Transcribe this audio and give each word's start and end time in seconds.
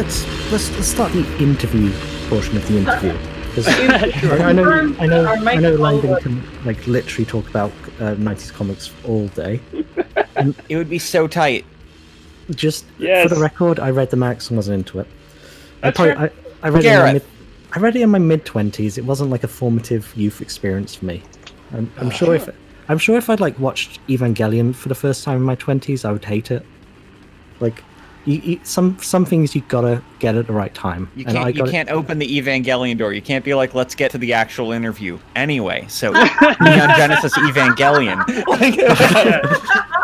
let's 0.00 0.50
let's 0.52 0.70
let's 0.76 0.86
start 0.88 1.12
the 1.12 1.24
interview 1.42 1.92
portion 2.28 2.56
of 2.56 2.66
the 2.68 2.78
interview. 2.78 3.16
'Cause 3.54 3.66
I, 3.66 4.48
I 4.48 4.52
know 4.52 4.70
I 5.00 5.06
know 5.06 5.26
I 5.26 5.56
know 5.56 5.70
mic 5.72 5.78
Langdon 5.78 6.16
can 6.22 6.64
like 6.64 6.86
literally 6.86 7.24
talk 7.26 7.48
about 7.50 7.72
uh, 7.98 8.14
90s 8.14 8.52
comics 8.52 8.92
all 9.04 9.26
day. 9.28 9.60
It 10.70 10.76
would 10.76 10.88
be 10.88 10.98
so 11.00 11.26
tight. 11.26 11.66
Just 12.50 12.86
Yes. 12.98 13.28
for 13.28 13.34
the 13.34 13.40
record, 13.40 13.78
I 13.78 13.90
read 13.90 14.10
the 14.10 14.16
Max 14.16 14.48
and 14.48 14.56
wasn't 14.56 14.78
into 14.78 15.00
it. 15.00 15.06
I, 15.82 15.90
probably, 15.90 16.14
fair. 16.14 16.32
I, 16.62 16.66
I 16.66 16.70
read 16.70 16.84
it 16.84 16.92
in 16.92 16.98
my 17.00 17.12
mid, 17.12 17.22
I 17.72 17.78
read 17.80 17.96
it 17.96 18.02
in 18.02 18.10
my 18.10 18.18
mid 18.20 18.44
twenties. 18.46 18.96
It 18.96 19.04
wasn't 19.04 19.30
like 19.30 19.44
a 19.44 19.48
formative 19.48 20.10
youth 20.16 20.40
experience 20.40 20.94
for 20.94 21.04
me. 21.06 21.22
I'm, 21.74 21.92
I'm 21.98 22.10
sure 22.10 22.34
if 22.36 22.48
I'm 22.88 22.98
sure 22.98 23.16
if 23.18 23.28
I'd 23.28 23.40
like 23.40 23.58
watched 23.58 23.98
Evangelion 24.06 24.74
for 24.74 24.88
the 24.88 24.94
first 24.94 25.24
time 25.24 25.36
in 25.38 25.42
my 25.42 25.56
twenties, 25.56 26.04
I 26.04 26.12
would 26.12 26.24
hate 26.24 26.50
it. 26.52 26.64
Like, 27.58 27.82
you, 28.26 28.34
you, 28.44 28.60
some 28.64 28.98
some 29.00 29.24
things 29.24 29.54
you 29.54 29.62
gotta 29.62 30.02
get 30.18 30.34
at 30.36 30.46
the 30.46 30.52
right 30.52 30.72
time. 30.74 31.10
You 31.16 31.24
can't 31.24 31.54
you 31.54 31.64
can't 31.64 31.88
open 31.90 32.18
the 32.18 32.40
Evangelion 32.40 32.98
door. 32.98 33.12
You 33.12 33.22
can't 33.22 33.44
be 33.44 33.54
like, 33.54 33.74
let's 33.74 33.94
get 33.94 34.10
to 34.12 34.18
the 34.18 34.32
actual 34.34 34.72
interview. 34.72 35.18
Anyway, 35.36 35.86
so 35.88 36.12
Neon 36.12 36.96
Genesis 36.96 37.36
Evangelion. 37.38 38.20
Like, 38.50 38.76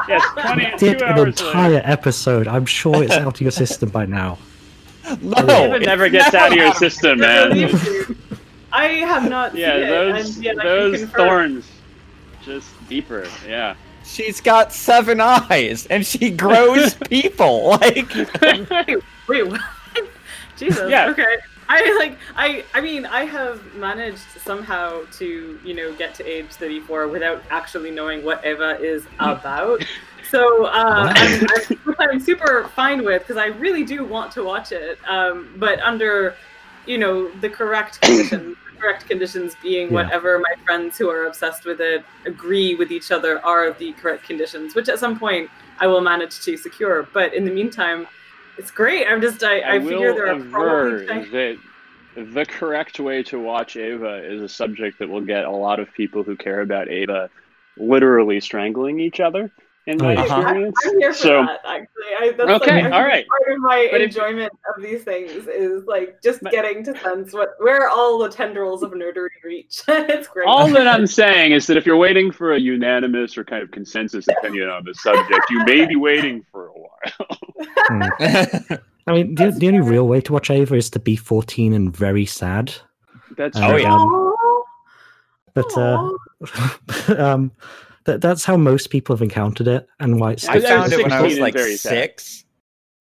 yes, 0.09 0.23
20, 0.41 0.77
did 0.79 1.03
an 1.03 1.19
entire 1.29 1.71
later. 1.75 1.83
episode. 1.85 2.47
I'm 2.49 2.65
sure 2.65 3.03
it's 3.03 3.15
out 3.15 3.35
of 3.35 3.41
your 3.41 3.51
system 3.51 3.89
by 3.91 4.07
now. 4.07 4.39
no, 5.21 5.75
It 5.75 5.83
never 5.83 6.09
gets 6.09 6.33
never 6.33 6.45
out 6.45 6.53
of 6.53 6.59
your 6.59 6.73
system, 6.75 7.19
man. 7.19 7.53
I 8.73 8.87
have 8.89 9.29
not 9.29 9.55
Yeah, 9.55 9.73
seen 9.75 9.83
it, 9.83 9.89
those 9.89 10.37
and 10.37 10.45
yet 10.45 10.59
I 10.59 10.63
can 10.63 10.67
those 10.69 11.05
thorns, 11.11 11.67
just 12.45 12.69
deeper. 12.89 13.27
Yeah. 13.47 13.75
She's 14.07 14.41
got 14.41 14.73
seven 14.73 15.21
eyes 15.21 15.87
and 15.87 16.07
she 16.07 16.31
grows 16.45 16.95
people. 16.95 17.79
Like 17.81 18.15
Wait, 18.41 19.03
wait, 19.29 19.47
what? 19.49 19.61
Jesus. 20.57 20.91
Yeah. 20.91 21.11
Okay. 21.11 21.37
I 21.69 21.97
like 21.99 22.17
I 22.37 22.65
I 22.75 22.81
mean 22.81 23.05
I 23.05 23.25
have 23.25 23.75
managed 23.75 24.23
somehow 24.41 25.03
to 25.15 25.59
you 25.65 25.75
know 25.75 25.93
get 25.95 26.15
to 26.15 26.25
age 26.25 26.47
34 26.51 27.09
without 27.09 27.43
actually 27.51 27.91
knowing 27.91 28.25
what 28.25 28.47
Eva 28.47 28.79
is 28.81 29.05
about. 29.19 29.85
So 30.31 30.67
uh, 30.67 31.13
I'm, 31.15 31.47
I'm, 31.87 31.95
I'm 31.99 32.21
super 32.21 32.69
fine 32.75 33.05
with 33.05 33.23
because 33.23 33.37
I 33.37 33.47
really 33.47 33.85
do 33.85 34.05
want 34.05 34.33
to 34.33 34.45
watch 34.45 34.73
it, 34.73 34.99
um, 35.07 35.53
but 35.57 35.81
under 35.81 36.35
you 36.87 36.99
know 36.99 37.31
the 37.41 37.49
correct 37.49 38.01
conditions. 38.01 38.57
Correct 38.79 39.09
conditions 39.09 39.57
being 39.63 39.89
Yeah. 39.89 39.95
whatever 39.95 40.39
my 40.39 40.55
friends 40.65 40.99
who 40.99 41.09
are 41.11 41.27
obsessed 41.27 41.65
with 41.65 41.81
it 41.81 42.05
agree 42.25 42.75
with 42.75 42.91
each 42.91 43.11
other 43.11 43.45
are 43.45 43.73
the 43.73 43.93
correct 43.95 44.25
conditions, 44.25 44.75
which 44.75 44.89
at 44.89 44.99
some 44.99 45.19
point 45.19 45.51
I 45.79 45.87
will 45.87 46.01
manage 46.01 46.41
to 46.41 46.57
secure. 46.57 47.09
But 47.13 47.35
in 47.35 47.45
the 47.45 47.51
meantime, 47.51 48.07
it's 48.59 48.71
great. 48.71 49.07
I'm 49.07 49.21
just 49.21 49.43
I, 49.43 49.61
I, 49.61 49.75
I, 49.75 49.81
figure 49.81 50.15
there 50.15 50.35
are 50.35 50.41
probably 50.41 51.07
that 51.07 51.59
the 52.17 52.47
correct 52.47 52.99
way 52.99 53.23
to 53.25 53.39
watch 53.39 53.77
Eva 53.77 54.25
is 54.25 54.41
a 54.41 54.49
subject 54.49 54.99
that 54.99 55.09
will 55.09 55.21
get 55.21 55.45
a 55.45 55.51
lot 55.51 55.79
of 55.81 55.93
people 55.93 56.23
who 56.23 56.37
care 56.37 56.63
about 56.63 56.91
Eva 56.91 57.29
literally 57.77 58.41
strangling 58.41 59.01
each 59.01 59.21
other. 59.21 59.51
In 59.89 59.99
my 59.99 60.17
Oh. 60.17 60.19
Uh-huh. 60.21 60.41
experience, 60.41 60.77
I'm 60.85 60.99
here 60.99 61.13
for 61.13 61.19
so 61.19 61.43
that. 61.47 61.61
Actually, 61.65 61.87
I, 62.19 62.33
that's 62.37 62.51
Okay, 62.63 62.83
like, 62.83 62.93
all 62.93 63.05
right. 63.05 63.25
Part 63.29 63.53
of 63.57 63.59
my 63.61 63.87
But 63.93 64.01
if- 64.01 64.09
enjoyment 64.09 64.53
of 64.77 64.83
these 64.83 65.05
things 65.05 65.31
is 65.47 65.85
like 65.87 66.21
just 66.25 66.43
But- 66.43 66.51
getting 66.51 66.83
to 66.85 66.99
sense 66.99 67.33
what 67.33 67.51
where 67.61 67.89
all 67.89 68.19
the 68.19 68.29
tendrils 68.29 68.83
of 68.83 68.91
nerdery 68.93 69.29
reach. 69.45 69.83
it's 69.89 70.27
great. 70.27 70.49
all 70.49 70.67
that 70.73 70.89
I'm 70.89 71.07
saying 71.23 71.53
is 71.53 71.69
that 71.69 71.77
if 71.77 71.87
you're 71.87 71.97
waiting 71.97 72.33
for 72.33 72.55
a 72.55 72.59
unanimous 72.59 73.39
or 73.39 73.45
kind 73.45 73.63
of 73.63 73.71
consensus 73.71 74.27
opinion 74.27 74.69
on 74.69 74.85
the 74.85 74.95
subject, 74.95 75.45
you 75.51 75.65
may 75.65 75.87
be 75.87 75.95
waiting 75.95 76.45
for 76.51 76.67
a 76.67 76.73
while. 76.73 77.39
I 79.09 79.13
mean, 79.13 79.37
the, 79.37 79.53
the 79.57 79.69
only 79.69 79.81
real 79.81 80.09
way 80.09 80.21
to 80.23 80.33
watch 80.33 80.51
Eva 80.51 80.75
is 80.75 80.91
to 80.91 80.99
be 80.99 81.15
14 81.15 81.73
and 81.75 81.97
very 81.97 82.27
sad. 82.27 82.75
That's 83.37 83.57
Oh, 83.61 83.71
true. 83.71 83.83
yeah. 83.83 84.33
But 85.55 85.79
uh, 85.79 87.23
um, 87.23 87.53
that, 88.07 88.21
that's 88.21 88.45
how 88.45 88.57
most 88.57 88.91
people 88.91 89.15
have 89.15 89.23
encountered 89.23 89.69
it, 89.69 89.87
and 90.01 90.19
why 90.21 90.33
it's 90.33 90.49
I 90.49 90.55
I 90.55 90.61
found 90.61 90.93
it 90.93 91.03
when 91.03 91.13
I 91.13 91.21
was 91.23 91.39
like 91.39 91.55
very 91.55 91.77
sad. 91.77 91.91
six. 91.91 92.45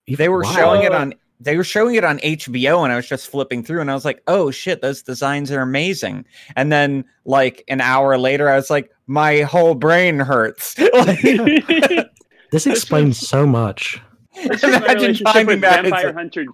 They 0.08 0.30
were 0.30 0.44
Wow. 0.44 0.52
showing 0.54 0.84
it 0.84 0.92
on 0.94 1.14
they 1.42 1.58
were 1.58 1.64
showing 1.66 1.96
it 1.96 2.04
on 2.06 2.18
HBO 2.20 2.84
and 2.86 2.94
I 2.94 2.96
was 2.96 3.08
just 3.10 3.28
flipping 3.30 3.62
through 3.64 3.82
and 3.82 3.92
I 3.92 3.94
was 3.94 4.06
like, 4.06 4.22
"Oh 4.28 4.52
shit, 4.52 4.82
those 4.82 5.02
designs 5.04 5.52
are 5.52 5.62
amazing." 5.62 6.26
And 6.56 6.72
then 6.72 7.04
like 7.26 7.64
an 7.68 7.82
hour 7.82 8.18
later 8.18 8.50
I 8.50 8.56
was 8.56 8.70
like, 8.70 8.90
"My 9.08 9.42
whole 9.42 9.76
brain 9.76 10.20
hurts." 10.20 10.78
Like, 10.78 11.20
This 12.52 12.66
explains 12.68 13.20
so 13.20 13.46
much. 13.46 14.02
This 14.48 14.64
is 14.64 14.64
my 14.64 14.70
Imagine 14.78 14.96
relationship 14.96 15.28
finding 15.28 15.48
with 15.48 15.62
that. 15.62 15.82
Vampire 15.84 16.14
Hunter. 16.14 16.46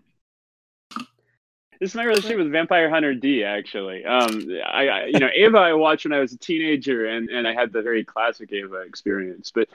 This 1.81 1.89
is 1.89 1.95
my 1.95 2.03
relationship 2.03 2.37
with 2.37 2.51
Vampire 2.51 2.91
Hunter 2.91 3.15
D. 3.15 3.43
Actually, 3.43 4.05
um, 4.05 4.47
I, 4.71 4.87
I, 4.87 5.05
you 5.05 5.17
know, 5.17 5.29
Eva 5.35 5.57
I 5.57 5.73
watched 5.73 6.05
when 6.05 6.13
I 6.13 6.19
was 6.19 6.31
a 6.31 6.37
teenager, 6.37 7.07
and 7.07 7.27
and 7.27 7.47
I 7.47 7.55
had 7.55 7.73
the 7.73 7.81
very 7.81 8.05
classic 8.05 8.51
Eva 8.51 8.81
experience. 8.81 9.51
But 9.51 9.67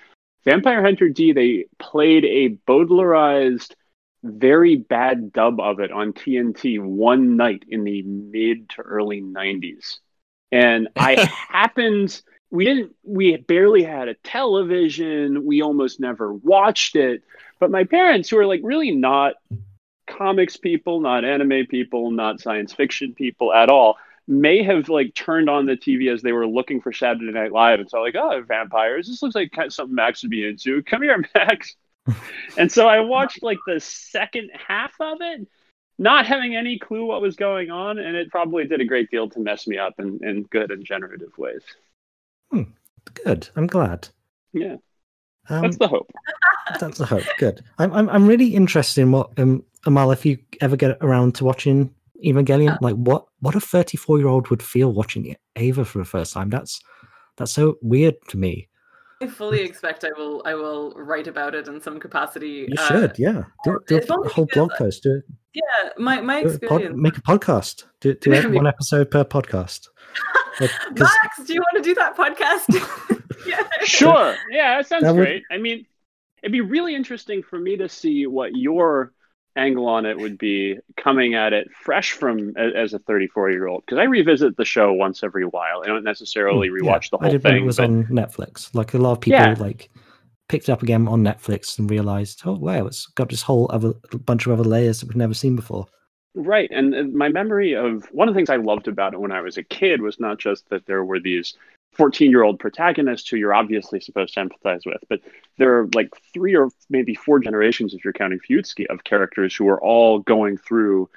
Vampire 0.44 0.84
Hunter 0.84 1.08
D, 1.08 1.32
they 1.32 1.64
played 1.80 2.24
a 2.24 2.50
Bowdlerized, 2.70 3.74
very 4.22 4.76
bad 4.76 5.32
dub 5.32 5.58
of 5.58 5.80
it 5.80 5.90
on 5.90 6.12
TNT 6.12 6.80
one 6.80 7.36
night 7.36 7.64
in 7.68 7.82
the 7.82 8.02
mid 8.02 8.68
to 8.70 8.82
early 8.82 9.20
'90s, 9.20 9.96
and 10.52 10.86
I 10.94 11.28
happened. 11.48 12.22
We 12.52 12.66
didn't. 12.66 12.94
We 13.02 13.36
barely 13.36 13.82
had 13.82 14.06
a 14.06 14.14
television. 14.14 15.44
We 15.44 15.60
almost 15.60 15.98
never 15.98 16.32
watched 16.32 16.94
it. 16.94 17.24
But 17.58 17.72
my 17.72 17.82
parents, 17.82 18.28
who 18.28 18.38
are 18.38 18.46
like 18.46 18.60
really 18.62 18.92
not 18.92 19.34
comics 20.06 20.56
people, 20.56 21.00
not 21.00 21.24
anime 21.24 21.66
people, 21.66 22.10
not 22.10 22.40
science 22.40 22.72
fiction 22.72 23.14
people 23.14 23.52
at 23.52 23.68
all, 23.68 23.96
may 24.28 24.62
have 24.62 24.88
like 24.88 25.14
turned 25.14 25.48
on 25.48 25.66
the 25.66 25.76
TV 25.76 26.12
as 26.12 26.22
they 26.22 26.32
were 26.32 26.46
looking 26.46 26.80
for 26.80 26.92
Saturday 26.92 27.32
Night 27.32 27.52
Live 27.52 27.80
and 27.80 27.88
saw 27.88 28.00
like, 28.00 28.16
oh, 28.16 28.42
vampires. 28.46 29.06
This 29.06 29.22
looks 29.22 29.34
like 29.34 29.52
kind 29.52 29.66
of 29.66 29.72
something 29.72 29.94
Max 29.94 30.22
would 30.22 30.30
be 30.30 30.46
into. 30.46 30.82
Come 30.82 31.02
here, 31.02 31.24
Max. 31.34 31.74
and 32.56 32.70
so 32.70 32.88
I 32.88 33.00
watched 33.00 33.42
like 33.42 33.58
the 33.66 33.80
second 33.80 34.50
half 34.52 34.92
of 35.00 35.18
it, 35.20 35.46
not 35.98 36.26
having 36.26 36.54
any 36.54 36.78
clue 36.78 37.06
what 37.06 37.22
was 37.22 37.36
going 37.36 37.70
on, 37.70 37.98
and 37.98 38.16
it 38.16 38.30
probably 38.30 38.66
did 38.66 38.80
a 38.80 38.84
great 38.84 39.10
deal 39.10 39.28
to 39.30 39.40
mess 39.40 39.66
me 39.66 39.78
up 39.78 39.94
in, 39.98 40.20
in 40.22 40.42
good 40.44 40.70
and 40.70 40.84
generative 40.84 41.36
ways. 41.38 41.62
Hmm. 42.50 42.62
Good. 43.24 43.48
I'm 43.56 43.66
glad. 43.66 44.08
Yeah, 44.52 44.76
Um, 45.48 45.62
that's 45.62 45.78
the 45.78 45.88
hope. 45.88 46.10
that's 46.80 46.98
the 46.98 47.06
hope. 47.06 47.24
Good. 47.38 47.62
I'm, 47.78 47.92
I'm 47.92 48.08
I'm 48.08 48.26
really 48.26 48.54
interested 48.54 49.02
in 49.02 49.12
what 49.12 49.30
um 49.38 49.62
Amal 49.86 50.10
if 50.10 50.26
you 50.26 50.38
ever 50.60 50.76
get 50.76 50.98
around 51.00 51.34
to 51.36 51.44
watching 51.44 51.94
Evangelion, 52.24 52.76
like 52.80 52.96
what 52.96 53.26
what 53.40 53.54
a 53.54 53.60
34 53.60 54.18
year 54.18 54.28
old 54.28 54.48
would 54.48 54.62
feel 54.62 54.92
watching 54.92 55.34
Eva 55.56 55.84
for 55.84 55.98
the 55.98 56.04
first 56.04 56.32
time. 56.32 56.50
That's 56.50 56.80
that's 57.36 57.52
so 57.52 57.76
weird 57.82 58.14
to 58.28 58.36
me. 58.36 58.68
I 59.22 59.28
fully 59.28 59.62
expect 59.62 60.04
I 60.04 60.10
will 60.16 60.42
I 60.44 60.54
will 60.54 60.92
write 60.96 61.26
about 61.26 61.54
it 61.54 61.68
in 61.68 61.80
some 61.80 61.98
capacity. 61.98 62.66
You 62.68 62.74
uh, 62.76 62.88
should, 62.88 63.18
yeah. 63.18 63.44
Do, 63.64 63.78
do 63.86 63.96
it's 63.96 64.10
a 64.10 64.14
whole 64.14 64.24
because- 64.24 64.46
blog 64.52 64.70
post. 64.72 65.02
Do, 65.02 65.16
it. 65.16 65.24
Yeah, 65.54 65.90
my 65.96 66.20
my 66.20 66.42
do 66.42 66.48
a 66.48 66.50
pod, 66.50 66.62
experience. 66.82 66.96
make 66.96 67.16
a 67.16 67.22
podcast. 67.22 67.84
Do, 68.00 68.14
do 68.14 68.32
it 68.32 68.50
one 68.52 68.66
episode 68.66 69.10
per 69.10 69.24
podcast. 69.24 69.88
Like, 70.60 70.71
'cause- 70.97 71.10
Max, 71.22 71.44
do 71.47 71.54
you 71.54 71.60
want 71.60 71.82
to 71.84 71.88
do 71.88 71.94
that 71.97 72.16
podcast? 72.16 73.22
yeah. 73.47 73.63
Sure. 73.84 74.34
Yeah, 74.51 74.77
that 74.78 74.86
sounds 74.86 75.04
That 75.04 75.15
would- 75.15 75.21
great. 75.24 75.42
I 75.51 75.59
mean, 75.59 75.86
it'd 76.42 76.53
be 76.53 76.60
really 76.60 76.95
interesting 76.95 77.42
for 77.42 77.59
me 77.59 77.77
to 77.78 77.89
see 77.89 78.27
what 78.27 78.57
your 78.57 79.13
angle 79.57 79.86
on 79.89 80.04
it 80.04 80.18
would 80.18 80.36
be 80.36 80.77
coming 80.98 81.34
at 81.34 81.54
it 81.54 81.66
fresh 81.83 82.13
from 82.13 82.54
as 82.59 82.92
a 82.92 82.98
34 82.98 83.51
year 83.51 83.66
old 83.66 83.83
because 83.86 83.98
I 83.98 84.04
revisit 84.04 84.54
the 84.59 84.66
show 84.66 84.92
once 84.92 85.22
every 85.22 85.45
while. 85.45 85.83
I 85.83 85.86
don't 85.86 86.04
necessarily 86.04 86.69
Hmm, 86.69 86.84
yeah, 86.84 86.92
rewatch 86.92 87.10
the 87.10 87.16
I 87.22 87.30
did 87.30 87.42
when 87.42 87.54
thing. 87.54 87.62
it 87.62 87.66
was 87.66 87.78
but- 87.78 87.84
on 87.86 88.04
Netflix. 88.07 88.74
Like 88.74 88.92
a 88.95 88.98
lot 88.98 89.12
of 89.12 89.21
people 89.22 89.41
Yeah. 89.41 89.54
like 89.59 89.89
picked 90.48 90.69
it 90.69 90.72
up 90.72 90.83
again 90.83 91.09
on 91.09 91.22
Netflix 91.22 91.78
and 91.78 91.91
realized, 91.91 92.42
oh 92.45 92.53
wow, 92.59 92.86
it's 92.86 93.07
got 93.07 93.30
this 93.30 93.41
whole 93.42 93.69
other 93.72 93.95
bunch 94.27 94.47
of 94.47 94.53
other 94.53 94.69
layers 94.69 95.01
that 95.01 95.09
we've 95.09 95.16
never 95.16 95.34
seen 95.34 95.57
before. 95.57 95.86
Right. 96.38 96.71
And 96.71 97.15
my 97.15 97.30
memory 97.30 97.74
of 97.74 98.04
one 98.12 98.28
of 98.28 98.34
the 98.34 98.38
things 98.38 98.50
I 98.50 98.56
loved 98.56 98.88
about 98.88 99.15
it 99.15 99.21
when 99.21 99.33
I 99.33 99.41
was 99.41 99.56
a 99.56 99.62
kid 99.62 100.03
was 100.03 100.21
not 100.21 100.38
just 100.38 100.68
that 100.68 100.84
there 100.84 101.03
were 101.03 101.18
these 101.18 101.54
14 101.94 102.30
year 102.30 102.42
old 102.42 102.59
protagonists 102.59 103.27
who 103.27 103.38
you're 103.38 103.54
obviously 103.54 104.00
supposed 104.00 104.34
to 104.34 104.44
empathize 104.44 104.84
with, 104.84 105.03
but 105.09 105.21
there 105.56 105.78
are 105.78 105.88
like 105.94 106.10
three 106.34 106.54
or 106.54 106.68
maybe 106.91 107.15
four 107.15 107.38
generations, 107.41 107.94
if 107.94 108.04
you're 108.04 108.12
counting 108.12 108.38
Fuyutsuki, 108.38 108.84
of 108.91 109.03
characters 109.03 109.56
who 109.56 109.66
are 109.66 109.83
all 109.83 110.18
going 110.18 110.59
through 110.59 111.09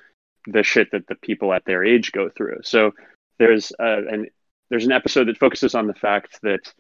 the 0.48 0.64
shit 0.64 0.90
that 0.92 1.08
the 1.08 1.16
people 1.16 1.52
at 1.52 1.66
their 1.66 1.84
age 1.84 2.14
go 2.14 2.30
through. 2.30 2.62
So 2.64 2.94
there's 3.40 3.74
uh, 3.78 4.08
an 4.08 4.28
there's 4.70 4.86
an 4.86 4.94
episode 4.94 5.28
that 5.28 5.38
focuses 5.38 5.76
on 5.76 5.88
the 5.88 5.94
fact 5.94 6.40
that 6.44 6.74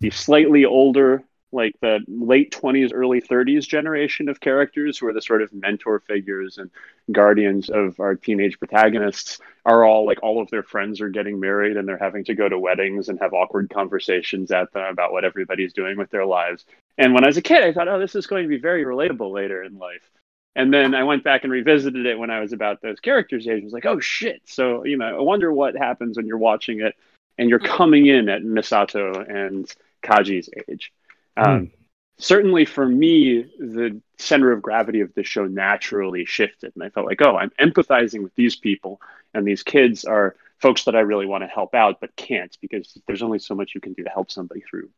the 0.00 0.10
slightly 0.10 0.64
older 0.64 1.22
like 1.54 1.74
the 1.80 2.00
late 2.08 2.52
20s 2.52 2.90
early 2.92 3.20
30s 3.20 3.66
generation 3.66 4.28
of 4.28 4.40
characters 4.40 4.98
who 4.98 5.06
are 5.06 5.12
the 5.12 5.22
sort 5.22 5.42
of 5.42 5.52
mentor 5.52 6.00
figures 6.00 6.58
and 6.58 6.70
guardians 7.12 7.70
of 7.70 8.00
our 8.00 8.14
teenage 8.14 8.58
protagonists 8.58 9.40
are 9.64 9.84
all 9.84 10.06
like 10.06 10.22
all 10.22 10.42
of 10.42 10.50
their 10.50 10.62
friends 10.62 11.00
are 11.00 11.08
getting 11.08 11.40
married 11.40 11.76
and 11.76 11.88
they're 11.88 11.98
having 11.98 12.24
to 12.24 12.34
go 12.34 12.48
to 12.48 12.58
weddings 12.58 13.08
and 13.08 13.20
have 13.20 13.32
awkward 13.32 13.70
conversations 13.70 14.50
at 14.50 14.72
them 14.72 14.84
about 14.90 15.12
what 15.12 15.24
everybody's 15.24 15.72
doing 15.72 15.96
with 15.96 16.10
their 16.10 16.26
lives 16.26 16.64
and 16.98 17.14
when 17.14 17.24
i 17.24 17.26
was 17.28 17.36
a 17.36 17.42
kid 17.42 17.62
i 17.62 17.72
thought 17.72 17.88
oh 17.88 17.98
this 17.98 18.14
is 18.14 18.26
going 18.26 18.42
to 18.42 18.48
be 18.48 18.58
very 18.58 18.84
relatable 18.84 19.32
later 19.32 19.62
in 19.62 19.78
life 19.78 20.10
And 20.56 20.72
then 20.72 20.94
I 20.94 21.02
went 21.04 21.24
back 21.24 21.44
and 21.44 21.52
revisited 21.52 22.06
it 22.06 22.18
when 22.18 22.30
I 22.30 22.40
was 22.40 22.52
about 22.52 22.80
those 22.80 23.00
characters' 23.00 23.48
age. 23.48 23.62
I 23.62 23.64
was 23.64 23.72
like, 23.72 23.86
oh 23.86 24.00
shit. 24.00 24.42
So, 24.46 24.84
you 24.84 24.96
know, 24.96 25.18
I 25.18 25.20
wonder 25.20 25.52
what 25.52 25.76
happens 25.76 26.16
when 26.16 26.26
you're 26.26 26.38
watching 26.38 26.80
it 26.80 26.94
and 27.38 27.48
you're 27.50 27.58
hmm. 27.58 27.66
coming 27.66 28.06
in 28.06 28.28
at 28.28 28.42
Misato 28.42 29.28
and 29.28 29.72
Kaji's 30.02 30.48
age. 30.68 30.92
Um, 31.36 31.70
Certainly 32.16 32.66
for 32.66 32.86
me, 32.86 33.42
the 33.58 34.00
center 34.18 34.52
of 34.52 34.62
gravity 34.62 35.00
of 35.00 35.12
the 35.14 35.24
show 35.24 35.46
naturally 35.46 36.24
shifted. 36.24 36.72
And 36.74 36.84
I 36.84 36.88
felt 36.90 37.06
like, 37.06 37.20
oh, 37.22 37.36
I'm 37.36 37.50
empathizing 37.60 38.22
with 38.22 38.32
these 38.36 38.54
people, 38.54 39.00
and 39.34 39.44
these 39.44 39.64
kids 39.64 40.04
are 40.04 40.36
folks 40.60 40.84
that 40.84 40.94
I 40.94 41.00
really 41.00 41.26
want 41.26 41.42
to 41.42 41.48
help 41.48 41.74
out, 41.74 42.00
but 42.00 42.14
can't 42.14 42.56
because 42.60 42.96
there's 43.08 43.22
only 43.22 43.40
so 43.40 43.56
much 43.56 43.74
you 43.74 43.80
can 43.80 43.94
do 43.94 44.04
to 44.04 44.10
help 44.10 44.30
somebody 44.30 44.60
through 44.60 44.90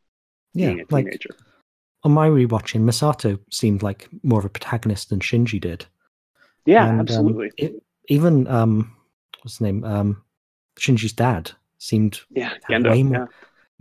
Yeah, 0.52 0.66
being 0.74 0.80
a 0.80 0.84
like 0.90 1.06
teenager. 1.06 1.30
on 2.04 2.12
my 2.12 2.28
rewatching, 2.28 2.82
Misato 2.82 3.38
seemed 3.50 3.82
like 3.82 4.08
more 4.22 4.38
of 4.40 4.44
a 4.44 4.50
protagonist 4.50 5.08
than 5.08 5.20
Shinji 5.20 5.58
did. 5.58 5.86
yeah, 6.66 6.84
And, 6.84 6.92
um, 6.92 7.00
absolutely. 7.00 7.50
it- 7.56 7.82
even 8.08 8.46
um, 8.46 8.94
what's 9.40 9.54
his 9.54 9.60
name? 9.62 9.82
Um, 9.84 10.22
Shinji's 10.78 11.14
dad 11.14 11.50
seemed 11.78 12.20
yeah, 12.30 12.52
Gendo. 12.68 12.90
way 12.90 13.00
yeah. 13.00 13.26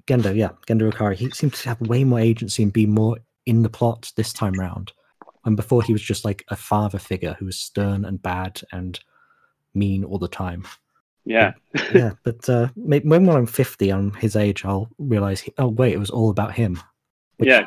More- 0.09 0.17
Gendo, 0.17 0.35
yeah, 0.35 0.49
Gendo 0.67 0.91
Ikari. 0.91 1.15
He 1.15 1.29
seems 1.31 1.61
to 1.61 1.69
have 1.69 1.81
way 1.81 2.03
more 2.03 2.19
agency 2.19 2.63
and 2.63 2.71
be 2.73 2.85
more 2.85 3.17
in 3.45 3.61
the 3.63 3.69
plot 3.69 4.11
this 4.15 4.33
time 4.33 4.53
round. 4.53 4.91
When 5.43 5.55
before 5.55 5.83
he 5.83 5.93
was 5.93 6.01
just 6.01 6.25
like 6.25 6.43
a 6.47 6.55
father 6.55 6.97
figure 6.99 7.35
who 7.37 7.45
was 7.45 7.57
stern 7.57 8.05
and 8.05 8.21
bad 8.21 8.61
and 8.71 8.99
mean 9.73 10.03
all 10.03 10.17
the 10.17 10.27
time. 10.27 10.65
Yeah. 11.25 11.53
yeah, 11.93 12.11
but 12.23 12.47
uh, 12.49 12.69
may- 12.75 12.99
when 12.99 13.25
when 13.25 13.35
I'm 13.35 13.45
50, 13.47 13.89
I'm 13.91 14.13
his 14.13 14.35
age, 14.35 14.63
I'll 14.65 14.89
realize, 14.97 15.41
he, 15.41 15.53
oh 15.57 15.67
wait, 15.67 15.93
it 15.93 15.99
was 15.99 16.09
all 16.11 16.29
about 16.29 16.53
him. 16.53 16.79
Which 17.37 17.49
Yeah. 17.49 17.65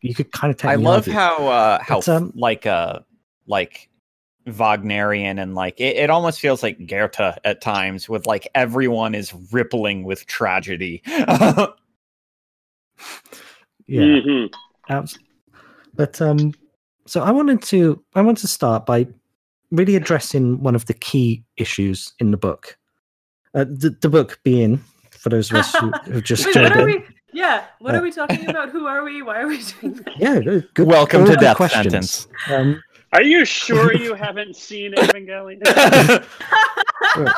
you 0.00 0.14
could 0.14 0.32
kind 0.32 0.50
of. 0.52 0.56
Tell. 0.58 0.70
I 0.70 0.76
love 0.76 1.06
how 1.06 1.46
uh 1.48 1.78
how 1.82 1.98
It's, 1.98 2.08
um, 2.08 2.32
like 2.34 2.66
uh 2.66 3.00
like 3.46 3.89
Wagnerian 4.46 5.38
and 5.38 5.54
like 5.54 5.78
it, 5.80 5.96
it 5.96 6.10
almost 6.10 6.40
feels 6.40 6.62
like 6.62 6.86
Goethe 6.86 7.20
at 7.44 7.60
times 7.60 8.08
with 8.08 8.26
like 8.26 8.48
everyone 8.54 9.14
is 9.14 9.32
rippling 9.52 10.04
with 10.04 10.26
tragedy. 10.26 11.02
yeah. 11.06 11.66
Mhm. 13.88 14.52
Abs- 14.88 15.18
But 15.94 16.20
um, 16.20 16.52
so 17.06 17.22
I 17.22 17.30
wanted 17.30 17.62
to 17.62 18.02
I 18.14 18.22
want 18.22 18.38
to 18.38 18.48
start 18.48 18.86
by 18.86 19.06
really 19.70 19.96
addressing 19.96 20.60
one 20.62 20.74
of 20.74 20.86
the 20.86 20.94
key 20.94 21.44
issues 21.56 22.12
in 22.18 22.30
the 22.30 22.36
book. 22.36 22.76
Uh, 23.54 23.64
the, 23.64 23.90
the 24.00 24.08
book 24.08 24.38
being, 24.44 24.82
for 25.10 25.28
those 25.28 25.50
of 25.50 25.58
us 25.58 25.74
who 25.74 25.90
have 26.12 26.22
just 26.24 26.46
Wait, 26.46 26.54
what 26.56 26.62
joined 26.72 26.74
are 26.76 26.88
in, 26.88 27.00
we? 27.00 27.04
Yeah, 27.32 27.64
what 27.80 27.94
Uh, 27.94 27.98
are 27.98 28.02
we 28.02 28.10
talking 28.12 28.48
about? 28.48 28.70
Who 28.70 28.86
are 28.86 29.04
we? 29.04 29.22
Why 29.22 29.40
are 29.42 29.46
we 29.48 29.58
doing 29.80 29.94
that? 29.94 30.12
yeah, 30.18 30.38
good, 30.40 30.68
good- 30.74 30.86
Welcome 30.88 31.20
all 31.22 31.26
to 31.26 31.32
good 31.34 31.40
death 31.40 31.56
questions. 31.56 31.92
sentence. 31.92 32.28
Um, 32.48 32.82
Are 33.12 33.22
you 33.22 33.44
sure 33.44 33.94
you 33.94 34.14
haven't 34.26 34.56
seen 34.56 34.92
Evangelion? 34.94 35.60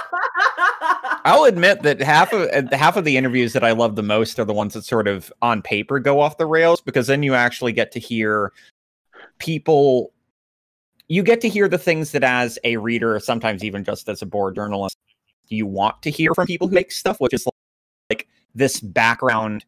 I'll 1.24 1.44
admit 1.44 1.82
that 1.82 2.00
half 2.00 2.32
of 2.32 2.48
uh, 2.52 2.76
half 2.76 2.96
of 2.96 3.04
the 3.04 3.16
interviews 3.16 3.52
that 3.52 3.64
I 3.64 3.72
love 3.72 3.96
the 3.96 4.02
most 4.02 4.38
are 4.38 4.44
the 4.44 4.52
ones 4.52 4.74
that 4.74 4.84
sort 4.84 5.08
of 5.08 5.32
on 5.40 5.62
paper 5.62 5.98
go 5.98 6.20
off 6.20 6.36
the 6.36 6.46
rails 6.46 6.80
because 6.80 7.06
then 7.06 7.22
you 7.22 7.34
actually 7.34 7.72
get 7.72 7.92
to 7.92 8.00
hear 8.00 8.52
people 9.38 10.12
you 11.08 11.22
get 11.22 11.40
to 11.42 11.48
hear 11.48 11.68
the 11.68 11.78
things 11.78 12.12
that 12.12 12.24
as 12.24 12.58
a 12.64 12.76
reader 12.76 13.18
sometimes 13.20 13.64
even 13.64 13.84
just 13.84 14.08
as 14.08 14.20
a 14.20 14.26
board 14.26 14.54
journalist 14.54 14.96
you 15.48 15.66
want 15.66 16.00
to 16.02 16.10
hear 16.10 16.34
from 16.34 16.46
people 16.46 16.68
who 16.68 16.74
make 16.74 16.90
stuff 16.92 17.20
which 17.20 17.32
is 17.32 17.46
like 18.10 18.28
this 18.54 18.80
background 18.80 19.64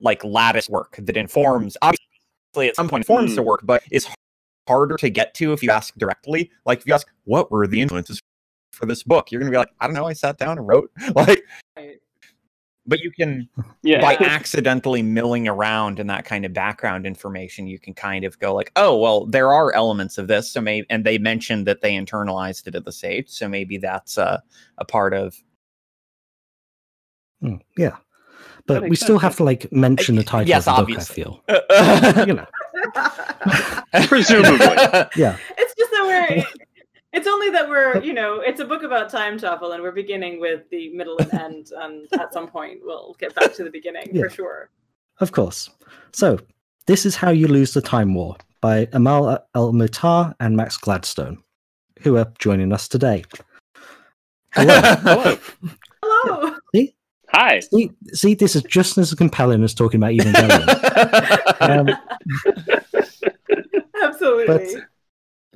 like 0.00 0.24
lattice 0.24 0.68
work 0.68 0.96
that 1.00 1.16
informs 1.16 1.76
obviously 1.82 2.68
at 2.68 2.76
some 2.76 2.88
point 2.88 3.02
informs 3.02 3.34
the 3.34 3.42
Hmm. 3.42 3.48
work 3.48 3.60
but 3.64 3.82
is 3.90 4.06
harder 4.68 4.96
to 4.96 5.10
get 5.10 5.34
to 5.34 5.52
if 5.52 5.62
you 5.62 5.70
ask 5.70 5.94
directly. 5.96 6.50
Like 6.66 6.80
if 6.80 6.86
you 6.86 6.94
ask 6.94 7.06
what 7.24 7.50
were 7.50 7.66
the 7.66 7.80
influences 7.80 8.20
for 8.72 8.86
this 8.86 9.02
book? 9.02 9.30
you're 9.30 9.40
gonna 9.40 9.50
be 9.50 9.56
like 9.56 9.70
i 9.80 9.86
don't 9.86 9.94
know 9.94 10.06
i 10.06 10.12
sat 10.12 10.38
down 10.38 10.58
and 10.58 10.66
wrote. 10.66 10.90
Like 11.14 11.42
but 12.86 13.00
you 13.00 13.10
can 13.10 13.48
yeah. 13.82 14.00
by 14.00 14.16
accidentally 14.20 15.02
milling 15.02 15.46
around 15.46 16.00
in 16.00 16.06
that 16.08 16.24
kind 16.24 16.44
of 16.44 16.52
background 16.52 17.06
information 17.06 17.66
you 17.66 17.78
can 17.78 17.94
kind 17.94 18.24
of 18.24 18.38
go 18.38 18.54
like 18.54 18.72
oh 18.76 18.96
well 18.96 19.26
there 19.26 19.52
are 19.52 19.72
elements 19.72 20.18
of 20.18 20.28
this. 20.28 20.50
So 20.50 20.60
maybe 20.60 20.86
and 20.90 21.04
they 21.04 21.18
mentioned 21.18 21.66
that 21.66 21.80
they 21.82 21.94
internalized 21.94 22.66
it 22.66 22.74
at 22.74 22.84
the 22.84 22.92
stage 22.92 23.28
so 23.28 23.48
maybe 23.48 23.78
that's 23.78 24.18
uh, 24.18 24.40
a 24.78 24.84
part 24.84 25.14
of 25.14 25.36
mm, 27.42 27.60
yeah, 27.76 27.96
but 28.66 28.82
makes 28.82 28.90
we 28.90 28.96
still 28.96 29.08
sense, 29.08 29.22
have 29.22 29.36
to 29.36 29.44
like 29.44 29.72
mention 29.72 30.16
the 30.16 30.24
title 30.24 30.48
yes, 30.48 30.66
of 30.66 30.76
the 30.76 30.82
obviously. 30.82 31.24
book. 31.24 31.42
I 31.48 32.14
feel, 32.14 32.26
you 32.26 32.34
know, 32.34 32.46
Presumably. 34.06 34.66
yeah, 35.16 35.36
it's 35.58 35.74
just 35.76 35.90
that 35.90 36.04
we're. 36.04 36.44
It's 37.12 37.26
only 37.26 37.50
that 37.50 37.68
we're, 37.68 38.00
you 38.02 38.12
know, 38.12 38.38
it's 38.38 38.60
a 38.60 38.64
book 38.64 38.84
about 38.84 39.10
time 39.10 39.36
travel, 39.36 39.72
and 39.72 39.82
we're 39.82 39.90
beginning 39.90 40.38
with 40.40 40.70
the 40.70 40.90
middle 40.94 41.18
and 41.18 41.34
end, 41.34 41.72
and 41.76 42.06
at 42.20 42.32
some 42.32 42.46
point 42.46 42.78
we'll 42.84 43.16
get 43.18 43.34
back 43.34 43.52
to 43.54 43.64
the 43.64 43.70
beginning 43.70 44.08
Yeah. 44.12 44.22
for 44.22 44.30
sure. 44.30 44.70
of 45.18 45.32
course. 45.32 45.68
So 46.12 46.38
this 46.86 47.04
is 47.04 47.16
how 47.16 47.30
you 47.30 47.48
lose 47.48 47.72
the 47.74 47.80
time 47.82 48.14
war 48.14 48.36
by 48.60 48.86
Amal 48.92 49.44
El-Mohtar 49.56 50.34
and 50.38 50.56
Max 50.56 50.76
Gladstone, 50.76 51.42
who 52.02 52.16
are 52.16 52.32
joining 52.38 52.72
us 52.72 52.86
today. 52.86 53.24
Hello. 54.52 54.80
Hello. 54.80 55.36
Hi. 57.32 57.60
See, 57.60 57.90
see, 58.12 58.34
this 58.34 58.56
is 58.56 58.62
just 58.64 58.98
as 58.98 59.14
compelling 59.14 59.62
as 59.62 59.74
talking 59.74 60.02
about 60.02 60.12
Evangelion. 60.12 61.60
um, 61.60 61.88
Absolutely. 64.02 64.82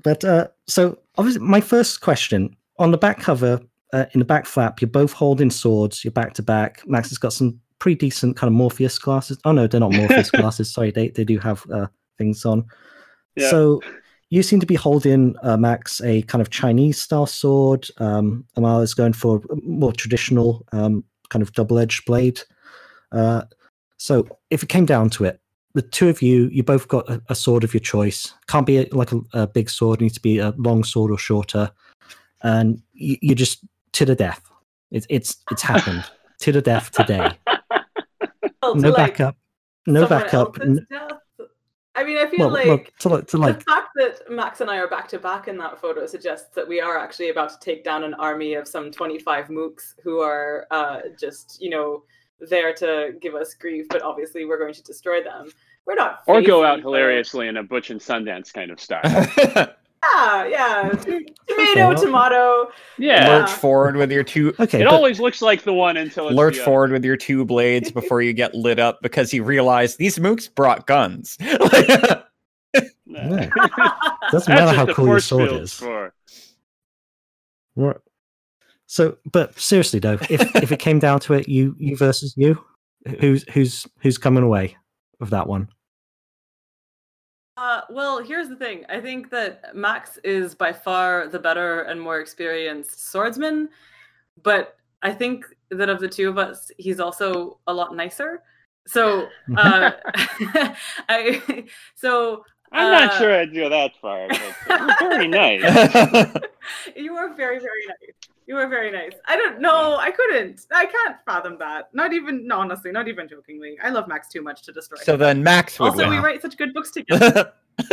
but 0.03 0.25
uh, 0.25 0.49
so, 0.67 0.99
obviously, 1.19 1.43
my 1.43 1.61
first 1.61 2.00
question 2.00 2.56
on 2.79 2.91
the 2.91 2.99
back 2.99 3.19
cover, 3.21 3.61
uh, 3.93 4.06
in 4.12 4.19
the 4.19 4.25
back 4.25 4.47
flap, 4.47 4.81
you're 4.81 4.88
both 4.88 5.12
holding 5.12 5.50
swords. 5.50 6.05
You're 6.05 6.12
back 6.12 6.35
to 6.35 6.43
back. 6.43 6.82
Max 6.87 7.09
has 7.11 7.19
got 7.19 7.32
some 7.32 7.61
pretty 7.79 7.97
decent 7.97 8.37
kind 8.37 8.49
of 8.49 8.55
Morpheus 8.55 8.99
glasses. 8.99 9.38
Oh 9.44 9.53
no, 9.53 9.66
they're 9.66 9.81
not 9.81 9.93
Morpheus 9.93 10.31
glasses. 10.33 10.73
Sorry, 10.73 10.90
they 10.90 11.09
they 11.09 11.25
do 11.25 11.38
have 11.38 11.64
uh, 11.73 11.87
things 12.19 12.45
on. 12.45 12.64
Yeah. 13.37 13.50
So 13.50 13.81
you 14.31 14.43
seem 14.43 14.59
to 14.61 14.66
be 14.66 14.75
holding 14.75 15.37
uh, 15.43 15.57
Max 15.57 16.00
a 16.02 16.23
kind 16.23 16.43
of 16.43 16.50
Chinese 16.50 17.00
style 17.00 17.26
sword. 17.26 17.87
Um, 17.99 18.45
Amal 18.57 18.81
is 18.81 18.95
going 18.95 19.12
for 19.12 19.43
a 19.50 19.57
more 19.62 19.93
traditional 19.93 20.66
um, 20.73 21.04
kind 21.28 21.43
of 21.43 21.52
double 21.52 21.78
edged 21.78 22.04
blade. 22.04 22.40
Uh, 23.12 23.43
so 23.97 24.26
if 24.50 24.62
it 24.62 24.69
came 24.69 24.87
down 24.87 25.11
to 25.11 25.25
it, 25.25 25.40
the 25.75 25.83
two 25.83 26.09
of 26.09 26.23
you, 26.23 26.49
you 26.52 26.62
both 26.62 26.88
got 26.88 27.09
a, 27.09 27.21
a 27.28 27.35
sword 27.35 27.64
of 27.64 27.75
your 27.75 27.81
choice. 27.81 28.33
Can't 28.47 28.66
be 28.66 28.78
a, 28.78 28.87
like 28.93 29.12
a, 29.12 29.21
a 29.33 29.47
big 29.47 29.69
sword; 29.69 30.00
needs 30.00 30.14
to 30.14 30.21
be 30.21 30.38
a 30.38 30.54
long 30.57 30.85
sword 30.85 31.11
or 31.11 31.19
shorter. 31.19 31.71
And 32.43 32.81
you, 32.93 33.16
you 33.21 33.35
just 33.35 33.64
to 33.93 34.04
the 34.04 34.14
death. 34.14 34.43
It's 34.90 35.07
it's 35.11 35.37
it's 35.50 35.62
happened 35.62 36.04
to 36.40 36.52
the 36.52 36.62
death 36.62 36.93
today. 36.93 37.31
No 38.62 38.90
like, 38.90 38.97
backup. 38.97 39.37
No 39.87 40.07
backup. 40.07 40.61
n-. 40.61 40.87
I 41.96 42.04
mean, 42.04 42.18
I 42.18 42.26
feel 42.26 42.50
Well, 42.50 42.50
like 42.50 42.92
well, 43.04 43.18
to 43.20 43.26
to 43.26 43.38
like 43.38 43.58
the 43.60 43.64
fact 43.64 43.88
that 43.96 44.30
Max 44.30 44.60
and 44.60 44.70
I 44.70 44.78
are 44.78 44.88
back 44.88 45.06
to 45.08 45.18
back 45.18 45.46
in 45.48 45.56
that 45.58 45.80
photo 45.80 46.06
suggests 46.06 46.54
that 46.54 46.66
we 46.66 46.80
are 46.80 46.98
actually 46.98 47.30
about 47.30 47.50
to 47.50 47.58
take 47.60 47.84
down 47.84 48.02
an 48.02 48.14
army 48.14 48.54
of 48.54 48.66
some 48.66 48.90
25 48.90 49.46
mooks 49.46 49.94
who 50.02 50.20
are 50.20 50.66
uh, 50.70 51.00
just, 51.18 51.58
you 51.60 51.70
know, 51.70 52.02
there 52.40 52.74
to 52.74 53.12
give 53.20 53.34
us 53.34 53.54
grief, 53.54 53.86
but 53.90 54.02
obviously 54.02 54.44
we're 54.44 54.58
going 54.58 54.74
to 54.74 54.82
destroy 54.82 55.22
them. 55.22 55.50
We're 55.86 55.94
not. 55.94 56.22
Or 56.26 56.42
go 56.42 56.64
out 56.64 56.80
hilariously 56.80 57.46
in 57.46 57.58
a 57.58 57.62
Butch 57.62 57.90
and 57.90 58.00
Sundance 58.00 58.52
kind 58.52 58.70
of 58.70 58.80
style. 58.80 59.02
Yeah, 60.16 60.46
yeah. 60.46 60.88
Tomato, 61.49 61.88
well- 61.88 61.96
tomato. 62.02 62.73
Yeah. 62.99 63.28
lurch 63.28 63.50
uh, 63.50 63.56
forward 63.56 63.96
with 63.96 64.11
your 64.12 64.25
two 64.25 64.54
okay. 64.61 64.80
It 64.80 64.84
but- 64.84 64.94
always 64.94 65.20
looks 65.20 65.40
like 65.42 65.62
the 65.62 65.73
one 65.73 65.96
until 65.96 66.28
it's 66.28 66.37
lurch 66.37 66.54
the 66.54 66.61
other. 66.62 66.64
forward 66.64 66.90
with 66.92 67.04
your 67.04 67.16
two 67.16 67.44
blades 67.44 67.90
before 67.90 68.23
you 68.23 68.32
get 68.32 68.54
lit 68.54 68.78
up 68.78 69.00
because 69.02 69.32
you 69.32 69.44
realize 69.44 69.96
these 69.96 70.18
mooks 70.18 70.52
brought 70.54 70.87
guns 70.87 71.37
Yeah. 73.06 73.50
doesn't 74.32 74.52
matter 74.52 74.76
how 74.76 74.87
cool 74.92 75.06
your 75.06 75.20
sword 75.20 75.52
is. 75.52 75.73
For. 75.75 76.12
Right. 77.76 77.96
So, 78.87 79.16
but 79.30 79.58
seriously 79.58 80.00
though, 80.00 80.18
if 80.28 80.56
if 80.56 80.73
it 80.73 80.78
came 80.80 80.99
down 80.99 81.20
to 81.20 81.34
it, 81.34 81.49
you 81.49 81.75
you 81.78 81.96
versus 81.96 82.34
you, 82.37 82.62
who's 83.20 83.44
who's 83.52 83.87
who's 84.00 84.18
coming 84.18 84.42
away 84.42 84.76
with 85.20 85.30
that 85.30 85.46
one? 85.46 85.68
Uh, 87.56 87.82
well, 87.88 88.18
here's 88.23 88.49
the 88.49 88.56
thing. 88.56 88.84
I 88.88 89.00
think 89.00 89.30
that 89.30 89.75
Max 89.75 90.18
is 90.25 90.54
by 90.54 90.73
far 90.73 91.28
the 91.28 91.38
better 91.38 91.82
and 91.82 92.00
more 92.00 92.18
experienced 92.20 93.11
swordsman, 93.11 93.68
but 94.42 94.76
I 95.02 95.12
think 95.12 95.44
that 95.70 95.88
of 95.88 96.00
the 96.00 96.08
two 96.08 96.28
of 96.28 96.38
us, 96.38 96.70
he's 96.78 96.99
also 96.99 97.61
a 97.68 97.73
lot 97.73 97.94
nicer. 97.94 98.42
So, 98.87 99.28
uh, 99.56 99.92
I 101.08 101.64
so 101.94 102.44
I'm 102.73 102.90
not 102.90 103.12
Uh, 103.12 103.18
sure 103.18 103.34
I'd 103.40 103.54
go 103.54 103.68
that 103.68 103.92
far, 104.02 104.26
but 104.28 104.40
it's 104.68 105.00
very 105.00 105.28
nice. 105.28 105.62
you 106.96 107.14
are 107.16 107.34
very 107.34 107.61
very 107.61 107.87
nice. 107.87 108.24
You 108.46 108.58
are 108.58 108.68
very 108.68 108.90
nice. 108.90 109.12
I 109.26 109.36
don't 109.36 109.60
know. 109.60 109.96
I 109.96 110.10
couldn't. 110.10 110.66
I 110.72 110.84
can't 110.84 111.16
fathom 111.24 111.56
that. 111.58 111.88
Not 111.94 112.12
even. 112.12 112.46
No, 112.46 112.58
honestly, 112.60 112.92
not 112.92 113.08
even 113.08 113.26
jokingly. 113.28 113.78
I 113.82 113.88
love 113.90 114.06
Max 114.06 114.28
too 114.28 114.42
much 114.42 114.62
to 114.64 114.72
destroy. 114.72 114.98
so 115.02 115.14
him. 115.14 115.20
then 115.20 115.42
max 115.42 115.80
would 115.80 115.90
also, 115.92 116.08
we 116.10 116.18
write 116.18 116.42
such 116.42 116.56
good 116.58 116.74
books 116.74 116.90
together. 116.92 117.52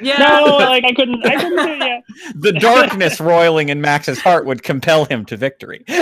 Yeah. 0.00 0.18
no, 0.18 0.56
like 0.56 0.84
I 0.84 0.92
couldn't. 0.92 1.24
I 1.24 1.36
couldn't 1.36 1.78
do 1.78 1.84
it. 1.86 2.02
The 2.40 2.52
darkness 2.52 3.20
roiling 3.20 3.68
in 3.68 3.80
Max's 3.80 4.18
heart 4.20 4.44
would 4.46 4.62
compel 4.64 5.04
him 5.04 5.24
to 5.26 5.36
victory. 5.36 5.84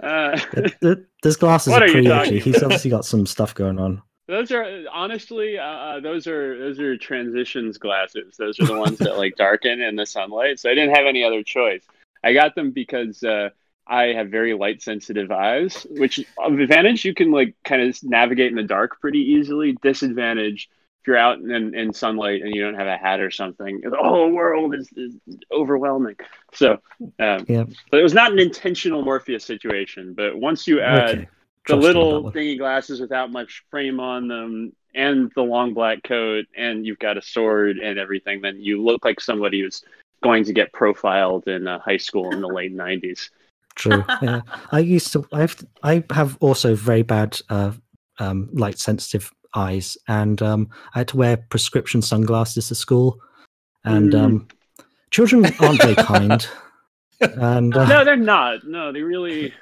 Uh, 0.00 0.36
Th- 0.36 0.78
th- 0.82 0.98
Those 1.22 1.36
glasses 1.36 1.70
What 1.72 1.82
are 1.82 1.86
are 1.86 1.90
pretty 1.90 2.08
talking 2.08 2.34
edgy. 2.34 2.38
He's 2.40 2.62
obviously 2.62 2.90
got 2.90 3.06
some 3.06 3.24
stuff 3.24 3.54
going 3.54 3.78
on. 3.78 4.02
Those 4.26 4.50
are 4.52 4.84
honestly, 4.92 5.58
uh, 5.58 5.64
uh, 5.64 6.00
those 6.00 6.26
are 6.26 6.58
those 6.58 6.78
are 6.80 6.96
transitions 6.96 7.78
glasses. 7.78 8.36
Those 8.38 8.58
are 8.60 8.66
the 8.66 8.74
ones 8.74 8.98
that 9.00 9.16
like 9.16 9.36
darken 9.36 9.80
in 9.80 9.96
the 9.96 10.06
sunlight. 10.06 10.60
So 10.60 10.70
I 10.70 10.74
didn't 10.74 10.94
have 10.94 11.06
any 11.06 11.24
other 11.24 11.42
choice. 11.42 11.82
I 12.22 12.32
got 12.32 12.54
them 12.54 12.70
because 12.70 13.22
uh, 13.22 13.50
I 13.86 14.06
have 14.14 14.30
very 14.30 14.54
light 14.54 14.82
sensitive 14.82 15.30
eyes, 15.30 15.86
which 15.90 16.24
of 16.38 16.58
advantage 16.58 17.04
you 17.04 17.14
can 17.14 17.32
like 17.32 17.54
kind 17.64 17.82
of 17.82 18.02
navigate 18.02 18.48
in 18.48 18.56
the 18.56 18.62
dark 18.62 19.00
pretty 19.00 19.20
easily. 19.20 19.76
Disadvantage 19.82 20.70
if 21.04 21.08
you're 21.08 21.18
out 21.18 21.38
in, 21.38 21.74
in 21.74 21.92
sunlight 21.92 22.40
and 22.40 22.54
you 22.54 22.62
don't 22.62 22.76
have 22.76 22.86
a 22.86 22.96
hat 22.96 23.20
or 23.20 23.30
something, 23.30 23.82
the 23.82 23.94
whole 23.94 24.30
world 24.30 24.74
is, 24.74 24.88
is 24.96 25.14
overwhelming. 25.52 26.16
So, 26.54 26.80
um, 27.18 27.44
Yeah. 27.46 27.64
but 27.90 28.00
it 28.00 28.02
was 28.02 28.14
not 28.14 28.32
an 28.32 28.38
intentional 28.38 29.04
Morpheus 29.04 29.44
situation. 29.44 30.14
But 30.14 30.34
once 30.34 30.66
you 30.66 30.80
add 30.80 31.10
Okay. 31.10 31.28
The 31.66 31.74
Trust 31.74 31.82
you 31.82 31.88
on 31.88 31.94
that 31.94 31.98
little 31.98 32.32
thingy 32.32 32.58
glasses 32.58 33.00
without 33.00 33.30
much 33.32 33.64
frame 33.70 34.00
on 34.00 34.28
them 34.28 34.72
and 34.94 35.30
the 35.34 35.42
long 35.42 35.74
black 35.74 36.02
coat 36.04 36.44
and 36.56 36.86
you've 36.86 36.98
got 36.98 37.16
a 37.18 37.22
sword 37.22 37.78
and 37.78 37.98
everything, 37.98 38.40
then 38.40 38.56
you 38.60 38.82
look 38.82 39.04
like 39.04 39.20
somebody 39.20 39.60
who's 39.60 39.82
going 40.22 40.44
to 40.44 40.52
get 40.52 40.72
profiled 40.72 41.46
in 41.48 41.66
uh, 41.66 41.78
high 41.80 41.96
school 41.96 42.30
in 42.32 42.40
the 42.40 42.48
late 42.58 42.74
90s. 42.76 43.30
True. 43.76 44.04
Yeah. 44.22 44.42
I 44.70 44.78
used 44.78 45.12
to. 45.14 45.26
I've. 45.32 45.56
I 45.82 46.04
have 46.12 46.36
also 46.40 46.76
very 46.76 47.02
bad 47.02 47.40
uh, 47.50 47.72
um, 48.20 48.48
light 48.52 48.78
sensitive 48.78 49.32
eyes, 49.56 49.98
and 50.06 50.40
um, 50.42 50.68
I 50.94 50.98
had 51.00 51.08
to 51.08 51.16
wear 51.16 51.36
prescription 51.36 52.00
sunglasses 52.00 52.68
to 52.68 52.74
school. 52.76 53.18
And 53.84 54.12
Mm. 54.12 54.22
um, 54.22 54.48
children 55.10 55.44
aren't 55.58 55.82
very 55.82 55.96
kind. 55.96 56.46
And 57.20 57.74
uh, 57.76 57.86
No, 57.86 58.04
they're 58.04 58.16
not. 58.16 58.64
No, 58.64 58.92
they 58.92 59.00
really. 59.02 59.52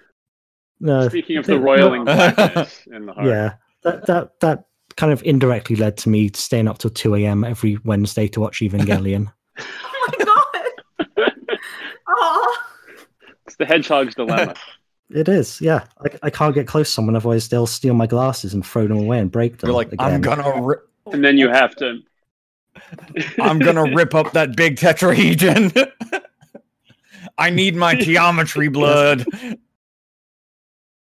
No, 0.83 1.09
Speaking 1.09 1.39
of 1.39 1.47
the 1.47 1.59
roiling 1.59 2.05
no, 2.05 2.15
blackness 2.15 2.87
in 2.93 3.07
the 3.07 3.13
heart. 3.15 3.27
yeah, 3.27 3.55
that 3.85 4.05
that 4.07 4.39
that 4.41 4.65
kind 4.97 5.11
of 5.13 5.23
indirectly 5.23 5.77
led 5.77 5.97
to 5.97 6.11
me 6.11 6.31
staying 6.35 6.69
up 6.69 6.77
till 6.79 6.91
two 6.91 7.15
a.m. 7.15 7.45
every 7.45 7.79
Wednesday 7.85 8.29
to 8.29 8.41
watch 8.41 8.61
Evangelion. 8.61 9.33
Oh 10.05 10.09
my 10.19 10.25
god. 11.17 11.33
Oh. 12.09 12.57
It's 13.47 13.57
the 13.57 13.65
hedgehog's 13.65 14.15
dilemma. 14.15 14.55
it 15.11 15.29
is, 15.29 15.61
yeah. 15.61 15.85
I, 16.05 16.09
I 16.25 16.31
can't 16.31 16.55
get 16.55 16.67
close 16.67 16.89
to 16.89 16.93
someone, 16.93 17.17
otherwise 17.17 17.49
they'll 17.49 17.67
steal 17.67 17.95
my 17.95 18.07
glasses 18.07 18.53
and 18.55 18.65
throw 18.67 18.87
them 18.87 18.99
away 18.99 19.19
and 19.21 19.31
break 19.31 19.59
them. 19.59 19.69
You're 19.69 19.77
like, 19.77 19.93
I'm 19.99 20.21
gonna, 20.21 20.61
ri- 20.63 20.77
and 21.13 21.25
then 21.25 21.39
you 21.39 21.49
have 21.49 21.75
to. 21.77 22.01
I'm 23.39 23.59
gonna 23.59 23.95
rip 23.95 24.15
up 24.15 24.33
that 24.33 24.57
big 24.57 24.77
tetrahedron. 24.77 25.91
I 27.39 27.51
need 27.51 27.77
my 27.77 27.95
geometry 27.95 28.69
blood. 28.69 29.25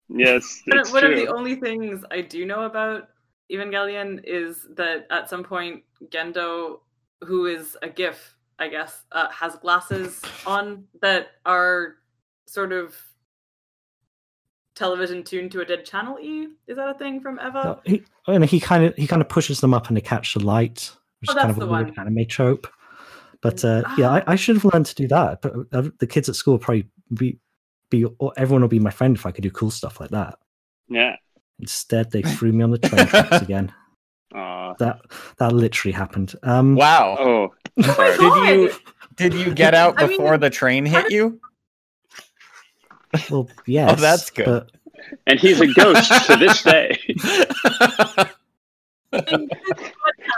Yes, 0.09 0.61
One, 0.65 0.79
it's 0.79 0.91
one 0.91 1.05
of 1.05 1.15
the 1.15 1.27
only 1.27 1.55
things 1.55 2.03
I 2.11 2.21
do 2.21 2.45
know 2.45 2.63
about 2.63 3.09
Evangelion 3.51 4.21
is 4.23 4.65
that 4.75 5.05
at 5.11 5.29
some 5.29 5.43
point 5.43 5.83
Gendo, 6.09 6.79
who 7.23 7.45
is 7.45 7.77
a 7.81 7.89
GIF, 7.89 8.35
I 8.57 8.67
guess, 8.69 9.03
uh, 9.11 9.29
has 9.29 9.55
glasses 9.57 10.21
on 10.45 10.85
that 11.01 11.27
are 11.45 11.95
sort 12.47 12.71
of 12.73 12.95
television 14.75 15.23
tuned 15.23 15.51
to 15.51 15.61
a 15.61 15.65
dead 15.65 15.85
channel 15.85 16.17
E. 16.19 16.47
Is 16.67 16.77
that 16.77 16.89
a 16.89 16.93
thing 16.93 17.21
from 17.21 17.39
Eva? 17.39 17.63
No, 17.63 17.79
he 17.85 18.03
and 18.27 18.45
he 18.45 18.59
kind 18.59 18.85
of 18.85 18.95
he 18.95 19.07
kind 19.07 19.21
of 19.21 19.29
pushes 19.29 19.59
them 19.61 19.73
up 19.73 19.87
and 19.87 19.97
they 19.97 20.01
catch 20.01 20.33
the 20.33 20.39
light, 20.43 20.91
which 21.19 21.29
Oh, 21.29 21.33
is 21.33 21.37
kind 21.37 21.51
of 21.51 21.61
a 21.61 21.67
weird 21.67 21.95
one. 21.97 21.99
anime 22.07 22.25
trope. 22.27 22.67
But 23.41 23.63
uh, 23.63 23.83
yeah, 23.97 24.09
I, 24.09 24.23
I 24.33 24.35
should 24.35 24.55
have 24.57 24.65
learned 24.65 24.85
to 24.87 24.95
do 24.95 25.07
that. 25.09 25.41
But 25.41 25.53
uh, 25.71 25.89
the 25.99 26.07
kids 26.07 26.27
at 26.29 26.35
school 26.35 26.57
probably 26.57 26.87
be 27.13 27.39
be 27.89 28.05
or 28.05 28.33
everyone 28.37 28.61
will 28.61 28.69
be 28.69 28.79
my 28.79 28.89
friend 28.91 29.15
if 29.15 29.25
I 29.25 29.31
could 29.31 29.43
do 29.43 29.51
cool 29.51 29.71
stuff 29.71 29.99
like 29.99 30.11
that. 30.11 30.37
Yeah. 30.87 31.15
Instead, 31.59 32.11
they 32.11 32.21
threw 32.23 32.51
me 32.51 32.63
on 32.63 32.71
the 32.71 32.77
train 32.77 33.05
tracks 33.07 33.41
again. 33.41 33.73
Aw. 34.35 34.73
That 34.79 35.01
that 35.37 35.51
literally 35.53 35.93
happened. 35.93 36.35
Um, 36.43 36.75
Wow. 36.75 37.17
Oh, 37.19 37.53
Oh. 37.83 38.41
Did 38.45 38.59
you 38.59 38.71
did 39.15 39.33
you 39.33 39.53
get 39.53 39.73
out 39.73 39.95
I 40.01 40.07
mean, 40.07 40.17
before 40.17 40.37
the 40.37 40.49
train 40.49 40.85
hit 40.85 41.11
you? 41.11 41.39
well, 43.29 43.49
yes. 43.65 43.99
that's 43.99 44.29
good. 44.29 44.45
But 44.45 44.71
and 45.25 45.39
he's 45.39 45.59
a 45.61 45.67
ghost 45.67 46.11
to 46.27 46.35
this 46.35 46.61
day. 46.61 46.99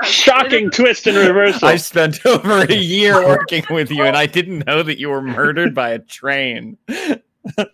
Shocking 0.03 0.69
twist 0.69 1.07
and 1.07 1.17
reversal. 1.17 1.67
I 1.67 1.75
spent 1.75 2.25
over 2.25 2.61
a 2.61 2.73
year 2.73 3.15
working 3.25 3.65
with 3.69 3.91
you, 3.91 4.03
and 4.03 4.15
I 4.15 4.25
didn't 4.25 4.65
know 4.65 4.81
that 4.83 4.97
you 4.97 5.09
were 5.09 5.21
murdered 5.21 5.75
by 5.75 5.89
a 5.89 5.99
train. 5.99 6.77
I 7.57 7.65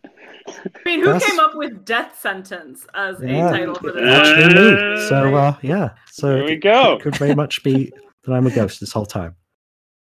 mean, 0.86 1.00
who 1.02 1.08
That's- 1.08 1.26
came 1.26 1.40
up 1.40 1.56
with 1.56 1.84
death 1.86 2.20
sentence 2.20 2.86
as 2.94 3.18
Yeah. 3.22 3.50
a 3.50 3.52
title 3.52 3.76
for 3.76 3.92
this? 3.92 4.02
Uh, 4.02 4.36
actually. 4.38 5.08
So 5.08 5.36
uh, 5.36 5.56
yeah. 5.62 5.90
So 6.10 6.36
There 6.36 6.44
we 6.46 6.56
go. 6.56 6.96
Could, 6.98 7.14
could 7.14 7.18
very 7.18 7.36
much 7.36 7.64
be 7.64 7.92
that 8.24 8.34
I'm 8.34 8.48
a 8.48 8.52
ghost 8.52 8.80
this 8.80 8.92
whole 8.92 9.06
time. 9.06 9.36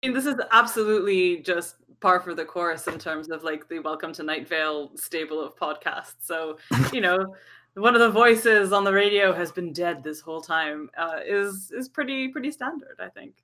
I 0.03 0.09
mean, 0.09 0.15
this 0.15 0.27
is 0.27 0.37
absolutely 0.53 1.39
just 1.39 1.77
par 2.01 2.21
for 2.21 2.35
the 2.35 2.45
course 2.45 2.87
in 2.89 2.99
terms 2.99 3.31
of 3.31 3.43
like 3.43 3.69
the 3.69 3.79
Welcome 3.79 4.13
to 4.15 4.23
Night 4.23 4.47
Vale 4.47 4.91
stable 4.97 5.41
of 5.41 5.57
podcasts. 5.57 6.17
So, 6.21 6.59
you 6.93 7.01
know, 7.01 7.35
one 7.75 7.95
of 7.95 8.01
the 8.01 8.11
voices 8.11 8.73
on 8.73 8.85
the 8.85 8.93
radio 8.93 9.33
has 9.33 9.51
been 9.51 9.73
dead 9.73 10.05
this 10.05 10.21
whole 10.21 10.43
time. 10.43 10.91
Uh, 10.97 11.21
is 11.25 11.73
is 11.75 11.89
pretty 11.89 12.29
pretty 12.29 12.51
standard, 12.51 12.97
I 13.01 13.09
think. 13.09 13.43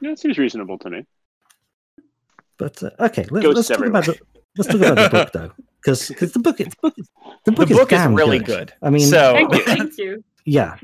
Yeah, 0.00 0.12
it 0.12 0.18
seems 0.20 0.38
reasonable 0.38 0.78
to 0.78 0.90
me. 0.90 1.06
But 2.58 2.82
uh, 2.82 2.90
okay, 3.00 3.26
let, 3.30 3.44
let's 3.44 3.68
talk 3.68 3.80
about 3.84 4.06
the 4.06 4.18
let's 4.56 4.66
talk 4.72 4.76
about 4.80 4.96
the 4.96 5.08
book 5.10 5.32
though, 5.32 5.52
because 5.80 6.08
the 6.08 6.38
book 6.38 6.56
the 6.58 6.72
book 6.82 6.94
the 6.96 7.04
The 7.44 7.52
book, 7.52 7.68
book 7.68 7.92
is 7.92 8.06
really 8.06 8.38
good. 8.38 8.72
I 8.82 8.90
mean, 8.90 9.06
So 9.06 9.32
Thank 9.34 9.54
you. 9.54 9.62
Thank 9.64 9.98
you. 9.98 10.24
yeah, 10.44 10.76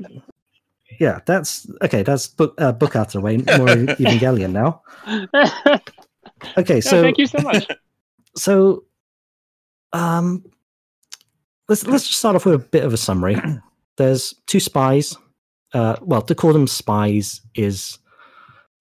yeah. 0.99 1.19
That's 1.25 1.67
okay. 1.81 2.03
That's 2.03 2.27
book 2.27 2.55
uh, 2.57 2.71
book 2.71 2.95
out 2.95 3.07
of 3.07 3.13
the 3.13 3.21
way. 3.21 3.37
More 3.37 3.45
Evangelion 3.97 4.51
now. 4.51 4.81
Okay, 6.57 6.75
No, 6.75 6.79
so 6.81 7.01
thank 7.03 7.17
you 7.17 7.25
so 7.27 7.39
much. 7.39 7.65
so 8.35 8.83
um, 9.93 10.43
let's 11.69 11.85
let's 11.87 12.05
just 12.07 12.19
start 12.19 12.35
off 12.35 12.45
with 12.45 12.55
a 12.55 12.59
bit 12.59 12.83
of 12.83 12.93
a 12.93 12.97
summary. 12.97 13.37
There's 13.97 14.33
two 14.47 14.59
spies. 14.59 15.15
Uh, 15.73 15.95
well, 16.01 16.21
to 16.21 16.35
call 16.35 16.51
them 16.53 16.67
spies 16.67 17.41
is 17.55 17.97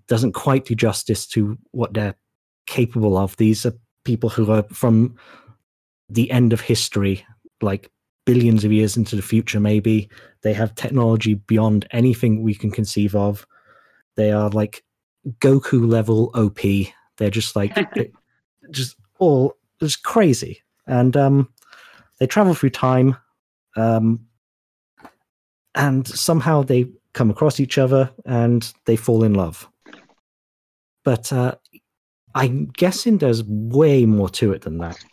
doesn't 0.08 0.32
quite 0.32 0.64
do 0.64 0.74
justice 0.74 1.26
to 1.28 1.56
what 1.70 1.94
they're 1.94 2.16
capable 2.66 3.16
of. 3.16 3.36
These 3.36 3.64
are 3.64 3.74
people 4.04 4.28
who 4.28 4.50
are 4.50 4.64
from 4.64 5.16
the 6.08 6.30
end 6.30 6.52
of 6.52 6.60
history, 6.60 7.24
like 7.60 7.90
billions 8.24 8.64
of 8.64 8.72
years 8.72 8.96
into 8.96 9.16
the 9.16 9.22
future. 9.22 9.60
Maybe 9.60 10.08
they 10.42 10.52
have 10.52 10.74
technology 10.74 11.34
beyond 11.34 11.86
anything 11.90 12.42
we 12.42 12.54
can 12.54 12.70
conceive 12.70 13.14
of. 13.14 13.46
They 14.16 14.32
are 14.32 14.50
like 14.50 14.84
Goku 15.40 15.88
level 15.88 16.30
OP. 16.34 16.60
They're 17.16 17.30
just 17.30 17.56
like 17.56 17.74
just 18.70 18.96
all 19.18 19.56
just 19.80 20.02
crazy, 20.02 20.62
and 20.86 21.16
um, 21.16 21.48
they 22.18 22.26
travel 22.26 22.54
through 22.54 22.70
time, 22.70 23.16
um, 23.76 24.26
and 25.74 26.06
somehow 26.06 26.62
they 26.62 26.86
come 27.14 27.30
across 27.30 27.60
each 27.60 27.78
other 27.78 28.10
and 28.24 28.72
they 28.86 28.96
fall 28.96 29.22
in 29.22 29.34
love. 29.34 29.68
But 31.04 31.32
uh, 31.32 31.56
I'm 32.34 32.66
guessing 32.66 33.18
there's 33.18 33.44
way 33.44 34.06
more 34.06 34.28
to 34.30 34.52
it 34.52 34.62
than 34.62 34.78
that. 34.78 35.04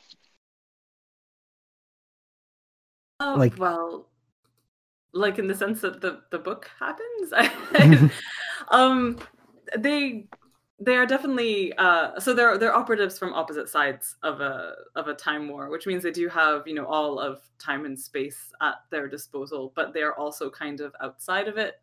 Oh, 3.19 3.35
Like- 3.37 3.57
well, 3.57 4.07
like 5.13 5.39
in 5.39 5.47
the 5.47 5.55
sense 5.55 5.81
that 5.81 6.01
the 6.01 6.21
the 6.31 6.39
book 6.39 6.69
happens. 6.79 8.11
um, 8.69 9.17
they 9.77 10.27
they 10.79 10.95
are 10.95 11.05
definitely 11.05 11.73
uh 11.77 12.17
so 12.19 12.33
they're 12.33 12.57
they're 12.57 12.75
operatives 12.75 13.19
from 13.19 13.33
opposite 13.33 13.67
sides 13.67 14.15
of 14.23 14.39
a 14.39 14.73
of 14.95 15.07
a 15.07 15.13
time 15.13 15.47
war 15.49 15.69
which 15.69 15.85
means 15.85 16.01
they 16.01 16.11
do 16.11 16.29
have 16.29 16.65
you 16.65 16.73
know 16.73 16.85
all 16.85 17.19
of 17.19 17.41
time 17.59 17.85
and 17.85 17.99
space 17.99 18.53
at 18.61 18.75
their 18.89 19.07
disposal 19.07 19.73
but 19.75 19.93
they're 19.93 20.17
also 20.17 20.49
kind 20.49 20.79
of 20.79 20.95
outside 21.01 21.49
of 21.49 21.57
it 21.57 21.81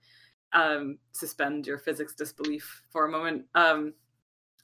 um 0.54 0.98
suspend 1.12 1.66
your 1.66 1.76
physics 1.76 2.14
disbelief 2.14 2.82
for 2.90 3.04
a 3.04 3.10
moment 3.10 3.44
um 3.54 3.92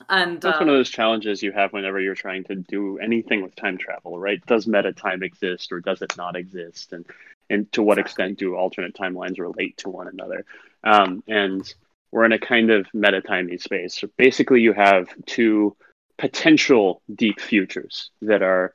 and 0.09 0.41
That's 0.41 0.57
uh, 0.57 0.61
one 0.61 0.69
of 0.69 0.75
those 0.75 0.91
challenges 0.91 1.43
you 1.43 1.53
have 1.53 1.73
whenever 1.73 2.01
you're 2.01 2.15
trying 2.15 2.45
to 2.45 2.55
do 2.57 2.99
anything 2.99 3.43
with 3.43 3.55
time 3.57 3.79
travel, 3.79 4.19
right? 4.19 4.45
Does 4.47 4.67
meta 4.67 4.93
time 4.93 5.23
exist 5.23 5.73
or 5.73 5.81
does 5.81 6.03
it 6.03 6.17
not 6.17 6.37
exist? 6.37 6.93
And 6.93 7.05
and 7.51 7.71
to 7.73 7.83
what 7.83 7.99
extent 7.99 8.39
do 8.39 8.55
alternate 8.55 8.95
timelines 8.95 9.39
relate 9.39 9.77
to 9.79 9.91
one 9.91 10.09
another? 10.09 10.45
Um, 10.85 11.23
and 11.29 11.73
we're 12.11 12.25
in 12.25 12.33
a 12.33 12.39
kind 12.39 12.71
of 12.71 12.87
meta 12.95 13.21
timey 13.21 13.59
space. 13.59 13.99
So 13.99 14.09
basically, 14.17 14.61
you 14.61 14.73
have 14.73 15.09
two 15.27 15.77
potential 16.19 17.03
deep 17.15 17.41
futures 17.41 18.11
that 18.23 18.43
are 18.43 18.75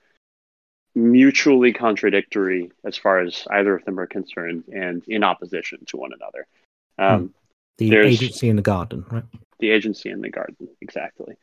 mutually 0.95 1.73
contradictory 1.73 2.71
as 2.83 2.97
far 2.97 3.19
as 3.19 3.45
either 3.51 3.75
of 3.75 3.85
them 3.85 3.99
are 3.99 4.07
concerned 4.07 4.63
and 4.73 5.03
in 5.07 5.23
opposition 5.23 5.79
to 5.87 5.97
one 5.97 6.11
another. 6.13 6.47
Um, 6.97 7.33
The 7.77 7.95
agency 7.95 8.49
in 8.49 8.55
the 8.55 8.63
garden, 8.63 9.05
right? 9.11 9.23
The 9.59 9.71
agency 9.71 10.09
and 10.09 10.23
the 10.23 10.29
garden 10.29 10.67
exactly. 10.81 11.35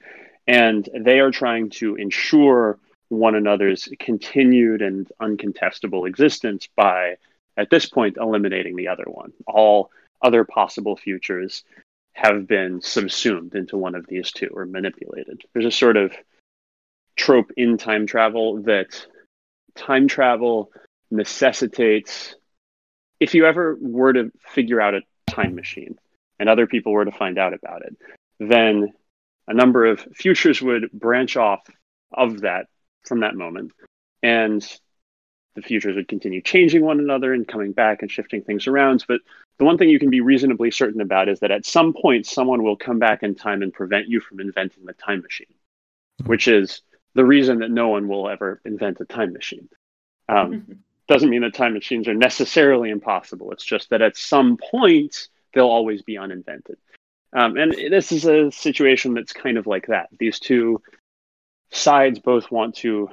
And 0.46 0.88
they 0.98 1.20
are 1.20 1.30
trying 1.30 1.70
to 1.70 1.96
ensure 1.96 2.78
one 3.08 3.34
another's 3.34 3.88
continued 3.98 4.82
and 4.82 5.10
uncontestable 5.20 6.06
existence 6.06 6.68
by 6.74 7.16
at 7.56 7.70
this 7.70 7.86
point 7.86 8.16
eliminating 8.16 8.76
the 8.76 8.88
other 8.88 9.04
one. 9.06 9.32
All 9.46 9.90
other 10.22 10.44
possible 10.44 10.96
futures 10.96 11.64
have 12.12 12.46
been 12.46 12.80
subsumed 12.80 13.54
into 13.54 13.76
one 13.76 13.94
of 13.94 14.06
these 14.06 14.30
two 14.32 14.48
or 14.52 14.64
manipulated. 14.64 15.42
There's 15.52 15.66
a 15.66 15.70
sort 15.70 15.96
of 15.96 16.12
trope 17.16 17.50
in 17.56 17.76
time 17.76 18.06
travel 18.06 18.62
that 18.62 19.06
time 19.74 20.08
travel 20.08 20.70
necessitates 21.10 22.34
if 23.20 23.34
you 23.34 23.46
ever 23.46 23.76
were 23.80 24.12
to 24.12 24.32
figure 24.40 24.80
out 24.80 24.94
a 24.94 25.02
time 25.28 25.54
machine 25.54 25.98
and 26.38 26.48
other 26.48 26.66
people 26.66 26.92
were 26.92 27.04
to 27.04 27.12
find 27.12 27.38
out 27.38 27.54
about 27.54 27.82
it, 27.82 27.96
then 28.40 28.92
a 29.46 29.54
number 29.54 29.86
of 29.86 30.00
futures 30.14 30.60
would 30.62 30.90
branch 30.92 31.36
off 31.36 31.60
of 32.12 32.42
that 32.42 32.66
from 33.04 33.20
that 33.20 33.34
moment. 33.34 33.72
And 34.22 34.66
the 35.54 35.62
futures 35.62 35.94
would 35.96 36.08
continue 36.08 36.40
changing 36.40 36.84
one 36.84 36.98
another 36.98 37.32
and 37.32 37.46
coming 37.46 37.72
back 37.72 38.02
and 38.02 38.10
shifting 38.10 38.42
things 38.42 38.66
around. 38.66 39.04
But 39.06 39.20
the 39.58 39.64
one 39.64 39.78
thing 39.78 39.88
you 39.88 40.00
can 40.00 40.10
be 40.10 40.20
reasonably 40.20 40.70
certain 40.70 41.00
about 41.00 41.28
is 41.28 41.40
that 41.40 41.50
at 41.50 41.64
some 41.64 41.92
point, 41.92 42.26
someone 42.26 42.62
will 42.62 42.76
come 42.76 42.98
back 42.98 43.22
in 43.22 43.34
time 43.34 43.62
and 43.62 43.72
prevent 43.72 44.08
you 44.08 44.20
from 44.20 44.40
inventing 44.40 44.84
the 44.84 44.94
time 44.94 45.20
machine, 45.20 45.54
which 46.26 46.48
is 46.48 46.82
the 47.14 47.24
reason 47.24 47.60
that 47.60 47.70
no 47.70 47.88
one 47.88 48.08
will 48.08 48.28
ever 48.28 48.60
invent 48.64 49.00
a 49.00 49.04
time 49.04 49.32
machine. 49.32 49.68
Um, 50.28 50.78
doesn't 51.06 51.28
mean 51.28 51.42
that 51.42 51.54
time 51.54 51.74
machines 51.74 52.08
are 52.08 52.14
necessarily 52.14 52.90
impossible. 52.90 53.52
It's 53.52 53.64
just 53.64 53.90
that 53.90 54.02
at 54.02 54.16
some 54.16 54.56
point, 54.56 55.28
they'll 55.54 55.66
always 55.66 56.02
be 56.02 56.16
uninvented. 56.16 56.76
Um, 57.32 57.56
and 57.56 57.72
this 57.72 58.12
is 58.12 58.26
a 58.26 58.50
situation 58.50 59.14
that's 59.14 59.32
kind 59.32 59.58
of 59.58 59.66
like 59.66 59.86
that. 59.88 60.08
These 60.18 60.38
two 60.38 60.82
sides 61.70 62.18
both 62.20 62.50
want 62.50 62.76
to 62.76 63.08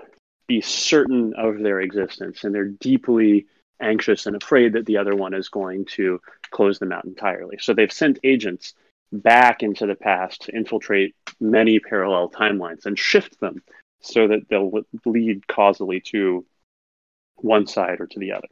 be 0.47 0.61
certain 0.61 1.33
of 1.35 1.59
their 1.59 1.81
existence, 1.81 2.43
and 2.43 2.53
they're 2.53 2.65
deeply 2.65 3.47
anxious 3.81 4.27
and 4.27 4.35
afraid 4.35 4.73
that 4.73 4.85
the 4.85 4.97
other 4.97 5.15
one 5.15 5.33
is 5.33 5.49
going 5.49 5.85
to 5.85 6.21
close 6.51 6.77
them 6.77 6.91
out 6.91 7.05
entirely. 7.05 7.57
So 7.59 7.73
they've 7.73 7.91
sent 7.91 8.19
agents 8.23 8.75
back 9.11 9.63
into 9.63 9.87
the 9.87 9.95
past 9.95 10.43
to 10.43 10.55
infiltrate 10.55 11.15
many 11.39 11.79
parallel 11.79 12.29
timelines 12.29 12.85
and 12.85 12.97
shift 12.97 13.39
them 13.39 13.63
so 14.01 14.27
that 14.27 14.47
they'll 14.49 14.71
lead 15.05 15.47
causally 15.47 15.99
to 15.99 16.45
one 17.37 17.65
side 17.67 17.99
or 17.99 18.07
to 18.07 18.19
the 18.19 18.33
other. 18.33 18.47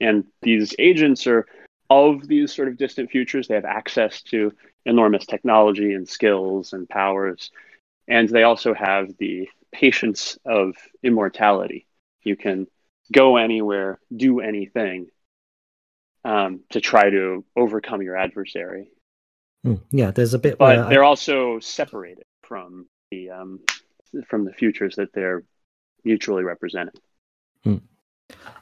And 0.00 0.24
these 0.42 0.74
agents 0.78 1.26
are 1.26 1.46
of 1.90 2.26
these 2.26 2.52
sort 2.54 2.68
of 2.68 2.76
distant 2.76 3.10
futures. 3.10 3.48
They 3.48 3.54
have 3.54 3.64
access 3.64 4.22
to 4.22 4.52
enormous 4.84 5.26
technology 5.26 5.92
and 5.94 6.08
skills 6.08 6.72
and 6.72 6.88
powers. 6.88 7.50
And 8.08 8.28
they 8.28 8.42
also 8.44 8.74
have 8.74 9.16
the 9.18 9.48
patience 9.72 10.38
of 10.44 10.74
immortality. 11.02 11.86
You 12.22 12.36
can 12.36 12.66
go 13.12 13.36
anywhere, 13.36 13.98
do 14.14 14.40
anything 14.40 15.08
um, 16.24 16.60
to 16.70 16.80
try 16.80 17.10
to 17.10 17.44
overcome 17.56 18.02
your 18.02 18.16
adversary. 18.16 18.90
Mm, 19.64 19.80
yeah, 19.90 20.10
there's 20.10 20.34
a 20.34 20.38
bit 20.38 20.58
But 20.58 20.76
where 20.78 20.88
they're 20.88 21.04
also 21.04 21.58
separated 21.60 22.24
from 22.42 22.86
the 23.10 23.30
um, 23.30 23.60
from 24.28 24.44
the 24.44 24.52
futures 24.52 24.96
that 24.96 25.12
they're 25.12 25.42
mutually 26.04 26.44
representing. 26.44 26.94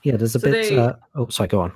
yeah, 0.02 0.16
there's 0.16 0.34
a 0.34 0.40
So 0.40 0.50
bit. 0.50 0.68
they- 0.70 0.78
Uh, 0.78 0.94
oh, 1.14 1.28
sorry, 1.28 1.48
go 1.48 1.60
on. 1.60 1.72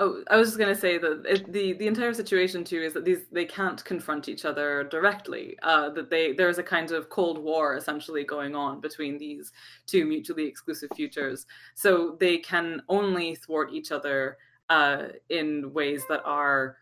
Oh, 0.00 0.24
I 0.28 0.36
was 0.36 0.48
just 0.48 0.58
gonna 0.58 0.74
say 0.74 0.98
that 0.98 1.22
it, 1.24 1.52
the 1.52 1.74
the 1.74 1.86
entire 1.86 2.12
situation 2.12 2.64
too 2.64 2.82
is 2.82 2.94
that 2.94 3.04
these 3.04 3.26
they 3.30 3.44
can't 3.44 3.84
confront 3.84 4.28
each 4.28 4.44
other 4.44 4.82
directly. 4.90 5.56
Uh, 5.62 5.90
that 5.90 6.10
they 6.10 6.32
there 6.32 6.48
is 6.48 6.58
a 6.58 6.64
kind 6.64 6.90
of 6.90 7.10
cold 7.10 7.38
war 7.38 7.76
essentially 7.76 8.24
going 8.24 8.56
on 8.56 8.80
between 8.80 9.18
these 9.18 9.52
two 9.86 10.04
mutually 10.04 10.46
exclusive 10.46 10.90
futures. 10.96 11.46
So 11.76 12.16
they 12.18 12.38
can 12.38 12.82
only 12.88 13.36
thwart 13.36 13.72
each 13.72 13.92
other 13.92 14.36
uh, 14.68 15.08
in 15.28 15.72
ways 15.72 16.02
that 16.08 16.22
are 16.24 16.76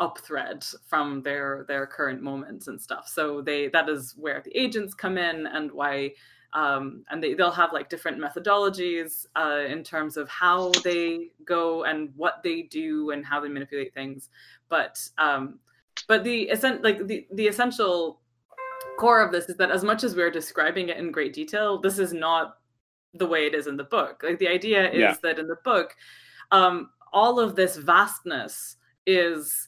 up 0.00 0.18
thread 0.18 0.64
from 0.86 1.22
their 1.22 1.64
their 1.68 1.86
current 1.86 2.20
moments 2.20 2.66
and 2.66 2.80
stuff. 2.80 3.06
So 3.08 3.42
they 3.42 3.68
that 3.68 3.88
is 3.88 4.14
where 4.18 4.42
the 4.44 4.56
agents 4.58 4.92
come 4.92 5.18
in 5.18 5.46
and 5.46 5.70
why 5.70 6.14
um, 6.56 7.04
and 7.10 7.22
they, 7.22 7.34
they'll 7.34 7.50
have 7.50 7.74
like 7.74 7.90
different 7.90 8.18
methodologies 8.18 9.26
uh, 9.36 9.64
in 9.68 9.84
terms 9.84 10.16
of 10.16 10.26
how 10.30 10.70
they 10.82 11.28
go 11.44 11.84
and 11.84 12.10
what 12.16 12.42
they 12.42 12.62
do 12.62 13.10
and 13.10 13.26
how 13.26 13.38
they 13.40 13.48
manipulate 13.48 13.92
things 13.92 14.30
but 14.70 15.06
um, 15.18 15.58
but 16.08 16.24
the 16.24 16.50
like 16.82 17.06
the, 17.06 17.26
the 17.32 17.46
essential 17.46 18.20
core 18.98 19.20
of 19.20 19.30
this 19.30 19.50
is 19.50 19.56
that 19.56 19.70
as 19.70 19.84
much 19.84 20.02
as 20.02 20.16
we're 20.16 20.30
describing 20.30 20.88
it 20.88 20.96
in 20.96 21.12
great 21.12 21.34
detail 21.34 21.78
this 21.78 21.98
is 21.98 22.14
not 22.14 22.56
the 23.12 23.26
way 23.26 23.46
it 23.46 23.54
is 23.54 23.66
in 23.66 23.76
the 23.76 23.84
book 23.84 24.22
like 24.22 24.38
the 24.38 24.48
idea 24.48 24.90
is 24.90 25.00
Yeah. 25.00 25.14
that 25.22 25.38
in 25.38 25.46
the 25.46 25.58
book 25.62 25.94
um, 26.52 26.90
all 27.12 27.38
of 27.38 27.54
this 27.54 27.76
vastness 27.76 28.76
is 29.06 29.65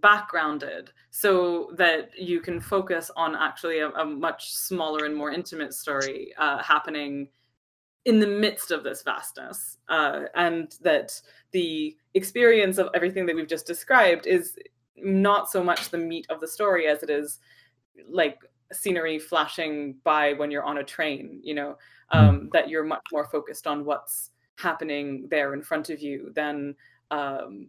backgrounded 0.00 0.90
so 1.10 1.70
that 1.76 2.10
you 2.18 2.40
can 2.40 2.60
focus 2.60 3.10
on 3.16 3.34
actually 3.36 3.78
a, 3.78 3.88
a 3.90 4.04
much 4.04 4.52
smaller 4.52 5.04
and 5.04 5.16
more 5.16 5.30
intimate 5.30 5.72
story 5.72 6.32
uh, 6.38 6.62
happening 6.62 7.28
in 8.04 8.20
the 8.20 8.26
midst 8.26 8.70
of 8.70 8.84
this 8.84 9.02
vastness 9.02 9.78
uh, 9.88 10.24
and 10.34 10.76
that 10.82 11.20
the 11.52 11.96
experience 12.14 12.78
of 12.78 12.90
everything 12.94 13.24
that 13.24 13.34
we've 13.34 13.48
just 13.48 13.66
described 13.66 14.26
is 14.26 14.58
not 14.96 15.50
so 15.50 15.62
much 15.64 15.88
the 15.90 15.98
meat 15.98 16.26
of 16.28 16.40
the 16.40 16.48
story 16.48 16.86
as 16.86 17.02
it 17.02 17.10
is 17.10 17.40
like 18.08 18.38
scenery 18.72 19.18
flashing 19.18 19.96
by 20.04 20.32
when 20.34 20.50
you're 20.50 20.64
on 20.64 20.78
a 20.78 20.84
train 20.84 21.40
you 21.42 21.54
know 21.54 21.76
um, 22.10 22.48
that 22.52 22.68
you're 22.68 22.84
much 22.84 23.02
more 23.12 23.24
focused 23.26 23.66
on 23.66 23.84
what's 23.84 24.30
happening 24.56 25.26
there 25.30 25.54
in 25.54 25.62
front 25.62 25.90
of 25.90 26.00
you 26.00 26.30
than 26.34 26.74
um, 27.10 27.68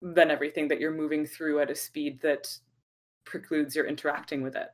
than 0.00 0.30
everything 0.30 0.68
that 0.68 0.80
you're 0.80 0.92
moving 0.92 1.26
through 1.26 1.60
at 1.60 1.70
a 1.70 1.74
speed 1.74 2.20
that 2.22 2.56
precludes 3.24 3.74
your 3.74 3.86
interacting 3.86 4.42
with 4.42 4.56
it. 4.56 4.68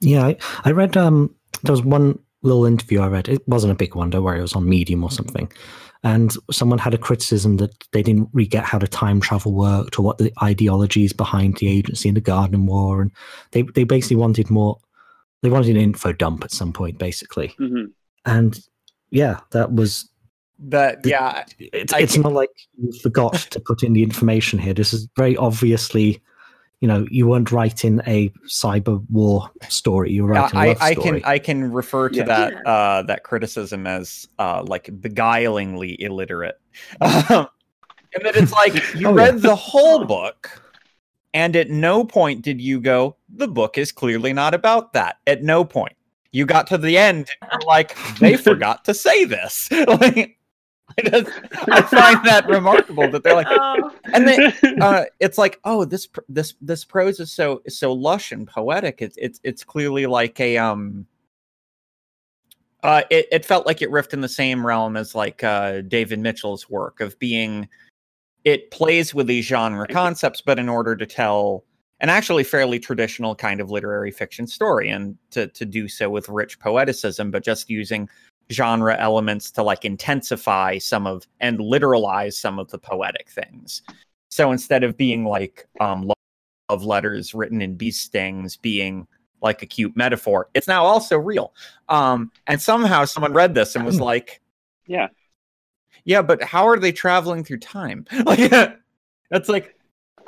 Yeah, 0.00 0.26
I, 0.26 0.36
I 0.64 0.70
read. 0.72 0.96
Um, 0.96 1.34
there 1.62 1.72
was 1.72 1.82
one 1.82 2.18
little 2.42 2.66
interview 2.66 3.00
I 3.00 3.08
read. 3.08 3.28
It 3.28 3.46
wasn't 3.48 3.72
a 3.72 3.76
big 3.76 3.94
one, 3.94 4.10
don't 4.10 4.24
worry. 4.24 4.38
It 4.38 4.42
was 4.42 4.54
on 4.54 4.68
Medium 4.68 5.04
or 5.04 5.10
something, 5.10 5.50
and 6.02 6.32
someone 6.50 6.78
had 6.78 6.94
a 6.94 6.98
criticism 6.98 7.58
that 7.58 7.72
they 7.92 8.02
didn't 8.02 8.28
really 8.32 8.48
get 8.48 8.64
how 8.64 8.78
the 8.78 8.88
time 8.88 9.20
travel 9.20 9.52
worked 9.52 9.98
or 9.98 10.02
what 10.02 10.18
the 10.18 10.32
ideologies 10.42 11.12
behind 11.12 11.56
the 11.56 11.68
agency 11.68 12.08
and 12.08 12.16
the 12.16 12.20
Garden 12.20 12.66
War, 12.66 13.00
and 13.00 13.12
they 13.52 13.62
they 13.62 13.84
basically 13.84 14.16
wanted 14.16 14.50
more. 14.50 14.78
They 15.42 15.50
wanted 15.50 15.70
an 15.76 15.82
info 15.82 16.12
dump 16.12 16.44
at 16.44 16.52
some 16.52 16.72
point, 16.72 16.98
basically, 16.98 17.54
hmm 17.58 17.86
and 18.24 18.58
yeah, 19.10 19.40
that 19.50 19.72
was. 19.72 20.08
But 20.64 21.04
yeah, 21.04 21.44
It's 21.58 21.92
it's 21.92 22.12
can- 22.14 22.22
not 22.22 22.32
like 22.32 22.50
you 22.78 22.92
forgot 23.02 23.34
to 23.34 23.60
put 23.60 23.82
in 23.82 23.92
the 23.94 24.02
information 24.02 24.58
here. 24.58 24.74
This 24.74 24.92
is 24.94 25.08
very 25.16 25.36
obviously. 25.36 26.22
You 26.80 26.88
know, 26.88 27.06
you 27.12 27.28
weren't 27.28 27.52
writing 27.52 28.00
a 28.08 28.28
cyber 28.48 29.04
war 29.08 29.48
story. 29.68 30.10
You 30.10 30.24
were 30.24 30.30
writing 30.30 30.58
a 30.58 30.62
I, 30.62 30.66
love 30.68 30.78
I 30.80 30.94
can 30.96 31.24
I 31.24 31.38
can 31.38 31.70
refer 31.72 32.08
to 32.08 32.16
Yeah. 32.16 32.24
that 32.24 32.52
Yeah. 32.54 32.72
uh, 32.72 33.02
that 33.02 33.22
criticism 33.22 33.86
as 33.86 34.26
uh, 34.40 34.64
like 34.66 34.86
beguilingly 35.00 35.94
illiterate, 36.00 36.60
Um, 37.00 37.46
and 38.14 38.24
that 38.24 38.34
it's 38.36 38.50
like 38.52 38.74
you 38.96 39.06
Oh, 39.08 39.12
read 39.12 39.34
yeah. 39.34 39.40
the 39.40 39.54
whole 39.54 40.04
book, 40.04 40.60
and 41.32 41.54
at 41.54 41.70
no 41.70 42.02
point 42.04 42.42
did 42.42 42.60
you 42.60 42.80
go, 42.80 43.14
"The 43.32 43.46
book 43.46 43.78
is 43.78 43.92
clearly 43.92 44.32
not 44.32 44.52
about 44.52 44.92
that." 44.94 45.18
At 45.28 45.44
no 45.44 45.64
point 45.64 45.94
you 46.32 46.46
got 46.46 46.66
to 46.66 46.78
the 46.78 46.98
end, 46.98 47.28
and 47.42 47.50
you're 47.52 47.60
like, 47.68 47.96
"They 48.18 48.36
forgot 48.48 48.84
to 48.86 48.94
say 48.94 49.24
this." 49.24 49.68
like, 49.86 50.16
I, 50.18 50.34
just, 51.00 51.30
I 51.68 51.82
find 51.82 52.24
that 52.26 52.46
remarkable 52.48 53.10
that 53.10 53.22
they're 53.22 53.34
like, 53.34 53.46
Oh, 53.50 53.90
and 54.12 54.26
they, 54.26 54.52
uh, 54.80 55.04
it's 55.20 55.38
like, 55.38 55.60
oh, 55.64 55.84
this 55.84 56.08
this 56.28 56.54
this 56.60 56.84
prose 56.84 57.20
is 57.20 57.32
so 57.32 57.62
so 57.68 57.92
lush 57.92 58.32
and 58.32 58.46
poetic. 58.46 59.00
It's 59.00 59.16
it's 59.18 59.40
it's 59.44 59.64
clearly 59.64 60.06
like 60.06 60.38
a 60.40 60.58
um. 60.58 61.06
Uh, 62.82 63.02
it, 63.10 63.28
it 63.30 63.44
felt 63.44 63.64
like 63.64 63.80
it 63.80 63.90
riffed 63.90 64.12
in 64.12 64.22
the 64.22 64.28
same 64.28 64.66
realm 64.66 64.96
as 64.96 65.14
like 65.14 65.44
uh, 65.44 65.82
David 65.82 66.18
Mitchell's 66.18 66.68
work 66.68 67.00
of 67.00 67.16
being, 67.20 67.68
it 68.42 68.72
plays 68.72 69.14
with 69.14 69.28
these 69.28 69.44
genre 69.44 69.86
concepts, 69.86 70.40
but 70.40 70.58
in 70.58 70.68
order 70.68 70.96
to 70.96 71.06
tell 71.06 71.62
an 72.00 72.08
actually 72.08 72.42
fairly 72.42 72.80
traditional 72.80 73.36
kind 73.36 73.60
of 73.60 73.70
literary 73.70 74.10
fiction 74.10 74.48
story, 74.48 74.88
and 74.88 75.16
to 75.30 75.46
to 75.46 75.64
do 75.64 75.86
so 75.86 76.10
with 76.10 76.28
rich 76.28 76.58
poeticism, 76.58 77.30
but 77.30 77.44
just 77.44 77.70
using 77.70 78.08
genre 78.52 78.96
elements 78.98 79.50
to 79.52 79.62
like 79.62 79.84
intensify 79.84 80.78
some 80.78 81.06
of 81.06 81.26
and 81.40 81.58
literalize 81.58 82.34
some 82.34 82.58
of 82.58 82.70
the 82.70 82.78
poetic 82.78 83.28
things. 83.30 83.82
So 84.30 84.52
instead 84.52 84.84
of 84.84 84.96
being 84.96 85.24
like 85.24 85.66
um 85.80 86.06
lo- 86.06 86.14
love 86.70 86.84
letters 86.84 87.34
written 87.34 87.62
in 87.62 87.76
bee 87.76 87.90
stings 87.90 88.56
being 88.56 89.06
like 89.40 89.62
a 89.62 89.66
cute 89.66 89.96
metaphor, 89.96 90.48
it's 90.54 90.68
now 90.68 90.84
also 90.84 91.18
real. 91.18 91.52
Um 91.88 92.30
and 92.46 92.60
somehow 92.60 93.04
someone 93.04 93.32
read 93.32 93.54
this 93.54 93.74
and 93.74 93.84
was 93.84 94.00
like, 94.00 94.40
Yeah. 94.86 95.08
Yeah, 96.04 96.22
but 96.22 96.42
how 96.42 96.66
are 96.66 96.78
they 96.78 96.92
traveling 96.92 97.44
through 97.44 97.58
time? 97.58 98.06
Like 98.24 98.50
that's 99.30 99.48
like 99.48 99.76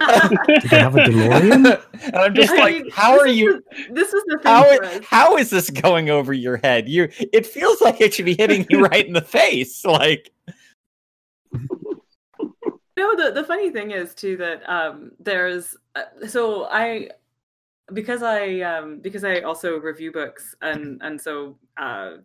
Did 0.01 0.63
they 0.71 0.79
have 0.79 0.97
a 0.97 1.01
DeLorean? 1.01 1.83
and 2.05 2.17
I'm 2.17 2.35
just 2.35 2.53
I 2.53 2.57
like, 2.57 2.75
mean, 2.75 2.91
how 2.91 3.19
are 3.19 3.27
you? 3.29 3.63
the- 3.71 3.93
this 3.93 4.13
is 4.13 4.23
the 4.27 4.39
thing. 4.43 4.53
How 4.53 4.65
for 4.77 4.85
is, 4.85 4.99
us. 4.99 5.05
how 5.05 5.37
is 5.37 5.51
this 5.51 5.71
going 5.71 6.11
over 6.11 6.33
your 6.33 6.57
head? 6.59 6.89
You, 6.89 7.09
it 7.33 7.47
feels 7.47 7.81
like 7.81 8.01
it 8.01 8.15
should 8.15 8.25
be 8.25 8.35
hitting 8.37 8.67
you 8.71 8.81
right 8.87 9.07
in 9.07 9.13
the 9.13 9.21
face. 9.23 9.85
Like, 9.85 10.31
No, 12.97 13.17
the 13.17 13.33
the 13.33 13.45
funny 13.45 13.71
thing 13.71 13.91
is 13.91 14.15
too 14.15 14.37
that 14.37 14.63
um 14.69 15.13
there's 15.19 15.77
uh, 15.97 16.27
so 16.29 16.67
I 16.71 17.11
because 17.93 18.23
I 18.23 18.61
um 18.61 19.01
because 19.01 19.25
I 19.25 19.41
also 19.41 19.79
review 19.79 20.13
books 20.13 20.55
and 20.63 21.01
and 21.03 21.21
so 21.21 21.57
uh 21.77 22.19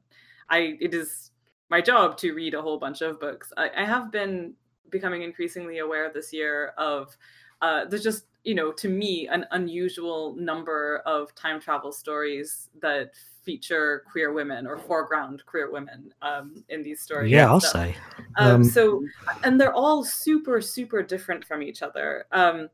I 0.50 0.78
it 0.80 0.94
is 0.94 1.32
my 1.70 1.82
job 1.82 2.18
to 2.18 2.34
read 2.34 2.54
a 2.54 2.62
whole 2.62 2.78
bunch 2.80 3.02
of 3.02 3.20
books. 3.20 3.52
I, 3.58 3.70
I 3.78 3.86
have 3.86 4.12
been 4.12 4.54
becoming 4.92 5.22
increasingly 5.24 5.80
aware 5.80 6.12
this 6.12 6.32
year 6.34 6.74
of 6.78 7.16
uh 7.62 7.86
there's 7.86 8.04
just 8.04 8.26
you 8.44 8.56
know 8.56 8.72
to 8.72 8.88
me 8.90 9.28
an 9.28 9.46
unusual 9.52 10.36
number 10.36 11.02
of 11.06 11.34
time 11.36 11.60
travel 11.60 11.92
stories 11.92 12.70
that 12.82 13.12
feature 13.44 14.04
queer 14.12 14.32
women 14.34 14.68
or 14.68 14.78
foreground 14.78 15.44
queer 15.46 15.72
women 15.72 16.14
um 16.22 16.64
in 16.70 16.84
these 16.84 17.02
stories. 17.02 17.32
yeah, 17.32 17.48
I'll 17.48 17.60
stuff. 17.60 17.72
say. 17.72 17.96
Um, 18.38 18.56
Um, 18.56 18.64
so, 18.64 19.04
and 19.44 19.60
they're 19.60 19.74
all 19.74 20.04
super, 20.04 20.62
super 20.62 21.02
different 21.02 21.44
from 21.46 21.62
each 21.64 21.82
other. 21.82 22.26
Um, 22.32 22.70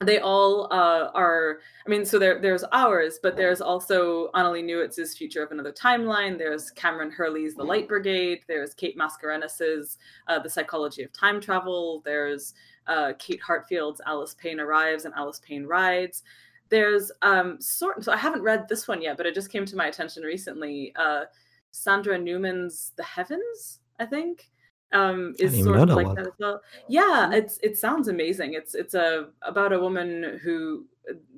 they 0.00 0.18
all 0.20 0.68
uh, 0.72 1.10
are. 1.14 1.58
I 1.86 1.90
mean, 1.90 2.04
so 2.04 2.18
there, 2.18 2.40
there's 2.40 2.64
ours, 2.72 3.18
but 3.22 3.36
there's 3.36 3.60
also 3.60 4.30
Annalee 4.34 4.64
Newitz's 4.64 5.16
Future 5.16 5.42
of 5.42 5.50
Another 5.50 5.72
Timeline. 5.72 6.36
There's 6.36 6.70
Kameron 6.72 7.12
Hurley's 7.12 7.54
The 7.54 7.64
Light 7.64 7.88
Brigade. 7.88 8.40
There's 8.46 8.74
Kate 8.74 8.96
Mascarenhas's 8.98 9.98
uh, 10.28 10.38
The 10.38 10.50
Psychology 10.50 11.02
of 11.02 11.12
Time 11.12 11.40
Travel. 11.40 12.02
There's 12.04 12.54
uh, 12.86 13.12
Kate 13.18 13.40
Heartfield's 13.40 14.00
Alice 14.06 14.34
Payne 14.34 14.60
Arrives 14.60 15.04
and 15.04 15.14
Alice 15.14 15.40
Payne 15.46 15.66
Rides. 15.66 16.22
There's 16.68 17.12
um, 17.22 17.60
sort. 17.60 18.02
So 18.04 18.12
I 18.12 18.16
haven't 18.16 18.42
read 18.42 18.68
this 18.68 18.88
one 18.88 19.02
yet, 19.02 19.16
but 19.16 19.26
it 19.26 19.34
just 19.34 19.50
came 19.50 19.64
to 19.66 19.76
my 19.76 19.86
attention 19.86 20.22
recently. 20.22 20.92
Uh, 20.96 21.24
Sandra 21.70 22.18
Newman's 22.18 22.92
The 22.96 23.02
Heavens, 23.04 23.80
I 23.98 24.06
think 24.06 24.48
um 24.94 25.34
is 25.38 25.62
sort 25.62 25.80
of 25.80 25.88
like 25.90 26.06
one. 26.06 26.14
that 26.14 26.26
as 26.26 26.32
well 26.38 26.60
yeah 26.88 27.30
it's 27.32 27.58
it 27.62 27.76
sounds 27.76 28.08
amazing 28.08 28.54
it's 28.54 28.74
it's 28.74 28.94
a 28.94 29.28
about 29.42 29.72
a 29.72 29.78
woman 29.78 30.38
who 30.42 30.86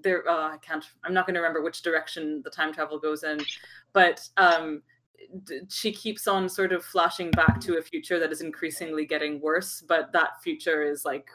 there 0.02 0.28
uh, 0.28 0.52
i 0.52 0.56
can't 0.59 0.85
i'm 1.04 1.14
not 1.14 1.26
going 1.26 1.35
to 1.35 1.40
remember 1.40 1.62
which 1.62 1.82
direction 1.82 2.42
the 2.44 2.50
time 2.50 2.72
travel 2.72 2.98
goes 2.98 3.24
in 3.24 3.38
but 3.92 4.28
um 4.37 4.82
she 5.68 5.92
keeps 5.92 6.26
on 6.26 6.48
sort 6.48 6.72
of 6.72 6.84
flashing 6.84 7.30
back 7.32 7.60
to 7.60 7.78
a 7.78 7.82
future 7.82 8.18
that 8.18 8.32
is 8.32 8.40
increasingly 8.40 9.04
getting 9.04 9.40
worse 9.40 9.82
but 9.86 10.12
that 10.12 10.42
future 10.42 10.82
is 10.82 11.04
like 11.04 11.28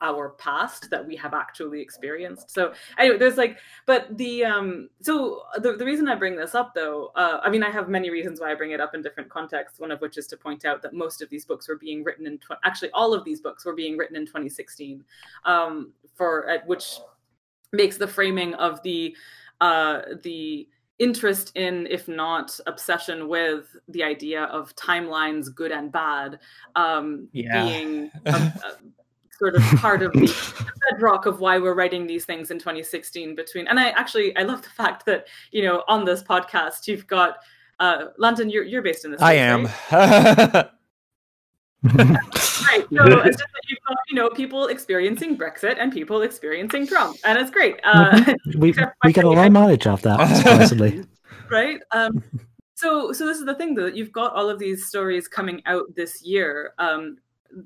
our 0.00 0.30
past 0.30 0.90
that 0.90 1.06
we 1.06 1.16
have 1.16 1.32
actually 1.32 1.80
experienced. 1.80 2.50
So 2.50 2.72
anyway 2.98 3.18
there's 3.18 3.36
like 3.36 3.58
but 3.86 4.16
the 4.18 4.44
um 4.44 4.88
so 5.00 5.42
the, 5.56 5.72
the 5.76 5.84
reason 5.84 6.08
i 6.08 6.14
bring 6.14 6.36
this 6.36 6.54
up 6.54 6.74
though 6.74 7.12
uh, 7.16 7.40
i 7.42 7.48
mean 7.48 7.62
i 7.62 7.70
have 7.70 7.88
many 7.88 8.10
reasons 8.10 8.40
why 8.40 8.50
i 8.50 8.54
bring 8.54 8.72
it 8.72 8.80
up 8.80 8.94
in 8.94 9.02
different 9.02 9.30
contexts 9.30 9.78
one 9.78 9.90
of 9.90 10.00
which 10.00 10.18
is 10.18 10.26
to 10.26 10.36
point 10.36 10.64
out 10.64 10.82
that 10.82 10.92
most 10.92 11.22
of 11.22 11.30
these 11.30 11.44
books 11.44 11.68
were 11.68 11.76
being 11.76 12.04
written 12.04 12.26
in 12.26 12.38
tw- 12.38 12.58
actually 12.64 12.90
all 12.92 13.14
of 13.14 13.24
these 13.24 13.40
books 13.40 13.64
were 13.64 13.74
being 13.74 13.96
written 13.96 14.16
in 14.16 14.26
2016 14.26 15.02
um 15.44 15.92
for 16.14 16.48
at 16.48 16.66
which 16.66 16.98
makes 17.72 17.96
the 17.96 18.06
framing 18.06 18.54
of 18.54 18.82
the 18.82 19.16
uh 19.60 20.02
the 20.22 20.68
interest 20.98 21.52
in 21.56 21.86
if 21.90 22.08
not 22.08 22.58
obsession 22.66 23.28
with 23.28 23.76
the 23.88 24.02
idea 24.02 24.44
of 24.44 24.74
timelines 24.76 25.54
good 25.54 25.70
and 25.72 25.92
bad 25.92 26.38
um 26.74 27.28
Yeah. 27.32 27.64
being 27.64 28.10
a, 28.24 28.30
a 28.30 28.52
sort 29.38 29.54
of 29.56 29.62
part 29.76 30.02
of 30.02 30.12
the 30.14 30.72
bedrock 30.90 31.26
of 31.26 31.40
why 31.40 31.58
we're 31.58 31.74
writing 31.74 32.06
these 32.06 32.24
things 32.24 32.50
in 32.50 32.58
2016 32.58 33.34
between 33.34 33.66
and 33.68 33.78
i 33.78 33.90
actually 33.90 34.34
i 34.38 34.42
love 34.42 34.62
the 34.62 34.70
fact 34.70 35.04
that 35.04 35.26
you 35.52 35.62
know 35.62 35.84
on 35.88 36.04
this 36.06 36.22
podcast 36.22 36.86
you've 36.88 37.06
got 37.06 37.36
uh 37.78 38.06
london 38.16 38.48
you're, 38.48 38.64
you're 38.64 38.80
based 38.80 39.04
in 39.04 39.10
this 39.10 39.20
I 39.20 39.34
am. 39.34 39.68
right? 39.92 40.66
right 41.84 42.86
so 42.90 43.04
it's 43.24 43.36
just 43.36 43.52
that 43.52 43.62
you've 43.68 43.78
got 43.86 43.96
you 44.08 44.16
know 44.16 44.28
people 44.30 44.68
experiencing 44.68 45.36
brexit 45.36 45.76
and 45.78 45.92
people 45.92 46.22
experiencing 46.22 46.86
trump 46.86 47.16
and 47.24 47.38
it's 47.38 47.50
great 47.50 47.78
uh 47.84 48.34
we 48.56 48.74
we 49.04 49.12
get 49.12 49.24
a 49.24 49.28
lot 49.28 49.46
of 49.46 49.52
mileage 49.52 49.86
out 49.86 49.94
of 49.94 50.02
that, 50.02 50.36
surprisingly. 50.36 51.04
right 51.50 51.80
um 51.92 52.22
so 52.74 53.12
so 53.12 53.26
this 53.26 53.38
is 53.38 53.44
the 53.44 53.54
thing 53.54 53.74
though 53.74 53.84
that 53.84 53.96
you've 53.96 54.12
got 54.12 54.32
all 54.34 54.48
of 54.48 54.58
these 54.58 54.86
stories 54.86 55.28
coming 55.28 55.62
out 55.66 55.84
this 55.94 56.22
year 56.24 56.72
um 56.78 57.18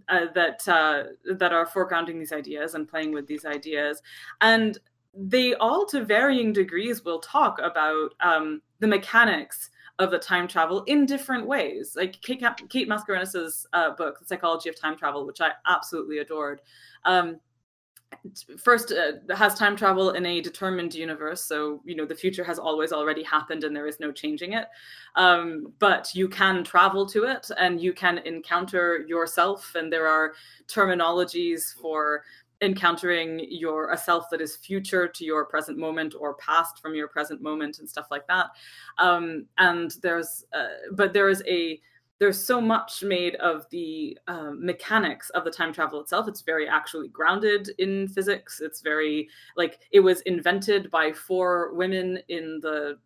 uh, 0.09 0.27
that 0.35 0.67
uh, 0.69 1.05
that 1.35 1.53
are 1.53 1.67
foregrounding 1.67 2.19
these 2.19 2.33
ideas 2.33 2.75
and 2.75 2.89
playing 2.89 3.13
with 3.13 3.27
these 3.27 3.45
ideas, 3.45 4.03
and 4.41 4.79
they 5.15 5.55
all, 5.55 5.85
to 5.87 6.05
varying 6.05 6.53
degrees, 6.53 7.05
will 7.05 7.19
talk 7.19 7.59
about 7.61 8.15
um, 8.21 8.63
the 8.79 8.87
mechanics 8.87 9.71
of 10.01 10.11
the 10.11 10.19
time 10.19 10.49
travel 10.49 10.83
in 10.85 11.07
different 11.07 11.47
ways. 11.47 11.95
Like 11.95 12.21
Kate, 12.23 12.43
Kate 12.69 12.89
Mascarenhas's 12.89 13.67
uh, 13.73 13.91
book, 13.95 14.19
The 14.19 14.25
Psychology 14.25 14.69
of 14.69 14.81
Time 14.81 14.97
Travel, 14.97 15.27
which 15.27 15.41
I 15.41 15.51
absolutely 15.67 16.19
adored. 16.19 16.63
Um, 17.05 17.39
first 18.59 18.93
uh, 18.93 19.35
has 19.35 19.55
time 19.55 19.77
travel 19.77 20.11
in 20.11 20.27
a 20.27 20.41
determined 20.41 20.93
universe 20.95 21.41
so 21.45 21.81
you 21.85 21.95
know 21.95 22.05
the 22.05 22.15
future 22.15 22.43
has 22.43 22.59
always 22.59 22.93
already 22.93 23.23
happened 23.23 23.63
and 23.63 23.75
there 23.75 23.87
is 23.87 24.01
no 24.01 24.11
changing 24.11 24.53
it 24.55 24.67
um, 25.15 25.73
but 25.79 26.13
you 26.13 26.29
can 26.29 26.65
travel 26.65 27.07
to 27.07 27.23
it 27.23 27.49
and 27.57 27.81
you 27.81 27.93
can 27.93 28.19
encounter 28.19 29.05
yourself 29.07 29.77
and 29.77 29.93
there 29.93 30.09
are 30.09 30.33
terminologies 30.67 31.73
for 31.81 32.25
encountering 32.63 33.47
your 33.49 33.91
a 33.93 33.97
self 33.97 34.29
that 34.31 34.41
is 34.41 34.57
future 34.57 35.09
to 35.09 35.25
your 35.25 35.45
present 35.45 35.79
moment 35.79 36.15
or 36.19 36.35
past 36.35 36.81
from 36.81 36.95
your 36.95 37.09
present 37.09 37.41
moment 37.41 37.79
and 37.79 37.89
stuff 37.89 38.09
like 38.11 38.27
that 38.27 38.51
um, 38.99 39.47
and 39.59 39.97
there's 40.03 40.45
uh, 40.53 40.69
but 40.93 41.13
there 41.13 41.29
is 41.29 41.43
a 41.47 41.81
there's 42.21 42.39
so 42.39 42.61
much 42.61 43.03
made 43.03 43.35
of 43.37 43.67
the 43.71 44.17
uh, 44.29 44.51
mechanics 44.55 45.31
of 45.31 45.43
the 45.43 45.51
time 45.51 45.73
travel 45.73 46.01
itself. 46.03 46.29
It's 46.29 46.43
very 46.43 46.69
actually 46.69 47.09
grounded 47.09 47.71
in 47.79 48.09
physics. 48.09 48.61
It's 48.61 48.83
very 48.83 49.27
like 49.57 49.81
it 49.91 50.01
was 50.01 50.21
invented 50.23 50.91
by 50.91 51.13
four 51.13 51.73
women 51.73 52.19
in 52.29 52.61
the 52.61 52.99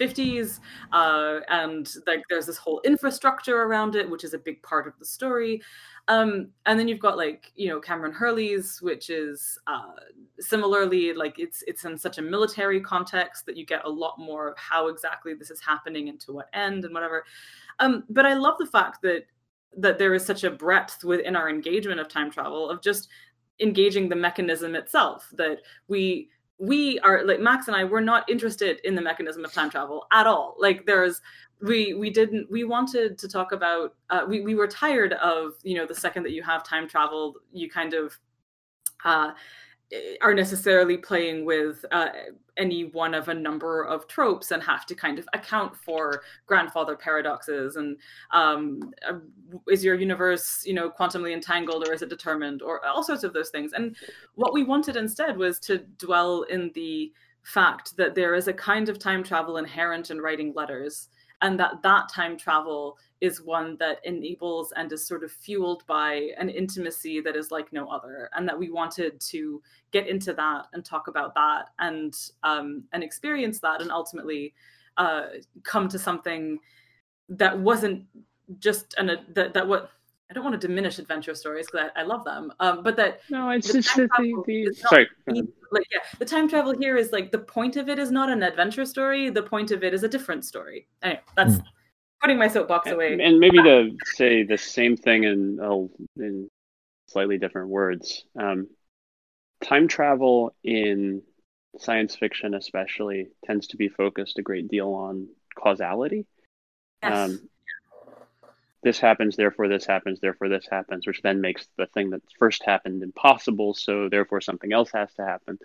1950s, 0.00 0.60
uh, 0.92 1.40
and 1.48 1.92
like 2.06 2.22
there's 2.28 2.46
this 2.46 2.56
whole 2.56 2.80
infrastructure 2.84 3.62
around 3.62 3.94
it, 3.96 4.08
which 4.08 4.24
is 4.24 4.34
a 4.34 4.38
big 4.38 4.62
part 4.62 4.86
of 4.86 4.98
the 4.98 5.04
story. 5.04 5.62
Um, 6.08 6.48
and 6.64 6.78
then 6.78 6.88
you've 6.88 7.00
got 7.00 7.16
like 7.16 7.52
you 7.54 7.68
know 7.68 7.80
Kameron 7.80 8.12
Hurley's, 8.12 8.80
which 8.80 9.10
is 9.10 9.58
uh, 9.66 9.92
similarly 10.40 11.12
like 11.12 11.38
it's 11.38 11.62
it's 11.66 11.84
in 11.84 11.98
such 11.98 12.18
a 12.18 12.22
military 12.22 12.80
context 12.80 13.46
that 13.46 13.56
you 13.56 13.66
get 13.66 13.84
a 13.84 13.90
lot 13.90 14.18
more 14.18 14.48
of 14.48 14.56
how 14.56 14.88
exactly 14.88 15.34
this 15.34 15.50
is 15.50 15.60
happening 15.60 16.08
and 16.08 16.20
to 16.20 16.32
what 16.32 16.48
end 16.52 16.84
and 16.84 16.94
whatever. 16.94 17.24
Um, 17.80 18.04
but 18.08 18.26
I 18.26 18.34
love 18.34 18.56
the 18.58 18.66
fact 18.66 19.02
that 19.02 19.24
that 19.76 19.98
there 19.98 20.14
is 20.14 20.24
such 20.24 20.44
a 20.44 20.50
breadth 20.50 21.04
within 21.04 21.36
our 21.36 21.50
engagement 21.50 22.00
of 22.00 22.08
time 22.08 22.30
travel 22.30 22.70
of 22.70 22.82
just 22.82 23.08
engaging 23.60 24.08
the 24.08 24.16
mechanism 24.16 24.74
itself 24.74 25.28
that 25.34 25.58
we 25.88 26.30
we 26.58 26.98
are 27.00 27.24
like 27.24 27.40
max 27.40 27.68
and 27.68 27.76
i 27.76 27.84
we're 27.84 28.00
not 28.00 28.28
interested 28.28 28.78
in 28.84 28.94
the 28.94 29.02
mechanism 29.02 29.44
of 29.44 29.52
time 29.52 29.70
travel 29.70 30.06
at 30.12 30.26
all. 30.26 30.56
Like 30.58 30.86
there's 30.86 31.20
we 31.60 31.94
we 31.94 32.10
didn't 32.10 32.50
we 32.50 32.64
wanted 32.64 33.18
to 33.18 33.28
talk 33.28 33.52
about 33.52 33.94
uh, 34.10 34.24
we, 34.28 34.40
we 34.40 34.54
were 34.54 34.66
tired 34.66 35.12
of 35.14 35.54
you 35.62 35.76
know 35.76 35.86
the 35.86 35.94
second 35.94 36.22
that 36.24 36.32
you 36.32 36.42
have 36.42 36.64
time 36.64 36.88
travel 36.88 37.34
you 37.52 37.68
kind 37.70 37.94
of 37.94 38.18
uh 39.04 39.32
are 40.20 40.34
necessarily 40.34 40.98
playing 40.98 41.44
with 41.44 41.84
uh, 41.92 42.08
any 42.58 42.86
one 42.86 43.14
of 43.14 43.28
a 43.28 43.34
number 43.34 43.84
of 43.84 44.06
tropes 44.08 44.50
and 44.50 44.62
have 44.62 44.84
to 44.86 44.94
kind 44.94 45.18
of 45.18 45.28
account 45.32 45.74
for 45.76 46.22
grandfather 46.46 46.96
paradoxes 46.96 47.76
and 47.76 47.96
um, 48.32 48.92
uh, 49.08 49.18
is 49.68 49.84
your 49.84 49.94
universe 49.94 50.62
you 50.66 50.74
know 50.74 50.90
quantumly 50.90 51.32
entangled 51.32 51.88
or 51.88 51.92
is 51.92 52.02
it 52.02 52.08
determined 52.08 52.60
or 52.62 52.84
all 52.84 53.02
sorts 53.02 53.24
of 53.24 53.32
those 53.32 53.50
things. 53.50 53.72
And 53.72 53.96
what 54.34 54.52
we 54.52 54.64
wanted 54.64 54.96
instead 54.96 55.36
was 55.36 55.58
to 55.60 55.78
dwell 55.98 56.42
in 56.42 56.70
the 56.74 57.12
fact 57.42 57.96
that 57.96 58.14
there 58.14 58.34
is 58.34 58.48
a 58.48 58.52
kind 58.52 58.88
of 58.88 58.98
time 58.98 59.22
travel 59.22 59.56
inherent 59.56 60.10
in 60.10 60.20
writing 60.20 60.52
letters 60.54 61.08
and 61.40 61.58
that 61.58 61.82
that 61.82 62.08
time 62.08 62.36
travel 62.36 62.98
is 63.20 63.42
one 63.42 63.76
that 63.78 63.98
enables 64.04 64.72
and 64.72 64.92
is 64.92 65.06
sort 65.06 65.24
of 65.24 65.32
fueled 65.32 65.84
by 65.86 66.30
an 66.38 66.48
intimacy 66.48 67.20
that 67.20 67.36
is 67.36 67.50
like 67.50 67.72
no 67.72 67.88
other 67.88 68.30
and 68.36 68.48
that 68.48 68.58
we 68.58 68.70
wanted 68.70 69.18
to 69.20 69.60
get 69.90 70.06
into 70.06 70.32
that 70.32 70.66
and 70.72 70.84
talk 70.84 71.08
about 71.08 71.34
that 71.34 71.70
and 71.80 72.30
um, 72.42 72.84
and 72.92 73.02
experience 73.02 73.58
that 73.58 73.80
and 73.82 73.90
ultimately 73.90 74.54
uh, 74.96 75.26
come 75.62 75.88
to 75.88 75.98
something 75.98 76.58
that 77.28 77.58
wasn't 77.58 78.04
just 78.58 78.94
an 78.98 79.10
a, 79.10 79.16
that 79.34 79.52
that 79.52 79.66
what 79.66 79.90
I 80.30 80.34
don't 80.34 80.44
want 80.44 80.60
to 80.60 80.66
diminish 80.66 80.98
adventure 80.98 81.34
stories 81.34 81.66
because 81.66 81.90
I, 81.96 82.00
I, 82.00 82.04
love 82.04 82.22
them, 82.22 82.52
um, 82.60 82.82
but 82.82 82.96
that 82.96 83.20
no, 83.30 83.48
it's 83.48 83.68
the 83.68 83.80
just 83.80 83.88
time 83.88 84.02
the, 84.02 84.08
travel 84.08 84.44
the, 84.46 84.74
sorry. 84.74 85.08
like 85.26 85.86
yeah, 85.90 86.00
the 86.18 86.24
time 86.26 86.50
travel 86.50 86.76
here 86.78 86.98
is 86.98 87.12
like 87.12 87.32
the 87.32 87.38
point 87.38 87.76
of 87.76 87.88
it 87.88 87.98
is 87.98 88.10
not 88.10 88.28
an 88.28 88.42
adventure 88.42 88.84
story. 88.84 89.30
The 89.30 89.42
point 89.42 89.70
of 89.70 89.82
it 89.82 89.94
is 89.94 90.02
a 90.02 90.08
different 90.08 90.44
story. 90.44 90.86
Anyway, 91.02 91.22
that's 91.34 91.54
Mm. 91.54 91.64
Putting 92.20 92.38
my 92.38 92.48
soapbox 92.48 92.90
away. 92.90 93.18
And, 93.20 93.38
maybe 93.38 93.58
to 93.58 93.96
say 94.04 94.42
the 94.42 94.58
same 94.58 94.96
thing 94.96 95.24
in 95.24 95.58
in 96.16 96.48
slightly 97.06 97.38
different 97.38 97.68
words. 97.68 98.24
Um, 98.38 98.68
time 99.64 99.88
travel 99.88 100.54
in 100.62 101.22
science 101.78 102.16
fiction, 102.16 102.54
especially, 102.54 103.28
tends 103.44 103.68
to 103.68 103.76
be 103.76 103.88
focused 103.88 104.38
a 104.38 104.42
great 104.42 104.68
deal 104.68 104.92
on 104.92 105.28
causality. 105.56 106.26
Yes. 107.02 107.30
Um, 107.30 107.48
this 108.82 109.00
happens, 109.00 109.36
therefore 109.36 109.68
this 109.68 109.86
happens, 109.86 110.20
therefore 110.20 110.48
this 110.48 110.66
happens, 110.70 111.06
which 111.06 111.20
then 111.22 111.40
makes 111.40 111.66
the 111.76 111.86
thing 111.86 112.10
that 112.10 112.22
first 112.38 112.62
happened 112.64 113.02
impossible. 113.02 113.74
So 113.74 114.08
therefore 114.08 114.40
something 114.40 114.72
else 114.72 114.90
has 114.92 115.12
to 115.14 115.24
happen. 115.24 115.58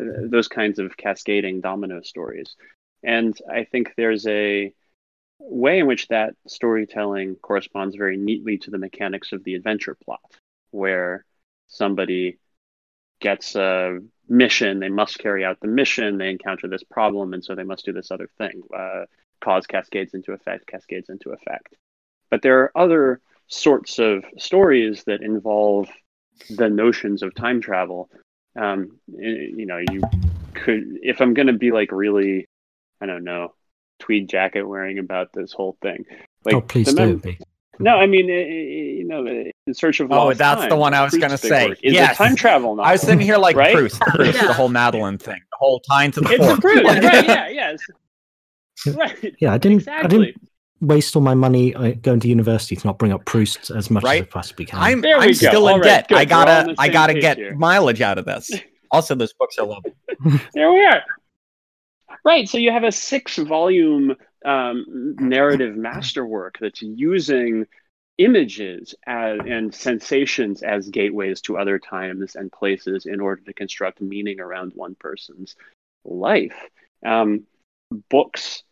Uh, 0.00 0.28
Those 0.28 0.48
kinds 0.48 0.78
of 0.78 0.96
cascading 0.96 1.60
domino 1.60 2.02
stories, 2.02 2.56
and 3.02 3.36
I 3.50 3.64
think 3.64 3.94
there's 3.96 4.26
a 4.26 4.72
way 5.38 5.78
in 5.78 5.86
which 5.86 6.08
that 6.08 6.34
storytelling 6.46 7.36
corresponds 7.36 7.96
very 7.96 8.16
neatly 8.16 8.58
to 8.58 8.70
the 8.70 8.78
mechanics 8.78 9.32
of 9.32 9.44
the 9.44 9.54
adventure 9.54 9.96
plot, 10.04 10.20
where 10.70 11.24
somebody 11.68 12.38
gets 13.20 13.54
a 13.56 13.98
mission, 14.28 14.80
they 14.80 14.88
must 14.88 15.18
carry 15.18 15.44
out 15.44 15.58
the 15.60 15.68
mission, 15.68 16.18
they 16.18 16.30
encounter 16.30 16.68
this 16.68 16.82
problem, 16.84 17.34
and 17.34 17.44
so 17.44 17.54
they 17.54 17.64
must 17.64 17.84
do 17.84 17.92
this 17.92 18.10
other 18.10 18.28
thing. 18.38 18.62
Uh, 18.76 19.04
cause 19.40 19.66
cascades 19.66 20.14
into 20.14 20.32
effect, 20.32 20.66
cascades 20.66 21.08
into 21.08 21.30
effect. 21.30 21.74
But 22.30 22.42
there 22.42 22.60
are 22.60 22.72
other 22.76 23.20
sorts 23.46 23.98
of 23.98 24.24
stories 24.36 25.04
that 25.04 25.22
involve 25.22 25.88
the 26.50 26.68
notions 26.68 27.22
of 27.22 27.34
time 27.34 27.60
travel. 27.60 28.10
Um, 28.56 28.98
you 29.06 29.66
know, 29.66 29.78
you 29.90 30.02
could, 30.54 30.98
if 31.02 31.20
I'm 31.20 31.34
going 31.34 31.46
to 31.46 31.52
be 31.52 31.70
like 31.70 31.92
really, 31.92 32.46
I 33.00 33.06
don't 33.06 33.24
know, 33.24 33.54
tweed 33.98 34.28
jacket 34.28 34.62
wearing 34.62 34.98
about 34.98 35.28
this 35.34 35.52
whole 35.52 35.76
thing. 35.82 36.04
Like, 36.44 36.54
oh, 36.54 36.60
please 36.60 36.86
the 36.86 36.92
do. 36.92 36.98
mem- 37.06 37.18
be. 37.18 37.38
no, 37.78 37.96
I 37.96 38.06
mean, 38.06 38.28
you 38.28 39.04
know, 39.06 39.26
in 39.26 39.74
search 39.74 40.00
of 40.00 40.10
Oh, 40.12 40.26
lost 40.26 40.38
that's 40.38 40.66
the 40.68 40.76
one 40.76 40.94
I 40.94 41.02
was 41.02 41.14
gonna 41.14 41.36
say. 41.38 41.68
work, 41.70 41.78
Is 41.82 41.92
Yes. 41.94 42.14
a 42.14 42.16
time 42.16 42.36
travel 42.36 42.74
novel. 42.76 42.88
I 42.88 42.92
was 42.92 43.00
sitting 43.02 43.20
here 43.20 43.36
like 43.38 43.56
Right? 43.56 43.74
Proust, 43.74 44.00
Proust, 44.00 44.34
Yeah. 44.34 44.46
the 44.46 44.52
whole 44.52 44.68
Madeleine 44.68 45.18
thing, 45.18 45.40
the 45.50 45.56
whole 45.58 45.80
tying 45.80 46.10
to 46.12 46.20
the 46.20 46.30
It's 46.30 46.44
a 46.44 46.46
fork. 46.46 46.60
Proust, 46.60 46.84
right? 47.02 47.24
Yeah, 47.26 47.48
yes. 47.48 47.80
Right. 48.94 49.34
Yeah, 49.40 49.52
I 49.54 49.58
didn't. 49.58 49.88
I 49.88 50.06
didn't 50.06 50.36
waste 50.80 51.16
all 51.16 51.22
my 51.22 51.34
money 51.34 51.74
uh, 51.74 51.90
going 52.00 52.20
to 52.20 52.28
university 52.28 52.76
to 52.76 52.86
not 52.86 52.96
bring 52.96 53.10
up 53.12 53.24
Proust 53.24 53.70
as 53.70 53.90
much 53.90 54.04
as 54.04 54.08
I 54.10 54.22
possibly 54.22 54.64
can. 54.66 54.78
I'm, 54.78 55.04
I'm 55.04 55.34
still 55.34 55.66
All 55.66 55.74
in 55.74 55.80
right, 55.80 56.06
debt. 56.06 56.08
good. 56.08 56.16
I 56.16 56.24
We're 56.24 56.34
all 56.36 56.48
on 56.48 56.66
gotta, 56.66 56.74
I 56.78 56.88
gotta 56.88 57.14
get 57.14 57.36
here. 57.38 57.56
mileage 57.56 58.00
out 58.00 58.18
of 58.18 58.24
this. 58.24 58.50
Also, 58.90 59.14
those 59.14 59.34
books 59.34 59.58
are 59.58 59.66
lovely. 59.66 59.92
There 60.54 60.72
we 60.72 60.82
are. 60.86 61.02
Right. 62.28 62.46
So 62.46 62.58
you 62.58 62.72
have 62.72 62.84
a 62.84 62.92
six 62.92 63.38
volume 63.38 64.14
um, 64.44 64.84
narrative 65.18 65.74
masterwork 65.76 66.58
that's 66.60 66.82
using 66.82 67.66
images 68.18 68.94
as, 69.06 69.38
and 69.46 69.74
sensations 69.74 70.62
as 70.62 70.90
gateways 70.90 71.40
to 71.40 71.56
other 71.56 71.78
times 71.78 72.36
and 72.36 72.52
places 72.52 73.06
in 73.06 73.20
order 73.20 73.40
to 73.46 73.54
construct 73.54 74.02
meaning 74.02 74.40
around 74.40 74.72
one 74.74 74.94
person's 74.94 75.56
life. 76.04 76.68
Um, 77.02 77.44
books, 78.10 78.62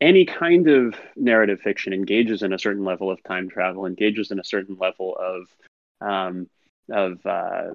any 0.00 0.24
kind 0.24 0.68
of 0.68 0.94
narrative 1.16 1.60
fiction 1.62 1.92
engages 1.92 2.44
in 2.44 2.52
a 2.52 2.60
certain 2.60 2.84
level 2.84 3.10
of 3.10 3.20
time 3.24 3.48
travel, 3.48 3.86
engages 3.86 4.30
in 4.30 4.38
a 4.38 4.44
certain 4.44 4.76
level 4.78 5.18
of 5.18 5.48
um, 6.00 6.48
of 6.88 7.26
uh, 7.26 7.70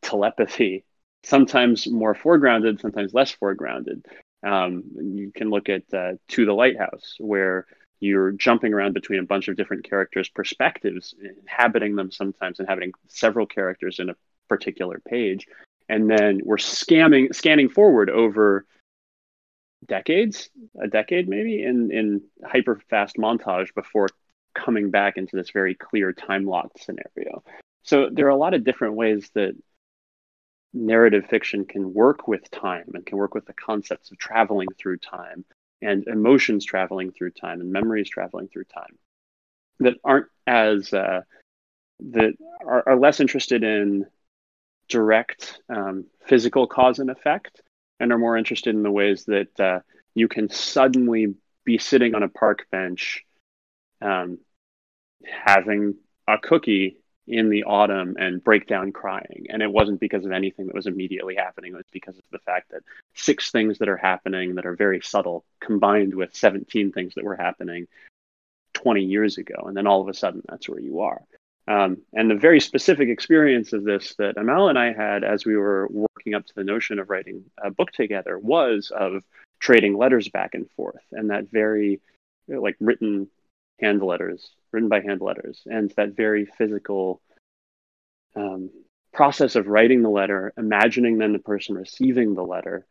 telepathy 0.00 0.84
sometimes 1.24 1.88
more 1.88 2.14
foregrounded, 2.14 2.80
sometimes 2.80 3.12
less 3.12 3.34
foregrounded. 3.34 4.04
Um, 4.46 4.84
you 4.94 5.32
can 5.34 5.50
look 5.50 5.68
at 5.68 5.82
uh, 5.92 6.12
To 6.28 6.46
the 6.46 6.52
Lighthouse, 6.52 7.16
where 7.18 7.66
you're 7.98 8.32
jumping 8.32 8.72
around 8.72 8.92
between 8.94 9.18
a 9.18 9.24
bunch 9.24 9.48
of 9.48 9.56
different 9.56 9.88
characters' 9.88 10.28
perspectives, 10.28 11.14
inhabiting 11.20 11.96
them 11.96 12.10
sometimes, 12.10 12.60
inhabiting 12.60 12.92
several 13.08 13.46
characters 13.46 13.98
in 13.98 14.10
a 14.10 14.16
particular 14.48 15.00
page, 15.08 15.46
and 15.88 16.08
then 16.08 16.40
we're 16.44 16.56
scamming, 16.56 17.34
scanning 17.34 17.68
forward 17.68 18.08
over 18.10 18.66
decades, 19.86 20.50
a 20.80 20.88
decade 20.88 21.28
maybe, 21.28 21.62
in 21.62 21.90
in 21.90 22.22
hyper 22.44 22.80
fast 22.88 23.16
montage 23.16 23.74
before 23.74 24.08
coming 24.54 24.90
back 24.90 25.16
into 25.16 25.36
this 25.36 25.50
very 25.50 25.74
clear 25.74 26.12
time 26.12 26.46
locked 26.46 26.82
scenario. 26.82 27.42
So 27.82 28.08
there 28.12 28.26
are 28.26 28.30
a 28.30 28.36
lot 28.36 28.54
of 28.54 28.64
different 28.64 28.94
ways 28.94 29.30
that 29.34 29.54
narrative 30.76 31.26
fiction 31.26 31.64
can 31.64 31.94
work 31.94 32.28
with 32.28 32.50
time 32.50 32.84
and 32.94 33.06
can 33.06 33.18
work 33.18 33.34
with 33.34 33.46
the 33.46 33.52
concepts 33.54 34.10
of 34.10 34.18
traveling 34.18 34.68
through 34.78 34.98
time 34.98 35.44
and 35.82 36.06
emotions 36.06 36.64
traveling 36.64 37.10
through 37.12 37.30
time 37.30 37.60
and 37.60 37.72
memories 37.72 38.08
traveling 38.08 38.48
through 38.48 38.64
time 38.64 38.98
that 39.80 39.94
aren't 40.04 40.26
as 40.46 40.92
uh, 40.92 41.22
that 42.00 42.32
are, 42.64 42.82
are 42.88 42.96
less 42.96 43.20
interested 43.20 43.62
in 43.64 44.06
direct 44.88 45.60
um, 45.68 46.04
physical 46.26 46.66
cause 46.66 46.98
and 46.98 47.10
effect 47.10 47.62
and 47.98 48.12
are 48.12 48.18
more 48.18 48.36
interested 48.36 48.74
in 48.74 48.82
the 48.82 48.90
ways 48.90 49.24
that 49.24 49.60
uh, 49.60 49.80
you 50.14 50.28
can 50.28 50.48
suddenly 50.48 51.34
be 51.64 51.78
sitting 51.78 52.14
on 52.14 52.22
a 52.22 52.28
park 52.28 52.66
bench 52.70 53.24
um, 54.02 54.38
having 55.24 55.94
a 56.28 56.38
cookie 56.38 56.98
in 57.28 57.48
the 57.48 57.64
autumn 57.64 58.16
and 58.18 58.42
break 58.42 58.66
down 58.66 58.92
crying. 58.92 59.46
And 59.48 59.62
it 59.62 59.70
wasn't 59.70 60.00
because 60.00 60.24
of 60.24 60.32
anything 60.32 60.66
that 60.66 60.74
was 60.74 60.86
immediately 60.86 61.34
happening. 61.34 61.72
It 61.72 61.76
was 61.76 61.86
because 61.92 62.16
of 62.16 62.24
the 62.30 62.38
fact 62.38 62.70
that 62.70 62.82
six 63.14 63.50
things 63.50 63.78
that 63.78 63.88
are 63.88 63.96
happening 63.96 64.54
that 64.54 64.66
are 64.66 64.76
very 64.76 65.00
subtle 65.00 65.44
combined 65.60 66.14
with 66.14 66.34
17 66.34 66.92
things 66.92 67.14
that 67.14 67.24
were 67.24 67.36
happening 67.36 67.88
20 68.74 69.02
years 69.02 69.38
ago. 69.38 69.64
And 69.66 69.76
then 69.76 69.86
all 69.86 70.00
of 70.00 70.08
a 70.08 70.14
sudden, 70.14 70.42
that's 70.48 70.68
where 70.68 70.80
you 70.80 71.00
are. 71.00 71.22
Um, 71.68 71.98
and 72.12 72.30
the 72.30 72.36
very 72.36 72.60
specific 72.60 73.08
experience 73.08 73.72
of 73.72 73.82
this 73.82 74.14
that 74.18 74.36
Amal 74.36 74.68
and 74.68 74.78
I 74.78 74.92
had 74.92 75.24
as 75.24 75.44
we 75.44 75.56
were 75.56 75.88
working 75.90 76.34
up 76.34 76.46
to 76.46 76.54
the 76.54 76.62
notion 76.62 77.00
of 77.00 77.10
writing 77.10 77.44
a 77.58 77.70
book 77.70 77.90
together 77.90 78.38
was 78.38 78.92
of 78.94 79.24
trading 79.58 79.96
letters 79.96 80.28
back 80.28 80.54
and 80.54 80.70
forth 80.72 81.02
and 81.12 81.30
that 81.30 81.50
very 81.50 82.00
like 82.46 82.76
written 82.78 83.28
hand 83.80 84.02
letters 84.02 84.50
written 84.72 84.88
by 84.88 85.00
hand 85.00 85.20
letters 85.20 85.62
and 85.66 85.92
that 85.96 86.16
very 86.16 86.44
physical 86.44 87.20
um, 88.34 88.70
process 89.12 89.56
of 89.56 89.66
writing 89.66 90.02
the 90.02 90.10
letter 90.10 90.52
imagining 90.56 91.18
then 91.18 91.32
the 91.32 91.38
person 91.38 91.74
receiving 91.74 92.34
the 92.34 92.44
letter 92.44 92.86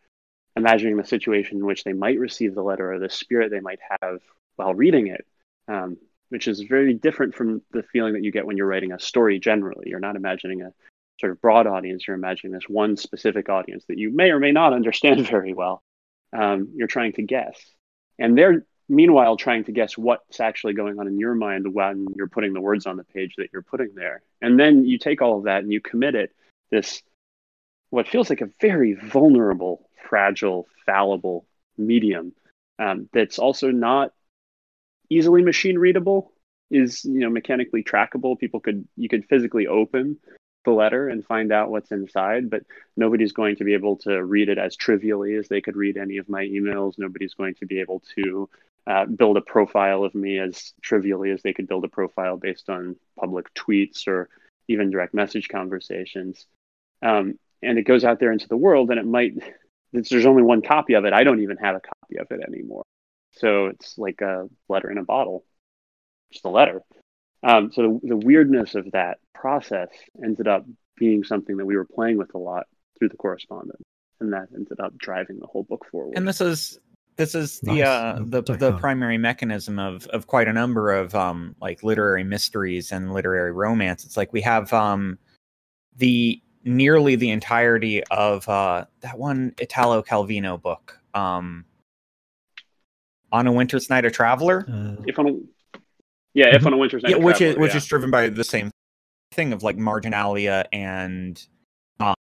imagining 0.56 0.98
the 0.98 1.04
situation 1.04 1.58
in 1.58 1.66
which 1.66 1.84
they 1.84 1.94
might 1.94 2.20
receive 2.20 2.56
the 2.56 2.64
letter 2.64 2.94
or 2.94 3.00
the 3.00 3.10
spirit 3.10 3.52
they 3.52 3.60
might 3.60 3.80
have 4.02 4.20
while 4.56 4.74
reading 4.74 5.08
it 5.08 5.26
um, 5.68 5.98
which 6.30 6.48
is 6.48 6.62
very 6.62 6.94
different 6.94 7.36
from 7.36 7.62
the 7.72 7.84
feeling 7.84 8.14
that 8.14 8.24
you 8.24 8.32
get 8.32 8.46
when 8.46 8.58
you're 8.58 8.68
writing 8.68 8.92
a 8.92 9.00
story 9.00 9.40
generally. 9.40 9.90
You're 9.90 10.00
not 10.00 10.16
imagining 10.16 10.62
a 10.62 10.74
sort 11.20 11.32
of 11.32 11.42
broad 11.42 11.66
audience 11.66 12.06
you're 12.06 12.16
imagining 12.16 12.52
this 12.52 12.68
one 12.68 12.98
specific 12.98 13.48
audience 13.48 13.86
that 13.88 13.98
you 13.98 14.12
may 14.12 14.32
or 14.32 14.40
may 14.40 14.52
not 14.52 14.74
understand 14.74 15.26
very 15.30 15.54
well. 15.54 15.82
Um, 16.34 16.74
you're 16.76 16.88
trying 16.88 17.14
to 17.14 17.22
guess. 17.22 17.58
And 18.20 18.38
they're 18.38 18.66
meanwhile 18.88 19.38
trying 19.38 19.64
to 19.66 19.72
guess 19.72 19.98
what's 19.98 20.40
actually 20.40 20.74
going 20.74 21.00
on 21.00 21.08
in 21.08 21.20
your 21.20 21.36
mind 21.36 21.74
when 21.74 22.06
you're 22.16 22.28
putting 22.28 22.54
the 22.54 22.62
words 22.62 22.86
on 22.86 22.98
the 22.98 23.04
page 23.04 23.36
that 23.38 23.50
you're 23.52 23.62
putting 23.62 23.96
there. 23.96 24.22
And 24.42 24.60
then 24.60 24.86
you 24.86 24.98
take 24.98 25.22
all 25.22 25.38
of 25.38 25.46
that 25.46 25.64
and 25.64 25.72
you 25.72 25.82
commit 25.82 26.16
it 26.16 26.36
this 26.72 27.02
what 27.90 28.08
feels 28.08 28.30
like 28.30 28.42
a 28.42 28.50
very 28.60 28.94
vulnerable 28.94 29.90
fragile 30.10 30.68
fallible 30.86 31.46
medium 31.78 32.34
um, 32.80 33.10
that's 33.14 33.40
also 33.40 33.72
not 33.72 34.12
easily 35.10 35.42
machine 35.42 35.78
readable 35.78 36.32
is 36.72 37.06
you 37.06 37.20
know 37.20 37.30
mechanically 37.30 37.84
trackable. 37.84 38.38
People 38.38 38.60
could 38.60 38.88
you 38.98 39.08
could 39.10 39.26
physically 39.26 39.68
open 39.68 40.18
the 40.66 40.72
letter 40.72 41.08
and 41.08 41.24
find 41.24 41.52
out 41.52 41.70
what's 41.70 41.92
inside 41.92 42.50
but 42.50 42.64
nobody's 42.98 43.34
going 43.34 43.56
to 43.56 43.64
be 43.64 43.76
able 43.76 43.98
to 43.98 44.24
read 44.26 44.50
it 44.50 44.58
as 44.58 44.76
trivially 44.76 45.36
as 45.36 45.48
they 45.48 45.62
could 45.62 45.76
read 45.76 45.96
any 45.96 46.18
of 46.18 46.28
my 46.28 46.44
emails. 46.44 46.96
Nobody's 46.98 47.36
going 47.36 47.54
to 47.56 47.68
be 47.68 47.80
able 47.80 48.02
to 48.16 48.50
uh, 48.88 49.06
build 49.06 49.38
a 49.38 49.42
profile 49.42 50.04
of 50.04 50.14
me 50.14 50.40
as 50.40 50.74
trivially 50.82 51.32
as 51.32 51.42
they 51.42 51.54
could 51.54 51.68
build 51.68 51.86
a 51.86 51.90
profile 51.90 52.38
based 52.38 52.70
on 52.70 52.96
public 53.20 53.54
tweets 53.54 54.08
or 54.08 54.30
even 54.68 54.92
direct 54.92 55.14
message 55.14 55.48
conversations. 55.48 56.46
Um, 57.02 57.40
and 57.62 57.78
it 57.78 57.84
goes 57.84 58.04
out 58.04 58.20
there 58.20 58.32
into 58.32 58.48
the 58.48 58.58
world 58.58 58.90
and 58.92 59.00
it 59.00 59.06
might 59.06 59.34
there's 59.94 60.26
only 60.26 60.44
one 60.44 60.62
copy 60.62 60.94
of 60.94 61.06
it. 61.06 61.14
I 61.14 61.24
don't 61.24 61.42
even 61.42 61.58
have 61.58 61.76
a 61.76 61.80
copy 61.80 62.18
of 62.20 62.28
it 62.30 62.42
anymore. 62.46 62.84
So 63.34 63.68
it's 63.68 63.98
like 63.98 64.22
a 64.22 64.50
letter 64.68 64.92
in 64.92 64.98
a 64.98 65.04
bottle 65.04 65.46
just 66.32 66.46
a 66.46 66.50
letter. 66.50 66.82
Um, 67.44 67.72
so 67.72 68.00
the, 68.04 68.10
the 68.10 68.18
weirdness 68.18 68.76
of 68.76 68.92
that 68.92 69.20
process 69.34 69.90
ended 70.24 70.48
up 70.48 70.66
being 70.98 71.24
something 71.24 71.58
that 71.58 71.66
we 71.66 71.76
were 71.76 71.86
playing 71.86 72.18
with 72.18 72.34
a 72.36 72.38
lot 72.38 72.68
through 72.98 73.10
the 73.10 73.18
correspondence. 73.18 73.82
And 74.20 74.34
that 74.34 74.48
ended 74.54 74.80
up 74.80 74.98
driving 74.98 75.40
the 75.40 75.48
whole 75.48 75.64
book 75.64 75.86
forward. 75.92 76.14
And 76.16 76.28
this 76.28 76.42
is 76.42 76.80
this 77.18 77.36
is 77.36 77.60
the 77.62 77.84
uh 77.84 78.20
the 78.20 78.44
sorry, 78.46 78.60
the 78.60 78.72
go 78.72 78.78
primary 78.78 79.18
mechanism 79.18 79.80
of 79.80 80.06
of 80.08 80.28
quite 80.28 80.48
a 80.48 80.54
number 80.54 80.92
of 80.92 81.16
um 81.16 81.56
like 81.62 81.84
literary 81.84 82.24
mysteries 82.24 82.92
and 82.92 83.14
literary 83.14 83.52
romance. 83.52 84.06
It's 84.06 84.18
like 84.18 84.34
we 84.34 84.42
have 84.42 84.72
um 84.74 85.18
the 85.98 86.42
nearly 86.64 87.16
the 87.16 87.30
entirety 87.30 88.04
of 88.06 88.48
uh 88.50 88.86
that 89.02 89.18
one 89.18 89.54
italo 89.60 90.02
calvino 90.02 90.62
book 90.62 91.00
um 91.14 91.66
on 93.32 93.48
a 93.48 93.52
winter's 93.52 93.90
night 93.90 94.06
a 94.06 94.12
traveler. 94.12 94.66
Uh, 94.70 95.02
if 95.06 95.18
on 95.20 95.28
a 95.28 95.34
yeah 96.34 96.54
if 96.56 96.66
on 96.66 96.74
a 96.74 96.78
winter's 96.78 97.04
night 97.04 97.12
yeah, 97.12 97.18
of 97.18 97.24
which 97.24 97.42
is 97.42 97.56
which 97.58 97.72
yeah. 97.72 97.78
is 97.78 97.86
driven 97.86 98.12
by 98.12 98.30
the 98.30 98.44
same 98.44 98.72
thing 99.32 99.54
of 99.54 99.64
like 99.64 99.78
marginalia 99.78 100.66
and 100.72 101.48
um 102.00 102.16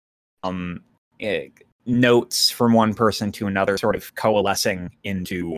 um, 0.44 0.82
eh, 1.20 1.48
notes 1.86 2.50
from 2.50 2.72
one 2.72 2.94
person 2.94 3.30
to 3.32 3.46
another, 3.46 3.76
sort 3.76 3.96
of 3.96 4.14
coalescing 4.14 4.90
into 5.04 5.56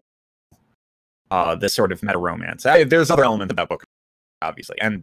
uh, 1.31 1.55
this 1.55 1.75
sort 1.75 1.93
of 1.93 2.03
meta 2.03 2.19
romance. 2.19 2.63
There's 2.63 3.11
other 3.11 3.25
elements 3.25 3.53
of 3.53 3.57
that 3.57 3.69
book, 3.69 3.85
obviously, 4.43 4.77
and 4.81 5.03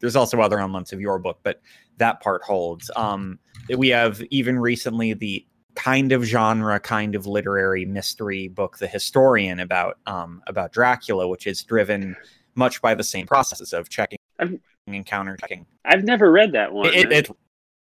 there's 0.00 0.16
also 0.16 0.40
other 0.40 0.58
elements 0.58 0.92
of 0.92 1.00
your 1.00 1.18
book, 1.18 1.38
but 1.42 1.60
that 1.98 2.20
part 2.20 2.42
holds. 2.42 2.90
Um, 2.96 3.38
we 3.76 3.88
have 3.88 4.22
even 4.30 4.58
recently 4.58 5.14
the 5.14 5.46
kind 5.74 6.12
of 6.12 6.24
genre, 6.24 6.78
kind 6.80 7.14
of 7.14 7.26
literary 7.26 7.84
mystery 7.84 8.48
book, 8.48 8.78
The 8.78 8.86
Historian, 8.86 9.60
about 9.60 9.98
um, 10.06 10.42
about 10.46 10.72
Dracula, 10.72 11.26
which 11.28 11.46
is 11.46 11.62
driven 11.62 12.16
much 12.54 12.80
by 12.80 12.94
the 12.94 13.04
same 13.04 13.26
processes 13.26 13.72
of 13.72 13.88
checking 13.88 14.18
I've, 14.38 14.58
and 14.86 15.04
counter 15.04 15.36
checking. 15.36 15.66
I've 15.84 16.04
never 16.04 16.30
read 16.30 16.52
that 16.52 16.72
one. 16.72 16.86
It, 16.94 17.12
it, 17.12 17.30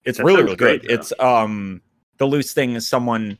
it's 0.03 0.17
That 0.17 0.23
really 0.23 0.43
really 0.43 0.55
good. 0.55 0.81
great, 0.81 0.91
it's 0.91 1.13
um 1.19 1.81
the 2.21 2.27
loose 2.27 2.53
thing 2.53 2.75
is 2.75 2.87
someone 2.87 3.35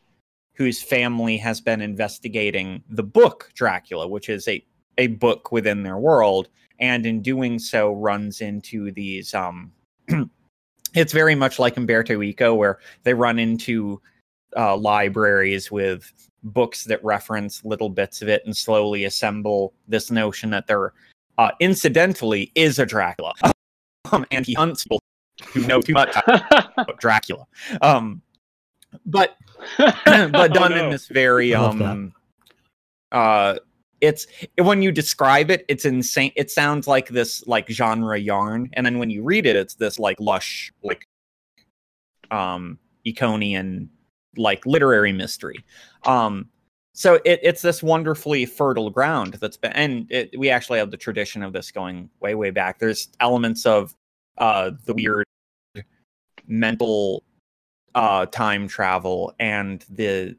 whose 0.56 0.82
family 0.82 1.38
has 1.38 1.62
been 1.62 1.82
investigating 1.82 2.82
the 2.90 3.04
book 3.04 3.52
Dracula, 3.54 4.08
which 4.08 4.28
is 4.28 4.48
a 4.48 4.66
a 4.98 5.06
book 5.06 5.52
within 5.52 5.84
their 5.84 6.00
world, 6.00 6.48
and 6.80 7.06
in 7.06 7.22
doing 7.22 7.60
so 7.60 7.94
runs 7.94 8.42
into 8.42 8.92
these 8.92 9.36
um. 9.36 9.72
it's 10.96 11.14
very 11.14 11.36
much 11.36 11.60
like 11.60 11.78
Umberto 11.78 12.24
Eco, 12.24 12.56
where 12.56 12.80
they 13.04 13.14
run 13.14 13.38
into 13.38 14.02
uh, 14.58 14.76
libraries 14.76 15.70
with 15.70 16.12
books 16.42 16.84
that 16.86 17.04
reference 17.04 17.64
little 17.64 17.90
bits 17.90 18.24
of 18.24 18.30
it 18.30 18.44
and 18.46 18.58
slowly 18.58 19.04
assemble 19.04 19.76
this 19.88 20.10
notion 20.10 20.50
that 20.50 20.66
there, 20.66 20.94
uh, 21.38 21.52
incidentally, 21.60 22.52
is 22.56 22.80
a 22.80 22.86
Dracula, 22.88 23.34
um, 24.12 24.26
and 24.32 24.44
he 24.44 24.56
hunts 24.56 24.86
people 24.86 25.04
who 25.54 25.68
know 25.68 25.82
too 25.82 25.94
much 25.94 26.16
about 26.26 26.98
Dracula. 27.00 27.46
Um, 27.84 28.24
but 29.06 29.38
but 29.78 30.54
done 30.54 30.74
Oh, 30.74 30.78
no. 30.78 30.86
in 30.86 30.90
this 30.92 31.08
very 31.08 31.54
I 31.56 31.60
love 31.60 31.78
that. 31.80 31.86
um 31.92 32.14
uh 33.12 33.56
it's 34.00 34.26
when 34.58 34.82
you 34.82 34.92
describe 34.92 35.52
it 35.52 35.66
it's 35.68 35.86
insane 35.86 36.32
it 36.36 36.50
sounds 36.50 36.88
like 36.88 37.10
this 37.10 37.46
like 37.48 37.70
genre 37.70 38.18
yarn 38.18 38.70
and 38.74 38.86
then 38.86 38.98
when 39.00 39.10
you 39.10 39.24
read 39.24 39.46
it 39.46 39.56
it's 39.56 39.76
this 39.76 40.00
like 40.00 40.20
lush 40.20 40.72
like 40.84 41.06
um 42.32 42.80
econian 43.06 43.88
like 44.38 44.66
literary 44.66 45.12
mystery 45.12 45.64
um 46.06 46.48
so 46.94 47.16
it, 47.26 47.40
it's 47.44 47.62
this 47.62 47.84
wonderfully 47.84 48.46
fertile 48.46 48.90
ground 48.90 49.36
that's 49.36 49.58
been 49.58 49.72
and 49.74 50.12
it, 50.12 50.30
we 50.38 50.50
actually 50.50 50.80
have 50.80 50.90
the 50.92 50.98
tradition 50.98 51.44
of 51.44 51.54
this 51.54 51.70
going 51.72 52.10
way 52.22 52.34
way 52.34 52.50
back 52.50 52.80
there's 52.80 53.10
elements 53.20 53.66
of 53.66 53.94
uh 54.38 54.72
the 54.86 54.94
weird 54.94 55.26
mental 56.48 57.24
uh 57.96 58.26
time 58.28 58.68
travel 58.68 59.34
and 59.40 59.86
the 59.90 60.36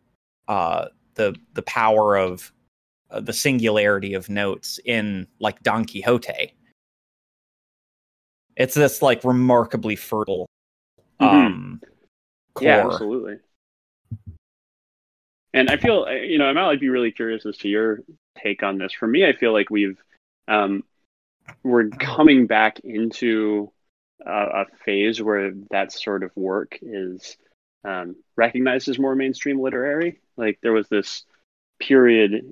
uh 0.48 0.86
the 1.14 1.34
the 1.54 1.62
power 1.62 2.16
of 2.16 2.52
uh, 3.10 3.20
the 3.20 3.32
singularity 3.32 4.14
of 4.14 4.28
notes 4.28 4.80
in 4.84 5.26
like 5.38 5.62
Don 5.62 5.84
Quixote. 5.84 6.54
It's 8.56 8.74
this 8.74 9.02
like 9.02 9.24
remarkably 9.24 9.96
fertile 9.96 10.46
Mhm. 11.20 11.26
um 11.26 11.80
core. 12.54 12.68
Yeah, 12.68 12.86
absolutely. 12.86 13.38
And 15.54 15.68
I 15.70 15.76
feel, 15.76 16.10
you 16.10 16.38
know, 16.38 16.48
Amal, 16.48 16.70
I'd 16.70 16.80
be 16.80 16.88
really 16.88 17.12
curious 17.12 17.44
as 17.44 17.58
to 17.58 17.68
your 17.68 18.00
take 18.42 18.62
on 18.62 18.78
this. 18.78 18.92
For 18.92 19.06
me, 19.06 19.26
I 19.26 19.32
feel 19.32 19.52
like 19.52 19.68
we've, 19.68 20.02
um, 20.48 20.82
we're 21.62 21.88
coming 21.88 22.46
back 22.46 22.80
into 22.80 23.71
a, 24.26 24.62
a 24.62 24.66
phase 24.84 25.20
where 25.20 25.52
that 25.70 25.92
sort 25.92 26.22
of 26.22 26.30
work 26.36 26.78
is 26.82 27.36
um, 27.84 28.16
recognized 28.36 28.88
as 28.88 28.98
more 28.98 29.14
mainstream 29.14 29.60
literary. 29.60 30.20
Like 30.36 30.58
there 30.62 30.72
was 30.72 30.88
this 30.88 31.24
period. 31.80 32.44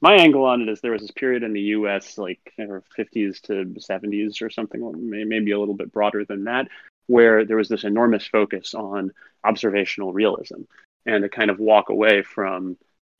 My 0.00 0.14
angle 0.14 0.44
on 0.44 0.62
it 0.62 0.68
is 0.68 0.80
there 0.80 0.92
was 0.92 1.02
this 1.02 1.10
period 1.12 1.42
in 1.42 1.52
the 1.52 1.60
U.S. 1.60 2.18
like 2.18 2.40
50s 2.58 3.40
to 3.42 3.64
70s 3.64 4.42
or 4.42 4.50
something, 4.50 5.10
maybe 5.10 5.52
a 5.52 5.58
little 5.58 5.74
bit 5.74 5.92
broader 5.92 6.24
than 6.24 6.44
that, 6.44 6.68
where 7.06 7.44
there 7.44 7.56
was 7.56 7.68
this 7.68 7.84
enormous 7.84 8.26
focus 8.26 8.74
on 8.74 9.12
observational 9.44 10.12
realism 10.12 10.62
and 11.06 11.24
a 11.24 11.28
kind 11.28 11.50
of 11.50 11.58
walk 11.58 11.88
away 11.90 12.22
from 12.22 12.76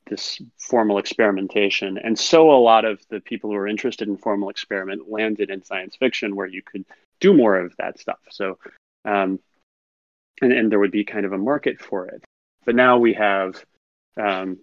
this 0.07 0.41
formal 0.59 0.99
experimentation. 0.99 1.99
And 1.99 2.19
so 2.19 2.51
a 2.51 2.61
lot 2.61 2.85
of 2.85 3.01
the 3.09 3.21
people 3.21 3.51
who 3.51 3.57
were 3.57 3.69
interested 3.69 4.09
in 4.09 4.17
formal 4.17 4.51
experiment 4.51 5.11
landed 5.11 5.51
in 5.51 5.65
science 5.65 5.97
fiction 5.97 6.37
where 6.37 6.47
you 6.47 6.63
could 6.63 6.85
do 7.21 7.35
more 7.35 7.57
of 7.57 7.75
that 7.79 7.99
stuff. 7.99 8.19
So, 8.31 8.59
um, 9.05 9.41
and, 10.43 10.53
and 10.53 10.71
there 10.71 10.79
would 10.79 10.91
be 10.91 11.05
kind 11.05 11.25
of 11.25 11.33
a 11.33 11.39
market 11.39 11.81
for 11.81 12.07
it. 12.09 12.23
But 12.67 12.75
now 12.75 12.99
we 12.99 13.15
have 13.15 13.65
um, 14.21 14.59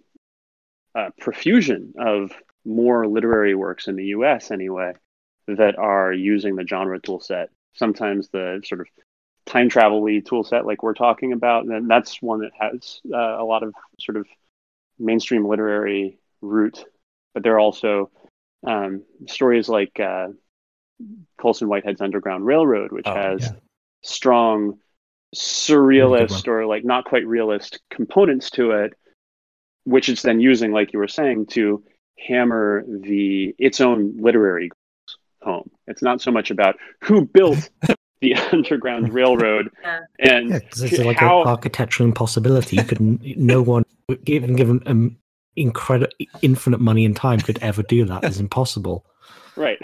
a 0.94 1.10
profusion 1.18 1.94
of 1.98 2.32
more 2.64 3.06
literary 3.06 3.54
works 3.54 3.88
in 3.88 3.96
the 3.96 4.06
US 4.06 4.50
anyway 4.50 4.92
that 5.48 5.78
are 5.78 6.12
using 6.12 6.56
the 6.56 6.66
genre 6.66 7.00
tool 7.00 7.20
set. 7.20 7.50
Sometimes 7.74 8.28
the 8.28 8.62
sort 8.64 8.80
of 8.80 8.86
time 9.46 9.68
travel 9.68 10.06
tool 10.24 10.44
set 10.44 10.66
like 10.66 10.82
we're 10.82 10.94
talking 10.94 11.32
about, 11.32 11.64
and 11.64 11.90
that's 11.90 12.22
one 12.22 12.40
that 12.40 12.52
has 12.58 13.00
uh, 13.12 13.42
a 13.42 13.44
lot 13.44 13.62
of 13.62 13.74
sort 13.98 14.16
of 14.16 14.26
mainstream 15.02 15.46
literary 15.46 16.18
route, 16.40 16.84
But 17.34 17.42
there 17.42 17.54
are 17.54 17.60
also 17.60 18.10
um, 18.66 19.02
stories 19.26 19.68
like 19.68 19.98
uh, 20.00 20.28
Colson 21.38 21.68
Whitehead's 21.68 22.00
Underground 22.00 22.46
Railroad, 22.46 22.92
which 22.92 23.06
Oh, 23.06 23.14
has 23.14 23.42
yeah. 23.42 23.52
strong 24.02 24.78
surrealist 25.34 26.46
or 26.46 26.66
like 26.66 26.84
not 26.84 27.04
quite 27.04 27.26
realist 27.26 27.80
components 27.90 28.50
to 28.50 28.72
it, 28.72 28.92
which 29.84 30.08
it's 30.08 30.22
then 30.22 30.40
using, 30.40 30.72
like 30.72 30.92
you 30.92 30.98
were 30.98 31.08
saying, 31.08 31.46
to 31.46 31.82
hammer 32.18 32.84
the 32.86 33.54
its 33.58 33.80
own 33.80 34.16
literary 34.20 34.70
home. 35.42 35.70
It's 35.86 36.02
not 36.02 36.20
so 36.20 36.30
much 36.30 36.50
about 36.50 36.76
who 37.02 37.24
built 37.26 37.68
the 38.22 38.34
Underground 38.52 39.12
Railroad 39.12 39.70
Yeah. 39.82 40.00
and 40.20 40.50
Yeah, 40.50 40.60
it's 40.62 40.98
like 40.98 41.18
how 41.18 41.42
an 41.42 41.48
architectural 41.48 42.08
impossibility. 42.08 42.76
You 42.76 42.84
could 42.84 43.00
no 43.36 43.60
one, 43.60 43.84
even 44.26 44.56
given 44.56 44.82
um, 44.86 45.16
incredible, 45.56 46.12
infinite 46.40 46.80
money 46.80 47.04
and 47.04 47.14
time, 47.14 47.40
could 47.40 47.58
ever 47.60 47.82
do 47.82 48.06
that. 48.06 48.24
It's 48.24 48.38
impossible. 48.38 49.04
right 49.56 49.78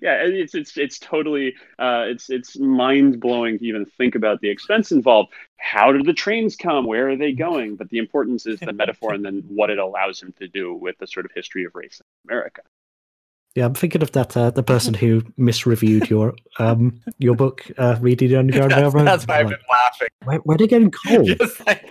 yeah 0.00 0.22
and 0.22 0.34
it's 0.34 0.54
it's 0.54 0.76
it's 0.76 0.98
totally 0.98 1.54
uh 1.78 2.04
it's 2.06 2.30
it's 2.30 2.58
mind 2.58 3.20
blowing 3.20 3.58
to 3.58 3.64
even 3.64 3.84
think 3.84 4.14
about 4.14 4.40
the 4.40 4.48
expense 4.48 4.92
involved 4.92 5.32
how 5.56 5.90
did 5.92 6.06
the 6.06 6.12
trains 6.12 6.54
come 6.56 6.86
where 6.86 7.08
are 7.08 7.16
they 7.16 7.32
going 7.32 7.74
but 7.74 7.88
the 7.90 7.98
importance 7.98 8.46
is 8.46 8.60
the 8.60 8.72
metaphor 8.72 9.12
and 9.12 9.24
then 9.24 9.42
what 9.48 9.70
it 9.70 9.78
allows 9.78 10.22
him 10.22 10.32
to 10.38 10.46
do 10.46 10.74
with 10.74 10.96
the 10.98 11.06
sort 11.06 11.26
of 11.26 11.32
history 11.34 11.64
of 11.64 11.74
race 11.74 12.00
in 12.00 12.30
america 12.30 12.62
Yeah, 13.54 13.66
I'm 13.66 13.74
thinking 13.74 14.00
of 14.02 14.12
that 14.12 14.34
uh, 14.34 14.50
the 14.50 14.62
person 14.62 14.94
who 14.94 15.20
misreviewed 15.38 16.08
your 16.08 16.34
um 16.58 16.98
your 17.18 17.34
book, 17.34 17.70
uh, 17.76 17.96
reading 18.00 18.30
the 18.30 18.36
Underground 18.36 18.70
That's, 18.70 18.80
Railroad. 18.82 19.04
that's 19.04 19.26
why 19.26 19.40
I've 19.40 19.46
Like, 19.46 19.58
been 19.58 19.66
laughing. 19.70 20.08
where, 20.24 20.38
where 20.38 20.54
are 20.54 20.58
they 20.58 20.66
getting 20.66 20.90
coal? 20.90 21.24
Just 21.38 21.66
like, 21.66 21.86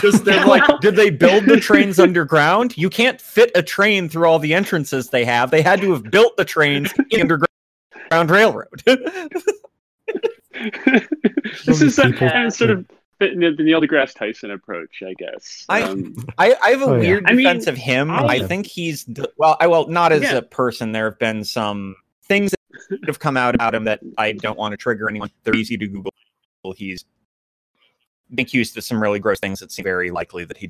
just 0.00 0.24
they're 0.26 0.44
like, 0.44 0.64
did 0.80 0.96
they 0.96 1.10
build 1.10 1.44
the 1.44 1.60
trains 1.60 2.00
underground? 2.00 2.76
You 2.76 2.90
can't 2.90 3.20
fit 3.20 3.52
a 3.54 3.62
train 3.62 4.08
through 4.08 4.26
all 4.26 4.40
the 4.40 4.52
entrances 4.52 5.10
they 5.10 5.24
have. 5.24 5.52
They 5.52 5.62
had 5.62 5.80
to 5.82 5.92
have 5.92 6.10
built 6.10 6.36
the 6.36 6.44
trains 6.44 6.92
in 7.10 7.28
the 7.28 7.46
underground 8.10 8.30
railroad. 8.30 8.82
this 11.66 11.80
is 11.82 11.98
a, 11.98 12.06
people- 12.10 12.28
and 12.28 12.46
it's 12.46 12.58
sort 12.58 12.70
of 12.70 12.84
the, 13.18 13.54
the 13.56 13.62
Neil 13.62 13.80
deGrasse 13.80 14.14
Tyson 14.14 14.50
approach, 14.50 15.02
I 15.06 15.14
guess. 15.18 15.64
I- 15.68 15.82
Um, 15.82 16.14
I, 16.38 16.54
I 16.62 16.70
have 16.70 16.82
a 16.82 16.84
Oh, 16.84 16.94
yeah. 16.94 17.00
weird 17.00 17.24
I 17.26 17.32
mean, 17.32 17.44
defense 17.46 17.66
of 17.66 17.76
him. 17.76 18.10
I- 18.10 18.24
I 18.26 18.38
think 18.46 18.66
he's 18.66 19.06
well. 19.38 19.56
I 19.60 19.66
well, 19.66 19.86
not 19.88 20.12
as 20.12 20.22
Yeah. 20.22 20.36
a 20.36 20.42
person. 20.42 20.92
There 20.92 21.08
have 21.08 21.18
been 21.18 21.44
some 21.44 21.96
things 22.24 22.52
that 22.90 23.00
have 23.06 23.18
come 23.18 23.36
out 23.36 23.54
about 23.54 23.74
him 23.74 23.84
that 23.84 24.00
I 24.18 24.32
don't 24.32 24.58
want 24.58 24.72
to 24.72 24.76
trigger 24.76 25.08
anyone. 25.08 25.30
They're 25.44 25.56
easy 25.56 25.76
to 25.78 25.86
Google. 25.86 26.12
He's 26.76 27.04
been 28.30 28.42
accused 28.42 28.76
of 28.76 28.82
some 28.84 29.00
really 29.00 29.20
gross 29.20 29.38
things 29.38 29.60
that 29.60 29.70
seem 29.70 29.84
very 29.84 30.10
likely 30.10 30.44
that 30.44 30.56
he 30.56 30.68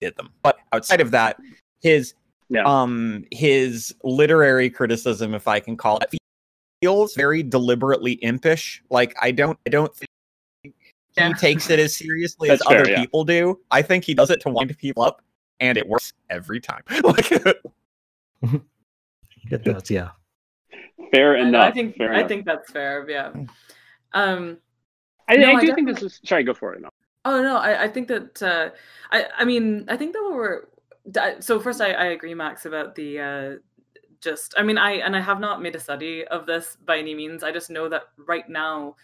did 0.00 0.16
them. 0.16 0.30
But 0.42 0.56
outside 0.72 1.00
of 1.02 1.10
that, 1.10 1.38
his 1.82 2.14
Yeah. 2.48 2.62
um 2.64 3.24
his 3.30 3.94
literary 4.02 4.70
criticism, 4.70 5.34
if 5.34 5.46
I 5.46 5.60
can 5.60 5.76
call 5.76 5.98
it, 5.98 6.14
feels 6.82 7.14
very 7.14 7.42
deliberately 7.42 8.12
impish. 8.22 8.82
Like 8.90 9.14
I 9.20 9.30
don't 9.30 9.58
I 9.66 9.70
don't 9.70 9.94
think 9.94 10.08
Yeah. 11.16 11.28
he 11.28 11.34
takes 11.34 11.70
it 11.70 11.78
as 11.78 11.96
seriously 11.96 12.50
as 12.50 12.62
fair, 12.68 12.80
other 12.80 12.90
yeah. 12.90 13.00
people 13.00 13.24
do. 13.24 13.58
I 13.70 13.82
think 13.82 14.04
he 14.04 14.14
does 14.14 14.30
it 14.30 14.40
to 14.42 14.50
wind 14.50 14.76
people 14.78 15.02
up, 15.02 15.22
and 15.60 15.78
it 15.78 15.88
works 15.88 16.12
every 16.30 16.60
time. 16.60 16.82
like, 17.04 17.32
It 19.50 19.62
does, 19.64 19.90
yeah. 19.90 20.10
fair 21.12 21.36
I 21.36 21.40
enough. 21.40 21.64
I 21.64 21.70
think 21.70 21.96
fair 21.96 22.12
I 22.12 22.18
enough. 22.18 22.28
think 22.28 22.44
that's 22.46 22.70
fair. 22.70 23.08
Yeah. 23.08 23.30
Um. 24.12 24.58
I, 25.28 25.36
No, 25.36 25.52
I 25.52 25.56
I 25.56 25.60
do 25.60 25.74
think 25.74 25.88
this 25.88 26.02
is. 26.02 26.20
Sorry, 26.24 26.42
go 26.44 26.54
for 26.54 26.74
it. 26.74 26.80
No. 26.80 26.90
Oh 27.24 27.42
no, 27.42 27.56
I, 27.56 27.84
I 27.84 27.88
think 27.88 28.08
that 28.08 28.42
uh, 28.42 28.70
I 29.10 29.26
I 29.38 29.44
mean 29.44 29.84
I 29.88 29.96
think 29.96 30.12
that 30.12 30.22
what 30.22 30.34
we're 30.34 30.62
so 31.40 31.58
first 31.60 31.80
I, 31.80 31.92
I 31.92 32.04
agree 32.06 32.34
Max 32.34 32.66
about 32.66 32.94
the 32.94 33.18
uh, 33.20 33.50
just 34.20 34.54
I 34.56 34.62
mean 34.62 34.78
I 34.78 34.92
and 34.94 35.16
I 35.16 35.20
have 35.20 35.40
not 35.40 35.62
made 35.62 35.74
a 35.74 35.80
study 35.80 36.24
of 36.26 36.46
this 36.46 36.76
by 36.84 36.98
any 36.98 37.14
means. 37.14 37.42
I 37.42 37.52
just 37.52 37.70
know 37.70 37.88
that 37.88 38.04
right 38.16 38.48
now 38.48 38.96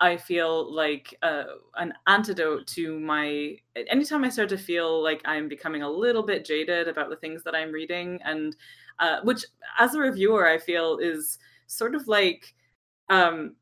I 0.00 0.16
feel 0.16 0.74
like 0.74 1.14
uh, 1.22 1.44
an 1.76 1.92
antidote 2.06 2.66
to 2.68 2.98
my. 2.98 3.56
Anytime 3.88 4.24
I 4.24 4.30
start 4.30 4.48
to 4.50 4.58
feel 4.58 5.02
like 5.02 5.20
I'm 5.24 5.48
becoming 5.48 5.82
a 5.82 5.90
little 5.90 6.22
bit 6.22 6.44
jaded 6.44 6.88
about 6.88 7.10
the 7.10 7.16
things 7.16 7.42
that 7.44 7.54
I'm 7.54 7.70
reading, 7.70 8.18
and 8.24 8.56
uh, 8.98 9.20
which, 9.22 9.44
as 9.78 9.94
a 9.94 10.00
reviewer, 10.00 10.48
I 10.48 10.58
feel 10.58 10.98
is 10.98 11.38
sort 11.66 11.94
of 11.94 12.08
like 12.08 12.54
um, 13.10 13.56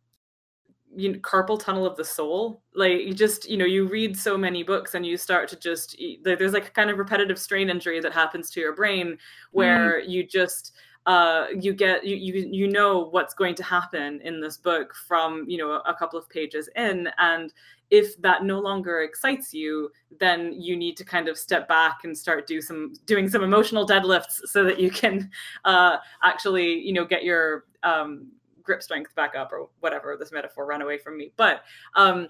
you 0.95 1.13
know, 1.13 1.19
carpal 1.19 1.59
tunnel 1.59 1.87
of 1.87 1.97
the 1.97 2.05
soul. 2.05 2.63
Like 2.75 3.01
you 3.01 3.13
just, 3.13 3.49
you 3.49 3.57
know, 3.57 3.65
you 3.65 3.87
read 3.87 4.17
so 4.17 4.39
many 4.39 4.63
books 4.63 4.95
and 4.95 5.05
you 5.05 5.17
start 5.17 5.49
to 5.49 5.57
just 5.57 6.01
there's 6.23 6.53
like 6.53 6.69
a 6.69 6.71
kind 6.71 6.91
of 6.91 6.99
repetitive 6.99 7.39
strain 7.39 7.69
injury 7.71 8.01
that 8.01 8.13
happens 8.13 8.51
to 8.51 8.61
your 8.61 8.75
brain 8.75 9.19
where 9.53 10.01
mm. 10.01 10.09
you 10.09 10.27
just 10.27 10.73
uh, 11.09 11.47
you 11.59 11.73
get 11.73 12.05
you, 12.05 12.17
you 12.17 12.49
you 12.53 12.69
know 12.69 13.09
what's 13.11 13.33
going 13.33 13.55
to 13.55 13.63
happen 13.63 14.21
in 14.23 14.43
this 14.43 14.59
book 14.59 14.95
from 14.95 15.47
you 15.49 15.57
know 15.57 15.81
a, 15.87 15.95
couple 15.95 16.19
of 16.19 16.29
pages 16.29 16.69
in. 16.77 17.09
And 17.17 17.51
if 17.91 18.21
that 18.21 18.45
no 18.45 18.61
longer 18.61 19.01
excites 19.01 19.55
you 19.55 19.91
then 20.21 20.53
you 20.53 20.77
need 20.77 20.99
to 20.99 21.05
kind 21.07 21.27
of 21.27 21.39
step 21.39 21.67
back 21.67 22.05
and 22.05 22.17
start 22.17 22.47
do 22.47 22.61
some 22.61 22.93
doing 23.07 23.27
some 23.27 23.43
emotional 23.43 23.87
deadlifts 23.87 24.41
so 24.45 24.63
that 24.63 24.79
you 24.79 24.91
can 24.91 25.31
uh, 25.65 25.97
actually 26.23 26.75
you 26.75 26.93
know 26.93 27.07
get 27.07 27.25
your 27.25 27.65
um, 27.85 28.27
grip 28.63 28.83
strength 28.83 29.15
back 29.15 29.35
up 29.35 29.51
or 29.51 29.71
whatever 29.81 30.15
this 30.15 30.31
metaphor 30.31 30.67
ran 30.67 30.83
away 30.83 30.99
from 30.99 31.17
me. 31.17 31.33
But 31.39 31.63
um, 31.95 32.29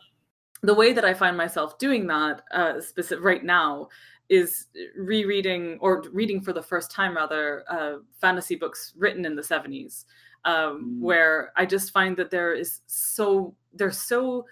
the 0.62 0.74
way 0.74 0.92
that 0.92 1.04
i 1.04 1.14
find 1.14 1.36
myself 1.36 1.78
doing 1.78 2.06
that 2.06 2.42
uh, 2.52 2.80
specific 2.80 3.24
right 3.24 3.44
now 3.44 3.88
is 4.28 4.66
rereading 4.96 5.78
or 5.80 6.02
reading 6.12 6.40
for 6.40 6.52
the 6.52 6.62
first 6.62 6.90
time 6.90 7.16
rather 7.16 7.64
uh, 7.70 7.96
fantasy 8.20 8.56
books 8.56 8.92
written 8.96 9.24
in 9.24 9.34
the 9.34 9.42
70s 9.42 10.04
um, 10.44 10.54
mm. 10.54 11.00
where 11.00 11.52
i 11.56 11.64
just 11.64 11.92
find 11.92 12.16
that 12.16 12.30
there 12.30 12.52
is 12.52 12.80
so 12.86 13.54
they're 13.74 13.90
so 13.90 14.44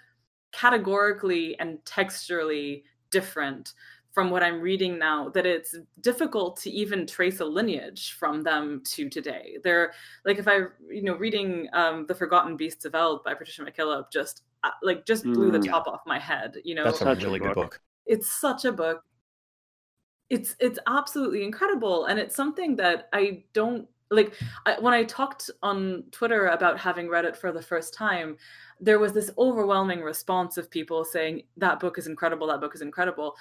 categorically 0.51 1.59
and 1.59 1.77
texturally 1.85 2.83
different 3.11 3.73
from 4.11 4.31
what 4.31 4.41
i'm 4.41 4.59
reading 4.59 4.97
now 4.97 5.29
that 5.29 5.45
it's 5.45 5.75
difficult 6.01 6.57
to 6.57 6.71
even 6.71 7.05
trace 7.05 7.39
a 7.39 7.45
lineage 7.45 8.13
from 8.13 8.41
them 8.41 8.81
to 8.83 9.09
today. 9.09 9.57
They're 9.63 9.93
like 10.25 10.39
if 10.39 10.47
i 10.47 10.61
you 10.89 11.03
know 11.03 11.15
reading 11.15 11.67
um, 11.73 12.07
the 12.07 12.15
forgotten 12.15 12.57
beasts 12.57 12.85
of 12.85 12.95
eld 12.95 13.23
by 13.23 13.35
patricia 13.35 13.61
mckillip 13.61 14.11
just 14.11 14.41
uh, 14.63 14.71
like 14.81 15.05
just 15.05 15.23
blew 15.23 15.51
mm. 15.51 15.61
the 15.61 15.67
top 15.67 15.87
off 15.87 16.01
my 16.07 16.17
head 16.17 16.57
you 16.63 16.73
know? 16.73 16.83
That's 16.83 17.01
a 17.01 17.13
really 17.13 17.37
good 17.37 17.53
book. 17.53 17.79
It's 18.07 18.31
such 18.31 18.65
a 18.65 18.71
book 18.71 19.03
it's 20.29 20.55
it's 20.59 20.79
absolutely 20.87 21.43
incredible 21.43 22.05
and 22.05 22.19
it's 22.19 22.35
something 22.35 22.75
that 22.75 23.09
i 23.13 23.43
don't 23.53 23.87
like 24.09 24.33
I, 24.65 24.79
when 24.79 24.93
i 24.93 25.03
talked 25.03 25.49
on 25.63 26.03
twitter 26.11 26.47
about 26.47 26.79
having 26.79 27.09
read 27.09 27.25
it 27.25 27.35
for 27.35 27.51
the 27.51 27.61
first 27.61 27.93
time 27.93 28.37
there 28.79 28.99
was 28.99 29.13
this 29.13 29.31
overwhelming 29.37 30.01
response 30.01 30.57
of 30.57 30.69
people 30.69 31.03
saying 31.03 31.43
that 31.57 31.79
book 31.79 31.97
is 31.97 32.07
incredible 32.07 32.47
that 32.47 32.61
book 32.61 32.75
is 32.75 32.81
incredible. 32.81 33.35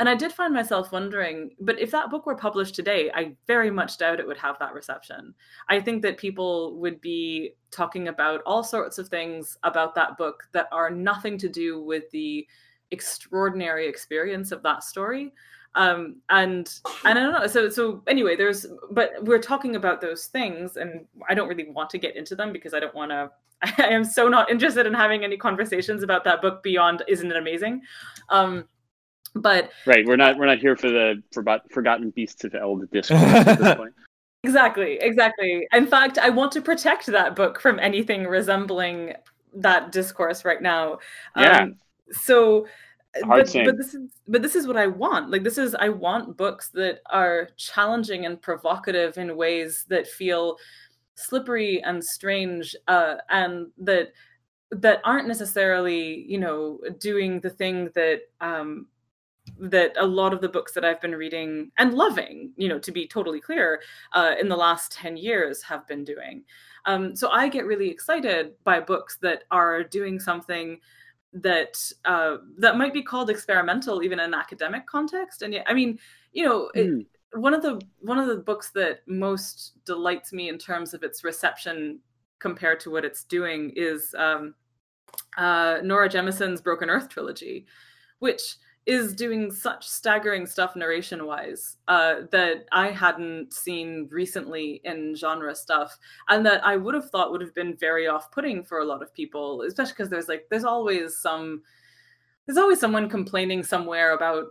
And 0.00 0.08
i 0.08 0.14
did 0.14 0.32
find 0.32 0.54
myself 0.54 0.92
wondering 0.92 1.56
but 1.60 1.78
if 1.80 1.90
that 1.90 2.08
book 2.08 2.24
were 2.24 2.36
published 2.36 2.76
today 2.76 3.10
i 3.14 3.34
very 3.48 3.70
much 3.70 3.98
doubt 3.98 4.20
it 4.20 4.26
would 4.26 4.38
have 4.38 4.56
that 4.60 4.72
reception. 4.72 5.34
I 5.68 5.80
think 5.80 6.02
that 6.02 6.18
people 6.18 6.76
would 6.76 7.00
be 7.00 7.54
talking 7.72 8.06
about 8.06 8.40
all 8.46 8.62
sorts 8.62 8.98
of 8.98 9.08
things 9.08 9.58
about 9.64 9.96
that 9.96 10.16
book 10.16 10.44
that 10.52 10.68
are 10.70 10.88
nothing 10.88 11.36
to 11.38 11.48
do 11.48 11.82
with 11.82 12.08
the 12.12 12.46
extraordinary 12.92 13.88
experience 13.88 14.52
of 14.52 14.62
that 14.62 14.84
story 14.84 15.32
um 15.74 16.16
and 16.30 16.80
and 17.04 17.18
i 17.18 17.22
don't 17.22 17.32
know. 17.32 17.46
So 17.46 17.68
so 17.68 18.02
anyway 18.06 18.36
there's 18.36 18.66
but 18.90 19.12
we're 19.22 19.40
talking 19.40 19.76
about 19.76 20.00
those 20.00 20.26
things 20.26 20.76
and 20.76 21.04
i 21.28 21.34
don't 21.34 21.48
really 21.48 21.70
want 21.70 21.90
to 21.90 21.98
get 21.98 22.16
into 22.16 22.34
them 22.34 22.52
because 22.52 22.74
i 22.74 22.80
don't 22.80 22.94
want 22.94 23.10
to 23.10 23.30
i 23.78 23.88
am 23.88 24.04
so 24.04 24.28
not 24.28 24.50
interested 24.50 24.86
in 24.86 24.94
having 24.94 25.24
any 25.24 25.36
conversations 25.36 26.02
about 26.02 26.24
that 26.24 26.42
book 26.42 26.62
beyond 26.62 27.02
isn't 27.08 27.30
it 27.30 27.36
amazing? 27.36 27.82
Um 28.28 28.64
but 29.34 29.70
right 29.86 30.06
we're 30.06 30.16
not 30.16 30.38
we're 30.38 30.46
not 30.46 30.58
here 30.58 30.74
for 30.74 30.88
the 30.88 31.22
for, 31.32 31.44
forgotten 31.70 32.10
beasts 32.10 32.44
of 32.44 32.54
eld 32.54 32.90
discourse 32.90 33.20
at 33.20 33.58
this 33.58 33.74
point. 33.76 33.94
Exactly 34.44 34.98
exactly. 35.00 35.66
In 35.72 35.86
fact 35.86 36.18
i 36.18 36.30
want 36.30 36.52
to 36.52 36.62
protect 36.62 37.06
that 37.06 37.36
book 37.36 37.60
from 37.60 37.78
anything 37.78 38.24
resembling 38.26 39.14
that 39.54 39.92
discourse 39.92 40.44
right 40.44 40.62
now. 40.62 40.98
Yeah. 41.36 41.62
Um, 41.62 41.76
so 42.10 42.66
but, 43.26 43.52
but 43.64 43.76
this 43.76 43.94
is 43.94 44.10
but 44.26 44.42
this 44.42 44.54
is 44.54 44.66
what 44.66 44.76
I 44.76 44.86
want. 44.86 45.30
Like 45.30 45.44
this 45.44 45.58
is 45.58 45.74
I 45.74 45.88
want 45.88 46.36
books 46.36 46.68
that 46.74 47.00
are 47.10 47.48
challenging 47.56 48.26
and 48.26 48.40
provocative 48.40 49.18
in 49.18 49.36
ways 49.36 49.84
that 49.88 50.06
feel 50.06 50.56
slippery 51.14 51.82
and 51.82 52.04
strange, 52.04 52.76
uh, 52.86 53.16
and 53.30 53.68
that 53.78 54.12
that 54.70 55.00
aren't 55.04 55.28
necessarily 55.28 56.24
you 56.28 56.38
know 56.38 56.78
doing 56.98 57.40
the 57.40 57.50
thing 57.50 57.90
that 57.94 58.22
um, 58.40 58.86
that 59.58 59.92
a 59.96 60.06
lot 60.06 60.32
of 60.32 60.40
the 60.40 60.48
books 60.48 60.72
that 60.72 60.84
I've 60.84 61.00
been 61.00 61.14
reading 61.14 61.70
and 61.78 61.94
loving, 61.94 62.52
you 62.56 62.68
know, 62.68 62.78
to 62.78 62.92
be 62.92 63.06
totally 63.06 63.40
clear, 63.40 63.80
uh, 64.12 64.34
in 64.40 64.48
the 64.48 64.56
last 64.56 64.92
10 64.92 65.16
years 65.16 65.62
have 65.62 65.86
been 65.86 66.04
doing. 66.04 66.44
Um, 66.86 67.14
so 67.16 67.30
I 67.30 67.48
get 67.48 67.66
really 67.66 67.90
excited 67.90 68.52
by 68.64 68.80
books 68.80 69.18
that 69.22 69.44
are 69.50 69.82
doing 69.82 70.18
something 70.20 70.78
that 71.32 71.76
uh, 72.04 72.38
that 72.58 72.78
might 72.78 72.94
be 72.94 73.02
called 73.02 73.30
experimental 73.30 74.02
even 74.02 74.18
in 74.18 74.26
an 74.26 74.34
academic 74.34 74.86
context 74.86 75.42
and 75.42 75.52
yet 75.52 75.64
i 75.68 75.74
mean 75.74 75.98
you 76.32 76.44
know 76.44 76.70
it, 76.74 76.86
mm. 76.86 77.06
one 77.32 77.52
of 77.52 77.62
the 77.62 77.80
one 78.00 78.18
of 78.18 78.26
the 78.26 78.36
books 78.36 78.70
that 78.70 79.00
most 79.06 79.72
delights 79.84 80.32
me 80.32 80.48
in 80.48 80.58
terms 80.58 80.94
of 80.94 81.02
its 81.02 81.24
reception 81.24 81.98
compared 82.38 82.80
to 82.80 82.90
what 82.90 83.04
it's 83.04 83.24
doing 83.24 83.72
is 83.76 84.14
um, 84.16 84.54
uh, 85.36 85.78
nora 85.82 86.08
jemisin's 86.08 86.60
broken 86.60 86.88
earth 86.88 87.08
trilogy 87.08 87.66
which 88.20 88.56
is 88.88 89.14
doing 89.14 89.50
such 89.52 89.86
staggering 89.86 90.46
stuff 90.46 90.74
narration 90.74 91.26
wise 91.26 91.76
uh, 91.88 92.22
that 92.32 92.64
I 92.72 92.90
hadn't 92.90 93.52
seen 93.52 94.08
recently 94.10 94.80
in 94.82 95.14
genre 95.14 95.54
stuff, 95.54 95.96
and 96.30 96.44
that 96.46 96.66
I 96.66 96.78
would 96.78 96.94
have 96.94 97.10
thought 97.10 97.30
would 97.30 97.42
have 97.42 97.54
been 97.54 97.76
very 97.76 98.08
off 98.08 98.32
putting 98.32 98.64
for 98.64 98.78
a 98.78 98.86
lot 98.86 99.02
of 99.02 99.12
people, 99.12 99.60
especially 99.62 99.92
because 99.92 100.08
there's 100.08 100.28
like 100.28 100.46
there's 100.50 100.64
always 100.64 101.18
some 101.18 101.62
there's 102.46 102.56
always 102.56 102.80
someone 102.80 103.10
complaining 103.10 103.62
somewhere 103.62 104.14
about 104.14 104.46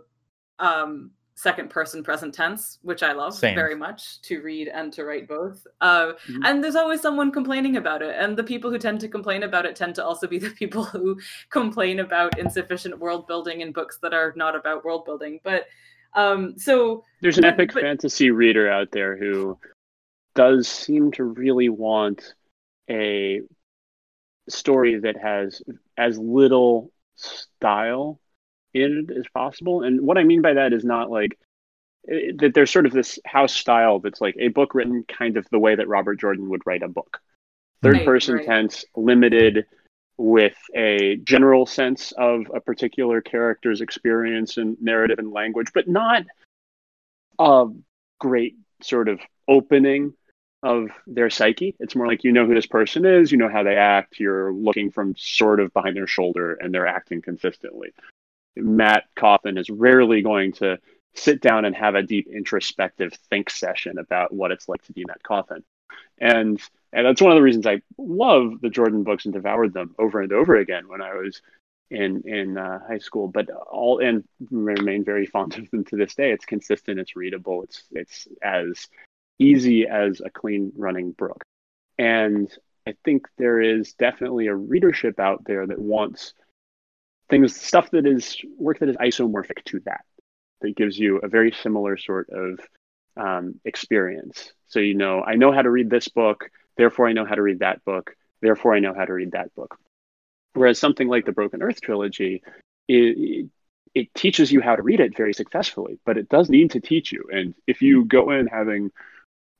um, 0.60 1.10
second 1.38 1.70
person 1.70 2.02
present 2.02 2.34
tense, 2.34 2.80
which 2.82 3.04
I 3.04 3.12
love 3.12 3.32
Same. 3.32 3.54
very 3.54 3.76
much 3.76 4.20
to 4.22 4.42
read 4.42 4.66
and 4.66 4.92
to 4.94 5.04
write 5.04 5.28
both. 5.28 5.64
Uh, 5.80 6.06
mm-hmm. 6.06 6.44
And 6.44 6.64
there's 6.64 6.74
always 6.74 7.00
someone 7.00 7.30
complaining 7.30 7.76
about 7.76 8.02
it. 8.02 8.16
And 8.18 8.36
the 8.36 8.42
people 8.42 8.72
who 8.72 8.78
tend 8.78 8.98
to 9.02 9.08
complain 9.08 9.44
about 9.44 9.64
it 9.64 9.76
tend 9.76 9.94
to 9.94 10.04
also 10.04 10.26
be 10.26 10.38
the 10.40 10.50
people 10.50 10.82
who 10.82 11.20
complain 11.50 12.00
about 12.00 12.40
insufficient 12.40 12.98
world 12.98 13.28
building 13.28 13.60
in 13.60 13.70
books 13.70 13.98
that 14.02 14.12
are 14.12 14.32
not 14.34 14.56
about 14.56 14.84
world 14.84 15.04
building. 15.04 15.38
But 15.44 15.66
um, 16.14 16.58
so 16.58 17.04
there's 17.20 17.38
an 17.38 17.44
epic 17.44 17.70
but, 17.72 17.84
fantasy 17.84 18.32
reader 18.32 18.68
out 18.68 18.90
there 18.90 19.16
who 19.16 19.56
does 20.34 20.66
seem 20.66 21.12
to 21.12 21.22
really 21.22 21.68
want 21.68 22.34
a 22.90 23.42
story 24.48 24.98
that 24.98 25.16
has 25.16 25.62
as 25.96 26.18
little 26.18 26.90
style 27.14 28.18
in 28.18 28.27
it 28.74 29.10
as 29.10 29.24
possible. 29.32 29.82
And 29.82 30.02
what 30.02 30.18
I 30.18 30.24
mean 30.24 30.42
by 30.42 30.54
that 30.54 30.72
is 30.72 30.84
not 30.84 31.10
like 31.10 31.38
it, 32.04 32.38
that 32.40 32.54
there's 32.54 32.70
sort 32.70 32.86
of 32.86 32.92
this 32.92 33.18
house 33.24 33.52
style 33.52 34.00
that's 34.00 34.20
like 34.20 34.36
a 34.38 34.48
book 34.48 34.74
written 34.74 35.04
kind 35.04 35.36
of 35.36 35.46
the 35.50 35.58
way 35.58 35.74
that 35.74 35.88
Robert 35.88 36.20
Jordan 36.20 36.48
would 36.50 36.62
write 36.66 36.82
a 36.82 36.88
book. 36.88 37.20
Third 37.82 37.94
right, 37.94 38.04
person 38.04 38.36
right. 38.36 38.46
tense, 38.46 38.84
limited 38.96 39.66
with 40.16 40.56
a 40.74 41.16
general 41.22 41.64
sense 41.64 42.12
of 42.12 42.50
a 42.52 42.60
particular 42.60 43.20
character's 43.20 43.80
experience 43.80 44.56
and 44.56 44.76
narrative 44.82 45.20
and 45.20 45.32
language, 45.32 45.68
but 45.72 45.86
not 45.86 46.24
a 47.38 47.66
great 48.18 48.56
sort 48.82 49.08
of 49.08 49.20
opening 49.46 50.12
of 50.62 50.88
their 51.06 51.30
psyche. 51.30 51.76
It's 51.78 51.94
more 51.94 52.08
like 52.08 52.24
you 52.24 52.32
know 52.32 52.46
who 52.46 52.54
this 52.54 52.66
person 52.66 53.04
is, 53.04 53.30
you 53.30 53.38
know 53.38 53.48
how 53.48 53.62
they 53.62 53.76
act, 53.76 54.18
you're 54.18 54.52
looking 54.52 54.90
from 54.90 55.14
sort 55.16 55.60
of 55.60 55.72
behind 55.72 55.96
their 55.96 56.08
shoulder 56.08 56.54
and 56.54 56.74
they're 56.74 56.86
acting 56.86 57.22
consistently. 57.22 57.92
Mat 58.58 59.04
Cauthon 59.16 59.58
is 59.58 59.70
rarely 59.70 60.22
going 60.22 60.52
to 60.54 60.78
sit 61.14 61.40
down 61.40 61.64
and 61.64 61.74
have 61.74 61.94
a 61.94 62.02
deep 62.02 62.28
introspective 62.28 63.12
think 63.30 63.50
session 63.50 63.98
about 63.98 64.32
what 64.32 64.52
it's 64.52 64.68
like 64.68 64.82
to 64.82 64.92
be 64.92 65.04
Mat 65.06 65.22
Cauthon. 65.22 65.64
And 66.18 66.60
and 66.92 67.06
that's 67.06 67.20
one 67.20 67.32
of 67.32 67.36
the 67.36 67.42
reasons 67.42 67.66
I 67.66 67.82
love 67.98 68.60
the 68.60 68.70
Jordan 68.70 69.02
books 69.02 69.24
and 69.24 69.34
devoured 69.34 69.74
them 69.74 69.94
over 69.98 70.20
and 70.20 70.32
over 70.32 70.56
again 70.56 70.88
when 70.88 71.02
I 71.02 71.14
was 71.14 71.42
in 71.90 72.22
in 72.24 72.56
uh, 72.56 72.80
high 72.86 72.98
school. 72.98 73.28
But 73.28 73.50
all 73.50 73.98
and 73.98 74.24
remain 74.50 75.04
very 75.04 75.26
fond 75.26 75.58
of 75.58 75.70
them 75.70 75.84
to 75.86 75.96
this 75.96 76.14
day. 76.14 76.32
It's 76.32 76.44
consistent. 76.44 77.00
It's 77.00 77.16
readable. 77.16 77.62
It's 77.62 77.84
it's 77.92 78.28
as 78.42 78.88
easy 79.38 79.86
as 79.86 80.20
a 80.20 80.30
clean 80.30 80.72
running 80.76 81.12
brook. 81.12 81.42
And 81.98 82.50
I 82.86 82.94
think 83.04 83.26
there 83.36 83.60
is 83.60 83.92
definitely 83.94 84.46
a 84.46 84.54
readership 84.54 85.20
out 85.20 85.44
there 85.44 85.66
that 85.66 85.78
wants 85.78 86.32
things 87.28 87.54
stuff 87.54 87.90
that 87.90 88.06
is 88.06 88.36
work 88.58 88.78
that 88.78 88.88
is 88.88 88.96
isomorphic 88.96 89.64
to 89.64 89.80
that 89.80 90.04
that 90.60 90.76
gives 90.76 90.98
you 90.98 91.18
a 91.18 91.28
very 91.28 91.52
similar 91.52 91.96
sort 91.96 92.28
of 92.30 92.60
um, 93.16 93.54
experience 93.64 94.52
so 94.66 94.80
you 94.80 94.94
know 94.94 95.22
i 95.22 95.34
know 95.34 95.52
how 95.52 95.62
to 95.62 95.70
read 95.70 95.90
this 95.90 96.08
book 96.08 96.50
therefore 96.76 97.08
i 97.08 97.12
know 97.12 97.24
how 97.24 97.34
to 97.34 97.42
read 97.42 97.60
that 97.60 97.84
book 97.84 98.14
therefore 98.40 98.74
i 98.74 98.78
know 98.78 98.94
how 98.94 99.04
to 99.04 99.12
read 99.12 99.32
that 99.32 99.54
book 99.54 99.78
Whereas 100.58 100.78
something 100.78 101.08
like 101.08 101.24
the 101.24 101.32
Broken 101.32 101.62
Earth 101.62 101.80
trilogy, 101.80 102.42
it, 102.88 103.48
it 103.94 104.14
teaches 104.14 104.50
you 104.50 104.60
how 104.60 104.74
to 104.74 104.82
read 104.82 104.98
it 104.98 105.16
very 105.16 105.32
successfully, 105.32 106.00
but 106.04 106.18
it 106.18 106.28
does 106.28 106.50
need 106.50 106.72
to 106.72 106.80
teach 106.80 107.12
you. 107.12 107.26
And 107.30 107.54
if 107.66 107.80
you 107.80 108.04
go 108.04 108.30
in 108.30 108.48
having 108.48 108.90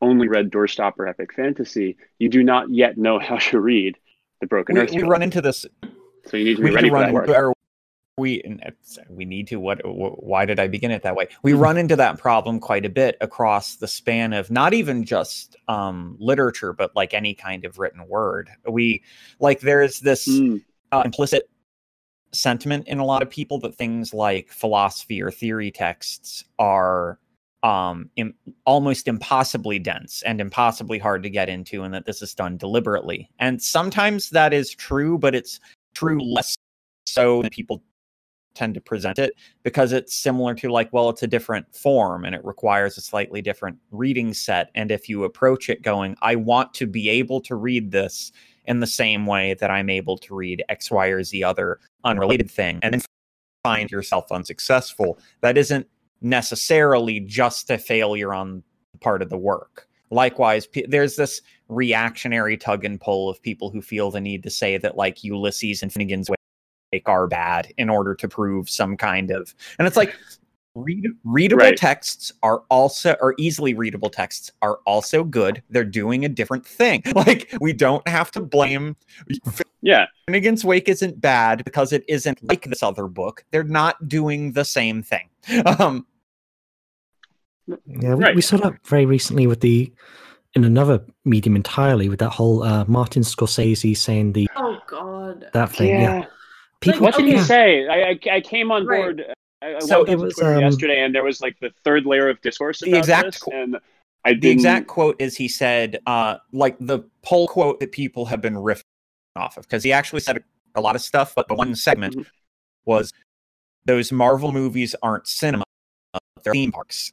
only 0.00 0.26
read 0.26 0.50
Doorstopper 0.50 1.08
Epic 1.08 1.34
Fantasy, 1.34 1.96
you 2.18 2.28
do 2.28 2.42
not 2.42 2.70
yet 2.70 2.98
know 2.98 3.18
how 3.20 3.36
to 3.36 3.60
read 3.60 3.96
the 4.40 4.46
Broken 4.46 4.74
we, 4.74 4.80
Earth. 4.82 4.90
we 4.92 5.02
run 5.02 5.22
into 5.22 5.40
this. 5.40 5.66
So 6.26 6.36
you 6.36 6.44
need 6.44 6.56
to 6.56 6.62
be 6.62 6.70
ready 6.70 6.88
to 6.88 6.94
run. 6.94 7.54
That 8.18 8.24
work. 8.24 8.36
or 8.36 8.38
we 8.38 8.42
and 8.42 8.60
it's- 8.60 8.98
we 9.08 9.24
need 9.24 9.48
to. 9.48 9.60
What? 9.60 9.80
wh- 9.82 10.22
Why 10.22 10.44
did 10.44 10.58
I 10.60 10.68
begin 10.68 10.90
it 10.90 11.02
that 11.02 11.16
way? 11.16 11.28
We 11.42 11.52
Mm-hmm. 11.52 11.60
run 11.60 11.76
into 11.78 11.96
that 11.96 12.18
problem 12.18 12.60
quite 12.60 12.84
a 12.84 12.90
bit 12.90 13.16
across 13.20 13.76
the 13.76 13.88
span 13.88 14.32
of 14.32 14.50
not 14.50 14.74
even 14.74 15.04
just 15.04 15.56
um, 15.68 16.16
literature, 16.18 16.72
but 16.72 16.94
like 16.96 17.14
any 17.14 17.34
kind 17.34 17.64
of 17.64 17.78
written 17.78 18.06
word. 18.08 18.50
We 18.68 19.02
like 19.40 19.60
there's 19.60 20.00
this 20.00 20.26
Mm, 20.28 20.62
uh, 20.92 21.02
implicit 21.04 21.48
sentiment 22.32 22.86
in 22.88 22.98
a 22.98 23.04
lot 23.04 23.22
of 23.22 23.30
people 23.30 23.58
that 23.60 23.74
things 23.74 24.12
like 24.12 24.50
philosophy 24.52 25.22
or 25.22 25.30
theory 25.30 25.70
texts 25.70 26.44
are 26.58 27.18
um 27.64 28.10
Im- 28.16 28.34
almost 28.66 29.08
impossibly 29.08 29.78
dense 29.80 30.22
and 30.22 30.40
impossibly 30.40 30.98
hard 30.98 31.22
to 31.24 31.30
get 31.30 31.48
into 31.48 31.82
and 31.82 31.92
that 31.92 32.04
this 32.06 32.22
is 32.22 32.34
done 32.34 32.56
deliberately 32.56 33.28
and 33.40 33.60
sometimes 33.60 34.30
that 34.30 34.52
is 34.52 34.70
true 34.70 35.18
but 35.18 35.34
it's 35.34 35.58
true 35.94 36.20
less 36.20 36.54
so 37.06 37.42
than 37.42 37.50
people 37.50 37.82
tend 38.58 38.74
to 38.74 38.80
present 38.80 39.18
it 39.18 39.34
because 39.62 39.92
it's 39.92 40.14
similar 40.14 40.54
to 40.54 40.70
like 40.70 40.92
well 40.92 41.08
it's 41.08 41.22
a 41.22 41.26
different 41.26 41.72
form 41.74 42.24
and 42.24 42.34
it 42.34 42.44
requires 42.44 42.98
a 42.98 43.00
slightly 43.00 43.40
different 43.40 43.78
reading 43.90 44.34
set 44.34 44.70
and 44.74 44.90
if 44.90 45.08
you 45.08 45.24
approach 45.24 45.68
it 45.68 45.82
going 45.82 46.16
i 46.22 46.34
want 46.34 46.74
to 46.74 46.86
be 46.86 47.08
able 47.08 47.40
to 47.40 47.54
read 47.54 47.90
this 47.90 48.32
in 48.68 48.80
the 48.80 48.86
same 48.86 49.26
way 49.26 49.54
that 49.54 49.70
I'm 49.70 49.88
able 49.90 50.18
to 50.18 50.34
read 50.34 50.62
X, 50.68 50.90
Y, 50.90 51.06
or 51.06 51.24
Z 51.24 51.42
other 51.42 51.80
unrelated 52.04 52.50
thing, 52.50 52.78
and 52.82 52.94
then 52.94 53.02
find 53.64 53.90
yourself 53.90 54.30
unsuccessful. 54.30 55.18
That 55.40 55.58
isn't 55.58 55.88
necessarily 56.20 57.20
just 57.20 57.70
a 57.70 57.78
failure 57.78 58.32
on 58.32 58.62
the 58.92 58.98
part 58.98 59.22
of 59.22 59.30
the 59.30 59.38
work. 59.38 59.88
Likewise, 60.10 60.66
pe- 60.66 60.86
there's 60.86 61.16
this 61.16 61.40
reactionary 61.68 62.56
tug 62.56 62.84
and 62.84 63.00
pull 63.00 63.28
of 63.30 63.42
people 63.42 63.70
who 63.70 63.80
feel 63.80 64.10
the 64.10 64.20
need 64.20 64.42
to 64.42 64.50
say 64.50 64.76
that 64.78 64.96
like 64.96 65.24
Ulysses 65.24 65.82
and 65.82 65.90
Finnegans 65.90 66.28
Wake 66.92 67.08
are 67.08 67.26
bad 67.26 67.72
in 67.76 67.90
order 67.90 68.14
to 68.14 68.28
prove 68.28 68.68
some 68.68 68.96
kind 68.96 69.30
of, 69.30 69.54
and 69.78 69.86
it's 69.86 69.96
like 69.96 70.14
read, 70.74 71.04
readable 71.24 71.64
Right. 71.64 71.76
texts 71.76 72.32
are 72.42 72.62
also 72.70 73.14
or 73.20 73.34
easily 73.38 73.74
readable 73.74 74.10
texts 74.10 74.52
are 74.62 74.78
also 74.86 75.24
good 75.24 75.62
they're 75.70 75.82
doing 75.84 76.24
a 76.24 76.28
different 76.28 76.64
thing 76.64 77.02
like 77.14 77.52
we 77.60 77.72
don't 77.72 78.06
have 78.06 78.30
to 78.32 78.40
blame 78.40 78.94
yeah, 79.80 80.06
finnegans 80.28 80.64
wake 80.64 80.88
isn't 80.88 81.20
bad 81.20 81.64
because 81.64 81.92
it 81.92 82.04
isn't 82.06 82.42
like 82.44 82.64
this 82.66 82.82
other 82.82 83.08
book 83.08 83.44
they're 83.50 83.64
not 83.64 84.08
doing 84.08 84.52
the 84.52 84.64
same 84.64 85.02
thing 85.02 85.28
um 85.80 86.06
Yeah, 87.66 88.14
we, 88.14 88.24
Right. 88.24 88.34
we 88.36 88.42
saw 88.42 88.58
that 88.58 88.74
very 88.86 89.04
recently 89.06 89.46
with 89.46 89.60
the 89.60 89.92
in 90.54 90.64
another 90.64 91.04
medium 91.24 91.56
entirely 91.56 92.08
with 92.08 92.20
that 92.20 92.30
whole 92.30 92.62
uh, 92.62 92.84
Martin 92.86 93.22
Scorsese 93.22 93.96
saying 93.96 94.32
the 94.32 94.48
Oh 94.56 94.78
God. 94.86 95.46
that 95.52 95.70
thing. 95.72 96.00
Yeah, 96.00 96.24
people. 96.80 97.00
What 97.00 97.16
did 97.16 97.24
Okay. 97.26 97.38
he 97.38 97.44
say? 97.44 97.88
I, 97.88 98.10
I, 98.10 98.36
I 98.36 98.40
came 98.40 98.70
on 98.70 98.86
Right. 98.86 98.96
board. 99.16 99.24
I, 99.62 99.76
I 99.76 99.78
So 99.80 100.04
it 100.04 100.16
was, 100.16 100.40
um, 100.40 100.60
yesterday, 100.60 101.02
and 101.02 101.14
there 101.14 101.24
was 101.24 101.40
like 101.40 101.58
the 101.60 101.70
third 101.84 102.06
layer 102.06 102.28
of 102.28 102.40
discourse 102.40 102.80
The 102.80 102.96
exact 102.96 103.40
this, 103.40 103.42
and 103.52 103.76
I 104.24 104.32
the 104.32 104.40
didn't. 104.40 104.52
exact 104.52 104.86
quote 104.86 105.16
is 105.20 105.36
he 105.36 105.48
said 105.48 106.00
uh 106.06 106.36
like 106.52 106.76
the 106.80 107.00
poll 107.22 107.48
quote 107.48 107.80
that 107.80 107.92
people 107.92 108.26
have 108.26 108.40
been 108.40 108.54
riffing 108.54 108.82
off 109.36 109.56
of 109.56 109.64
because 109.64 109.82
he 109.82 109.92
actually 109.92 110.20
said 110.20 110.42
a 110.74 110.80
lot 110.80 110.94
of 110.96 111.02
stuff 111.02 111.34
but 111.34 111.48
the 111.48 111.54
one 111.54 111.74
segment 111.74 112.16
Mhm. 112.16 112.26
was 112.84 113.12
those 113.84 114.10
marvel 114.12 114.52
movies 114.52 114.94
aren't 115.02 115.26
cinema 115.26 115.64
they're 116.42 116.52
theme 116.52 116.70
parks 116.72 117.12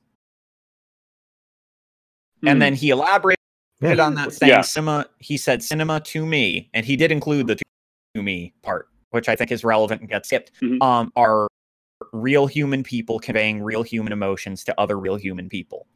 Hmm. 2.41 2.47
and 2.47 2.61
then 2.61 2.73
he 2.75 2.89
elaborated 2.89 3.37
Yeah. 3.81 3.99
on 4.03 4.15
that 4.15 4.33
saying 4.33 4.49
Yeah. 4.49 4.61
cinema 4.61 5.05
he 5.19 5.37
said 5.37 5.63
cinema 5.63 5.99
to 6.01 6.25
me 6.25 6.69
and 6.73 6.85
he 6.85 6.95
did 6.95 7.11
include 7.11 7.47
the 7.47 7.55
to 8.15 8.21
me 8.23 8.53
part 8.61 8.89
which 9.15 9.27
i 9.29 9.35
think 9.35 9.51
is 9.51 9.63
relevant 9.63 10.01
and 10.01 10.09
gets 10.09 10.27
skipped 10.27 10.51
Mhm. 10.61 10.81
um 10.83 11.11
are 11.15 11.47
real 12.13 12.45
human 12.45 12.83
people 12.83 13.17
conveying 13.19 13.63
real 13.63 13.81
human 13.81 14.11
emotions 14.13 14.63
to 14.65 14.79
other 14.79 14.99
real 14.99 15.15
human 15.15 15.47
people. 15.49 15.87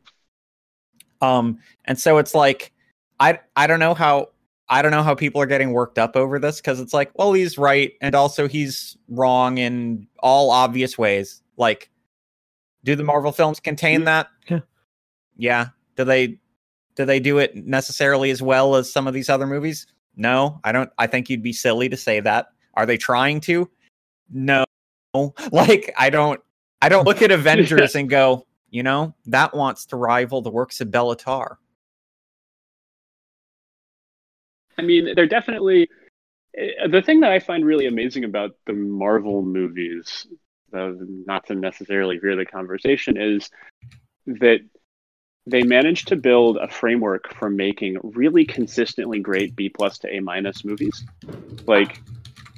Um 1.21 1.59
and 1.85 1.99
so 1.99 2.17
it's 2.17 2.33
like 2.33 2.71
i 3.19 3.37
i 3.57 3.67
don't 3.67 3.79
know 3.81 3.93
how 3.93 4.29
i 4.69 4.81
don't 4.81 4.91
know 4.91 5.03
how 5.03 5.13
people 5.13 5.41
are 5.41 5.45
getting 5.45 5.71
worked 5.73 5.99
up 5.99 6.15
over 6.15 6.39
this 6.39 6.57
because 6.61 6.79
it's 6.79 6.93
like 6.93 7.11
well 7.19 7.33
he's 7.33 7.57
right 7.57 7.91
and 8.01 8.15
also 8.15 8.47
he's 8.47 8.97
wrong 9.09 9.57
in 9.57 10.07
all 10.19 10.51
obvious 10.51 10.97
ways. 10.97 11.43
Like 11.57 11.89
do 12.85 12.95
the 12.95 13.03
marvel 13.03 13.33
films 13.33 13.59
contain 13.59 14.05
that? 14.05 14.27
Yeah. 14.49 14.59
yeah. 15.35 15.65
Do 15.97 16.05
they 16.05 16.39
do 16.95 17.03
they 17.05 17.19
do 17.19 17.37
it 17.39 17.55
necessarily 17.55 18.31
as 18.31 18.41
well 18.41 18.75
as 18.75 18.91
some 18.91 19.05
of 19.05 19.13
these 19.13 19.29
other 19.29 19.45
movies? 19.47 19.85
No 20.15 20.59
i 20.63 20.71
don't 20.71 20.89
i 20.97 21.07
think 21.07 21.29
you'd 21.29 21.43
be 21.43 21.53
silly 21.53 21.89
to 21.89 21.97
say 21.97 22.21
that 22.21 22.47
are 22.73 22.85
they 22.85 22.97
trying 22.97 23.41
to? 23.41 23.69
No. 24.29 24.65
Like 25.51 25.91
i 25.97 26.11
don't 26.11 26.39
i 26.83 26.87
don't 26.87 27.03
look 27.03 27.23
at 27.23 27.31
avengers 27.31 27.95
and 27.95 28.07
go 28.07 28.45
you 28.69 28.83
know 28.83 29.15
that 29.25 29.55
wants 29.55 29.87
to 29.87 29.95
rival 29.95 30.43
the 30.43 30.51
works 30.51 30.81
of 30.81 30.91
bela 30.91 31.15
tarr. 31.15 31.57
I 34.79 34.81
mean, 34.81 35.13
they're 35.13 35.27
definitely 35.27 35.89
eh, 36.57 36.87
the 36.89 37.01
thing 37.01 37.19
that 37.19 37.31
I 37.31 37.39
find 37.39 37.65
really 37.65 37.85
amazing 37.85 38.23
about 38.23 38.51
the 38.65 38.73
Marvel 38.73 39.41
movies, 39.41 40.25
though 40.71 40.97
not 41.01 41.45
to 41.47 41.55
necessarily 41.55 42.17
veer 42.17 42.37
the 42.37 42.45
conversation, 42.45 43.17
is 43.17 43.49
that 44.25 44.59
they 45.45 45.63
managed 45.63 46.07
to 46.09 46.15
build 46.15 46.57
a 46.57 46.69
framework 46.69 47.33
for 47.33 47.49
making 47.49 47.97
really 48.03 48.45
consistently 48.45 49.19
great 49.19 49.55
B 49.55 49.67
plus 49.67 49.97
to 49.99 50.15
A 50.15 50.21
minus 50.21 50.63
movies. 50.63 51.03
Like 51.65 52.01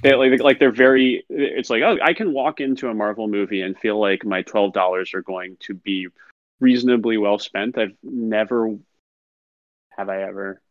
they 0.04 0.16
like, 0.16 0.40
like 0.42 0.60
they're 0.60 0.72
very 0.72 1.26
it's 1.30 1.70
like, 1.70 1.84
oh, 1.84 1.98
I 2.02 2.14
can 2.14 2.34
walk 2.34 2.60
into 2.60 2.90
a 2.90 2.94
Marvel 2.94 3.28
movie 3.28 3.62
and 3.62 3.78
feel 3.78 4.00
like 4.00 4.26
my 4.26 4.42
twelve 4.42 4.74
dollars 4.74 5.14
are 5.14 5.22
going 5.22 5.58
to 5.62 5.74
be 5.74 6.08
reasonably 6.60 7.18
well 7.18 7.40
spent. 7.40 7.78
I've 7.78 7.96
never 8.04 8.76
have 9.90 10.10
I 10.10 10.24
ever 10.24 10.62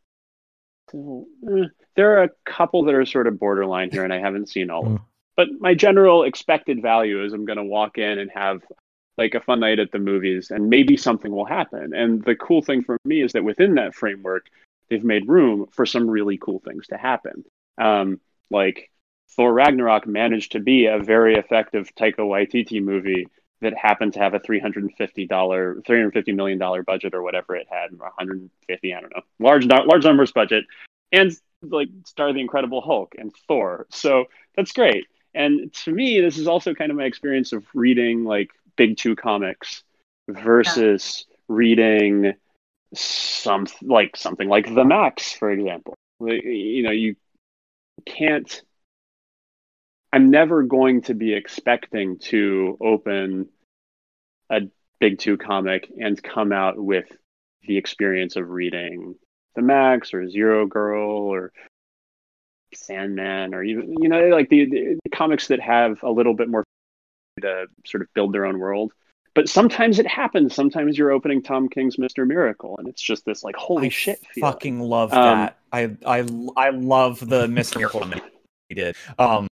eh, 0.95 1.65
there 1.97 2.19
are 2.19 2.25
a 2.25 2.31
couple 2.45 2.85
that 2.85 2.95
are 2.95 3.05
sort 3.05 3.27
of 3.27 3.39
borderline 3.39 3.91
here, 3.91 4.05
and 4.05 4.13
I 4.13 4.19
haven't 4.19 4.49
seen 4.49 4.71
all 4.71 4.87
of 4.87 4.93
them. 4.93 5.05
But 5.37 5.49
my 5.59 5.75
general 5.75 6.25
expected 6.25 6.83
value 6.83 7.25
is 7.25 7.33
I'm 7.33 7.45
going 7.45 7.59
to 7.59 7.65
walk 7.65 7.99
in 7.99 8.19
and 8.19 8.31
have 8.33 8.63
like 9.19 9.35
a 9.35 9.41
fun 9.41 9.61
night 9.61 9.79
at 9.79 9.93
the 9.93 9.99
movies, 9.99 10.51
and 10.51 10.71
maybe 10.71 10.97
something 10.97 11.31
will 11.31 11.45
happen. 11.45 11.93
And 11.95 12.25
the 12.25 12.35
cool 12.35 12.63
thing 12.63 12.83
for 12.83 12.97
me 13.05 13.23
is 13.23 13.33
that 13.33 13.45
within 13.45 13.75
that 13.75 13.95
framework, 13.95 14.47
they've 14.89 15.05
made 15.05 15.29
room 15.29 15.67
for 15.73 15.85
some 15.85 16.09
really 16.09 16.39
cool 16.39 16.61
things 16.61 16.87
to 16.89 16.97
happen. 16.97 17.45
Um, 17.79 18.21
like 18.51 18.91
Thor 19.37 19.53
Ragnarok 19.53 20.07
managed 20.07 20.53
to 20.53 20.61
be 20.61 20.87
a 20.87 20.99
very 20.99 21.37
effective 21.37 21.95
Taika 21.95 22.19
Waititi 22.19 22.83
movie 22.83 23.29
that 23.61 23.77
happened 23.77 24.15
to 24.15 24.19
have 24.19 24.35
a 24.35 24.41
$350 24.41 24.91
$350 25.29 26.35
million 26.35 26.59
budget 26.85 27.15
or 27.15 27.23
whatever 27.23 27.55
it 27.55 27.67
had 27.71 27.97
150 27.97 28.95
i 28.95 29.01
don't 29.01 29.15
know. 29.15 29.23
Large 29.39 29.67
large 29.67 30.05
numbers 30.05 30.33
budget. 30.33 30.65
And 31.13 31.37
like 31.63 31.89
star 32.07 32.33
the 32.33 32.41
incredible 32.41 32.81
hulk 32.81 33.15
and 33.19 33.33
thor. 33.47 33.87
So 33.91 34.25
that's 34.57 34.73
great. 34.73 35.07
And 35.35 35.73
to 35.85 35.93
me 35.93 36.21
this 36.21 36.39
is 36.39 36.49
also 36.49 36.75
kind 36.75 36.91
of 36.91 36.97
my 36.97 37.05
experience 37.05 37.53
of 37.53 37.65
reading 37.75 38.25
like 38.25 38.51
big 38.77 38.97
two 38.97 39.15
comics 39.15 39.83
versus 40.29 41.27
reading 41.49 42.33
some 42.95 43.67
like 43.83 44.17
something 44.17 44.49
like 44.49 44.75
the 44.75 44.85
maxx 44.85 45.33
for 45.33 45.51
example. 45.51 45.95
You 46.21 46.83
know 46.83 46.91
you 46.91 47.15
can't 48.07 48.63
I'm 50.13 50.31
never 50.31 50.63
going 50.63 51.03
to 51.03 51.15
be 51.15 51.35
expecting 51.35 52.19
to 52.19 52.77
open 52.81 53.49
a 54.51 54.63
big 54.99 55.19
two 55.19 55.37
comic 55.37 55.91
and 56.01 56.21
come 56.21 56.53
out 56.53 56.77
with 56.77 57.07
the 57.63 57.77
experience 57.77 58.37
of 58.37 58.49
reading 58.49 59.15
the 59.55 59.63
Maxx 59.63 60.13
or 60.13 60.29
Zero 60.29 60.67
Girl 60.67 61.11
or 61.11 61.53
Sandman 62.75 63.55
or 63.55 63.63
even 63.63 63.97
you 64.01 64.09
know 64.09 64.29
like 64.29 64.49
the, 64.49 64.65
the, 64.65 64.99
the 65.03 65.11
comics 65.11 65.49
that 65.49 65.61
have 65.61 66.03
a 66.03 66.11
little 66.11 66.35
bit 66.35 66.49
more 66.49 66.65
to 67.41 67.67
sort 67.87 68.03
of 68.03 68.09
build 68.15 68.33
their 68.33 68.47
own 68.47 68.59
world. 68.59 68.93
But 69.35 69.49
sometimes 69.49 70.01
it 70.01 70.09
happens. 70.09 70.55
Sometimes 70.55 70.99
you're 70.99 71.13
opening 71.13 71.41
Tom 71.43 71.69
King's 71.69 71.97
Mr. 71.97 72.27
Miracle, 72.27 72.75
and 72.79 72.89
it's 72.89 73.01
just 73.01 73.25
this 73.25 73.45
like 73.45 73.55
holy 73.55 73.87
I 73.87 73.91
shit 73.91 74.21
fucking 74.41 74.81
love 74.81 75.13
Um, 75.13 75.23
that 75.23 75.59
i 75.73 75.97
i 76.05 76.27
i 76.57 76.71
love 76.71 77.27
the 77.29 77.47
Mister 77.47 77.79
miracle 77.79 78.05
he 78.69 78.75
did 78.75 78.97
um 79.19 79.47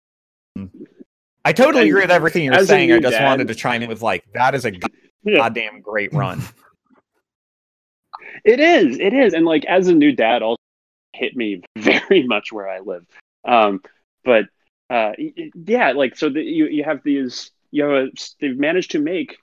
i 1.45 1.53
totally 1.53 1.89
agree 1.89 2.01
with 2.03 2.11
everything 2.11 2.45
you're 2.45 2.55
as 2.55 2.67
saying 2.69 2.93
i 2.93 2.99
just 2.99 3.13
dad- 3.13 3.25
wanted 3.25 3.49
to 3.49 3.55
chime 3.55 3.83
in 3.83 3.89
with 3.89 4.03
like 4.03 4.25
that 4.33 4.55
is 4.55 4.65
a 4.65 4.73
Yeah. 5.25 5.37
goddamn 5.39 5.81
great 5.81 6.13
run 6.13 6.41
It 8.45 8.61
is. 8.61 8.99
It 8.99 9.15
is. 9.15 9.33
And 9.33 9.47
like 9.47 9.65
as 9.65 9.89
a 9.89 9.95
new 9.95 10.13
dad 10.13 10.43
also 10.43 10.61
hit 11.15 11.35
me 11.37 11.63
very 11.79 12.25
much 12.27 12.53
where 12.53 12.69
I 12.69 12.81
live. 12.81 13.07
Um, 13.45 13.81
but 14.25 14.47
uh, 14.91 15.13
yeah, 15.55 15.93
like 15.93 16.17
so 16.17 16.29
the, 16.29 16.43
you 16.43 16.67
you 16.67 16.85
have 16.85 17.03
these 17.05 17.51
you 17.71 17.87
know 17.87 18.09
they've 18.41 18.59
managed 18.59 18.91
to 18.93 18.99
make 18.99 19.37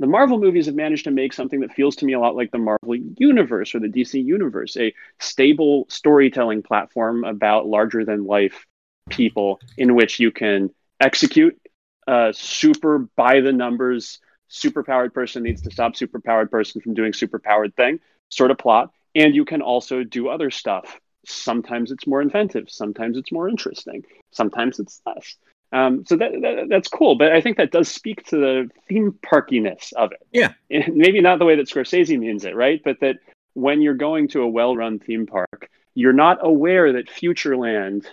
the 0.00 0.06
Marvel 0.06 0.38
movies 0.38 0.66
have 0.66 0.74
managed 0.74 1.04
to 1.04 1.10
make 1.10 1.32
something 1.32 1.60
that 1.60 1.72
feels 1.72 1.96
to 1.96 2.04
me 2.04 2.12
a 2.14 2.20
lot 2.20 2.34
like 2.36 2.50
the 2.50 2.58
Marvel 2.58 2.96
universe 3.16 3.74
or 3.74 3.80
the 3.80 3.88
DC 3.88 4.22
universe, 4.22 4.76
a 4.76 4.92
stable 5.20 5.86
storytelling 5.88 6.62
platform 6.62 7.24
about 7.24 7.66
larger 7.66 8.04
than 8.04 8.26
life 8.26 8.66
people 9.08 9.60
in 9.78 9.94
which 9.94 10.18
you 10.20 10.30
can 10.30 10.68
execute 11.02 11.58
a 12.06 12.32
super 12.34 12.98
by 13.16 13.40
the 13.40 13.52
numbers 13.52 14.18
superpowered 14.50 15.14
person 15.14 15.42
needs 15.42 15.62
to 15.62 15.70
stop 15.70 15.94
superpowered 15.94 16.50
person 16.50 16.80
from 16.80 16.94
doing 16.94 17.12
superpowered 17.12 17.74
thing 17.74 18.00
sort 18.28 18.50
of 18.50 18.58
plot. 18.58 18.90
And 19.14 19.34
you 19.34 19.44
can 19.44 19.62
also 19.62 20.04
do 20.04 20.28
other 20.28 20.50
stuff. 20.50 21.00
Sometimes 21.26 21.90
it's 21.90 22.06
more 22.06 22.20
inventive. 22.20 22.68
Sometimes 22.68 23.16
it's 23.16 23.32
more 23.32 23.48
interesting. 23.48 24.04
Sometimes 24.32 24.78
it's 24.78 25.00
less. 25.06 25.36
Um, 25.72 26.04
so 26.06 26.16
that, 26.16 26.32
that, 26.42 26.66
that's 26.68 26.88
cool. 26.88 27.14
But 27.14 27.32
i 27.32 27.40
think 27.40 27.56
that 27.56 27.70
does 27.70 27.88
speak 27.88 28.24
to 28.26 28.36
the 28.36 28.70
theme 28.88 29.18
parkiness 29.22 29.92
of 29.92 30.12
it. 30.12 30.26
Yeah. 30.32 30.52
And 30.70 30.96
maybe 30.96 31.20
not 31.20 31.38
the 31.38 31.44
way 31.44 31.56
that 31.56 31.68
scorsese 31.68 32.18
means 32.18 32.44
it 32.44 32.54
right? 32.56 32.80
But 32.84 33.00
that 33.00 33.16
when 33.54 33.80
you're 33.80 33.94
going 33.94 34.28
to 34.28 34.42
a 34.42 34.48
well-run 34.48 34.98
theme 34.98 35.26
park 35.26 35.70
you're 35.94 36.12
not 36.12 36.38
aware 36.42 36.92
that 36.94 37.08
futureland 37.08 38.06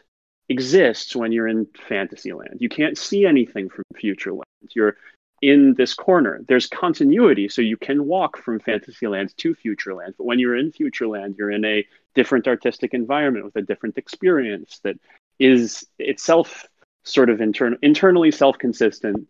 exists 0.50 1.16
when 1.16 1.32
you're 1.32 1.48
in 1.48 1.68
fantasyland 1.88 2.58
you 2.60 2.70
can't 2.70 2.98
see 2.98 3.26
anything 3.26 3.70
from 3.70 3.84
futureland 3.96 4.44
you're 4.74 4.96
in 5.42 5.74
this 5.76 5.94
corner. 5.94 6.42
There's 6.48 6.68
continuity, 6.68 7.48
so 7.48 7.62
you 7.62 7.78
can 7.78 8.06
walk 8.06 8.38
from 8.38 8.60
Fantasyland 8.60 9.36
to 9.38 9.56
Futureland. 9.56 10.16
But 10.18 10.26
when 10.26 10.40
you're 10.40 10.56
in 10.56 10.72
Futureland, 10.72 11.38
you're 11.38 11.52
in 11.52 11.66
a 11.66 11.86
different 12.16 12.48
artistic 12.48 12.94
environment 12.94 13.46
with 13.46 13.56
a 13.56 13.62
different 13.62 13.98
experience 13.98 14.80
that 14.84 15.00
is 15.40 15.86
itself 15.98 16.66
sort 17.04 17.30
of 17.30 17.42
intern- 17.42 17.78
internally 17.82 18.32
self-consistent. 18.32 19.28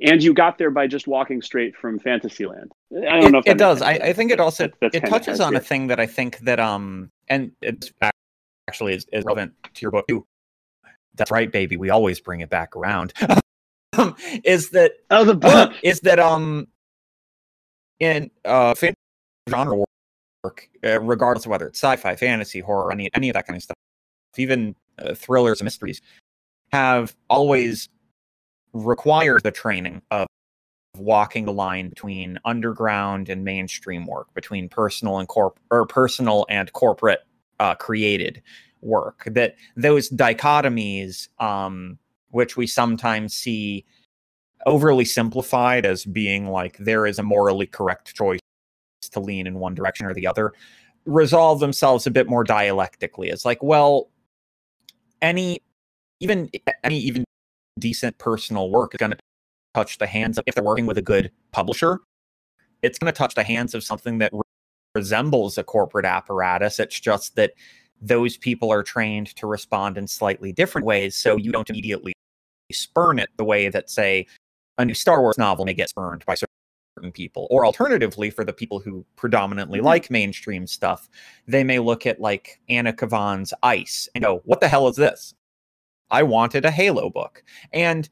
And 0.00 0.22
you 0.22 0.34
got 0.34 0.58
there 0.58 0.70
by 0.70 0.86
just 0.86 1.06
walking 1.06 1.40
straight 1.40 1.76
from 1.76 1.98
Fantasyland. 1.98 2.72
I 2.92 3.20
don't 3.20 3.24
it, 3.24 3.32
know 3.32 3.38
if 3.38 3.46
it 3.46 3.58
does. 3.58 3.80
I, 3.80 3.92
I, 3.92 4.12
think 4.12 4.32
it 4.32 4.40
also 4.40 4.68
that, 4.80 4.94
it 4.94 5.06
touches 5.06 5.40
on 5.40 5.54
a 5.54 5.60
thing 5.60 5.86
that 5.86 6.00
I 6.00 6.06
think 6.06 6.38
that 6.40 6.58
um 6.58 7.10
and 7.28 7.52
it's 7.62 7.92
actually 8.68 8.94
is, 8.94 9.06
is 9.12 9.24
relevant 9.24 9.52
to 9.62 9.82
your 9.82 9.90
book 9.90 10.06
too. 10.08 10.26
That's 11.14 11.30
right, 11.30 11.50
baby. 11.50 11.76
We 11.76 11.90
always 11.90 12.20
bring 12.20 12.40
it 12.40 12.50
back 12.50 12.76
around. 12.76 13.12
um, 13.98 14.16
is 14.42 14.70
that 14.70 14.92
oh 15.10 15.24
the 15.24 15.34
book 15.34 15.72
is 15.82 16.00
that 16.00 16.18
um 16.18 16.66
in 18.00 18.30
uh 18.44 18.74
genre 19.48 19.84
work, 20.42 20.68
uh, 20.84 21.00
regardless 21.00 21.44
of 21.44 21.50
whether 21.50 21.68
it's 21.68 21.78
sci-fi, 21.78 22.16
fantasy, 22.16 22.60
horror, 22.60 22.92
any 22.92 23.10
any 23.14 23.28
of 23.28 23.34
that 23.34 23.46
kind 23.46 23.56
of 23.56 23.62
stuff, 23.62 23.76
even 24.36 24.74
uh, 24.98 25.14
thrillers 25.14 25.60
and 25.60 25.66
mysteries, 25.66 26.00
have 26.72 27.14
always 27.30 27.88
required 28.72 29.42
the 29.44 29.52
training 29.52 30.02
of 30.10 30.26
walking 30.96 31.44
the 31.44 31.52
line 31.52 31.88
between 31.88 32.38
underground 32.44 33.28
and 33.28 33.44
mainstream 33.44 34.06
work, 34.06 34.32
between 34.34 34.68
personal 34.68 35.18
and 35.18 35.28
corp 35.28 35.58
or 35.70 35.86
personal 35.86 36.46
and 36.48 36.72
corporate 36.72 37.20
uh, 37.60 37.74
created 37.74 38.42
work. 38.82 39.24
That 39.26 39.56
those 39.76 40.10
dichotomies 40.10 41.28
um, 41.38 41.98
which 42.30 42.56
we 42.56 42.66
sometimes 42.66 43.34
see 43.34 43.84
overly 44.66 45.04
simplified 45.04 45.84
as 45.84 46.04
being 46.04 46.48
like 46.48 46.76
there 46.78 47.06
is 47.06 47.18
a 47.18 47.22
morally 47.22 47.66
correct 47.66 48.14
choice 48.14 48.40
to 49.02 49.20
lean 49.20 49.46
in 49.46 49.58
one 49.58 49.74
direction 49.74 50.06
or 50.06 50.14
the 50.14 50.26
other, 50.26 50.52
resolve 51.04 51.60
themselves 51.60 52.06
a 52.06 52.10
bit 52.10 52.28
more 52.28 52.44
dialectically. 52.44 53.28
It's 53.28 53.44
like, 53.44 53.62
well, 53.62 54.08
any 55.20 55.60
even 56.20 56.50
any 56.82 56.98
even 56.98 57.24
decent 57.78 58.16
personal 58.18 58.70
work 58.70 58.94
is 58.94 58.98
going 58.98 59.12
to 59.12 59.18
touch 59.74 59.98
the 59.98 60.06
hands 60.06 60.38
of 60.38 60.44
if 60.46 60.54
they're 60.54 60.64
working 60.64 60.86
with 60.86 60.96
a 60.96 61.02
good 61.02 61.30
publisher 61.50 62.00
it's 62.84 62.98
going 62.98 63.12
to 63.12 63.16
touch 63.16 63.34
the 63.34 63.42
hands 63.42 63.74
of 63.74 63.82
something 63.82 64.18
that 64.18 64.30
resembles 64.94 65.58
a 65.58 65.64
corporate 65.64 66.06
apparatus 66.06 66.78
it's 66.78 67.00
just 67.00 67.36
that 67.36 67.52
those 68.00 68.36
people 68.36 68.70
are 68.70 68.82
trained 68.82 69.34
to 69.36 69.46
respond 69.46 69.96
in 69.96 70.06
slightly 70.06 70.52
different 70.52 70.86
ways 70.86 71.16
so 71.16 71.36
you 71.36 71.50
don't 71.50 71.70
immediately 71.70 72.12
spurn 72.72 73.18
it 73.18 73.30
the 73.36 73.44
way 73.44 73.68
that, 73.68 73.90
say, 73.90 74.26
a 74.78 74.84
new 74.84 74.94
Star 74.94 75.20
Wars 75.20 75.38
novel 75.38 75.64
may 75.64 75.74
get 75.74 75.88
spurned 75.88 76.24
by 76.26 76.34
certain 76.34 77.12
people. 77.12 77.46
Or 77.50 77.64
alternatively, 77.64 78.30
for 78.30 78.44
the 78.44 78.52
people 78.52 78.78
who 78.78 79.04
predominantly 79.16 79.78
mm-hmm. 79.78 79.86
like 79.86 80.10
mainstream 80.10 80.66
stuff, 80.66 81.08
they 81.46 81.64
may 81.64 81.78
look 81.78 82.06
at 82.06 82.20
like 82.20 82.60
Anna 82.68 82.92
Kavan's 82.92 83.54
Ice 83.62 84.08
and 84.14 84.24
go, 84.24 84.42
what 84.44 84.60
the 84.60 84.68
hell 84.68 84.88
is 84.88 84.96
this? 84.96 85.34
I 86.10 86.22
wanted 86.22 86.64
a 86.64 86.70
Halo 86.70 87.10
book. 87.10 87.42
And 87.72 88.08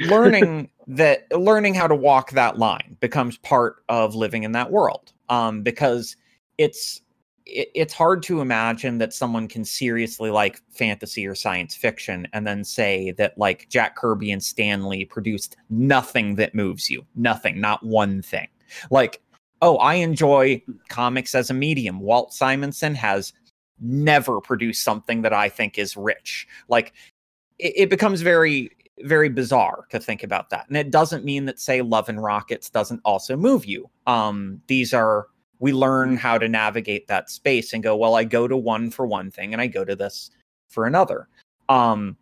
learning 0.00 0.70
that 0.86 1.30
learning 1.38 1.74
how 1.74 1.86
to 1.86 1.94
walk 1.94 2.32
that 2.32 2.58
line 2.58 2.96
becomes 3.00 3.36
part 3.38 3.84
of 3.88 4.14
living 4.14 4.42
in 4.42 4.52
that 4.52 4.70
world 4.70 5.12
um, 5.32 5.62
because 5.62 6.14
it's 6.58 7.00
it, 7.46 7.70
it's 7.74 7.94
hard 7.94 8.22
to 8.24 8.42
imagine 8.42 8.98
that 8.98 9.14
someone 9.14 9.48
can 9.48 9.64
seriously 9.64 10.30
like 10.30 10.60
fantasy 10.68 11.26
or 11.26 11.34
science 11.34 11.74
fiction 11.74 12.28
and 12.34 12.46
then 12.46 12.62
say 12.62 13.12
that 13.12 13.36
like 13.38 13.66
Jack 13.70 13.96
Kirby 13.96 14.30
and 14.30 14.44
Stan 14.44 14.86
Lee 14.86 15.06
produced 15.06 15.56
nothing 15.70 16.36
that 16.36 16.54
moves 16.54 16.90
you, 16.90 17.04
nothing, 17.16 17.60
not 17.60 17.84
one 17.84 18.20
thing. 18.20 18.46
Like, 18.90 19.22
oh, 19.62 19.76
I 19.78 19.94
enjoy 19.94 20.62
comics 20.90 21.34
as 21.34 21.48
a 21.48 21.54
medium. 21.54 22.00
Walt 22.00 22.34
Simonson 22.34 22.94
has 22.94 23.32
never 23.80 24.40
produced 24.40 24.84
something 24.84 25.22
that 25.22 25.32
I 25.32 25.48
think 25.48 25.78
is 25.78 25.96
rich. 25.96 26.46
Like, 26.68 26.92
it 27.58 27.88
becomes 27.90 28.22
very 28.22 28.70
very 29.00 29.28
bizarre 29.28 29.86
to 29.90 29.98
think 29.98 30.22
about 30.22 30.50
that. 30.50 30.68
And 30.68 30.76
it 30.76 30.90
doesn't 30.90 31.24
mean 31.24 31.46
that 31.46 31.58
say 31.58 31.82
Love 31.82 32.08
and 32.08 32.22
Rockets 32.22 32.70
doesn't 32.70 33.00
also 33.04 33.36
move 33.36 33.64
you. 33.64 33.90
Um 34.06 34.60
these 34.66 34.92
are 34.92 35.26
we 35.62 35.72
learn 35.72 36.16
how 36.16 36.38
to 36.38 36.48
navigate 36.48 37.06
that 37.06 37.30
space 37.30 37.72
and 37.72 37.84
go, 37.84 37.96
well, 37.96 38.16
I 38.16 38.24
go 38.24 38.48
to 38.48 38.56
one 38.56 38.90
for 38.90 39.06
one 39.06 39.30
thing 39.30 39.52
and 39.52 39.62
I 39.62 39.68
go 39.68 39.84
to 39.84 39.94
this 39.94 40.32
for 40.68 40.86
another. 40.86 41.28
Um, 41.68 42.16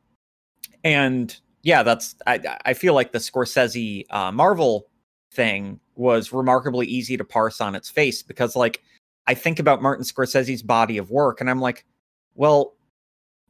and 0.84 1.34
yeah, 1.62 1.82
that's 1.82 2.16
I, 2.26 2.58
I 2.66 2.74
feel 2.74 2.92
like 2.92 3.12
the 3.12 3.18
Scorsese 3.18 4.04
uh, 4.10 4.30
Marvel 4.30 4.88
thing 5.32 5.80
was 5.94 6.34
remarkably 6.34 6.86
easy 6.86 7.16
to 7.16 7.24
parse 7.24 7.62
on 7.62 7.74
its 7.74 7.88
face 7.88 8.22
because 8.22 8.56
like 8.56 8.82
I 9.26 9.32
think 9.32 9.58
about 9.58 9.80
Martin 9.80 10.04
Scorsese's 10.04 10.62
body 10.62 10.98
of 10.98 11.10
work 11.10 11.40
and 11.40 11.48
I'm 11.48 11.60
like, 11.60 11.86
well, 12.34 12.74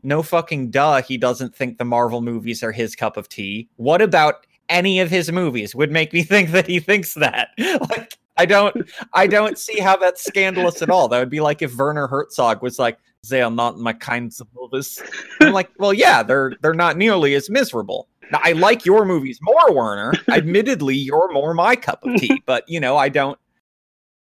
no 0.03 0.23
fucking 0.23 0.71
duh, 0.71 1.03
he 1.03 1.17
doesn't 1.17 1.55
think 1.55 1.79
the 1.79 1.85
Marvel 1.85 2.21
movies 2.21 2.63
are 2.63 2.73
his 2.73 2.95
cup 2.95 3.17
of 3.17 3.29
tea. 3.29 3.69
What 3.77 4.03
about 4.03 4.47
any 4.69 5.01
of 5.01 5.11
his 5.11 5.31
movies 5.31 5.75
would 5.75 5.91
make 5.91 6.13
me 6.13 6.23
think 6.25 6.51
that 6.51 6.67
he 6.67 6.81
thinks 6.81 7.15
that? 7.15 7.51
like 7.59 8.19
I 8.37 8.47
don't 8.47 8.91
I 9.13 9.27
don't 9.27 9.59
see 9.59 9.81
how 9.81 9.97
that's 9.97 10.25
scandalous 10.25 10.83
at 10.83 10.91
all. 10.91 11.09
That 11.09 11.19
would 11.19 11.31
be 11.31 11.41
like 11.41 11.63
if 11.63 11.77
Werner 11.77 12.07
Herzog 12.07 12.63
was 12.63 12.79
like, 12.79 12.99
they 13.29 13.43
are 13.43 13.51
not 13.51 13.79
my 13.79 13.93
kinds 13.93 14.41
of 14.41 14.49
movies. 14.55 15.03
I'm 15.41 15.53
like, 15.53 15.71
well, 15.79 15.93
yeah, 15.93 16.23
they're 16.23 16.55
they're 16.63 16.73
not 16.73 16.97
nearly 16.97 17.35
as 17.35 17.51
miserable. 17.51 18.09
Now 18.33 18.41
I 18.43 18.53
like 18.53 18.87
your 18.87 19.05
movies 19.05 19.39
more, 19.43 19.75
Werner. 19.75 20.15
Admittedly, 20.29 20.97
you're 20.97 21.31
more 21.33 21.53
my 21.53 21.77
cup 21.77 22.05
of 22.05 22.17
tea, 22.17 22.43
but 22.47 22.65
you 22.69 22.81
know, 22.81 22.97
I 22.97 23.09
don't 23.09 23.39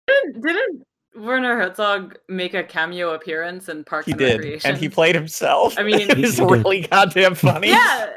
didn't, 0.06 0.40
didn't 0.42 0.86
Werner 1.16 1.56
Herzog 1.56 2.18
make 2.28 2.54
a 2.54 2.62
cameo 2.62 3.14
appearance 3.14 3.68
in 3.68 3.84
Parks 3.84 4.06
he 4.06 4.12
and 4.12 4.18
did, 4.18 4.36
Recreation? 4.38 4.70
And 4.70 4.78
he 4.78 4.88
played 4.88 5.14
himself. 5.14 5.78
I 5.78 5.82
mean, 5.82 6.00
it's 6.10 6.38
really 6.38 6.82
goddamn 6.82 7.34
funny. 7.34 7.68
Yeah. 7.68 8.10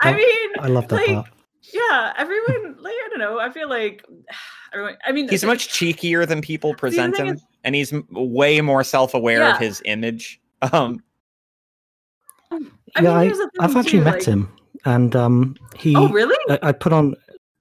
I, 0.00 0.10
I 0.10 0.16
mean, 0.16 0.50
I 0.58 0.66
love 0.66 0.88
that 0.88 0.96
like, 0.96 1.06
part 1.06 1.26
yeah, 1.74 2.12
everyone 2.16 2.76
like 2.80 2.92
I 2.92 3.08
don't 3.10 3.18
know. 3.18 3.38
I 3.38 3.50
feel 3.50 3.68
like 3.68 4.04
everyone. 4.72 4.96
I 5.04 5.12
mean, 5.12 5.28
he's 5.28 5.44
much 5.44 5.68
cheekier 5.68 6.26
than 6.26 6.40
people 6.40 6.74
present 6.74 7.16
him, 7.16 7.28
is, 7.28 7.42
and 7.64 7.74
he's 7.74 7.92
way 8.10 8.60
more 8.60 8.84
self-aware 8.84 9.40
yeah. 9.40 9.54
of 9.54 9.58
his 9.58 9.82
image. 9.84 10.40
Um, 10.72 11.02
I 12.50 12.58
yeah, 13.02 13.20
mean, 13.20 13.32
I, 13.58 13.62
have 13.62 13.76
actually 13.76 13.98
too, 13.98 14.04
met 14.04 14.24
him, 14.24 14.48
and 14.84 15.16
um, 15.16 15.56
he. 15.76 15.96
Oh, 15.96 16.08
really? 16.08 16.36
I, 16.48 16.68
I 16.68 16.72
put 16.72 16.92
on 16.92 17.14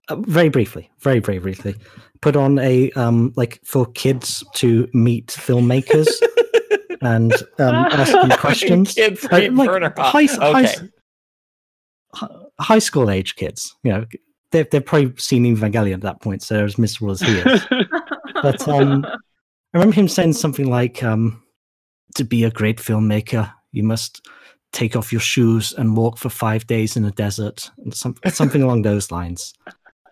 uh, 0.10 0.16
very 0.16 0.49
briefly, 0.49 0.89
very 0.99 1.20
very 1.20 1.39
briefly, 1.39 1.76
put 2.22 2.36
on 2.36 2.60
a 2.60 2.91
um 2.91 3.34
like 3.36 3.60
for 3.64 3.86
kids 3.88 4.43
to 4.56 4.88
meet 4.93 5.28
filmmakers. 5.28 6.08
and 7.04 7.34
um, 7.60 7.76
ask 7.76 8.12
them 8.12 8.30
questions. 8.38 8.93
Kids 8.93 9.26
uh, 9.26 9.49
like, 9.51 9.97
high, 9.97 10.24
okay. 10.24 10.88
high, 12.14 12.28
high 12.60 12.80
school 12.80 13.10
age 13.10 13.36
kids. 13.36 13.76
You 13.84 13.91
know, 13.91 14.06
they've 14.51 14.70
they've 14.70 14.86
probably 14.86 15.14
seen 15.18 15.43
Evangelion 15.43 15.95
at 15.95 16.01
that 16.01 16.22
point, 16.22 16.41
so 16.41 16.56
they're 16.56 16.66
as 16.66 16.78
miserable 16.78 17.12
as 17.12 17.22
he 17.22 17.38
is. 17.38 17.66
but 18.41 18.68
um, 18.68 19.06
I 19.06 19.18
remember 19.74 19.95
him 19.95 20.08
saying 20.08 20.34
something 20.34 20.70
like, 20.70 21.04
um, 21.04 21.43
"To 22.16 22.24
be 22.24 22.43
a 22.43 22.51
great 22.51 22.78
filmmaker, 22.78 23.51
you 23.72 23.84
must." 23.84 24.26
Take 24.72 24.95
off 24.95 25.12
your 25.12 25.22
shoes 25.22 25.72
and 25.78 25.95
walk 25.95 26.18
for 26.18 26.30
five 26.30 26.66
days 26.66 26.97
in 26.97 27.06
a 27.06 27.12
desert, 27.12 27.70
and 27.78 27.93
some, 27.93 28.16
something 28.30 28.64
along 28.64 28.82
those 28.82 29.12
lines. 29.12 29.54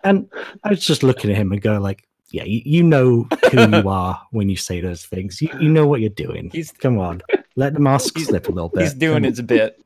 And 0.04 0.28
I 0.64 0.70
was 0.70 0.86
just 0.86 1.04
looking 1.04 1.32
at 1.32 1.38
him 1.38 1.52
and 1.52 1.62
going 1.62 1.82
like, 1.82 2.08
yeah, 2.32 2.44
you, 2.44 2.62
you 2.66 2.84
know 2.84 3.28
who 3.52 3.60
you 3.78 3.90
are 3.90 4.22
when 4.32 4.50
you 4.50 4.56
say 4.56 4.80
those 4.82 5.06
things. 5.06 5.42
You, 5.42 5.50
you 5.60 5.70
know 5.70 5.86
what 5.86 6.00
you're 6.02 6.10
doing. 6.10 6.50
He's, 6.54 6.72
Come 6.72 6.98
on. 6.98 7.22
let 7.56 7.74
the 7.74 7.80
mask 7.80 8.16
He's- 8.16 8.28
slip 8.30 8.48
a 8.48 8.52
little 8.52 8.70
bit. 8.70 8.84
He's 8.84 8.94
doing 8.94 9.18
and- 9.18 9.26
his 9.26 9.42
bit. 9.42 9.80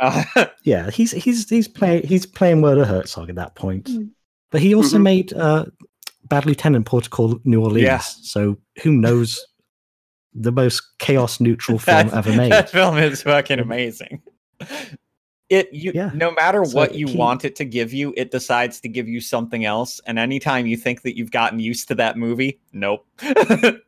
Uh, 0.00 0.24
Yeah, 0.64 0.90
he's 0.90 1.12
he's 1.12 1.48
he's 1.48 1.68
playing 1.68 2.06
he's 2.06 2.26
playing 2.26 2.62
Werner 2.62 2.84
Herzog 2.84 3.28
at 3.30 3.36
that 3.36 3.54
point. 3.54 3.84
Mm. 3.86 4.10
But 4.50 4.60
he 4.60 4.74
also 4.74 4.98
Mhm. 4.98 5.02
made 5.02 5.32
uh, 5.34 5.66
Bad 6.28 6.46
Lieutenant 6.46 6.86
Port 6.86 7.04
of 7.06 7.10
Call 7.10 7.38
New 7.44 7.62
Orleans. 7.62 7.82
Yeah. 7.84 7.98
So 7.98 8.56
who 8.82 8.92
knows 8.92 9.44
the 10.32 10.50
most 10.52 10.82
chaos 10.98 11.38
neutral 11.40 11.78
film 11.78 12.08
that, 12.10 12.16
ever 12.16 12.32
made. 12.36 12.50
that 12.52 12.70
film 12.70 12.96
is 12.98 13.22
fucking 13.22 13.58
amazing. 13.60 14.22
It 15.54 15.72
you 15.72 15.92
Yeah. 15.94 16.10
no 16.14 16.30
matter 16.32 16.64
So 16.64 16.76
what 16.76 16.94
you 16.94 17.06
he- 17.06 17.16
want 17.16 17.44
it 17.44 17.54
to 17.56 17.64
give 17.64 17.92
you, 17.92 18.12
it 18.16 18.30
decides 18.30 18.80
to 18.80 18.88
give 18.88 19.06
you 19.08 19.20
something 19.20 19.64
else. 19.64 20.00
And 20.06 20.18
anytime 20.18 20.66
you 20.66 20.76
think 20.76 21.02
that 21.02 21.16
you've 21.16 21.30
gotten 21.30 21.58
used 21.58 21.88
to 21.88 21.94
that 21.96 22.16
movie, 22.16 22.60
nope. 22.72 23.06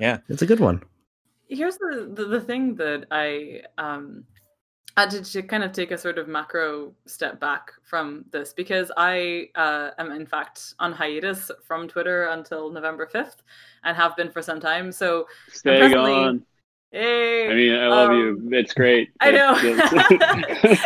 Yeah 0.00 0.18
it's 0.28 0.42
a 0.42 0.46
good 0.46 0.60
one. 0.60 0.82
here's 1.48 1.76
the, 1.76 2.10
the 2.14 2.24
the 2.24 2.40
thing 2.40 2.74
that 2.76 3.06
I 3.10 3.62
um 3.78 4.24
had 4.96 5.10
to, 5.10 5.22
to 5.22 5.42
kind 5.42 5.62
of 5.64 5.72
take 5.72 5.90
a 5.92 5.98
sort 5.98 6.18
of 6.18 6.26
macro 6.28 6.92
step 7.06 7.38
back 7.40 7.72
from 7.82 8.24
this 8.30 8.52
because 8.52 8.90
I 8.96 9.48
uh, 9.56 9.90
am 9.98 10.12
in 10.12 10.24
fact 10.26 10.74
on 10.78 10.92
hiatus 10.92 11.50
from 11.66 11.88
Twitter 11.88 12.28
until 12.28 12.70
November 12.70 13.06
fifth 13.06 13.42
and 13.84 13.96
have 13.96 14.14
been 14.16 14.30
for 14.30 14.40
some 14.42 14.60
time. 14.60 14.92
So 14.92 15.26
Stay 15.52 15.78
presently- 15.80 16.12
on. 16.12 16.46
Hey, 16.94 17.50
I 17.50 17.54
mean, 17.54 17.74
I 17.74 17.88
love 17.88 18.10
um, 18.10 18.16
you. 18.16 18.48
It's 18.52 18.72
great. 18.72 19.10
I 19.20 19.30
know. 19.30 19.54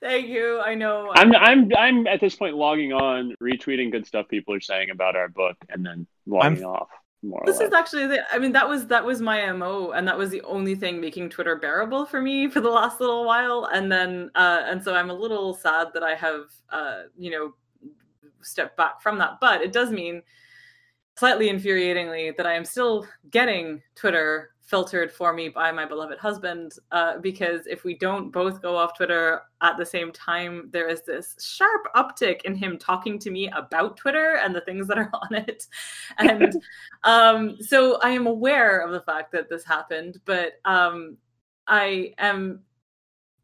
Thank 0.00 0.28
you. 0.28 0.60
I 0.60 0.74
know. 0.74 1.12
I'm 1.14 1.34
I'm 1.34 1.70
I'm 1.76 2.06
at 2.06 2.20
this 2.20 2.34
point 2.36 2.56
logging 2.56 2.92
on, 2.92 3.34
retweeting 3.42 3.90
good 3.90 4.06
stuff 4.06 4.28
people 4.28 4.54
are 4.54 4.60
saying 4.60 4.90
about 4.90 5.16
our 5.16 5.28
book, 5.28 5.56
and 5.68 5.84
then 5.84 6.06
logging 6.26 6.64
off. 6.64 6.88
More 7.22 7.40
or 7.40 7.46
this 7.46 7.58
less. 7.58 7.68
is 7.68 7.74
actually 7.74 8.06
the 8.06 8.34
i 8.34 8.38
mean 8.38 8.52
that 8.52 8.66
was 8.66 8.86
that 8.86 9.04
was 9.04 9.20
my 9.20 9.52
mo 9.52 9.90
and 9.90 10.08
that 10.08 10.16
was 10.16 10.30
the 10.30 10.40
only 10.40 10.74
thing 10.74 11.02
making 11.02 11.28
twitter 11.28 11.54
bearable 11.54 12.06
for 12.06 12.22
me 12.22 12.48
for 12.48 12.62
the 12.62 12.70
last 12.70 12.98
little 12.98 13.26
while 13.26 13.68
and 13.74 13.92
then 13.92 14.30
uh 14.36 14.62
and 14.64 14.82
so 14.82 14.94
i'm 14.94 15.10
a 15.10 15.14
little 15.14 15.52
sad 15.52 15.88
that 15.92 16.02
i 16.02 16.14
have 16.14 16.44
uh 16.70 17.02
you 17.18 17.30
know 17.30 17.52
stepped 18.40 18.74
back 18.78 19.02
from 19.02 19.18
that 19.18 19.32
but 19.38 19.60
it 19.60 19.70
does 19.70 19.90
mean 19.90 20.22
slightly 21.14 21.50
infuriatingly 21.50 22.34
that 22.38 22.46
i 22.46 22.54
am 22.54 22.64
still 22.64 23.06
getting 23.30 23.82
twitter 23.94 24.52
filtered 24.70 25.10
for 25.10 25.32
me 25.32 25.48
by 25.48 25.72
my 25.72 25.84
beloved 25.84 26.16
husband 26.16 26.74
uh, 26.92 27.18
because 27.18 27.66
if 27.66 27.82
we 27.82 27.98
don't 27.98 28.30
both 28.30 28.62
go 28.62 28.76
off 28.76 28.96
twitter 28.96 29.42
at 29.62 29.76
the 29.76 29.84
same 29.84 30.12
time 30.12 30.70
there 30.72 30.88
is 30.88 31.02
this 31.02 31.34
sharp 31.40 31.82
uptick 31.96 32.42
in 32.44 32.54
him 32.54 32.78
talking 32.78 33.18
to 33.18 33.32
me 33.32 33.48
about 33.48 33.96
twitter 33.96 34.38
and 34.42 34.54
the 34.54 34.60
things 34.60 34.86
that 34.86 34.96
are 34.96 35.10
on 35.22 35.34
it. 35.34 35.66
And 36.18 36.54
um 37.04 37.56
so 37.60 37.98
i 38.02 38.10
am 38.10 38.28
aware 38.28 38.78
of 38.78 38.92
the 38.92 39.00
fact 39.00 39.32
that 39.32 39.48
this 39.48 39.64
happened 39.64 40.20
but 40.24 40.52
um 40.64 41.16
i 41.66 42.14
am 42.18 42.60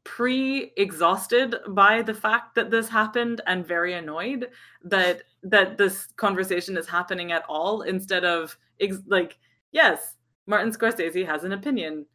pre-exhausted 0.04 1.56
by 1.70 2.00
the 2.00 2.14
fact 2.14 2.54
that 2.54 2.70
this 2.70 2.88
happened 2.88 3.40
and 3.48 3.66
very 3.66 3.94
annoyed 3.94 4.48
that 4.84 5.24
that 5.42 5.76
this 5.76 6.06
conversation 6.16 6.76
is 6.76 6.86
happening 6.86 7.32
at 7.32 7.44
all 7.48 7.82
instead 7.82 8.24
of 8.24 8.56
ex- 8.78 9.02
like 9.08 9.36
yes 9.72 10.15
martin 10.46 10.70
scorsese 10.70 11.26
has 11.26 11.44
an 11.44 11.52
opinion. 11.52 12.06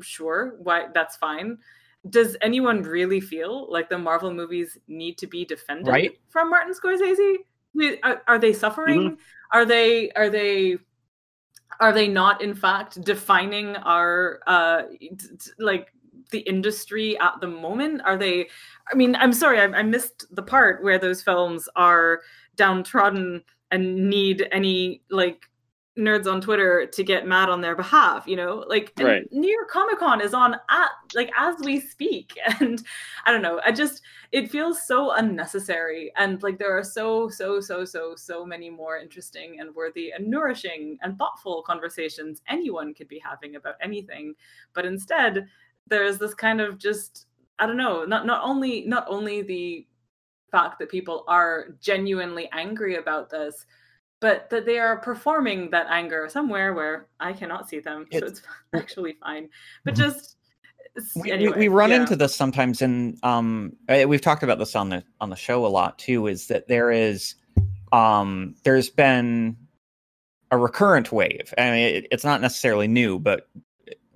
Sure 0.00 0.56
why 0.58 0.86
that's 0.92 1.16
fine. 1.16 1.58
Does 2.10 2.36
anyone 2.42 2.82
really 2.82 3.20
feel 3.20 3.70
like 3.70 3.88
the 3.88 3.98
marvel 3.98 4.32
movies 4.32 4.76
need 4.88 5.16
to 5.18 5.26
be 5.26 5.44
defended 5.44 5.88
Right. 5.88 6.18
from 6.28 6.50
martin 6.50 6.74
scorsese? 6.74 7.36
Are, 8.02 8.22
are 8.28 8.38
they 8.38 8.52
suffering? 8.52 9.16
Are 9.52 9.64
they 9.64 10.10
are 10.12 10.30
they 10.30 10.78
are 11.80 11.92
they 11.92 12.06
not 12.08 12.42
in 12.42 12.54
fact 12.54 13.00
defining 13.02 13.76
our 13.76 14.40
uh 14.46 14.82
t- 15.00 15.08
t- 15.16 15.50
like 15.58 15.88
the 16.30 16.40
industry 16.40 17.18
at 17.20 17.40
the 17.40 17.48
moment? 17.48 18.00
Are 18.04 18.16
they 18.16 18.48
i 18.90 18.94
mean 18.94 19.16
i'm 19.16 19.32
sorry 19.32 19.60
I, 19.60 19.64
I 19.64 19.82
missed 19.82 20.26
the 20.34 20.42
part 20.42 20.82
where 20.84 20.98
those 20.98 21.22
films 21.22 21.68
are 21.76 22.20
downtrodden 22.56 23.42
and 23.70 24.08
need 24.08 24.46
any 24.52 25.02
like 25.10 25.46
nerds 25.96 26.26
on 26.26 26.40
twitter 26.40 26.86
to 26.86 27.04
get 27.04 27.24
mad 27.26 27.48
on 27.48 27.60
their 27.60 27.76
behalf 27.76 28.26
you 28.26 28.34
know? 28.34 28.64
Like 28.68 28.92
Right. 28.98 29.22
new 29.32 29.48
york 29.48 29.70
comic 29.70 29.98
con 29.98 30.20
is 30.20 30.34
on 30.34 30.54
at 30.54 30.90
like 31.14 31.30
as 31.38 31.56
we 31.60 31.80
speak. 31.80 32.36
And 32.60 32.82
i 33.26 33.30
don't 33.32 33.42
know 33.42 33.60
i 33.64 33.70
just 33.70 34.02
it 34.32 34.50
feels 34.50 34.84
so 34.84 35.12
unnecessary. 35.12 36.12
And 36.16 36.42
like 36.42 36.58
there 36.58 36.76
are 36.76 36.82
so 36.82 37.28
so 37.28 37.60
so 37.60 37.84
so 37.84 38.14
so 38.16 38.44
many 38.44 38.68
more 38.68 38.98
interesting 38.98 39.60
and 39.60 39.72
worthy 39.72 40.10
and 40.10 40.26
nourishing 40.26 40.98
and 41.02 41.16
thoughtful 41.16 41.62
conversations 41.62 42.42
anyone 42.48 42.94
could 42.94 43.06
be 43.06 43.20
having 43.20 43.54
about 43.54 43.76
anything. 43.80 44.34
But 44.72 44.86
instead 44.86 45.46
there's 45.86 46.18
this 46.18 46.34
kind 46.34 46.60
of 46.60 46.78
just 46.78 47.26
i 47.60 47.66
don't 47.66 47.76
know 47.76 48.04
not 48.04 48.26
not 48.26 48.42
only 48.42 48.84
not 48.86 49.04
only 49.06 49.42
the 49.42 49.86
fact 50.50 50.78
that 50.78 50.88
people 50.88 51.24
are 51.28 51.68
genuinely 51.80 52.48
angry 52.52 52.96
about 52.96 53.30
this 53.30 53.66
but 54.24 54.48
that 54.48 54.64
they 54.64 54.78
are 54.78 54.96
performing 54.96 55.68
that 55.70 55.86
anger 55.90 56.28
somewhere 56.30 56.72
where 56.72 57.06
i 57.20 57.30
cannot 57.30 57.68
see 57.68 57.78
them 57.78 58.06
so 58.10 58.16
It's- 58.18 58.30
it's 58.32 58.42
actually 58.74 59.16
fine 59.22 59.50
but 59.84 59.92
Mhm. 59.94 59.98
just 59.98 60.36
we, 61.16 61.22
we- 61.22 61.32
anyway, 61.32 61.58
we 61.58 61.68
run 61.68 61.90
yeah. 61.90 62.00
into 62.00 62.16
this 62.16 62.34
sometimes 62.34 62.80
and 62.80 63.22
um 63.22 63.76
we've 63.88 64.22
talked 64.22 64.42
about 64.42 64.58
this 64.58 64.74
on 64.74 64.88
the 64.88 65.04
on 65.20 65.28
the 65.28 65.36
show 65.36 65.66
a 65.66 65.68
lot 65.68 65.98
too 65.98 66.26
is 66.26 66.46
that 66.46 66.68
there 66.68 66.90
is 66.90 67.34
um 67.92 68.54
there's 68.64 68.88
been 68.88 69.56
a 70.50 70.56
recurrent 70.56 71.12
wave 71.12 71.52
i 71.58 71.70
mean 71.70 71.94
it, 71.96 72.06
it's 72.10 72.24
not 72.24 72.40
necessarily 72.40 72.88
new 72.88 73.18
but 73.18 73.48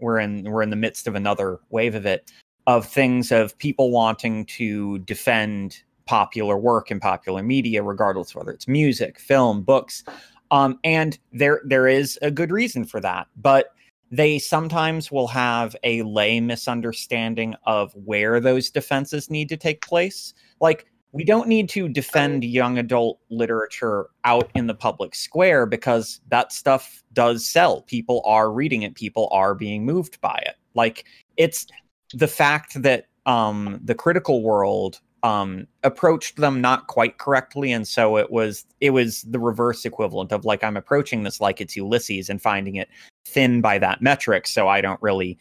we're 0.01 0.21
in 0.21 0.45
we're 0.51 0.63
in 0.63 0.71
the 0.71 0.77
midst 0.77 1.07
of 1.07 1.15
another 1.17 1.59
wave 1.69 1.95
of 1.95 2.07
it 2.07 2.31
of 2.67 2.87
things 2.87 3.31
of 3.33 3.57
people 3.59 3.91
wanting 3.91 4.47
to 4.47 4.99
defend 5.01 5.83
popular 6.09 6.57
work 6.57 6.91
and 6.91 7.03
popular 7.03 7.43
media 7.43 7.83
regardless 7.83 8.35
whether 8.35 8.51
it's 8.51 8.67
music 8.67 9.19
film 9.21 9.63
books 9.63 10.05
um 10.51 10.79
and 10.83 11.19
there 11.33 11.61
there 11.67 11.87
is 11.87 12.19
a 12.23 12.31
good 12.31 12.51
reason 12.51 12.83
for 12.85 12.99
that 12.99 13.27
but 13.37 13.75
they 14.11 14.39
sometimes 14.39 15.13
will 15.13 15.29
have 15.29 15.77
a 15.85 16.03
lay 16.03 16.41
misunderstanding 16.41 17.55
of 17.65 17.93
where 17.95 18.41
those 18.41 18.71
defenses 18.71 19.31
need 19.31 19.49
to 19.49 19.57
take 19.57 19.87
place. 19.87 20.35
Like, 20.61 20.87
we 21.13 21.25
don't 21.25 21.49
need 21.49 21.69
to 21.71 21.89
defend 21.89 22.45
young 22.45 22.79
adult 22.79 23.19
literature 23.31 24.09
out 24.25 24.51
in 24.55 24.67
the 24.67 24.75
public 24.75 25.15
square 25.15 25.67
because 25.67 26.21
that 26.29 26.53
stuff 26.53 27.03
does 27.13 27.47
sell. 27.47 27.83
People 27.83 28.23
are 28.25 28.53
reading 28.53 28.83
it, 28.83 28.95
people 28.95 29.29
are 29.31 29.55
being 29.55 29.85
moved 29.85 30.21
by 30.21 30.39
it. 30.47 30.57
Like, 30.75 31.05
it's 31.37 31.67
the 32.15 32.29
fact 32.29 32.83
that 32.83 33.07
um, 33.27 33.81
the 33.85 33.95
critical 33.95 34.43
world 34.43 35.01
um 35.23 35.67
approached 35.83 36.37
them 36.37 36.61
not 36.61 36.87
quite 36.87 37.19
correctly 37.19 37.73
and 37.73 37.89
so 37.89 38.17
it 38.17 38.31
was 38.31 38.65
it 38.81 38.91
was 38.91 39.23
the 39.23 39.39
reverse 39.39 39.85
equivalent 39.85 40.31
of 40.31 40.45
like 40.45 40.63
i'm 40.63 40.77
approaching 40.77 41.25
this 41.25 41.41
like 41.41 41.61
it's 41.61 41.77
ulysses 41.77 42.31
and 42.31 42.41
finding 42.41 42.77
it 42.77 42.89
thin 43.25 43.61
by 43.61 43.79
that 43.79 44.01
metric 44.01 44.47
so 44.47 44.69
i 44.69 44.81
don't 44.81 45.03
really 45.03 45.37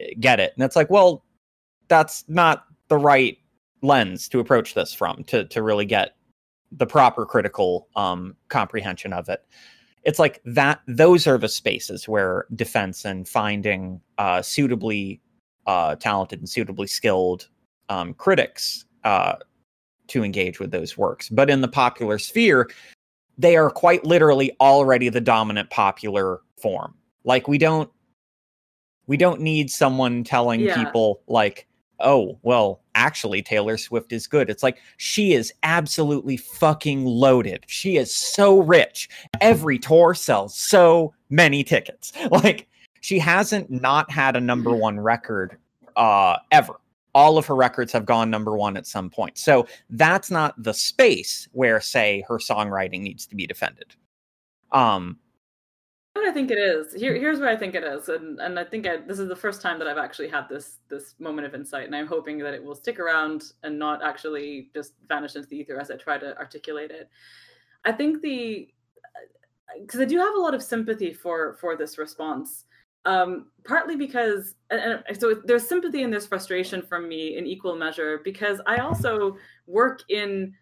eh, 0.00 0.10
get 0.20 0.40
it. 0.40 0.52
And 0.56 0.64
it's 0.64 0.76
like 0.76 0.90
well 0.90 1.24
that's 1.88 2.24
not 2.28 2.66
the 2.88 2.98
right 2.98 3.38
lens 3.82 4.28
to 4.28 4.40
approach 4.40 4.74
this 4.74 4.92
from 4.92 5.24
to 5.24 5.44
to 5.46 5.62
really 5.62 5.86
get 5.86 6.16
the 6.72 6.86
proper 6.86 7.24
critical 7.24 7.88
um 7.96 8.36
comprehension 8.48 9.12
of 9.12 9.28
it. 9.28 9.44
It's 10.04 10.18
like 10.18 10.40
that 10.44 10.80
those 10.86 11.26
are 11.26 11.38
the 11.38 11.48
spaces 11.48 12.08
where 12.08 12.46
defense 12.54 13.04
and 13.04 13.26
finding 13.28 14.00
uh 14.18 14.42
suitably 14.42 15.20
uh 15.66 15.96
talented 15.96 16.40
and 16.40 16.48
suitably 16.48 16.86
skilled 16.86 17.48
um 17.88 18.14
critics 18.14 18.84
uh 19.04 19.34
to 20.08 20.24
engage 20.24 20.58
with 20.58 20.70
those 20.70 20.96
works. 20.96 21.28
But 21.28 21.50
in 21.50 21.60
the 21.60 21.68
popular 21.68 22.18
sphere 22.18 22.68
they 23.38 23.56
are 23.56 23.70
quite 23.70 24.04
literally 24.04 24.50
already 24.60 25.08
the 25.08 25.20
dominant 25.20 25.70
popular 25.70 26.40
form. 26.60 26.94
Like 27.24 27.46
we 27.46 27.56
don't 27.58 27.90
we 29.06 29.16
don't 29.16 29.40
need 29.40 29.70
someone 29.70 30.24
telling 30.24 30.60
Yeah. 30.60 30.82
people 30.84 31.22
like 31.28 31.66
oh 32.00 32.38
well 32.42 32.80
actually 32.94 33.42
taylor 33.42 33.76
swift 33.76 34.12
is 34.12 34.26
good. 34.26 34.50
It's 34.50 34.62
like 34.62 34.78
she 34.96 35.34
is 35.34 35.52
absolutely 35.62 36.36
fucking 36.36 37.04
loaded. 37.04 37.64
She 37.68 37.96
is 37.96 38.14
so 38.14 38.60
rich. 38.60 39.08
Every 39.40 39.78
tour 39.78 40.14
sells 40.14 40.56
so 40.58 41.14
many 41.30 41.62
tickets. 41.64 42.12
Like 42.30 42.66
she 43.00 43.18
hasn't 43.20 43.70
not 43.70 44.10
had 44.10 44.34
a 44.36 44.40
number 44.40 44.74
one 44.74 44.98
record 44.98 45.56
uh 45.96 46.38
ever 46.50 46.74
all 47.14 47.38
of 47.38 47.46
her 47.46 47.54
records 47.54 47.92
have 47.92 48.06
gone 48.06 48.30
number 48.30 48.56
one 48.56 48.76
at 48.76 48.86
some 48.86 49.08
point 49.10 49.36
so 49.38 49.66
that's 49.90 50.30
not 50.30 50.54
the 50.62 50.74
space 50.74 51.48
where 51.52 51.80
say 51.80 52.24
her 52.28 52.38
songwriting 52.38 53.00
needs 53.00 53.26
to 53.26 53.34
be 53.34 53.46
defended 53.46 53.94
um 54.72 55.18
what 56.18 56.28
I 56.28 56.32
think 56.32 56.50
it 56.50 56.58
is. 56.58 56.92
Here, 56.92 57.14
here's 57.14 57.38
where 57.38 57.48
I 57.48 57.56
think 57.56 57.74
it 57.74 57.84
is, 57.84 58.08
and 58.08 58.40
and 58.40 58.58
I 58.58 58.64
think 58.64 58.86
I, 58.86 58.96
this 58.96 59.18
is 59.18 59.28
the 59.28 59.36
first 59.36 59.62
time 59.62 59.78
that 59.78 59.86
I've 59.86 59.98
actually 59.98 60.28
had 60.28 60.48
this 60.48 60.78
this 60.88 61.14
moment 61.18 61.46
of 61.46 61.54
insight, 61.54 61.86
and 61.86 61.94
I'm 61.94 62.06
hoping 62.06 62.38
that 62.38 62.54
it 62.54 62.62
will 62.62 62.74
stick 62.74 62.98
around 62.98 63.52
and 63.62 63.78
not 63.78 64.02
actually 64.02 64.70
just 64.74 64.94
vanish 65.08 65.36
into 65.36 65.48
the 65.48 65.58
ether 65.58 65.78
as 65.78 65.90
I 65.90 65.96
try 65.96 66.18
to 66.18 66.36
articulate 66.36 66.90
it. 66.90 67.08
I 67.84 67.92
think 67.92 68.20
the 68.20 68.68
because 69.80 70.00
I 70.00 70.06
do 70.06 70.18
have 70.18 70.34
a 70.34 70.40
lot 70.40 70.54
of 70.54 70.62
sympathy 70.62 71.12
for 71.12 71.54
for 71.54 71.76
this 71.76 71.98
response. 71.98 72.64
Um, 73.04 73.46
partly 73.64 73.96
because, 73.96 74.54
and, 74.70 75.02
and 75.06 75.20
so 75.20 75.40
there's 75.44 75.68
sympathy 75.68 76.02
and 76.02 76.12
there's 76.12 76.26
frustration 76.26 76.82
from 76.82 77.08
me 77.08 77.38
in 77.38 77.46
equal 77.46 77.74
measure 77.74 78.20
because 78.24 78.60
I 78.66 78.78
also 78.78 79.36
work 79.66 80.02
in 80.08 80.54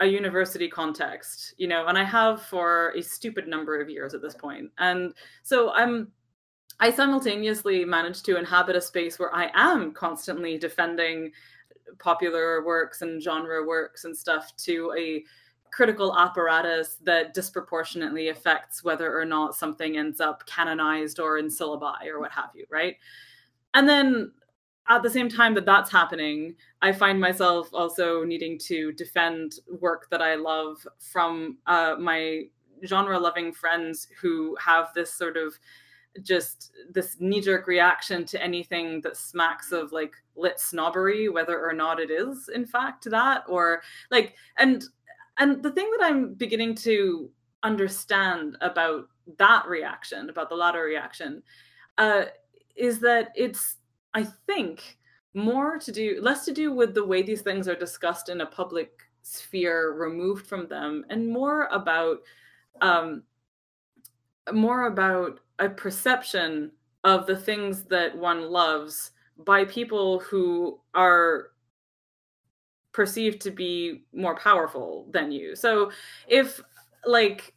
a 0.00 0.06
university 0.06 0.68
context, 0.68 1.54
you 1.56 1.66
know, 1.66 1.86
and 1.86 1.98
I 1.98 2.04
have 2.04 2.42
for 2.42 2.92
a 2.96 3.02
stupid 3.02 3.48
number 3.48 3.80
of 3.80 3.90
years 3.90 4.14
at 4.14 4.22
this 4.22 4.34
point. 4.34 4.70
And 4.78 5.12
so 5.42 5.72
I'm 5.72 6.12
I 6.80 6.90
simultaneously 6.90 7.84
manage 7.84 8.22
to 8.22 8.38
inhabit 8.38 8.76
a 8.76 8.80
space 8.80 9.18
where 9.18 9.34
I 9.34 9.50
am 9.54 9.92
constantly 9.92 10.58
defending 10.58 11.32
popular 11.98 12.64
works 12.64 13.02
and 13.02 13.20
genre 13.20 13.66
works 13.66 14.04
and 14.04 14.16
stuff 14.16 14.54
to 14.58 14.92
a 14.96 15.24
critical 15.72 16.16
apparatus 16.16 16.96
that 17.04 17.34
disproportionately 17.34 18.28
affects 18.28 18.82
whether 18.84 19.18
or 19.18 19.24
not 19.24 19.54
something 19.54 19.96
ends 19.96 20.20
up 20.20 20.46
canonized 20.46 21.20
or 21.20 21.38
in 21.38 21.46
syllabi 21.46 22.06
or 22.06 22.20
what 22.20 22.32
have 22.32 22.50
you, 22.54 22.64
right? 22.70 22.96
And 23.74 23.88
then 23.88 24.32
at 24.88 25.02
the 25.02 25.10
same 25.10 25.28
time 25.28 25.54
that 25.54 25.66
that's 25.66 25.90
happening, 25.90 26.54
I 26.80 26.92
find 26.92 27.20
myself 27.20 27.68
also 27.72 28.24
needing 28.24 28.58
to 28.60 28.92
defend 28.92 29.56
work 29.80 30.08
that 30.10 30.22
I 30.22 30.34
love 30.34 30.86
from 30.98 31.58
uh, 31.66 31.96
my 31.98 32.44
genre 32.86 33.18
loving 33.18 33.52
friends 33.52 34.08
who 34.20 34.56
have 34.56 34.92
this 34.94 35.12
sort 35.12 35.36
of 35.36 35.58
just 36.22 36.72
this 36.90 37.16
knee 37.20 37.40
jerk 37.40 37.66
reaction 37.66 38.24
to 38.24 38.42
anything 38.42 39.00
that 39.02 39.16
smacks 39.16 39.72
of 39.72 39.92
like 39.92 40.14
lit 40.36 40.58
snobbery, 40.58 41.28
whether 41.28 41.60
or 41.60 41.72
not 41.72 42.00
it 42.00 42.10
is 42.10 42.48
in 42.54 42.64
fact 42.64 43.08
that, 43.10 43.44
or 43.46 43.82
like, 44.10 44.34
and 44.56 44.84
and 45.38 45.62
the 45.62 45.70
thing 45.70 45.90
that 45.98 46.04
I'm 46.04 46.34
beginning 46.34 46.74
to 46.76 47.30
understand 47.62 48.56
about 48.60 49.08
that 49.38 49.66
reaction, 49.66 50.30
about 50.30 50.48
the 50.48 50.56
latter 50.56 50.82
reaction, 50.82 51.42
uh, 51.98 52.24
is 52.76 53.00
that 53.00 53.32
it's 53.34 53.76
I 54.14 54.24
think 54.46 54.98
more 55.34 55.78
to 55.78 55.92
do 55.92 56.18
less 56.22 56.44
to 56.46 56.52
do 56.52 56.72
with 56.72 56.94
the 56.94 57.04
way 57.04 57.22
these 57.22 57.42
things 57.42 57.68
are 57.68 57.76
discussed 57.76 58.28
in 58.28 58.40
a 58.40 58.46
public 58.46 59.02
sphere 59.22 59.92
removed 59.92 60.46
from 60.46 60.66
them 60.68 61.04
and 61.10 61.28
more 61.28 61.66
about 61.66 62.18
um 62.80 63.22
more 64.52 64.86
about 64.86 65.40
a 65.58 65.68
perception 65.68 66.70
of 67.04 67.26
the 67.26 67.36
things 67.36 67.84
that 67.84 68.16
one 68.16 68.50
loves 68.50 69.10
by 69.44 69.64
people 69.64 70.20
who 70.20 70.80
are 70.94 71.50
perceived 72.98 73.40
to 73.40 73.52
be 73.52 74.02
more 74.12 74.34
powerful 74.34 75.06
than 75.12 75.30
you. 75.30 75.54
So 75.54 75.92
if 76.26 76.60
like 77.06 77.54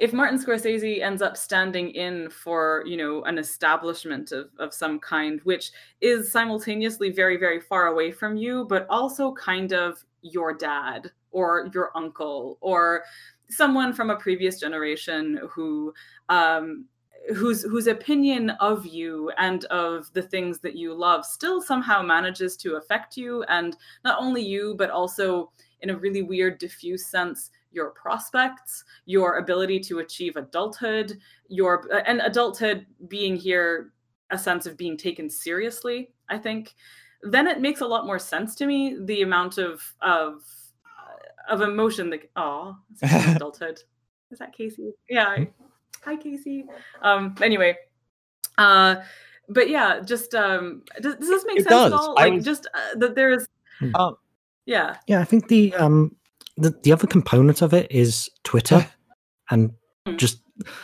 if 0.00 0.12
Martin 0.12 0.40
Scorsese 0.40 1.00
ends 1.00 1.22
up 1.22 1.36
standing 1.36 1.90
in 1.90 2.28
for, 2.30 2.82
you 2.84 2.96
know, 2.96 3.22
an 3.22 3.38
establishment 3.38 4.32
of, 4.32 4.48
of 4.58 4.74
some 4.74 4.98
kind, 4.98 5.40
which 5.44 5.70
is 6.00 6.32
simultaneously 6.32 7.10
very, 7.12 7.36
very 7.36 7.60
far 7.60 7.86
away 7.86 8.10
from 8.10 8.36
you, 8.36 8.66
but 8.68 8.88
also 8.90 9.32
kind 9.34 9.72
of 9.72 10.04
your 10.22 10.52
dad 10.52 11.12
or 11.30 11.70
your 11.72 11.92
uncle 11.94 12.58
or 12.60 13.04
someone 13.50 13.92
from 13.92 14.10
a 14.10 14.16
previous 14.16 14.58
generation 14.58 15.38
who 15.48 15.94
um, 16.28 16.86
whose 17.32 17.62
whose 17.62 17.86
opinion 17.86 18.50
of 18.60 18.84
you 18.86 19.30
and 19.38 19.64
of 19.66 20.12
the 20.12 20.22
things 20.22 20.60
that 20.60 20.76
you 20.76 20.92
love 20.92 21.24
still 21.24 21.62
somehow 21.62 22.02
manages 22.02 22.56
to 22.56 22.76
affect 22.76 23.16
you 23.16 23.42
and 23.44 23.76
not 24.04 24.18
only 24.20 24.42
you 24.42 24.74
but 24.76 24.90
also 24.90 25.50
in 25.80 25.90
a 25.90 25.96
really 25.96 26.22
weird 26.22 26.58
diffuse 26.58 27.06
sense 27.06 27.50
your 27.70 27.90
prospects 27.90 28.84
your 29.06 29.38
ability 29.38 29.80
to 29.80 30.00
achieve 30.00 30.36
adulthood 30.36 31.18
your 31.48 31.88
and 32.06 32.20
adulthood 32.20 32.86
being 33.08 33.36
here 33.36 33.92
a 34.30 34.38
sense 34.38 34.66
of 34.66 34.76
being 34.76 34.96
taken 34.96 35.28
seriously 35.30 36.10
i 36.28 36.38
think. 36.38 36.74
Then 37.26 37.46
it 37.46 37.58
makes 37.58 37.80
a 37.80 37.86
lot 37.86 38.04
more 38.04 38.18
sense 38.18 38.54
to 38.56 38.66
me 38.66 38.98
the 39.00 39.22
amount 39.22 39.56
of 39.56 39.82
of 40.02 40.42
of 41.48 41.62
emotion 41.62 42.10
that 42.10 42.30
oh 42.36 42.76
adulthood. 43.02 43.80
Is 44.30 44.40
that 44.40 44.52
casey? 44.52 44.92
Yeah 45.08 45.46
hi 46.04 46.16
casey 46.16 46.66
um 47.02 47.34
anyway 47.42 47.76
uh 48.58 48.96
but 49.48 49.68
yeah 49.68 50.00
just 50.00 50.34
um 50.34 50.82
does, 51.00 51.16
does 51.16 51.28
this 51.28 51.44
make 51.46 51.58
It 51.58 51.62
sense 51.64 51.70
does. 51.74 51.92
at 51.92 51.98
all 51.98 52.18
I 52.18 52.24
like 52.24 52.34
was- 52.34 52.44
just 52.44 52.66
uh, 52.74 52.98
that 52.98 53.14
there's 53.14 53.46
Um, 53.94 54.16
yeah 54.66 54.96
Yeah, 55.06 55.20
I 55.20 55.24
think 55.24 55.48
the 55.48 55.74
um 55.74 56.14
the, 56.56 56.70
the 56.84 56.92
other 56.92 57.06
component 57.08 57.62
of 57.62 57.74
it 57.74 57.90
is 57.90 58.30
Twitter 58.44 58.86
and 59.50 59.72
Mm. 60.06 60.18
just 60.18 60.42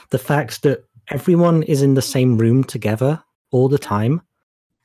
the 0.08 0.18
fact 0.18 0.62
that 0.62 0.82
everyone 1.10 1.62
is 1.64 1.82
in 1.82 1.92
the 1.92 2.00
same 2.02 2.38
room 2.38 2.64
together 2.64 3.22
all 3.52 3.68
the 3.68 3.78
time. 3.78 4.22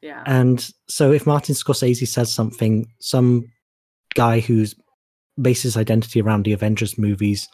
yeah 0.01 0.23
And 0.25 0.59
so 0.89 1.13
if 1.13 1.25
Martin 1.25 1.55
Scorsese 1.55 2.05
says 2.05 2.33
something, 2.33 2.85
some 2.99 3.45
guy 4.13 4.41
who's 4.41 4.75
based 5.41 5.63
his 5.63 5.77
identity 5.77 6.21
around 6.21 6.43
the 6.43 6.51
Avengers 6.51 6.97
movies 6.97 7.47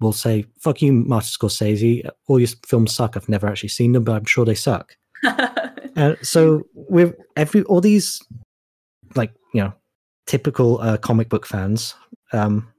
will 0.00 0.12
say, 0.12 0.44
Fuck 0.58 0.82
you, 0.82 0.92
Martin 0.92 1.28
Scorsese. 1.28 2.08
All 2.26 2.38
your 2.38 2.48
films 2.66 2.94
suck. 2.94 3.16
I've 3.16 3.28
never 3.28 3.46
actually 3.46 3.70
seen 3.70 3.92
them, 3.92 4.04
but 4.04 4.12
I'm 4.12 4.24
sure 4.24 4.44
they 4.44 4.54
suck. 4.54 4.96
Uh, 5.96 6.14
so 6.22 6.62
with 6.74 7.12
every 7.36 7.64
all 7.64 7.80
these 7.80 8.22
like 9.16 9.32
you 9.52 9.60
know 9.60 9.72
typical 10.28 10.80
uh, 10.80 10.96
comic 10.96 11.28
book 11.28 11.44
fans 11.44 11.92
um 12.32 12.72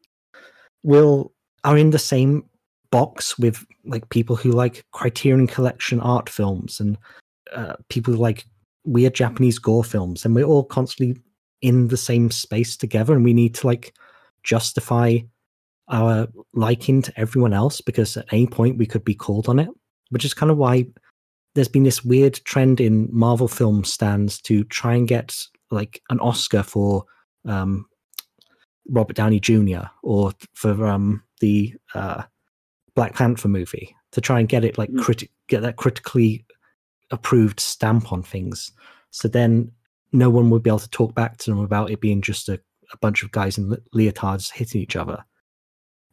will 0.84 1.34
are 1.66 1.78
in 1.78 1.90
the 1.90 2.00
same 2.00 2.46
box 2.92 3.38
with 3.38 3.66
like 3.84 4.08
people 4.10 4.38
who 4.38 4.52
like 4.52 4.86
criterion 4.92 5.48
collection 5.48 6.00
art 6.00 6.30
films 6.30 6.80
and 6.80 6.98
uh, 7.54 7.74
people 7.90 8.14
who 8.14 8.20
like 8.20 8.46
weird 8.86 9.14
japanese 9.14 9.60
gore 9.60 9.84
films 9.84 10.24
and 10.24 10.34
we're 10.34 10.46
all 10.46 10.64
constantly 10.64 11.22
in 11.62 11.90
the 11.90 11.98
same 11.98 12.32
space 12.32 12.78
together 12.78 13.14
and 13.14 13.26
we 13.26 13.34
need 13.34 13.54
to 13.54 13.68
like 13.68 13.94
justify 14.44 15.18
our 15.90 16.28
liking 16.54 17.02
to 17.02 17.14
everyone 17.20 17.54
else 17.54 17.82
because 17.82 18.16
at 18.18 18.26
any 18.32 18.48
point 18.48 18.78
we 18.78 18.86
could 18.86 19.04
be 19.04 19.16
called 19.16 19.50
on 19.50 19.60
it 19.60 19.70
which 20.12 20.26
is 20.26 20.34
kind 20.34 20.52
of 20.52 20.58
why 20.58 20.86
there's 21.56 21.68
been 21.68 21.84
this 21.84 22.06
weird 22.06 22.36
trend 22.46 22.80
in 22.80 23.08
Marvel 23.12 23.48
film 23.48 23.84
stands 23.84 24.40
to 24.42 24.64
try 24.66 24.94
and 24.94 25.08
get 25.08 25.36
like 25.72 26.02
an 26.10 26.20
Oscar 26.20 26.64
for 26.64 27.04
um, 27.48 27.86
Robert 28.88 29.16
Downey 29.16 29.40
Jr. 29.40 29.86
or 30.04 30.32
for 30.54 30.86
um, 30.88 31.24
the 31.42 31.74
uh, 31.94 32.24
Black 32.96 33.16
Panther 33.16 33.48
movie 33.48 33.96
to 34.12 34.22
try 34.22 34.40
and 34.40 34.50
get 34.50 34.64
it 34.64 34.78
like 34.78 34.90
Mm. 34.92 35.00
criti- 35.00 35.30
get 35.48 35.62
that 35.62 35.76
critically 35.76 36.46
approved 37.12 37.60
stamp 37.60 38.12
on 38.14 38.24
things. 38.24 38.72
So 39.12 39.28
then 39.28 39.72
no 40.12 40.30
one 40.30 40.50
would 40.50 40.64
be 40.64 40.70
able 40.70 40.80
to 40.80 40.90
talk 40.90 41.14
back 41.16 41.38
to 41.38 41.52
them 41.52 41.60
about 41.60 41.92
it 41.92 42.00
being 42.02 42.22
just 42.22 42.50
a, 42.50 42.60
a 42.94 42.98
bunch 42.98 43.22
of 43.24 43.32
guys 43.32 43.58
in 43.58 43.70
le- 43.70 43.78
leotards 43.96 44.52
hitting 44.52 44.82
each 44.82 44.96
other. 44.96 45.24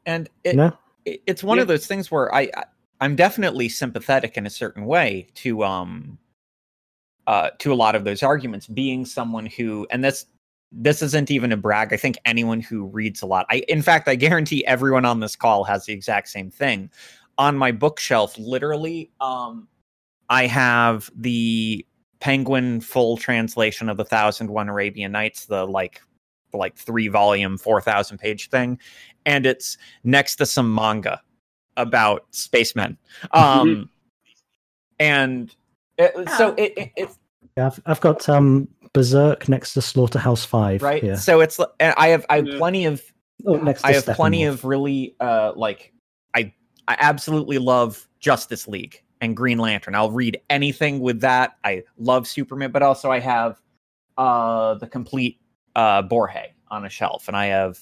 And 0.06 0.28
it, 0.44 0.56
know? 0.56 0.72
it- 1.04 1.22
it's 1.26 1.44
one 1.44 1.58
Yeah. 1.58 1.62
of 1.62 1.68
those 1.68 1.86
things 1.86 2.10
where 2.10 2.34
I, 2.34 2.42
I 2.56 2.64
I'm 3.00 3.14
definitely 3.14 3.68
sympathetic 3.68 4.38
in 4.38 4.46
a 4.46 4.50
certain 4.50 4.86
way 4.86 5.26
to 5.34 5.62
um 5.64 6.18
uh 7.26 7.50
to 7.58 7.72
a 7.72 7.74
lot 7.74 7.94
of 7.94 8.04
those 8.04 8.22
arguments 8.22 8.66
being 8.66 9.04
someone 9.04 9.46
who 9.46 9.86
and 9.90 10.02
this 10.04 10.26
this 10.72 11.02
isn't 11.02 11.30
even 11.30 11.52
a 11.52 11.56
brag 11.56 11.92
I 11.92 11.96
think 11.96 12.16
anyone 12.24 12.60
who 12.60 12.86
reads 12.86 13.22
a 13.22 13.26
lot 13.26 13.46
I 13.50 13.56
in 13.68 13.82
fact 13.82 14.08
I 14.08 14.14
guarantee 14.14 14.64
everyone 14.66 15.04
on 15.04 15.20
this 15.20 15.36
call 15.36 15.64
has 15.64 15.84
the 15.84 15.92
exact 15.92 16.28
same 16.28 16.50
thing 16.50 16.90
on 17.38 17.56
my 17.56 17.70
bookshelf 17.72 18.36
literally 18.38 19.10
um 19.20 19.68
I 20.28 20.46
have 20.46 21.10
the 21.14 21.84
Penguin 22.20 22.80
full 22.80 23.16
translation 23.16 23.88
of 23.88 23.96
the 23.98 24.04
Thousand 24.04 24.48
One 24.50 24.68
Arabian 24.68 25.12
Nights 25.12 25.46
the 25.46 25.66
like 25.66 26.00
the 26.50 26.56
like 26.56 26.76
3 26.76 27.08
volume 27.08 27.58
4000 27.58 28.18
page 28.18 28.48
thing 28.48 28.78
and 29.26 29.44
it's 29.44 29.76
next 30.04 30.36
to 30.36 30.46
some 30.46 30.74
manga 30.74 31.20
about 31.76 32.24
spacemen. 32.30 32.96
Um, 33.32 33.90
and 34.98 35.54
it, 35.98 36.30
so 36.30 36.54
it, 36.54 36.72
it, 36.76 36.92
it's 36.96 37.18
Yeah, 37.58 37.66
I've, 37.66 37.82
I've 37.84 38.00
got 38.00 38.28
um, 38.28 38.68
Berserk 38.94 39.48
next 39.48 39.74
to 39.74 39.82
Slaughterhouse 39.82 40.44
Five. 40.44 40.82
right. 40.82 41.02
Here. 41.02 41.16
So 41.16 41.40
it's 41.40 41.60
and 41.80 41.94
I 41.98 42.08
have 42.08 42.24
I 42.30 42.36
have 42.36 42.46
Yeah. 42.46 42.56
plenty 42.56 42.86
of 42.86 43.02
Oh, 43.44 43.56
next 43.56 43.84
I 43.84 43.92
have 43.92 44.06
plenty 44.06 44.44
of 44.44 44.64
really 44.64 45.14
uh 45.20 45.52
like 45.54 45.92
I 46.34 46.54
I 46.88 46.96
absolutely 46.98 47.58
love 47.58 48.08
Justice 48.18 48.66
League 48.66 49.02
and 49.20 49.36
Green 49.36 49.58
Lantern. 49.58 49.94
I'll 49.94 50.10
read 50.10 50.40
anything 50.48 51.00
with 51.00 51.20
that. 51.20 51.56
I 51.62 51.82
love 51.98 52.26
Superman, 52.26 52.70
but 52.70 52.82
also 52.82 53.10
I 53.10 53.18
have 53.18 53.60
uh 54.16 54.74
the 54.74 54.86
complete 54.86 55.38
uh 55.74 56.02
Borges 56.02 56.52
on 56.68 56.86
a 56.86 56.88
shelf, 56.88 57.28
and 57.28 57.36
I 57.36 57.46
have 57.46 57.78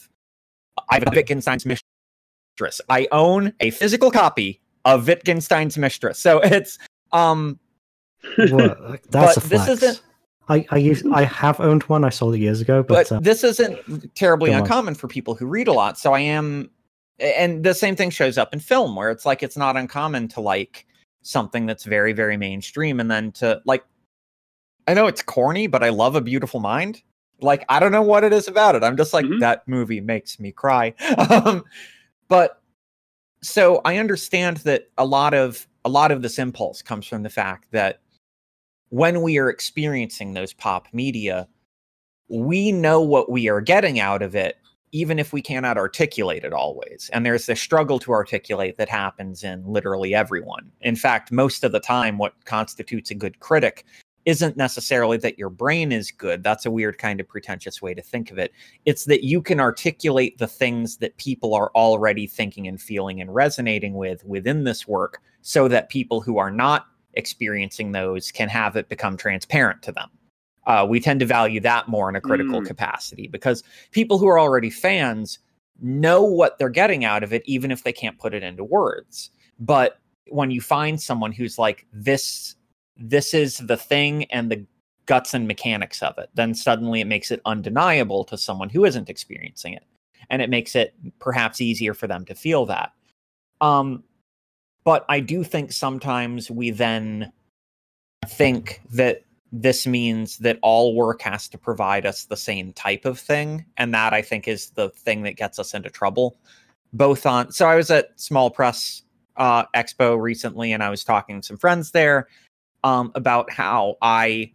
I 0.91 0.95
have 0.95 1.05
a 1.07 1.11
Wittgenstein's 1.11 1.67
Mistress. 1.67 2.81
I 2.89 3.09
own 3.13 3.53
a 3.61 3.71
physical 3.71 4.11
copy 4.11 4.61
of 4.85 5.07
Wittgenstein's 5.07 5.79
Mistress. 5.79 6.19
So 6.19 6.41
it's 6.41 6.79
um 7.13 7.59
What? 8.37 9.03
That's 9.11 9.35
But 9.37 9.45
a 9.45 9.49
this 9.49 9.69
isn't- 9.69 10.03
I 10.49 10.67
I 10.71 10.77
used 10.77 11.07
I 11.13 11.23
have 11.25 11.59
owned 11.61 11.85
one. 11.85 12.05
I 12.05 12.11
sold 12.11 12.35
it 12.35 12.39
years 12.41 12.61
ago, 12.61 12.83
but, 12.83 13.09
but 13.09 13.13
uh, 13.17 13.21
this 13.21 13.43
isn't 13.45 14.15
terribly 14.15 14.51
Go 14.51 14.57
on. 14.57 14.63
uncommon 14.63 14.95
for 14.95 15.09
people 15.09 15.35
who 15.35 15.47
read 15.47 15.69
a 15.69 15.73
lot. 15.73 15.99
So 15.99 16.13
I 16.13 16.21
am 16.21 16.71
and 17.19 17.65
the 17.65 17.73
same 17.75 17.97
thing 17.97 18.11
shows 18.11 18.37
up 18.37 18.53
in 18.53 18.61
film 18.61 18.95
where 18.97 19.11
it's 19.11 19.25
like 19.25 19.43
it's 19.43 19.57
not 19.57 19.77
uncommon 19.77 20.29
to 20.29 20.41
like 20.41 20.87
something 21.23 21.65
that's 21.65 21.85
very 21.85 22.13
very 22.13 22.37
mainstream 22.37 23.01
and 23.01 23.11
then 23.11 23.33
to 23.33 23.63
like 23.65 23.83
i 24.89 24.93
know 24.93 25.07
it's 25.07 25.23
corny 25.23 25.67
but 25.67 25.83
i 25.83 25.89
love 25.89 26.17
a 26.17 26.21
beautiful 26.21 26.61
mind 26.61 27.03
like 27.41 27.65
i 27.69 27.79
don't 27.81 27.93
know 27.93 28.03
what 28.03 28.25
it 28.25 28.33
is 28.33 28.49
about 28.49 28.75
it 28.75 28.83
i'm 28.83 28.97
just 28.97 29.13
like 29.13 29.25
Mhm. 29.25 29.41
that 29.41 29.67
movie 29.67 30.01
makes 30.01 30.39
me 30.39 30.53
cry 30.53 30.95
um 31.31 31.65
but 32.29 32.63
so 33.43 33.81
i 33.85 33.99
understand 33.99 34.59
that 34.59 34.89
a 34.99 35.05
lot 35.05 35.35
of 35.35 35.67
a 35.85 35.89
lot 35.89 36.11
of 36.11 36.23
this 36.23 36.39
impulse 36.39 36.83
comes 36.83 37.07
from 37.07 37.23
the 37.23 37.31
fact 37.31 37.67
that 37.73 38.01
when 38.89 39.23
we 39.23 39.39
are 39.39 39.51
experiencing 39.51 40.35
those 40.35 40.53
pop 40.53 40.89
media 40.93 41.49
we 42.29 42.73
know 42.73 43.01
what 43.01 43.31
we 43.31 43.49
are 43.49 43.61
getting 43.61 44.01
out 44.01 44.23
of 44.23 44.35
it 44.35 44.57
even 44.95 45.19
if 45.19 45.33
we 45.33 45.43
cannot 45.43 45.77
articulate 45.77 46.45
it 46.45 46.53
always. 46.53 47.11
And 47.13 47.27
there's 47.27 47.47
this 47.47 47.61
struggle 47.61 47.99
to 47.99 48.13
articulate 48.13 48.79
that 48.79 48.89
happens 48.89 49.43
in 49.43 49.67
literally 49.67 50.15
everyone. 50.15 50.71
In 50.83 50.95
fact, 50.95 51.33
most 51.33 51.65
of 51.65 51.73
the 51.73 51.81
time, 51.81 52.17
what 52.17 52.33
constitutes 52.45 53.11
a 53.11 53.15
good 53.17 53.41
critic 53.41 53.85
isn't 54.25 54.57
necessarily 54.57 55.17
that 55.19 55.39
your 55.39 55.51
brain 55.51 55.93
is 55.93 56.11
good. 56.11 56.43
That's 56.43 56.65
a 56.67 56.71
weird 56.71 56.99
kind 56.99 57.21
of 57.21 57.29
pretentious 57.29 57.83
way 57.83 57.95
to 57.95 58.03
think 58.03 58.31
of 58.31 58.39
it. 58.39 58.53
It's 58.85 59.05
that 59.05 59.25
you 59.25 59.43
can 59.43 59.61
articulate 59.61 60.39
the 60.39 60.47
things 60.47 60.97
that 60.99 61.17
people 61.19 61.55
are 61.55 61.71
already 61.75 62.27
thinking 62.27 62.67
and 62.67 62.81
feeling 62.81 63.21
and 63.21 63.35
resonating 63.35 63.95
with 63.95 64.25
within 64.25 64.65
this 64.65 64.89
work 64.89 65.21
so 65.43 65.69
that 65.69 65.91
people 65.91 66.21
who 66.21 66.39
are 66.39 66.51
not 66.51 66.87
experiencing 67.15 67.93
those 67.93 68.33
can 68.33 68.49
have 68.49 68.77
it 68.77 68.89
become 68.89 69.17
transparent 69.17 69.83
to 69.83 69.93
them. 69.93 70.11
Uh, 70.67 70.87
we 70.89 70.99
tend 70.99 71.21
to 71.21 71.27
value 71.27 71.61
that 71.61 71.89
more 71.89 72.09
in 72.09 72.17
a 72.17 72.21
critical 72.21 72.63
Mm. 72.63 72.67
capacity 72.67 73.29
because 73.29 73.63
people 73.91 74.19
who 74.19 74.27
are 74.27 74.39
already 74.39 74.71
fans 74.71 75.39
know 75.83 76.23
what 76.23 76.59
they're 76.59 76.71
getting 76.71 77.05
out 77.05 77.23
of 77.23 77.33
it, 77.33 77.43
even 77.45 77.71
if 77.71 77.85
they 77.85 77.93
can't 77.93 78.19
put 78.19 78.33
it 78.33 78.43
into 78.43 78.65
words. 78.65 79.31
But 79.61 79.99
when 80.29 80.51
you 80.51 80.61
find 80.63 81.01
someone 81.01 81.33
who's 81.33 81.59
like, 81.59 81.87
this, 81.93 82.57
this 82.97 83.35
is 83.35 83.59
the 83.59 83.77
thing 83.77 84.25
and 84.25 84.51
the 84.51 84.65
guts 85.07 85.35
and 85.35 85.47
mechanics 85.47 86.03
of 86.03 86.17
it, 86.19 86.31
then 86.35 86.55
suddenly 86.55 87.01
it 87.01 87.07
makes 87.07 87.31
it 87.31 87.41
undeniable 87.45 88.25
to 88.25 88.39
someone 88.39 88.71
who 88.71 88.85
isn't 88.85 89.11
experiencing 89.11 89.75
it. 89.75 89.85
And 90.31 90.41
it 90.41 90.49
makes 90.49 90.75
it 90.75 90.95
perhaps 91.19 91.61
easier 91.61 91.93
for 91.93 92.07
them 92.07 92.25
to 92.27 92.35
feel 92.35 92.65
that. 92.67 92.93
Um, 93.61 94.05
but 94.85 95.05
I 95.09 95.21
do 95.21 95.45
think 95.45 95.73
sometimes 95.73 96.51
we 96.51 96.71
then 96.71 97.33
think 98.27 98.81
that 98.93 99.23
this 99.53 99.87
means 99.87 100.39
that 100.39 100.59
all 100.63 100.95
work 100.95 101.23
has 101.23 101.49
to 101.49 101.57
provide 101.57 102.05
us 102.05 102.25
the 102.25 102.37
same 102.37 102.73
type 102.73 103.05
of 103.05 103.21
thing 103.21 103.65
and 103.77 103.95
that 103.95 104.13
i 104.13 104.21
think 104.21 104.49
is 104.49 104.71
the 104.71 104.89
thing 104.91 105.23
that 105.23 105.37
gets 105.37 105.59
us 105.61 105.75
into 105.75 105.89
trouble 105.89 106.37
both 106.93 107.25
on 107.25 107.53
so 107.53 107.67
i 107.67 107.77
was 107.77 107.91
at 107.91 108.09
small 108.19 108.51
press 108.51 109.03
uh, 109.37 109.65
expo 109.77 110.21
recently 110.21 110.73
and 110.73 110.83
i 110.83 110.91
was 110.91 111.05
talking 111.05 111.41
to 111.41 111.47
some 111.47 111.57
friends 111.57 111.93
there 111.93 112.27
um, 112.85 113.11
about 113.17 113.51
how 113.51 113.97
i 114.03 114.53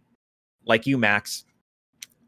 like 0.64 0.86
you 0.86 0.96
max 0.96 1.44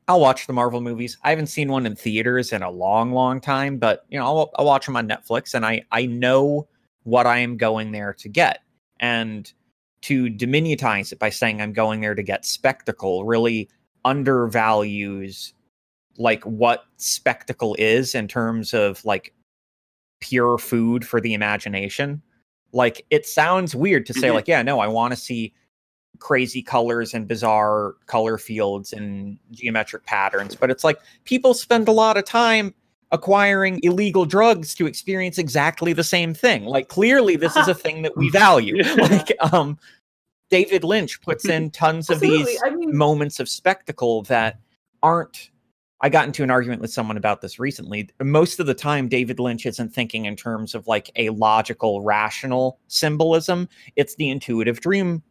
i'll 0.09 0.21
watch 0.21 0.47
the 0.47 0.53
marvel 0.53 0.81
movies 0.83 1.17
i 1.25 1.31
haven't 1.31 1.47
seen 1.47 1.71
one 1.71 1.87
in 1.87 1.97
theaters 1.97 2.53
in 2.53 2.63
a 2.63 2.71
long 2.71 3.13
long 3.13 3.41
time 3.41 3.79
but 3.79 4.05
you 4.11 4.19
know 4.19 4.25
i'll, 4.27 4.51
I'll 4.57 4.67
watch 4.67 4.85
them 4.85 4.97
on 4.97 5.09
netflix 5.09 5.55
and 5.55 5.65
i 5.65 5.83
i 5.93 6.05
know 6.05 6.69
what 7.05 7.27
i 7.27 7.39
am 7.39 7.57
going 7.57 7.93
there 7.93 8.13
to 8.15 8.29
get 8.29 8.59
and 9.01 9.51
to 10.03 10.25
diminutize 10.27 11.13
it 11.13 11.21
by 11.21 11.31
saying 11.31 11.63
I'm 11.63 11.73
going 11.73 12.01
there 12.01 12.17
to 12.17 12.25
get 12.25 12.45
spectacle 12.45 13.25
really 13.25 13.69
undervalues 14.05 15.55
like 16.19 16.43
what 16.45 16.85
spectacle 16.97 17.77
is 17.79 18.15
in 18.15 18.27
terms 18.29 18.75
of 18.75 19.05
like 19.05 19.33
pure 20.21 20.59
food 20.59 21.07
for 21.07 21.21
the 21.21 21.35
imagination. 21.35 22.21
Like 22.73 23.07
it 23.11 23.27
sounds 23.27 23.75
weird 23.77 24.07
to 24.07 24.15
say 24.15 24.29
Mhm. 24.29 24.35
like 24.35 24.49
yeah, 24.49 24.63
no, 24.63 24.81
I 24.81 24.89
want 24.89 25.13
to 25.13 25.17
see 25.17 25.55
crazy 26.23 26.63
colors 26.63 27.15
and 27.15 27.27
bizarre 27.27 27.97
color 28.07 28.39
fields 28.39 28.93
and 28.93 29.39
geometric 29.51 30.07
patterns, 30.07 30.55
but 30.55 30.71
it's 30.71 30.85
like 30.85 31.01
people 31.25 31.53
spend 31.53 31.89
a 31.89 31.93
lot 31.93 32.17
of 32.17 32.25
time 32.25 32.73
acquiring 33.11 33.81
illegal 33.83 34.25
drugs 34.25 34.75
to 34.75 34.87
experience 34.87 35.37
exactly 35.37 35.93
the 35.93 36.05
same 36.05 36.33
thing. 36.33 36.65
Like 36.65 36.89
clearly 36.89 37.37
this 37.37 37.57
is 37.57 37.67
a 37.67 37.75
thing 37.75 38.03
that 38.03 38.17
we 38.17 38.31
value. 38.31 38.83
like 38.97 39.33
um 39.53 39.79
David 40.49 40.85
Lynch 40.85 41.21
puts 41.23 41.47
in 41.47 41.71
tons 41.83 42.09
of 42.09 42.21
these 42.21 42.59
I 42.65 42.71
mean, 42.71 42.97
moments 42.97 43.41
of 43.41 43.49
spectacle 43.49 44.23
that 44.25 44.61
aren't 45.03 45.51
I 46.03 46.09
got 46.09 46.27
into 46.27 46.43
an 46.43 46.51
argument 46.51 46.81
with 46.81 46.93
someone 46.93 47.17
about 47.17 47.41
this 47.41 47.59
recently. 47.59 48.09
Most 48.21 48.59
of 48.59 48.67
the 48.67 48.75
time 48.75 49.09
David 49.09 49.39
Lynch 49.39 49.67
isn't 49.67 49.91
thinking 49.91 50.25
in 50.25 50.35
terms 50.37 50.75
of 50.75 50.87
like 50.87 51.11
a 51.17 51.31
logical 51.31 52.01
rational 52.03 52.79
symbolism. 52.89 53.69
It's 53.97 54.17
the 54.17 54.31
intuitive 54.31 54.81
dream 54.81 55.23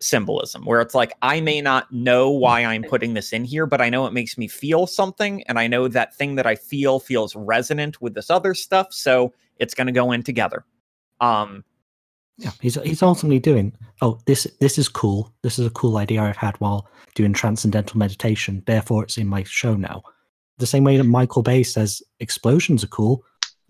symbolism 0.00 0.64
where 0.64 0.80
it's 0.80 0.94
like 0.94 1.12
I 1.22 1.40
may 1.40 1.60
not 1.60 1.92
know 1.92 2.30
why 2.30 2.64
I'm 2.64 2.82
putting 2.82 3.14
this 3.14 3.32
in 3.32 3.44
here, 3.44 3.66
but 3.66 3.80
I 3.80 3.90
know 3.90 4.06
it 4.06 4.12
makes 4.12 4.38
me 4.38 4.48
feel 4.48 4.86
something 4.86 5.42
and 5.44 5.58
I 5.58 5.66
know 5.66 5.88
that 5.88 6.14
thing 6.14 6.36
that 6.36 6.46
I 6.46 6.54
feel 6.54 7.00
feels 7.00 7.34
resonant 7.34 8.00
with 8.00 8.14
this 8.14 8.30
other 8.30 8.54
stuff, 8.54 8.92
so 8.92 9.32
it's 9.58 9.74
going 9.74 9.86
to 9.88 9.92
go 9.92 10.12
in 10.12 10.22
together. 10.22 10.64
Um 11.20 11.64
Yeah, 12.36 12.52
he's 12.60 12.76
he's 12.82 13.02
ultimately 13.02 13.40
doing. 13.40 13.72
Oh, 14.00 14.20
this 14.26 14.46
this 14.60 14.78
is 14.78 14.88
cool. 14.88 15.32
This 15.42 15.58
is 15.58 15.66
a 15.66 15.70
cool 15.70 15.96
idea 15.96 16.22
I've 16.22 16.36
had 16.36 16.56
while 16.60 16.88
doing 17.14 17.32
transcendental 17.32 17.98
meditation. 17.98 18.62
Therefore, 18.66 19.02
it's 19.02 19.18
in 19.18 19.26
my 19.26 19.42
show 19.42 19.74
now. 19.74 20.02
The 20.58 20.66
same 20.66 20.84
way 20.84 20.96
that 20.96 21.04
Michael 21.04 21.42
Bay 21.42 21.64
says 21.64 22.02
explosions 22.20 22.84
are 22.84 22.88
cool, 22.88 23.24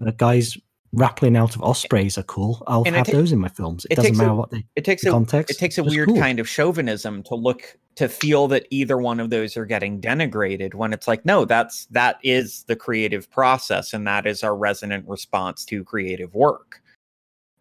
uh, 0.06 0.10
guys 0.16 0.58
rappelling 0.94 1.36
out 1.36 1.54
of 1.54 1.62
ospreys 1.62 2.16
are 2.18 2.22
cool. 2.24 2.62
I'll 2.66 2.82
And 2.86 2.96
have 2.96 3.06
ta- 3.06 3.12
those 3.12 3.32
in 3.32 3.38
my 3.38 3.48
films. 3.48 3.84
It, 3.86 3.92
it 3.92 3.96
doesn't 3.96 4.10
takes 4.12 4.18
a- 4.18 4.22
matter 4.22 4.34
what 4.34 4.50
the, 4.50 4.62
it 4.76 4.84
takes 4.84 5.02
the 5.02 5.10
a 5.10 5.12
context. 5.12 5.54
it 5.54 5.58
takes 5.58 5.78
a 5.78 5.84
weird 5.84 6.08
cool. 6.08 6.18
kind 6.18 6.40
of 6.40 6.48
chauvinism 6.48 7.22
to 7.24 7.34
look 7.34 7.76
to 7.96 8.08
feel 8.08 8.48
that 8.48 8.66
either 8.70 8.96
one 8.98 9.18
of 9.20 9.28
those 9.30 9.56
are 9.56 9.66
getting 9.66 10.00
denigrated 10.00 10.72
when 10.74 10.92
it's 10.92 11.08
like 11.08 11.24
no 11.26 11.44
that's 11.44 11.86
that 11.86 12.16
is 12.22 12.62
the 12.68 12.76
creative 12.76 13.28
process 13.30 13.92
and 13.92 14.06
that 14.06 14.24
is 14.26 14.42
our 14.44 14.56
resonant 14.56 15.04
response 15.08 15.64
to 15.64 15.82
creative 15.82 16.32
work 16.34 16.80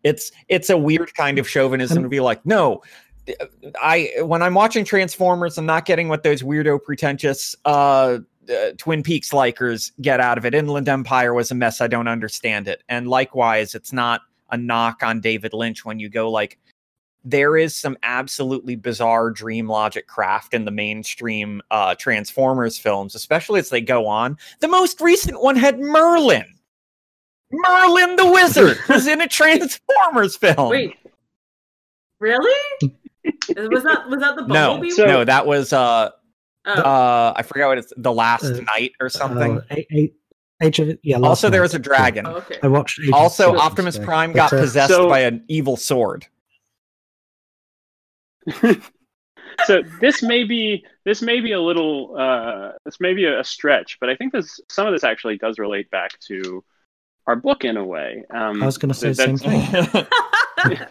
it's 0.03 0.32
it's 0.47 0.69
a 0.69 0.78
weird 0.78 1.11
kind 1.15 1.39
of 1.39 1.49
chauvinism 1.49 1.97
And- 1.97 2.05
to 2.05 2.09
be 2.09 2.19
like 2.19 2.45
no 2.45 2.82
i 3.82 4.11
when 4.21 4.41
i'm 4.43 4.53
watching 4.53 4.86
transformers 4.86 5.57
i'm 5.57 5.65
not 5.65 5.86
getting 5.86 6.07
what 6.07 6.21
those 6.23 6.43
weirdo 6.43 6.82
pretentious 6.84 7.55
uh 7.65 8.19
uh, 8.49 8.71
Twin 8.77 9.03
Peaks 9.03 9.31
likers 9.31 9.91
get 10.01 10.19
out 10.19 10.37
of 10.37 10.45
it. 10.45 10.53
Inland 10.53 10.89
Empire 10.89 11.33
was 11.33 11.51
a 11.51 11.55
mess. 11.55 11.81
I 11.81 11.87
don't 11.87 12.07
understand 12.07 12.67
it. 12.67 12.83
And 12.89 13.07
likewise, 13.07 13.75
it's 13.75 13.93
not 13.93 14.21
a 14.51 14.57
knock 14.57 15.03
on 15.03 15.19
David 15.19 15.53
Lynch 15.53 15.85
when 15.85 15.99
you 15.99 16.09
go 16.09 16.29
like, 16.29 16.57
there 17.25 17.57
is 17.57 17.75
some 17.75 17.97
absolutely 18.03 18.75
bizarre 18.75 19.29
dream 19.29 19.67
logic 19.67 20.07
craft 20.07 20.53
in 20.53 20.63
the 20.63 20.71
mainstream 20.71 21.61
uh, 21.71 21.93
Transformers 21.95 22.77
films, 22.77 23.15
especially 23.15 23.59
as 23.59 23.69
they 23.69 23.81
go 23.81 24.07
on. 24.07 24.37
The 24.61 24.69
most 24.69 25.01
recent 25.01 25.41
one 25.41 25.57
had 25.57 25.79
Merlin. 25.79 26.45
Merlin 27.51 28.15
the 28.15 28.31
Wizard 28.31 28.77
was 28.89 29.07
in 29.07 29.19
a 29.19 29.27
Transformers 29.27 30.37
film. 30.37 30.69
wait, 30.69 30.95
really? 32.19 32.55
was 32.81 33.83
that 33.83 34.09
was 34.09 34.19
that 34.21 34.35
the 34.35 34.47
no, 34.47 34.71
Bumblebee? 34.71 34.91
So- 34.91 35.05
no, 35.05 35.25
that 35.25 35.45
was 35.45 35.73
uh, 35.73 36.11
Oh. 36.68 36.82
uh, 36.82 37.34
I 37.36 37.43
forgot 37.43 37.68
what 37.70 37.78
it's 37.78 37.93
the 37.97 38.11
last 38.11 38.43
Uh, 38.45 38.61
night 38.76 38.91
or 38.99 39.09
something. 39.09 39.57
Uh, 39.59 39.63
A- 39.72 39.88
A- 39.93 40.13
Age 40.61 40.80
of 40.80 40.97
yeah. 41.03 41.18
Last 41.18 41.30
also, 41.30 41.49
there 41.49 41.61
was 41.61 41.76
a 41.76 41.80
dragon. 41.80 42.26
Oh, 42.26 42.38
okay. 42.38 42.57
I 42.63 42.68
watched. 42.68 42.99
Age 42.99 43.11
Also, 43.13 43.53
Sigmar 43.53 43.59
Optimus 43.59 43.95
today. 43.95 44.05
Prime 44.05 44.32
But, 44.34 44.38
got 44.38 44.53
uh, 44.53 44.59
possessed 44.59 44.91
So- 44.91 45.07
by 45.07 45.20
an 45.20 45.43
evil 45.47 45.78
sword. 45.78 46.26
so 49.65 49.82
this 50.01 50.24
may 50.24 50.43
be 50.43 50.86
this 51.05 51.22
may 51.22 51.39
be 51.41 51.51
a 51.51 51.59
little 51.61 52.15
uh, 52.18 52.72
this 52.86 52.99
may 52.99 53.13
be 53.13 53.26
a 53.26 53.43
stretch, 53.43 53.97
but 53.99 54.09
I 54.09 54.15
think 54.15 54.34
this 54.34 54.59
some 54.70 54.88
of 54.88 54.93
this 54.93 55.03
actually 55.03 55.38
does 55.38 55.59
relate 55.59 55.89
back 55.91 56.18
to 56.28 56.63
our 57.28 57.36
book 57.36 57.65
in 57.65 57.78
a 57.78 57.86
way. 57.86 58.24
Um, 58.34 58.63
I 58.63 58.65
was 58.65 58.78
going 58.78 58.89
to 58.89 58.95
say 58.95 59.09
the 59.09 59.15
same 59.15 59.38
thing. 59.38 60.07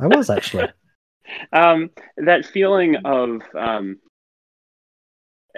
I 0.00 0.06
was 0.06 0.28
actually. 0.30 0.68
um, 1.52 1.90
that 2.18 2.44
feeling 2.44 2.96
of 3.04 3.40
um, 3.58 3.98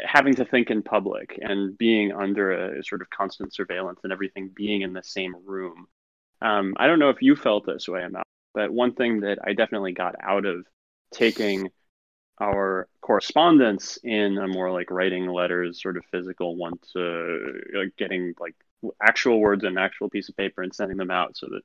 having 0.05 0.35
to 0.35 0.45
think 0.45 0.71
in 0.71 0.83
public 0.83 1.39
and 1.41 1.77
being 1.77 2.13
under 2.13 2.77
a 2.79 2.85
sort 2.85 3.03
of 3.03 3.11
constant 3.11 3.55
surveillance 3.55 4.01
and 4.05 4.13
everything 4.13 4.51
being 4.55 4.83
in 4.83 4.93
the 4.93 5.03
same 5.03 5.35
room. 5.45 5.87
Um, 6.41 6.75
I 6.77 6.87
don't 6.87 6.99
know 6.99 7.11
if 7.11 7.23
you 7.23 7.37
felt 7.37 7.67
this 7.67 7.89
way, 7.89 8.03
Amal, 8.03 8.23
but 8.55 8.73
one 8.73 8.95
thing 8.95 9.21
that 9.21 9.39
I 9.45 9.53
definitely 9.53 9.93
got 9.93 10.17
out 10.21 10.45
of 10.45 10.67
taking 11.13 11.71
our 12.41 12.89
correspondence 13.01 13.99
in 14.03 14.39
a 14.39 14.49
more 14.49 14.73
like 14.73 14.91
writing 14.91 15.27
letters, 15.27 15.81
sort 15.81 15.97
of 15.97 16.05
physical 16.11 16.57
one 16.57 16.75
to 16.95 17.61
like 17.75 17.97
getting 17.97 18.35
like 18.41 18.55
actual 19.01 19.39
words 19.39 19.63
in 19.63 19.71
an 19.71 19.79
actual 19.79 20.09
piece 20.09 20.29
of 20.29 20.37
paper 20.37 20.63
and 20.63 20.75
sending 20.75 20.97
them 20.97 21.11
out 21.11 21.37
so 21.37 21.47
that 21.47 21.63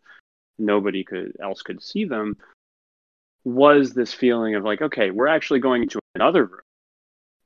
nobody 0.60 1.04
could 1.04 1.36
else 1.42 1.62
could 1.62 1.82
see 1.82 2.06
them 2.06 2.38
was 3.44 3.94
this 3.94 4.14
feeling 4.14 4.56
of 4.56 4.64
like, 4.64 4.82
okay, 4.82 5.10
we're 5.10 5.28
actually 5.28 5.60
going 5.60 5.88
to 5.90 6.00
another 6.16 6.46
room. 6.46 6.60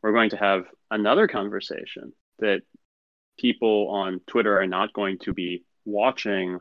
We're 0.01 0.13
going 0.13 0.31
to 0.31 0.37
have 0.37 0.65
another 0.89 1.27
conversation 1.27 2.13
that 2.39 2.61
people 3.39 3.89
on 3.89 4.21
Twitter 4.27 4.59
are 4.59 4.67
not 4.67 4.93
going 4.93 5.19
to 5.19 5.33
be 5.33 5.63
watching 5.85 6.59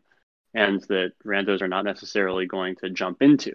and 0.55 0.82
that 0.88 1.12
randos 1.24 1.62
are 1.62 1.68
not 1.68 1.84
necessarily 1.84 2.47
going 2.47 2.76
to 2.76 2.91
jump 2.91 3.22
into 3.22 3.53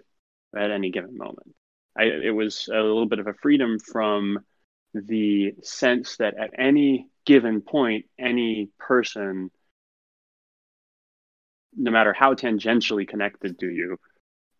at 0.56 0.70
any 0.70 0.90
given 0.90 1.16
moment. 1.16 1.54
I, 1.96 2.04
it 2.04 2.34
was 2.34 2.68
a 2.68 2.76
little 2.76 3.06
bit 3.06 3.18
of 3.18 3.26
a 3.26 3.34
freedom 3.34 3.78
from 3.78 4.40
the 4.94 5.54
sense 5.62 6.16
that 6.16 6.38
at 6.38 6.50
any 6.58 7.08
given 7.24 7.60
point, 7.60 8.06
any 8.18 8.70
person, 8.78 9.50
no 11.74 11.90
matter 11.90 12.12
how 12.12 12.34
tangentially 12.34 13.06
connected 13.06 13.58
to 13.58 13.68
you, 13.68 13.98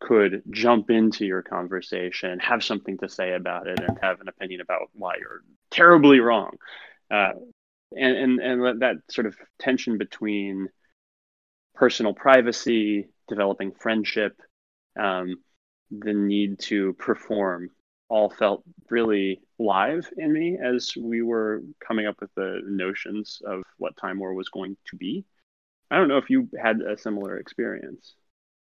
could 0.01 0.43
jump 0.51 0.91
into 0.91 1.25
your 1.25 1.43
conversation, 1.43 2.39
have 2.39 2.63
something 2.63 2.99
to 2.99 3.09
say 3.09 3.33
about 3.33 3.67
it, 3.67 3.81
and 3.81 3.99
have 4.03 4.21
an 4.21 4.29
opinion 4.29 4.61
about 4.61 4.89
why 4.93 5.15
you're 5.19 5.43
terribly 5.71 6.21
wrong. 6.21 6.57
Uh, 7.11 7.33
and, 7.93 8.17
and 8.17 8.41
and 8.41 8.81
that 8.83 8.97
sort 9.11 9.27
of 9.27 9.37
tension 9.59 9.97
between 9.99 10.69
personal 11.75 12.15
privacy, 12.15 13.09
developing 13.29 13.73
friendship, 13.73 14.41
um, 14.99 15.37
the 15.91 16.13
need 16.13 16.59
to 16.59 16.95
perform 16.95 17.71
all 18.09 18.31
felt 18.31 18.63
really 18.91 19.41
live 19.59 20.09
in 20.17 20.33
me 20.33 20.59
as 20.63 20.93
we 20.97 21.23
were 21.23 21.63
coming 21.87 22.07
up 22.07 22.17
with 22.21 22.33
the 22.35 22.61
notions 22.65 23.41
of 23.45 23.63
what 23.79 23.97
Time 23.97 24.19
War 24.19 24.35
was 24.35 24.49
going 24.49 24.77
to 24.87 24.97
be. 24.97 25.25
I 25.91 25.97
don't 25.97 26.09
know 26.09 26.19
if 26.19 26.31
you 26.31 26.49
had 26.61 26.81
a 26.81 26.99
similar 26.99 27.39
experience. 27.39 28.15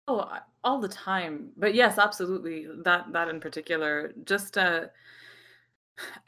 Oh, 0.08 0.26
all 0.64 0.80
the 0.80 0.88
time. 0.88 1.50
But 1.56 1.74
yes, 1.74 1.98
absolutely. 1.98 2.66
That 2.82 3.12
that 3.12 3.28
in 3.28 3.40
particular, 3.40 4.12
just 4.24 4.56
uh 4.58 4.86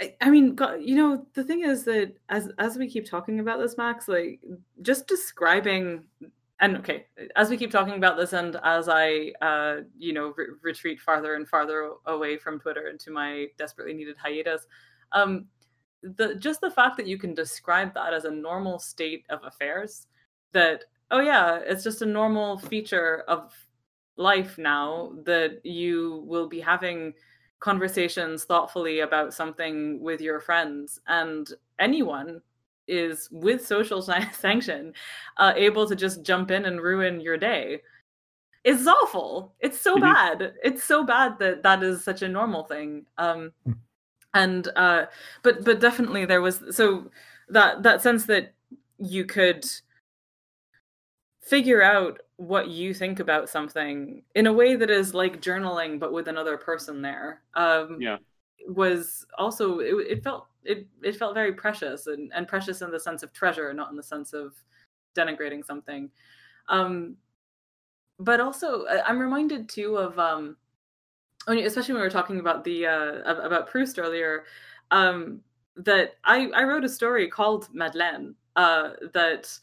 I, 0.00 0.16
I 0.20 0.30
mean, 0.30 0.58
you 0.80 0.96
know, 0.96 1.26
the 1.34 1.44
thing 1.44 1.62
is 1.64 1.84
that 1.84 2.14
as 2.28 2.50
as 2.58 2.76
we 2.76 2.88
keep 2.88 3.06
talking 3.08 3.40
about 3.40 3.58
this, 3.58 3.76
Max, 3.76 4.08
like 4.08 4.40
just 4.82 5.06
describing 5.06 6.04
and 6.60 6.76
okay, 6.78 7.06
as 7.36 7.48
we 7.48 7.56
keep 7.56 7.70
talking 7.70 7.94
about 7.94 8.16
this, 8.18 8.32
and 8.34 8.56
as 8.64 8.88
I, 8.88 9.32
uh, 9.40 9.76
you 9.98 10.12
know, 10.12 10.34
re- 10.36 10.48
retreat 10.62 11.00
farther 11.00 11.36
and 11.36 11.48
farther 11.48 11.92
away 12.06 12.36
from 12.36 12.60
Twitter 12.60 12.88
into 12.88 13.10
my 13.10 13.46
desperately 13.56 13.94
needed 13.94 14.16
hiatus, 14.18 14.66
um, 15.12 15.46
the 16.02 16.34
just 16.36 16.60
the 16.60 16.70
fact 16.70 16.96
that 16.98 17.06
you 17.06 17.18
can 17.18 17.34
describe 17.34 17.94
that 17.94 18.12
as 18.12 18.24
a 18.26 18.30
normal 18.30 18.78
state 18.78 19.24
of 19.30 19.40
affairs, 19.44 20.06
that 20.52 20.84
oh 21.10 21.20
yeah, 21.20 21.60
it's 21.64 21.84
just 21.84 22.02
a 22.02 22.06
normal 22.06 22.58
feature 22.58 23.24
of 23.28 23.54
life 24.20 24.58
now 24.58 25.12
that 25.24 25.64
you 25.64 26.22
will 26.26 26.46
be 26.46 26.60
having 26.60 27.14
conversations 27.58 28.44
thoughtfully 28.44 29.00
about 29.00 29.34
something 29.34 30.00
with 30.00 30.20
your 30.20 30.40
friends 30.40 31.00
and 31.08 31.52
anyone 31.78 32.40
is 32.86 33.28
with 33.32 33.66
social 33.66 34.02
sanction 34.32 34.92
uh, 35.38 35.52
able 35.56 35.86
to 35.88 35.96
just 35.96 36.22
jump 36.22 36.50
in 36.50 36.66
and 36.66 36.80
ruin 36.80 37.20
your 37.20 37.36
day 37.36 37.80
it's 38.64 38.86
awful 38.86 39.54
it's 39.60 39.80
so 39.80 39.94
mm-hmm. 39.94 40.04
bad 40.04 40.52
it's 40.62 40.84
so 40.84 41.04
bad 41.04 41.38
that 41.38 41.62
that 41.62 41.82
is 41.82 42.04
such 42.04 42.20
a 42.22 42.28
normal 42.28 42.64
thing 42.64 43.06
um 43.16 43.50
hmm. 43.64 43.72
and 44.34 44.68
uh 44.76 45.06
but 45.42 45.64
but 45.64 45.80
definitely 45.80 46.26
there 46.26 46.42
was 46.42 46.62
so 46.70 47.10
that 47.48 47.82
that 47.82 48.02
sense 48.02 48.26
that 48.26 48.52
you 48.98 49.24
could 49.24 49.64
figure 51.40 51.82
out 51.82 52.20
what 52.40 52.68
you 52.68 52.94
think 52.94 53.20
about 53.20 53.50
something 53.50 54.22
in 54.34 54.46
a 54.46 54.52
way 54.52 54.74
that 54.74 54.88
is 54.88 55.12
like 55.12 55.42
journaling 55.42 56.00
but 56.00 56.10
with 56.10 56.26
another 56.26 56.56
person 56.56 57.02
there 57.02 57.42
um 57.54 57.98
yeah. 58.00 58.16
was 58.66 59.26
also 59.36 59.80
it, 59.80 59.92
it 60.08 60.24
felt 60.24 60.46
it 60.64 60.86
it 61.02 61.16
felt 61.16 61.34
very 61.34 61.52
precious 61.52 62.06
and 62.06 62.32
and 62.34 62.48
precious 62.48 62.80
in 62.80 62.90
the 62.90 62.98
sense 62.98 63.22
of 63.22 63.30
treasure 63.34 63.74
not 63.74 63.90
in 63.90 63.96
the 63.96 64.02
sense 64.02 64.32
of 64.32 64.54
denigrating 65.14 65.62
something. 65.62 66.08
Um 66.68 67.16
but 68.18 68.40
also 68.40 68.86
i'm 69.06 69.18
reminded 69.18 69.68
too 69.68 69.96
of 69.96 70.18
um 70.18 70.56
especially 71.46 71.92
when 71.92 72.00
we 72.00 72.06
were 72.06 72.10
talking 72.10 72.40
about 72.40 72.64
the 72.64 72.86
uh 72.86 73.22
about 73.44 73.66
proust 73.66 73.98
earlier 73.98 74.44
um 74.90 75.40
that 75.76 76.14
i 76.24 76.46
i 76.54 76.62
wrote 76.62 76.84
a 76.84 76.88
story 76.88 77.28
called 77.28 77.68
madeleine 77.72 78.34
uh 78.56 78.90
that 79.14 79.58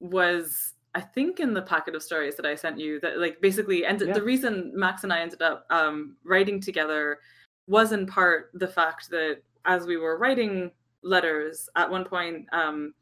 was 0.00 0.71
I 0.94 1.00
think 1.00 1.40
in 1.40 1.54
the 1.54 1.62
packet 1.62 1.94
of 1.94 2.02
stories 2.02 2.36
that 2.36 2.46
I 2.46 2.54
sent 2.54 2.78
you 2.78 3.00
that 3.00 3.18
like 3.18 3.40
basically 3.40 3.86
and 3.86 4.00
yeah. 4.00 4.12
the 4.12 4.22
reason 4.22 4.72
Max 4.74 5.04
and 5.04 5.12
I 5.12 5.20
ended 5.20 5.42
up 5.42 5.66
um, 5.70 6.16
writing 6.24 6.60
together 6.60 7.18
was 7.66 7.92
in 7.92 8.06
part 8.06 8.50
the 8.54 8.68
fact 8.68 9.08
that 9.10 9.38
as 9.64 9.86
we 9.86 9.96
were 9.96 10.18
writing 10.18 10.70
letters 11.02 11.68
at 11.76 11.90
one 11.90 12.04
point 12.04 12.46
um, 12.52 12.92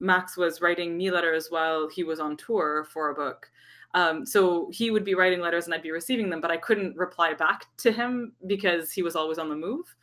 Max 0.00 0.36
was 0.36 0.60
writing 0.60 0.96
me 0.96 1.10
letters 1.10 1.48
while 1.50 1.88
he 1.88 2.04
was 2.04 2.20
on 2.20 2.36
tour 2.36 2.86
for 2.92 3.10
a 3.10 3.14
book. 3.14 3.50
Um, 3.94 4.26
so 4.26 4.68
he 4.72 4.90
would 4.90 5.04
be 5.04 5.14
writing 5.14 5.40
letters 5.40 5.66
and 5.66 5.74
I'd 5.74 5.82
be 5.82 5.92
receiving 5.92 6.28
them, 6.28 6.40
but 6.40 6.50
I 6.50 6.56
couldn't 6.56 6.96
reply 6.96 7.32
back 7.32 7.66
to 7.78 7.92
him 7.92 8.32
because 8.46 8.90
he 8.90 9.02
was 9.02 9.14
always 9.14 9.38
on 9.38 9.48
the 9.48 9.54
move. 9.54 9.94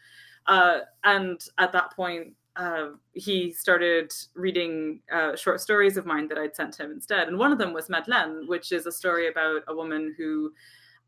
Uh, 0.48 0.80
and 1.04 1.42
at 1.58 1.74
that 1.74 1.92
point, 1.94 2.34
uh, 2.56 2.90
he 3.14 3.52
started 3.52 4.12
reading 4.36 5.00
uh, 5.12 5.36
short 5.36 5.62
stories 5.62 5.98
of 5.98 6.06
mine 6.06 6.28
that 6.28 6.38
I'd 6.38 6.56
sent 6.56 6.80
him 6.80 6.92
instead. 6.92 7.28
And 7.28 7.38
one 7.38 7.52
of 7.52 7.58
them 7.58 7.74
was 7.74 7.90
Madeleine, 7.90 8.48
which 8.48 8.72
is 8.72 8.86
a 8.86 8.92
story 8.92 9.30
about 9.30 9.62
a 9.68 9.76
woman 9.76 10.14
who, 10.18 10.52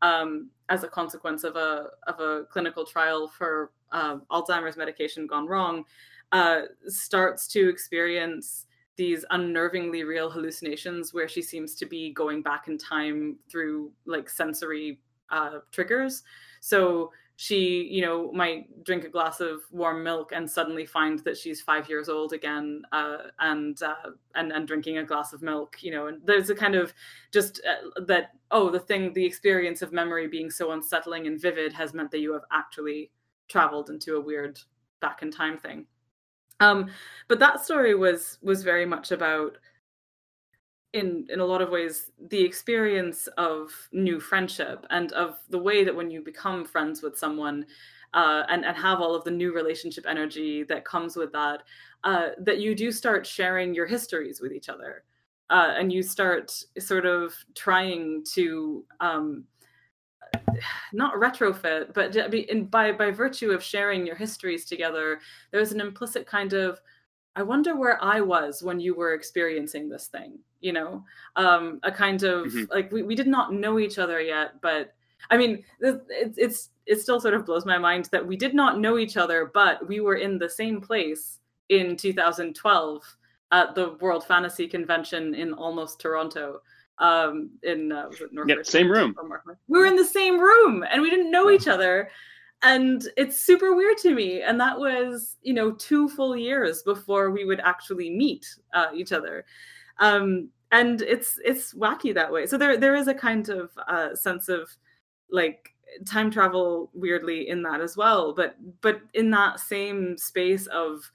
um, 0.00 0.50
as 0.68 0.84
a 0.84 0.88
consequence 0.88 1.44
of 1.44 1.56
a 1.56 1.88
of 2.06 2.20
a 2.20 2.44
clinical 2.50 2.84
trial 2.84 3.28
for 3.28 3.72
uh, 3.92 4.16
Alzheimer's 4.30 4.76
medication 4.76 5.26
gone 5.26 5.46
wrong, 5.46 5.84
uh, 6.32 6.62
starts 6.86 7.46
to 7.48 7.68
experience 7.68 8.66
these 8.96 9.24
unnervingly 9.32 10.06
real 10.06 10.30
hallucinations 10.30 11.12
where 11.12 11.28
she 11.28 11.42
seems 11.42 11.74
to 11.74 11.84
be 11.84 12.12
going 12.12 12.42
back 12.42 12.68
in 12.68 12.78
time 12.78 13.36
through 13.50 13.90
like 14.06 14.30
sensory 14.30 15.00
uh, 15.30 15.58
triggers. 15.72 16.22
So 16.60 17.10
she 17.36 17.88
you 17.90 18.00
know 18.00 18.30
might 18.32 18.84
drink 18.84 19.04
a 19.04 19.08
glass 19.08 19.40
of 19.40 19.60
warm 19.72 20.04
milk 20.04 20.30
and 20.32 20.48
suddenly 20.48 20.86
find 20.86 21.18
that 21.20 21.36
she's 21.36 21.60
five 21.60 21.88
years 21.88 22.08
old 22.08 22.32
again 22.32 22.82
uh, 22.92 23.18
and 23.40 23.82
uh, 23.82 24.10
and 24.36 24.52
and 24.52 24.68
drinking 24.68 24.98
a 24.98 25.04
glass 25.04 25.32
of 25.32 25.42
milk 25.42 25.82
you 25.82 25.90
know 25.90 26.06
and 26.06 26.22
there's 26.24 26.50
a 26.50 26.54
kind 26.54 26.76
of 26.76 26.94
just 27.32 27.60
uh, 27.68 28.02
that 28.06 28.30
oh 28.52 28.70
the 28.70 28.78
thing 28.78 29.12
the 29.14 29.24
experience 29.24 29.82
of 29.82 29.92
memory 29.92 30.28
being 30.28 30.50
so 30.50 30.70
unsettling 30.70 31.26
and 31.26 31.40
vivid 31.40 31.72
has 31.72 31.92
meant 31.92 32.10
that 32.10 32.20
you 32.20 32.32
have 32.32 32.44
actually 32.52 33.10
traveled 33.48 33.90
into 33.90 34.16
a 34.16 34.20
weird 34.20 34.58
back 35.00 35.22
in 35.22 35.30
time 35.30 35.58
thing. 35.58 35.86
Um 36.60 36.88
but 37.26 37.40
that 37.40 37.64
story 37.64 37.96
was 37.96 38.38
was 38.42 38.62
very 38.62 38.86
much 38.86 39.10
about 39.10 39.58
in 40.94 41.26
in 41.28 41.40
a 41.40 41.44
lot 41.44 41.60
of 41.60 41.70
ways 41.70 42.12
the 42.28 42.40
experience 42.40 43.26
of 43.36 43.70
new 43.92 44.20
friendship 44.20 44.86
and 44.90 45.12
of 45.12 45.40
the 45.50 45.58
way 45.58 45.84
that 45.84 45.94
when 45.94 46.10
you 46.10 46.22
become 46.22 46.64
friends 46.64 47.02
with 47.02 47.18
someone 47.18 47.66
uh, 48.14 48.44
and 48.48 48.64
and 48.64 48.76
have 48.76 49.00
all 49.00 49.14
of 49.14 49.24
the 49.24 49.30
new 49.30 49.52
relationship 49.52 50.06
energy 50.08 50.62
that 50.62 50.84
comes 50.84 51.16
with 51.16 51.32
that 51.32 51.64
uh, 52.04 52.28
that 52.38 52.60
you 52.60 52.74
do 52.74 52.92
start 52.92 53.26
sharing 53.26 53.74
your 53.74 53.86
histories 53.86 54.40
with 54.40 54.52
each 54.52 54.68
other. 54.68 55.04
Uh, 55.50 55.74
and 55.78 55.92
you 55.92 56.02
start 56.02 56.50
sort 56.78 57.04
of 57.04 57.34
trying 57.54 58.24
to 58.24 58.84
um, 59.00 59.44
not 60.92 61.14
retrofit 61.14 61.92
but 61.92 62.16
in, 62.16 62.64
by 62.66 62.92
by 62.92 63.10
virtue 63.10 63.50
of 63.50 63.62
sharing 63.62 64.06
your 64.06 64.16
histories 64.16 64.64
together 64.64 65.20
there's 65.52 65.72
an 65.72 65.80
implicit 65.80 66.26
kind 66.26 66.54
of 66.54 66.80
I 67.36 67.42
wonder 67.42 67.76
where 67.76 68.02
I 68.02 68.20
was 68.20 68.62
when 68.62 68.78
you 68.80 68.94
were 68.94 69.14
experiencing 69.14 69.88
this 69.88 70.06
thing, 70.06 70.38
you 70.60 70.72
know? 70.72 71.04
Um, 71.36 71.80
a 71.82 71.90
kind 71.90 72.22
of 72.22 72.46
mm-hmm. 72.46 72.72
like 72.72 72.92
we, 72.92 73.02
we 73.02 73.14
did 73.14 73.26
not 73.26 73.52
know 73.52 73.78
each 73.78 73.98
other 73.98 74.20
yet, 74.20 74.60
but 74.60 74.94
I 75.30 75.36
mean, 75.36 75.64
it, 75.80 76.02
it's 76.36 76.70
it 76.86 77.00
still 77.00 77.20
sort 77.20 77.34
of 77.34 77.46
blows 77.46 77.64
my 77.64 77.78
mind 77.78 78.08
that 78.12 78.24
we 78.24 78.36
did 78.36 78.54
not 78.54 78.78
know 78.78 78.98
each 78.98 79.16
other, 79.16 79.50
but 79.52 79.86
we 79.88 80.00
were 80.00 80.16
in 80.16 80.38
the 80.38 80.48
same 80.48 80.80
place 80.80 81.38
in 81.70 81.96
2012 81.96 83.02
at 83.52 83.74
the 83.74 83.96
World 84.00 84.24
Fantasy 84.26 84.68
Convention 84.68 85.34
in 85.34 85.52
almost 85.54 86.00
Toronto. 86.00 86.60
Um, 86.98 87.50
in 87.64 87.90
uh, 87.90 88.06
was 88.08 88.20
it 88.20 88.32
North 88.32 88.48
yep, 88.48 88.64
same 88.64 88.88
room. 88.88 89.16
We 89.66 89.80
were 89.80 89.86
in 89.86 89.96
the 89.96 90.04
same 90.04 90.38
room, 90.38 90.84
and 90.88 91.02
we 91.02 91.10
didn't 91.10 91.30
know 91.30 91.50
each 91.50 91.66
other 91.66 92.10
and 92.62 93.06
it's 93.16 93.40
super 93.40 93.74
weird 93.74 93.98
to 93.98 94.14
me. 94.14 94.42
And 94.42 94.58
that 94.60 94.78
was 94.78 95.36
you 95.42 95.54
know 95.54 95.72
two 95.72 96.08
full 96.08 96.36
years 96.36 96.82
before 96.82 97.30
we 97.30 97.44
would 97.44 97.60
actually 97.60 98.10
meet 98.10 98.46
uh, 98.72 98.88
each 98.94 99.12
other. 99.12 99.44
Um, 99.98 100.50
and 100.72 101.02
it's 101.02 101.38
it's 101.44 101.74
wacky 101.74 102.14
that 102.14 102.32
way. 102.32 102.46
So 102.46 102.58
there 102.58 102.76
there 102.76 102.94
is 102.94 103.08
a 103.08 103.14
kind 103.14 103.48
of 103.48 103.70
uh, 103.88 104.14
sense 104.14 104.48
of 104.48 104.68
like 105.30 105.70
time 106.06 106.30
travel 106.30 106.90
weirdly 106.94 107.48
in 107.48 107.62
that 107.62 107.80
as 107.80 107.96
well. 107.96 108.32
But 108.34 108.56
but 108.80 109.00
in 109.14 109.30
that 109.30 109.60
same 109.60 110.16
space 110.18 110.66
of 110.66 111.10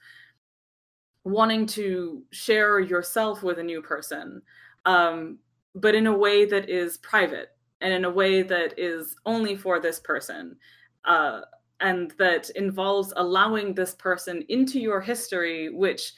wanting 1.24 1.66
to 1.66 2.22
share 2.30 2.80
yourself 2.80 3.42
with 3.42 3.58
a 3.58 3.62
new 3.62 3.82
person 3.82 4.40
um, 4.86 5.38
but 5.74 5.94
in 5.94 6.06
a 6.06 6.16
way 6.16 6.44
that 6.44 6.68
is 6.68 6.98
private 6.98 7.50
and 7.80 7.92
in 7.92 8.04
a 8.04 8.10
way 8.10 8.42
that 8.42 8.78
is 8.78 9.16
only 9.26 9.56
for 9.56 9.80
this 9.80 10.00
person 10.00 10.56
uh, 11.04 11.40
and 11.80 12.12
that 12.18 12.50
involves 12.50 13.12
allowing 13.16 13.74
this 13.74 13.94
person 13.94 14.44
into 14.48 14.78
your 14.78 15.00
history, 15.00 15.70
which 15.70 16.12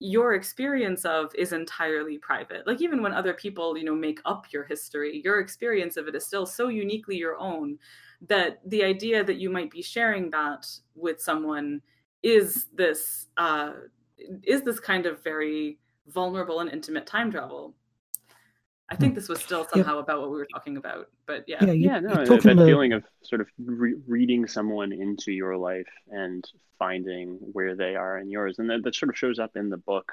your 0.00 0.34
experience 0.34 1.04
of 1.04 1.34
is 1.34 1.52
entirely 1.52 2.18
private. 2.18 2.66
Like 2.66 2.80
even 2.80 3.02
when 3.02 3.12
other 3.12 3.34
people 3.34 3.76
you 3.76 3.84
know 3.84 3.94
make 3.96 4.20
up 4.24 4.46
your 4.52 4.64
history 4.64 5.20
your 5.24 5.40
experience 5.40 5.96
of 5.96 6.06
it 6.06 6.14
is 6.14 6.24
still 6.24 6.46
so 6.46 6.68
uniquely 6.68 7.16
your 7.16 7.36
own 7.38 7.78
that 8.28 8.60
the 8.66 8.82
idea 8.82 9.24
that 9.24 9.38
you 9.38 9.50
might 9.50 9.70
be 9.70 9.82
sharing 9.82 10.30
that 10.30 10.66
with 10.94 11.20
someone 11.20 11.80
is 12.22 12.66
this 12.74 13.26
uh 13.36 13.72
is 14.42 14.62
this 14.62 14.80
kind 14.80 15.06
of 15.06 15.22
very 15.22 15.78
vulnerable 16.08 16.60
and 16.60 16.70
intimate 16.70 17.06
time 17.06 17.30
travel 17.30 17.74
i 18.90 18.96
think 18.96 19.14
this 19.14 19.28
was 19.28 19.40
still 19.40 19.66
somehow 19.72 19.98
about 19.98 20.20
what 20.20 20.30
we 20.30 20.36
were 20.36 20.46
talking 20.52 20.76
about 20.76 21.08
but 21.26 21.44
yeah 21.46 21.64
Yeah, 21.64 21.72
you- 21.72 21.86
yeah, 21.88 22.00
no, 22.00 22.08
you're 22.08 22.16
that, 22.18 22.26
talking 22.26 22.42
that 22.48 22.52
about- 22.52 22.66
feeling 22.66 22.92
of 22.92 23.04
sort 23.22 23.40
of 23.40 23.48
re- 23.58 23.96
reading 24.06 24.46
someone 24.46 24.92
into 24.92 25.30
your 25.32 25.56
life 25.56 25.88
and 26.10 26.44
finding 26.78 27.38
where 27.52 27.74
they 27.74 27.96
are 27.96 28.18
in 28.18 28.30
yours, 28.30 28.58
and 28.58 28.70
that, 28.70 28.82
that 28.84 28.94
sort 28.94 29.10
of 29.10 29.18
shows 29.18 29.38
up 29.40 29.56
in 29.56 29.68
the 29.68 29.76
book 29.76 30.12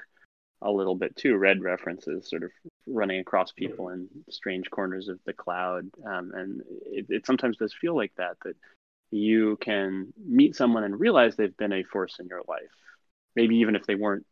a 0.62 0.70
little 0.70 0.96
bit 0.96 1.14
too. 1.14 1.36
Red 1.36 1.62
references, 1.62 2.28
sort 2.28 2.42
of 2.42 2.50
running 2.88 3.20
across 3.20 3.52
people 3.52 3.90
in 3.90 4.08
strange 4.30 4.68
corners 4.70 5.08
of 5.08 5.20
the 5.26 5.32
cloud, 5.32 5.88
um, 6.04 6.32
and 6.34 6.62
it, 6.86 7.06
it 7.08 7.26
sometimes 7.26 7.56
does 7.58 7.72
feel 7.72 7.94
like 7.94 8.12
that. 8.16 8.36
That 8.44 8.56
you 9.12 9.56
can 9.60 10.12
meet 10.26 10.56
someone 10.56 10.82
and 10.82 10.98
realize 10.98 11.36
they've 11.36 11.56
been 11.56 11.72
a 11.72 11.84
force 11.84 12.16
in 12.18 12.26
your 12.26 12.42
life, 12.48 12.74
maybe 13.36 13.56
even 13.58 13.76
if 13.76 13.86
they 13.86 13.94
weren't 13.94 14.26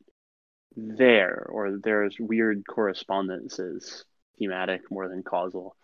there, 0.76 1.46
or 1.48 1.78
there's 1.78 2.16
weird 2.18 2.64
correspondences, 2.66 4.04
thematic 4.38 4.90
more 4.90 5.08
than 5.08 5.22
causal, 5.22 5.76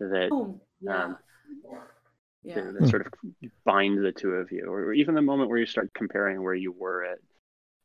that 0.00 0.28
oh 0.32 0.60
yeah 0.80 1.04
Um, 1.04 1.18
yeah 2.42 2.60
that, 2.60 2.80
that 2.80 2.88
sort 2.88 3.06
of 3.06 3.12
bind 3.64 4.04
the 4.04 4.12
two 4.12 4.32
of 4.32 4.52
you, 4.52 4.66
or 4.66 4.92
even 4.92 5.14
the 5.14 5.22
moment 5.22 5.50
where 5.50 5.58
you 5.58 5.66
start 5.66 5.92
comparing 5.94 6.42
where 6.42 6.54
you 6.54 6.72
were 6.72 7.04
at 7.04 7.18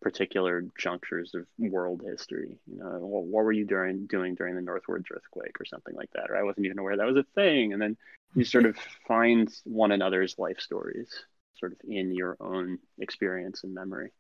particular 0.02 0.66
junctures 0.78 1.34
of 1.36 1.46
world 1.58 2.02
history. 2.04 2.58
You 2.68 2.80
know, 2.80 3.00
what, 3.00 3.26
what 3.26 3.46
were 3.46 3.52
you 3.52 3.66
during 3.66 4.08
doing 4.08 4.36
during 4.36 4.56
the 4.56 4.62
Northridge 4.62 5.12
earthquake 5.12 5.60
or 5.60 5.66
something 5.66 5.96
like 5.96 6.10
that? 6.14 6.30
Or 6.30 6.38
I 6.38 6.44
wasn't 6.44 6.66
even 6.66 6.80
aware 6.80 6.98
that 6.98 7.06
was 7.06 7.18
a 7.18 7.26
thing. 7.36 7.74
And 7.74 7.82
then 7.82 7.96
you 8.36 8.44
sort 8.44 8.66
of 8.66 8.76
find 9.08 9.52
one 9.64 9.92
another's 9.92 10.38
life 10.38 10.60
stories, 10.60 11.10
sort 11.56 11.74
of 11.74 11.78
in 11.88 12.14
your 12.14 12.36
own 12.40 12.80
experience 13.00 13.64
and 13.64 13.74
memory. 13.74 14.12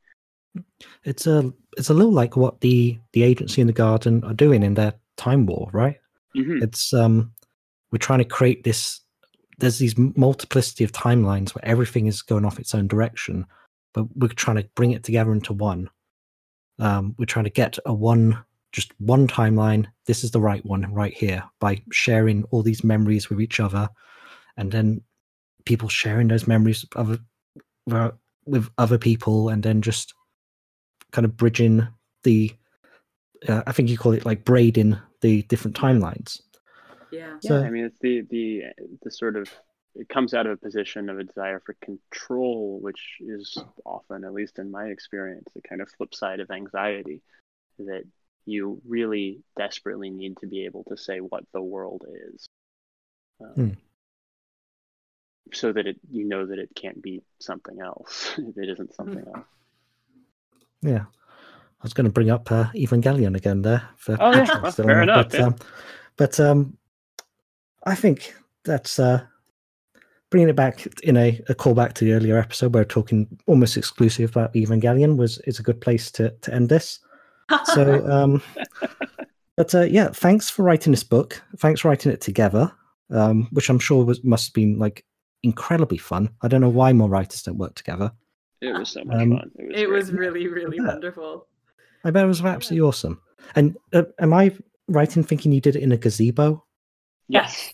It's 1.03 1.27
a 1.27 1.51
it's 1.77 1.89
a 1.89 1.93
little 1.93 2.11
like 2.11 2.35
what 2.35 2.61
the 2.61 2.99
the 3.13 3.23
agency 3.23 3.61
and 3.61 3.69
the 3.69 3.73
garden 3.73 4.23
are 4.25 4.33
doing 4.33 4.63
in 4.63 4.73
their 4.73 4.93
time 5.25 5.45
war, 5.45 5.69
right? 5.73 5.97
hmm 6.35 6.63
It's 6.63 6.93
um 6.93 7.31
we're 7.91 8.05
trying 8.07 8.19
to 8.19 8.35
create 8.37 8.63
this 8.63 9.01
there's 9.59 9.77
these 9.77 9.95
multiplicity 9.97 10.83
of 10.83 10.91
timelines 10.91 11.53
where 11.53 11.63
everything 11.73 12.07
is 12.07 12.21
going 12.23 12.45
off 12.45 12.57
its 12.59 12.73
own 12.73 12.87
direction, 12.87 13.45
but 13.93 14.05
we're 14.15 14.29
trying 14.29 14.57
to 14.57 14.67
bring 14.75 14.91
it 14.91 15.03
together 15.03 15.31
into 15.33 15.53
one. 15.53 15.87
Um, 16.79 17.13
we're 17.19 17.25
trying 17.33 17.45
to 17.45 17.51
get 17.63 17.77
a 17.85 17.93
one 17.93 18.43
just 18.71 18.91
one 18.99 19.27
timeline. 19.27 19.85
This 20.05 20.23
is 20.23 20.31
the 20.31 20.39
right 20.41 20.65
one 20.65 20.91
right 20.93 21.13
here 21.13 21.43
by 21.59 21.83
sharing 21.91 22.43
all 22.45 22.63
these 22.63 22.83
memories 22.83 23.29
with 23.29 23.39
each 23.41 23.59
other, 23.59 23.89
and 24.57 24.71
then 24.71 25.01
people 25.65 25.89
sharing 25.89 26.27
those 26.29 26.47
memories 26.47 26.81
with 26.83 26.95
other, 26.97 27.19
with- 27.85 28.17
with 28.45 28.69
other 28.77 28.97
people, 28.97 29.49
and 29.49 29.61
then 29.61 29.81
just 29.81 30.13
kind 31.11 31.25
of 31.25 31.37
bridging 31.37 31.87
the. 32.23 32.51
Uh, 33.47 33.61
I 33.67 33.71
think 33.73 33.89
you 33.89 33.97
call 33.97 34.13
it 34.13 34.25
like 34.25 34.45
braiding 34.45 34.97
the 35.21 35.43
different 35.43 35.75
timelines. 35.77 36.41
yeah 37.11 37.37
Yeah, 37.41 37.59
I 37.59 37.69
mean, 37.69 37.85
it's 37.85 37.99
the 37.99 38.21
the 38.29 38.63
the 39.03 39.11
sort 39.11 39.35
of 39.37 39.49
it 39.95 40.07
comes 40.07 40.33
out 40.33 40.45
of 40.45 40.53
a 40.53 40.57
position 40.57 41.09
of 41.09 41.19
a 41.19 41.23
desire 41.23 41.59
for 41.65 41.73
control, 41.81 42.79
which 42.81 43.17
is 43.19 43.57
often, 43.85 44.23
at 44.23 44.33
least 44.33 44.57
in 44.57 44.71
my 44.71 44.85
experience, 44.85 45.45
the 45.53 45.61
kind 45.61 45.81
of 45.81 45.89
flip 45.89 46.15
side 46.15 46.39
of 46.39 46.49
anxiety 46.49 47.21
that 47.77 48.03
you 48.45 48.81
really 48.87 49.41
desperately 49.57 50.09
need 50.09 50.37
to 50.37 50.47
be 50.47 50.65
able 50.65 50.83
to 50.85 50.97
say 50.97 51.19
what 51.19 51.43
the 51.53 51.61
world 51.61 52.05
is, 52.31 52.45
um, 53.41 53.53
Hmm. 53.53 53.69
so 55.53 55.71
that 55.73 55.85
it 55.87 55.99
you 56.09 56.25
know 56.25 56.45
that 56.45 56.57
it 56.59 56.69
can't 56.75 57.01
be 57.01 57.21
something 57.39 57.81
else. 57.81 58.31
it 58.37 58.69
isn't 58.69 58.93
something 58.95 59.25
else. 59.35 59.45
Yeah. 60.81 61.05
I 61.81 61.83
was 61.83 61.93
going 61.93 62.05
to 62.05 62.11
bring 62.11 62.29
up 62.29 62.51
uh, 62.51 62.65
Evangelion 62.75 63.35
again 63.35 63.63
there. 63.63 63.81
For 63.97 64.15
Oh, 64.19 64.31
yeah. 64.31 64.61
Well, 64.61 64.71
fair 64.71 64.97
on 64.97 65.03
enough, 65.03 65.29
But, 65.29 65.33
yeah. 65.39 65.45
um, 65.47 65.55
but 66.15 66.39
um, 66.39 66.77
I 67.85 67.95
think 67.95 68.35
that's 68.63 68.99
uh, 68.99 69.21
bringing 70.29 70.49
it 70.49 70.55
back 70.55 70.85
in 71.03 71.17
a, 71.17 71.41
a 71.49 71.55
callback 71.55 71.93
to 71.93 72.05
the 72.05 72.13
earlier 72.13 72.37
episode 72.37 72.73
where 72.73 72.81
we're 72.81 72.87
talking 72.87 73.27
almost 73.47 73.77
exclusive 73.77 74.29
about 74.29 74.53
Evangelion 74.53 75.17
was 75.17 75.39
is 75.39 75.59
a 75.59 75.63
good 75.63 75.81
place 75.81 76.11
to, 76.11 76.29
to 76.41 76.53
end 76.53 76.69
this. 76.69 76.99
So, 77.73 78.05
um, 78.11 78.43
but 79.57 79.73
uh, 79.73 79.81
yeah, 79.81 80.09
thanks 80.09 80.49
for 80.51 80.61
writing 80.63 80.91
this 80.91 81.03
book. 81.03 81.41
Thanks 81.57 81.81
for 81.81 81.89
writing 81.89 82.11
it 82.11 82.21
together, 82.21 82.71
um, 83.09 83.47
which 83.51 83.69
I'm 83.69 83.79
sure 83.79 84.05
was 84.05 84.23
must 84.23 84.49
have 84.49 84.53
been 84.53 84.77
like 84.77 85.03
incredibly 85.41 85.97
fun. 85.97 86.29
I 86.43 86.47
don't 86.47 86.61
know 86.61 86.69
why 86.69 86.93
more 86.93 87.09
writers 87.09 87.41
don't 87.41 87.57
work 87.57 87.73
together. 87.73 88.11
It 88.61 88.71
was 88.77 88.89
so 88.89 89.03
much 89.03 89.17
Um, 89.19 89.31
fun. 89.31 89.51
It 89.57 89.65
was. 89.67 89.81
it 89.81 89.89
was 89.89 90.11
really 90.11 90.47
really 90.47 90.77
Yeah. 90.77 90.85
wonderful 90.89 91.47
I 92.03 92.11
bet 92.11 92.23
it 92.23 92.27
was 92.27 92.41
absolutely 92.43 92.87
awesome. 92.87 93.21
And 93.55 93.77
uh, 93.93 94.03
am 94.19 94.33
I 94.33 94.55
right 94.87 95.15
in 95.15 95.23
thinking 95.23 95.51
you 95.51 95.61
did 95.61 95.75
it 95.75 95.83
in 95.83 95.91
a 95.91 95.97
gazebo? 95.97 96.63
yes. 97.27 97.73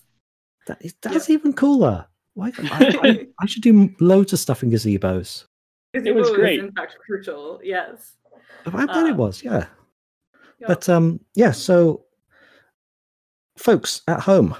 That 0.67 0.83
is, 0.83 0.93
that's 1.01 1.29
even 1.29 1.53
cooler. 1.53 2.05
Why? 2.33 2.51
I, 2.59 2.99
I, 3.01 3.27
I 3.39 3.45
should 3.45 3.63
do 3.63 3.89
loads 4.01 4.33
of 4.33 4.39
stuff 4.39 4.63
in 4.63 4.69
gazebos. 4.69 5.45
It 5.93 6.13
was 6.13 6.29
great. 6.31 6.59
in 6.59 6.73
fact 6.73 6.97
crucial 7.05 7.61
yes 7.63 8.13
I 8.65 8.69
bet 8.85 8.89
it 9.07 9.13
Uh, 9.13 9.15
was, 9.15 9.41
yeah. 9.43 9.65
Yep. 10.59 10.67
But 10.67 10.89
um, 10.89 11.21
yeah. 11.35 11.51
So, 11.51 12.03
folks 13.57 14.01
at 14.09 14.19
home, 14.19 14.55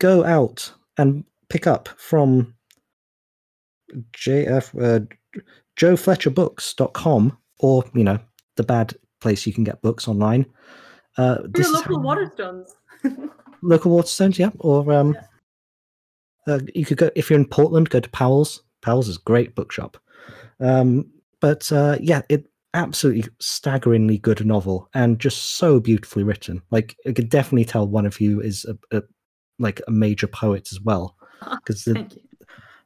go 0.00 0.24
out 0.24 0.72
and 0.98 1.22
pick 1.48 1.66
up 1.68 1.88
from 1.98 2.54
JF 4.12 4.74
uh, 4.82 5.40
JoFletcherBooks.com 5.78 7.38
or 7.60 7.84
you 7.94 8.02
know 8.04 8.18
the 8.56 8.62
bad 8.64 8.94
place 9.24 9.46
you 9.46 9.52
can 9.52 9.64
get 9.64 9.82
books 9.82 10.06
online. 10.06 10.46
Uh, 11.16 11.38
your 11.40 11.48
this 11.48 11.66
is 11.66 11.72
local 11.72 11.96
how- 11.96 12.08
waterstones 12.08 12.68
local 13.62 13.96
Waterstones, 13.96 14.38
yeah. 14.38 14.50
Or 14.60 14.92
um, 14.92 15.16
uh, 16.46 16.60
you 16.74 16.84
could 16.84 16.98
go 16.98 17.10
if 17.16 17.30
you're 17.30 17.38
in 17.38 17.48
Portland, 17.48 17.90
go 17.90 18.00
to 18.00 18.10
Powell's. 18.10 18.62
Powell's 18.82 19.08
is 19.08 19.16
a 19.16 19.22
great 19.24 19.54
bookshop. 19.54 19.96
Um, 20.60 21.10
but 21.40 21.70
uh, 21.72 21.98
yeah, 22.00 22.22
it 22.28 22.46
absolutely 22.74 23.24
staggeringly 23.40 24.18
good 24.18 24.44
novel 24.44 24.88
and 24.94 25.18
just 25.18 25.56
so 25.56 25.80
beautifully 25.80 26.22
written. 26.22 26.62
Like 26.70 26.96
I 27.06 27.12
could 27.12 27.28
definitely 27.28 27.64
tell 27.64 27.86
one 27.86 28.06
of 28.06 28.20
you 28.20 28.40
is 28.40 28.64
a, 28.64 28.96
a 28.96 29.02
like 29.58 29.80
a 29.86 29.90
major 29.90 30.26
poet 30.26 30.68
as 30.72 30.80
well 30.80 31.16
because 31.64 31.84
the 31.84 31.94
thank 31.94 32.16
you 32.16 32.22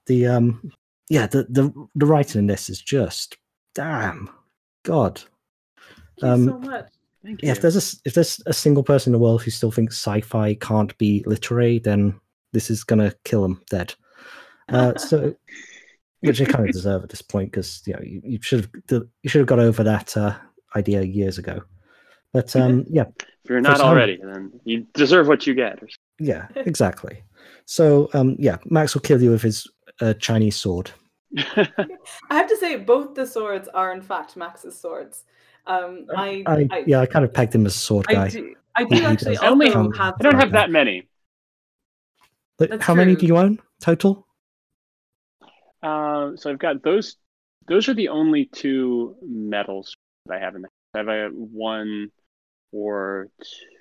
the 0.07 0.27
um 0.27 0.71
yeah 1.09 1.27
the 1.27 1.45
the 1.49 1.73
the 1.95 2.07
writing 2.07 2.41
in 2.41 2.47
this 2.47 2.69
is 2.69 2.81
just 2.81 3.37
damn 3.75 4.29
god 4.85 5.23
Um, 6.23 6.45
so 6.47 6.59
much 6.59 6.87
Thank 7.25 7.43
yeah, 7.43 7.49
you. 7.49 7.53
if 7.53 7.61
there's 7.61 7.77
a 7.77 7.79
s- 7.79 8.01
if 8.05 8.15
there's 8.15 8.41
a 8.47 8.53
single 8.53 8.83
person 8.85 9.11
in 9.11 9.13
the 9.13 9.19
world 9.23 9.43
who 9.43 9.51
still 9.51 9.71
thinks 9.73 9.97
sci-fi 9.97 10.55
can't 10.55 10.97
be 10.99 11.23
literary, 11.27 11.79
then 11.81 12.19
this 12.53 12.71
is 12.71 12.85
gonna 12.85 13.13
kill 13.25 13.43
them 13.43 13.61
dead. 13.71 13.95
Uh, 14.69 14.97
so, 14.97 15.35
which 16.21 16.39
they 16.39 16.45
kind 16.47 16.67
of 16.69 16.73
deserve 16.73 17.03
at 17.03 17.09
this 17.09 17.23
point 17.23 17.51
because 17.51 17.83
you 17.87 17.93
know 17.95 18.01
you, 18.03 18.21
you 18.25 18.39
should 18.41 18.61
have 18.91 19.03
you 19.23 19.29
should 19.31 19.41
have 19.41 19.49
got 19.49 19.59
over 19.59 19.83
that 19.83 20.17
uh, 20.17 20.37
idea 20.77 21.03
years 21.03 21.39
ago. 21.39 21.63
But 22.33 22.55
um, 22.55 22.85
yeah, 22.89 23.07
if 23.19 23.51
you're 23.51 23.61
not 23.61 23.79
some- 23.79 23.89
already, 23.89 24.19
then 24.23 24.53
you 24.65 24.87
deserve 24.95 25.27
what 25.29 25.47
you 25.47 25.55
get. 25.55 25.81
yeah, 26.21 26.47
exactly. 26.57 27.23
So 27.65 28.09
um, 28.15 28.37
yeah, 28.39 28.59
Max 28.67 28.95
will 28.95 29.03
kill 29.03 29.21
you 29.23 29.31
with 29.31 29.43
his 29.43 29.67
uh, 30.01 30.15
Chinese 30.15 30.57
sword. 30.57 30.91
I 31.37 31.67
have 32.31 32.49
to 32.49 32.57
say, 32.57 32.77
both 32.77 33.15
the 33.15 33.27
swords 33.27 33.69
are 33.75 33.93
in 33.93 34.01
fact 34.03 34.37
Max's 34.37 34.79
swords. 34.79 35.25
Um, 35.69 36.07
I, 36.17 36.43
I, 36.47 36.85
yeah, 36.87 37.01
I 37.01 37.07
kind 37.07 37.25
of 37.25 37.33
pegged 37.33 37.55
him 37.55 37.67
as 37.67 37.77
a 37.77 37.79
sword 37.79 38.07
I 38.09 38.15
guy. 38.15 38.29
do, 38.31 38.55
I 38.75 38.85
do 38.85 38.95
he 38.97 39.05
actually 39.05 39.35
does. 39.35 39.43
I 39.43 39.49
only- 39.49 39.67
also 39.69 39.81
um, 39.81 39.93
have. 39.93 40.15
I 40.19 40.23
don't 40.23 40.41
have 40.41 40.53
that 40.53 40.71
many. 40.71 41.07
But 42.59 42.71
That's 42.71 42.85
how 42.85 42.95
many 42.95 43.15
do 43.15 43.27
you 43.27 43.37
own 43.37 43.61
total? 43.81 44.27
Uh, 45.83 46.33
so 46.37 46.51
I've 46.51 46.59
got 46.59 46.83
those. 46.83 47.17
Those 47.69 47.89
are 47.89 47.95
the 47.95 48.09
only 48.09 48.47
two 48.47 49.15
medals 49.23 49.95
that 50.27 50.37
I 50.37 50.41
have 50.41 50.57
in 50.57 50.63
the 50.63 50.69
I 50.95 50.99
have 50.99 51.09
a 51.09 51.29
one 51.29 52.11
or 52.73 53.29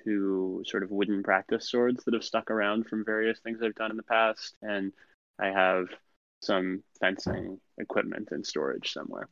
two 0.04 0.62
sort 0.66 0.82
of 0.82 0.90
wooden 0.90 1.22
practice 1.22 1.70
swords 1.70 2.04
that 2.04 2.14
have 2.14 2.22
stuck 2.22 2.50
around 2.50 2.86
from 2.86 3.04
various 3.04 3.40
things 3.40 3.60
I've 3.62 3.74
done 3.74 3.90
in 3.90 3.96
the 3.96 4.02
past, 4.02 4.54
and 4.62 4.92
I 5.40 5.48
have 5.48 5.86
some 6.42 6.82
fencing 7.00 7.58
equipment 7.78 8.28
in 8.30 8.44
storage 8.44 8.92
somewhere. 8.92 9.28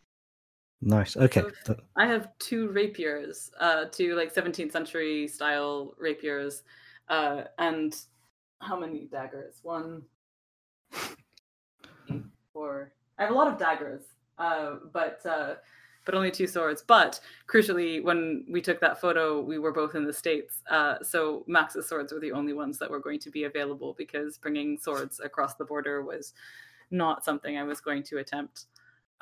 Nice. 0.86 1.16
Okay. 1.16 1.42
So- 1.64 1.76
I 1.96 2.06
have 2.06 2.28
two 2.38 2.68
rapiers, 2.68 3.50
uh, 3.58 3.86
two 3.86 4.14
like 4.14 4.32
17th 4.32 4.70
century 4.70 5.26
style 5.26 5.96
rapiers, 5.98 6.62
uh, 7.08 7.42
and 7.58 7.92
how 8.60 8.78
many 8.78 9.06
daggers? 9.06 9.58
One, 9.64 10.02
four. 12.52 12.92
I 13.18 13.22
have 13.22 13.32
a 13.32 13.34
lot 13.34 13.48
of 13.48 13.58
daggers, 13.58 14.02
uh, 14.38 14.76
but 14.92 15.26
uh, 15.26 15.56
but 16.04 16.14
only 16.14 16.30
two 16.30 16.46
swords. 16.46 16.84
But 16.86 17.18
crucially, 17.48 18.00
when 18.04 18.46
we 18.48 18.62
took 18.62 18.78
that 18.80 19.00
photo, 19.00 19.40
we 19.40 19.58
were 19.58 19.72
both 19.72 19.96
in 19.96 20.04
the 20.04 20.12
states, 20.12 20.62
uh, 20.70 21.02
so 21.02 21.42
Max's 21.48 21.88
swords 21.88 22.12
were 22.12 22.20
the 22.20 22.30
only 22.30 22.52
ones 22.52 22.78
that 22.78 22.88
were 22.88 23.00
going 23.00 23.18
to 23.18 23.30
be 23.30 23.42
available 23.42 23.96
because 23.98 24.38
bringing 24.38 24.78
swords 24.78 25.18
across 25.18 25.56
the 25.56 25.64
border 25.64 26.04
was 26.04 26.32
not 26.92 27.24
something 27.24 27.58
I 27.58 27.64
was 27.64 27.80
going 27.80 28.04
to 28.04 28.18
attempt. 28.18 28.66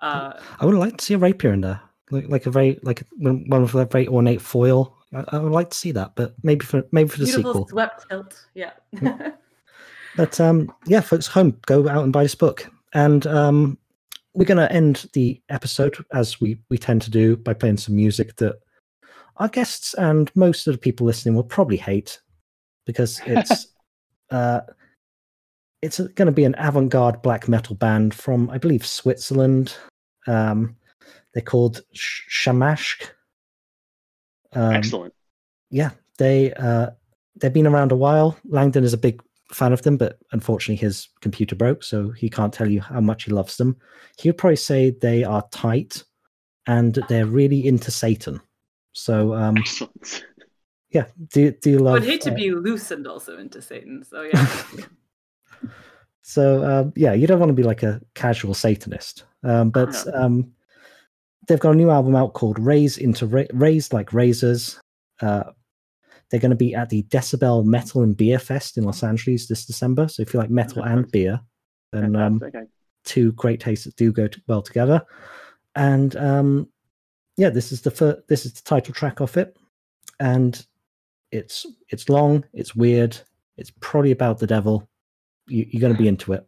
Uh, 0.00 0.40
I 0.60 0.66
would 0.66 0.74
like 0.74 0.96
to 0.98 1.04
see 1.04 1.14
a 1.14 1.18
rapier 1.18 1.52
in 1.52 1.60
there, 1.60 1.80
like 2.10 2.28
like 2.28 2.46
a 2.46 2.50
very 2.50 2.78
like 2.82 3.04
one 3.16 3.46
of 3.50 3.74
a 3.74 3.86
very 3.86 4.08
ornate 4.08 4.40
foil. 4.40 4.96
I, 5.14 5.24
I 5.28 5.38
would 5.38 5.52
like 5.52 5.70
to 5.70 5.76
see 5.76 5.92
that, 5.92 6.14
but 6.16 6.34
maybe 6.42 6.64
for 6.64 6.84
maybe 6.92 7.08
for 7.08 7.18
the 7.18 7.26
sequel. 7.26 7.68
swept 7.68 8.06
hilt, 8.10 8.46
yeah. 8.54 8.72
But 10.16 10.40
um, 10.40 10.72
yeah, 10.86 11.00
folks, 11.00 11.26
home, 11.26 11.58
go 11.66 11.88
out 11.88 12.04
and 12.04 12.12
buy 12.12 12.22
this 12.22 12.34
book. 12.34 12.70
And 12.92 13.26
um, 13.26 13.78
we're 14.34 14.44
going 14.44 14.58
to 14.58 14.72
end 14.72 15.08
the 15.12 15.40
episode 15.48 15.96
as 16.12 16.40
we 16.40 16.58
we 16.70 16.78
tend 16.78 17.02
to 17.02 17.10
do 17.10 17.36
by 17.36 17.54
playing 17.54 17.78
some 17.78 17.96
music 17.96 18.36
that 18.36 18.56
our 19.38 19.48
guests 19.48 19.94
and 19.94 20.30
most 20.36 20.66
of 20.66 20.74
the 20.74 20.78
people 20.78 21.06
listening 21.06 21.34
will 21.34 21.42
probably 21.42 21.76
hate 21.76 22.20
because 22.86 23.20
it's 23.26 23.68
uh, 24.30 24.60
it's 25.84 25.98
going 25.98 26.26
to 26.26 26.32
be 26.32 26.44
an 26.44 26.54
avant-garde 26.56 27.20
black 27.20 27.46
metal 27.46 27.76
band 27.76 28.14
from 28.14 28.48
I 28.50 28.58
believe 28.58 28.86
Switzerland. 28.86 29.76
Um, 30.26 30.76
they're 31.34 31.42
called 31.42 31.82
Sh- 31.92 32.22
Schammasch. 32.28 33.10
Um, 34.54 34.72
Excellent. 34.72 35.14
yeah, 35.70 35.90
they 36.18 36.54
uh, 36.54 36.90
they've 37.36 37.52
been 37.52 37.66
around 37.66 37.92
a 37.92 37.96
while. 37.96 38.36
Langdon 38.46 38.84
is 38.84 38.94
a 38.94 38.98
big 38.98 39.22
fan 39.52 39.72
of 39.72 39.82
them, 39.82 39.96
but 39.96 40.18
unfortunately 40.32 40.76
his 40.76 41.08
computer 41.20 41.54
broke, 41.54 41.82
so 41.82 42.10
he 42.10 42.30
can't 42.30 42.52
tell 42.52 42.70
you 42.70 42.80
how 42.80 43.00
much 43.00 43.24
he 43.24 43.32
loves 43.32 43.56
them. 43.58 43.76
He 44.18 44.28
would 44.28 44.38
probably 44.38 44.56
say 44.56 44.90
they 44.90 45.22
are 45.22 45.46
tight 45.50 46.02
and 46.66 46.98
they're 47.08 47.26
really 47.26 47.66
into 47.66 47.90
Satan. 47.90 48.40
So 48.92 49.34
um, 49.34 49.58
Excellent. 49.58 50.24
yeah, 50.90 51.06
do 51.32 51.50
do 51.50 51.70
you 51.70 51.78
love? 51.78 51.96
I'd 51.96 52.04
hate 52.04 52.22
to 52.22 52.32
uh, 52.32 52.34
be 52.34 52.52
loosened 52.52 53.06
also 53.06 53.36
into 53.38 53.60
Satan. 53.60 54.02
So 54.02 54.22
yeah, 54.32 54.46
so 56.22 56.64
um, 56.64 56.92
yeah, 56.96 57.12
you 57.12 57.26
don't 57.26 57.38
want 57.38 57.50
to 57.50 57.54
be 57.54 57.62
like 57.62 57.82
a 57.82 58.00
casual 58.14 58.54
Satanist, 58.54 59.24
um, 59.42 59.70
but 59.70 60.06
um, 60.14 60.52
they've 61.46 61.60
got 61.60 61.74
a 61.74 61.76
new 61.76 61.90
album 61.90 62.16
out 62.16 62.32
called 62.32 62.58
"Raise 62.58 62.98
into 62.98 63.26
Ra- 63.26 63.44
Raise 63.52 63.92
Like 63.92 64.12
Razors." 64.12 64.80
Uh, 65.20 65.44
they're 66.30 66.40
going 66.40 66.50
to 66.50 66.56
be 66.56 66.74
at 66.74 66.88
the 66.88 67.02
Decibel 67.04 67.64
Metal 67.64 68.02
and 68.02 68.16
Beer 68.16 68.38
Fest 68.38 68.78
in 68.78 68.84
Los 68.84 69.02
Angeles 69.02 69.46
this 69.46 69.66
December. 69.66 70.08
So 70.08 70.22
if 70.22 70.32
you 70.34 70.40
like 70.40 70.50
metal 70.50 70.82
and 70.82 71.08
beer, 71.12 71.40
then 71.92 72.16
um, 72.16 72.40
two 73.04 73.32
great 73.32 73.60
tastes 73.60 73.84
that 73.84 73.96
do 73.96 74.10
go 74.10 74.26
t- 74.26 74.42
well 74.48 74.62
together. 74.62 75.02
And 75.76 76.16
um, 76.16 76.68
yeah, 77.36 77.50
this 77.50 77.72
is 77.72 77.82
the 77.82 77.90
fir- 77.90 78.22
this 78.28 78.46
is 78.46 78.52
the 78.54 78.62
title 78.62 78.94
track 78.94 79.20
of 79.20 79.36
it, 79.36 79.56
and 80.20 80.64
it's 81.30 81.66
it's 81.88 82.08
long, 82.08 82.44
it's 82.52 82.74
weird, 82.74 83.16
it's 83.56 83.72
probably 83.80 84.12
about 84.12 84.38
the 84.38 84.46
devil. 84.46 84.88
You, 85.46 85.66
you're 85.68 85.80
going 85.80 85.94
to 85.94 85.98
be 85.98 86.08
into 86.08 86.32
it. 86.32 86.46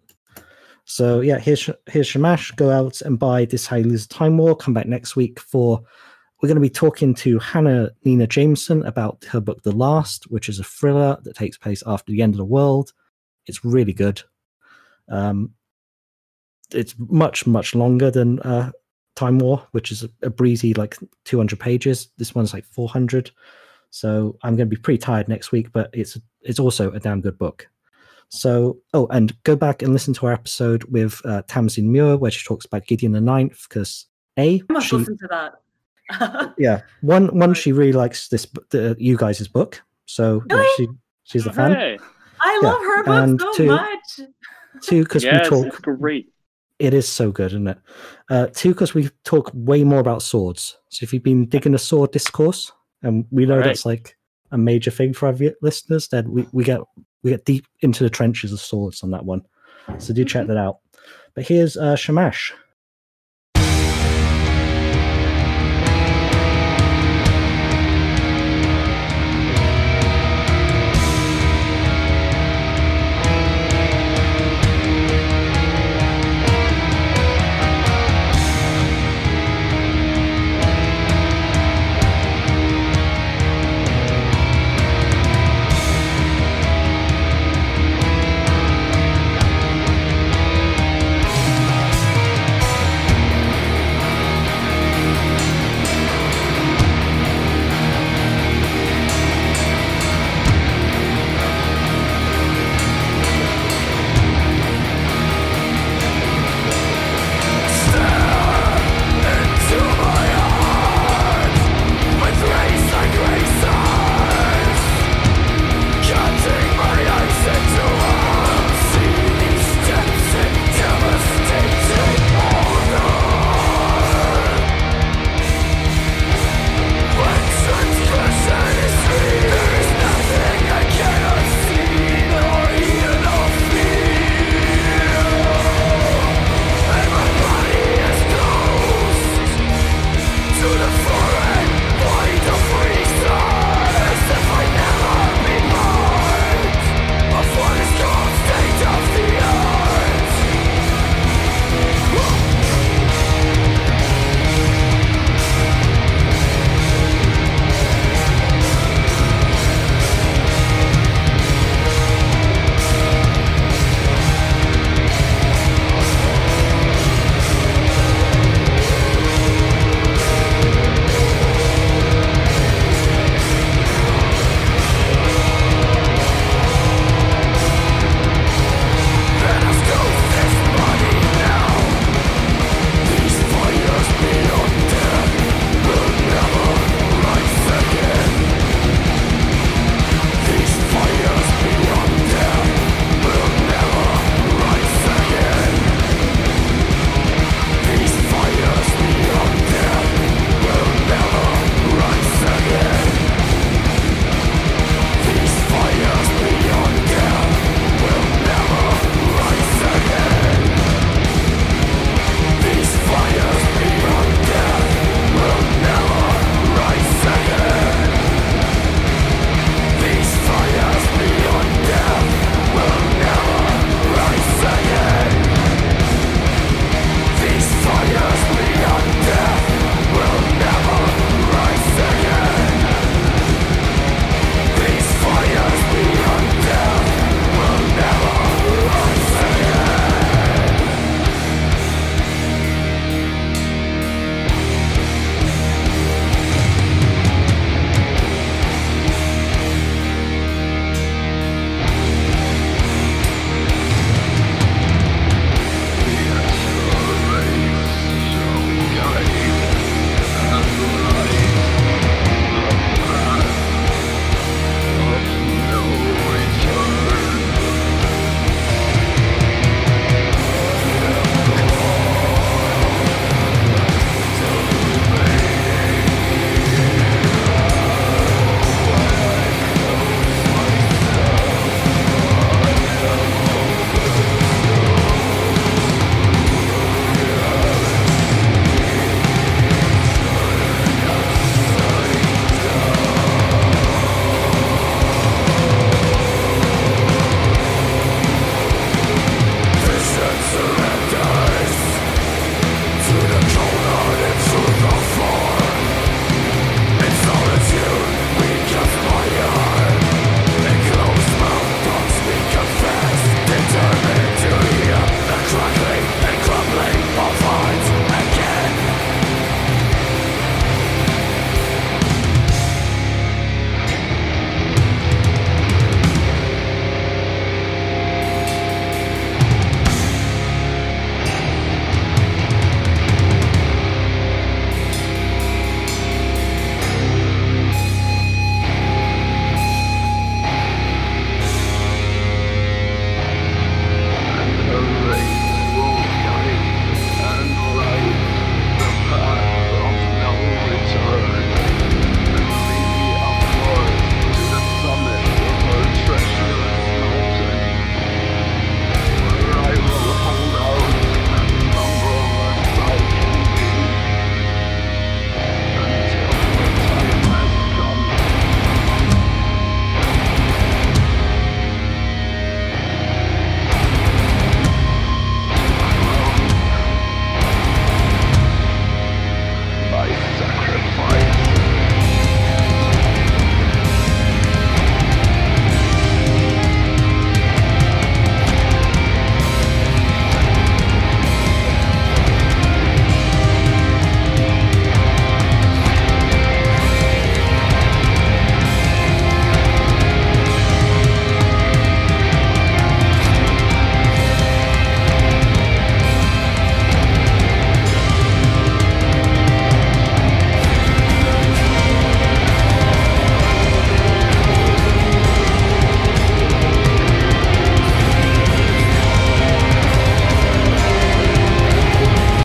So 0.85 1.20
yeah, 1.20 1.39
here's 1.39 1.68
here's 1.86 2.06
Schammasch. 2.06 2.55
Go 2.56 2.70
out 2.70 3.01
and 3.02 3.18
buy 3.18 3.44
this 3.44 3.70
Lose 3.70 4.06
Time 4.06 4.39
War. 4.39 4.55
Come 4.55 4.73
back 4.73 4.86
next 4.86 5.16
week 5.16 5.40
for 5.40 5.82
we're 6.40 6.48
going 6.48 6.56
to 6.56 6.60
be 6.60 6.70
talking 6.70 7.14
to 7.14 7.39
Hanna 7.39 7.90
Nina 8.05 8.27
Jameson 8.27 8.85
about 8.85 9.24
her 9.24 9.40
book 9.40 9.62
The 9.62 9.73
Last, 9.73 10.31
which 10.31 10.48
is 10.48 10.60
a 10.60 10.64
thriller 10.64 11.18
that 11.23 11.35
takes 11.35 11.59
place 11.59 11.82
after 11.86 12.12
the 12.12 12.23
end 12.23 12.35
of 12.35 12.39
the 12.39 12.44
world. 12.44 12.93
It's 13.47 13.64
really 13.64 13.93
good. 13.93 14.23
Um, 15.09 15.55
it's 16.73 16.94
much 16.98 17.47
much 17.47 17.74
longer 17.74 18.10
than 18.10 18.39
uh, 18.40 18.70
Time 19.16 19.39
War, 19.39 19.66
which 19.73 19.90
is 19.90 20.05
a, 20.05 20.10
a 20.23 20.31
breezy 20.31 20.73
like 20.74 20.97
200 21.24 21.59
pages. 21.59 22.10
This 22.16 22.35
one's 22.35 22.52
like 22.52 22.64
400. 22.64 23.31
So 23.90 24.36
I'm 24.43 24.56
going 24.56 24.68
to 24.68 24.77
be 24.77 24.81
pretty 24.81 24.98
tired 24.98 25.28
next 25.28 25.52
week, 25.52 25.73
but 25.73 25.90
it's 25.93 26.18
it's 26.43 26.60
also 26.60 26.93
a 26.93 27.01
damn 27.01 27.20
good 27.20 27.39
book. 27.39 27.66
So 28.28 28.78
oh, 28.93 29.07
and 29.09 29.32
go 29.44 29.57
back 29.57 29.82
and 29.82 29.93
listen 29.93 30.12
to 30.15 30.27
our 30.27 30.32
episode 30.32 30.85
with 30.85 31.20
uh, 31.24 31.43
Tamsin 31.48 31.90
Muir 31.90 32.16
where 32.16 32.31
she 32.31 32.44
talks 32.47 32.66
about 32.66 32.86
Gideon 32.86 33.12
the 33.12 33.20
Ninth 33.20 33.66
because 33.69 34.07
a 34.39 34.61
I 34.69 34.73
must 34.73 34.89
she 34.89 34.97
listen 34.97 35.16
to 35.19 35.28
that. 35.28 36.55
yeah 36.59 36.82
one 37.01 37.36
one 37.36 37.53
she 37.55 37.73
really 37.73 37.93
likes 37.93 38.28
this 38.28 38.47
b- 38.47 38.61
the, 38.70 38.94
you 38.98 39.16
guys' 39.16 39.48
book, 39.48 39.82
so 40.05 40.43
yeah, 40.48 40.65
she 40.77 40.86
she's 41.24 41.47
a 41.47 41.53
fan. 41.53 41.73
Hey, 41.73 41.98
I 42.40 42.61
Yeah, 42.62 42.69
love 42.69 42.81
her 42.82 43.05
and 43.24 43.39
book 43.39 43.55
so 43.55 43.62
two- 43.65 43.66
much. 43.66 44.20
Two 44.82 45.03
because 45.05 45.24
yes, 45.24 45.51
we 45.51 45.57
talk 45.62 45.66
it's 45.69 45.78
great. 45.81 46.28
It 46.78 46.93
is 46.93 47.09
so 47.09 47.32
good, 47.32 47.47
isn't 47.53 47.66
it? 47.69 47.78
Uh, 48.28 48.48
two, 48.53 48.69
because 48.74 48.93
we 48.93 49.09
talk 49.24 49.51
way 49.55 49.82
more 49.85 50.01
about 50.01 50.20
swords. 50.23 50.77
So 50.90 51.03
if 51.05 51.15
you've 51.15 51.23
been 51.23 51.47
digging 51.47 51.73
the 51.73 51.78
sword 51.78 52.12
discourse, 52.12 52.70
and 53.03 53.24
we 53.31 53.47
know 53.47 53.55
Alright. 53.55 53.69
that's 53.69 53.86
like 53.86 54.19
a 54.53 54.59
major 54.59 54.90
thing 54.90 55.15
for 55.15 55.27
our 55.28 55.32
vi- 55.32 55.55
listeners, 55.62 56.09
then 56.09 56.31
we, 56.31 56.47
we 56.53 56.62
get 56.62 56.81
we 57.22 57.30
get 57.30 57.44
deep 57.44 57.66
into 57.80 58.05
the 58.05 58.10
trenches 58.10 58.52
of 58.52 58.60
swords 58.60 59.02
on 59.02 59.10
that 59.10 59.24
one. 59.24 59.43
So 59.98 60.12
do 60.12 60.24
check 60.24 60.47
that 60.47 60.56
out. 60.56 60.78
But 61.34 61.47
here's 61.47 61.76
uh, 61.76 61.94
Schammasch. 61.94 62.52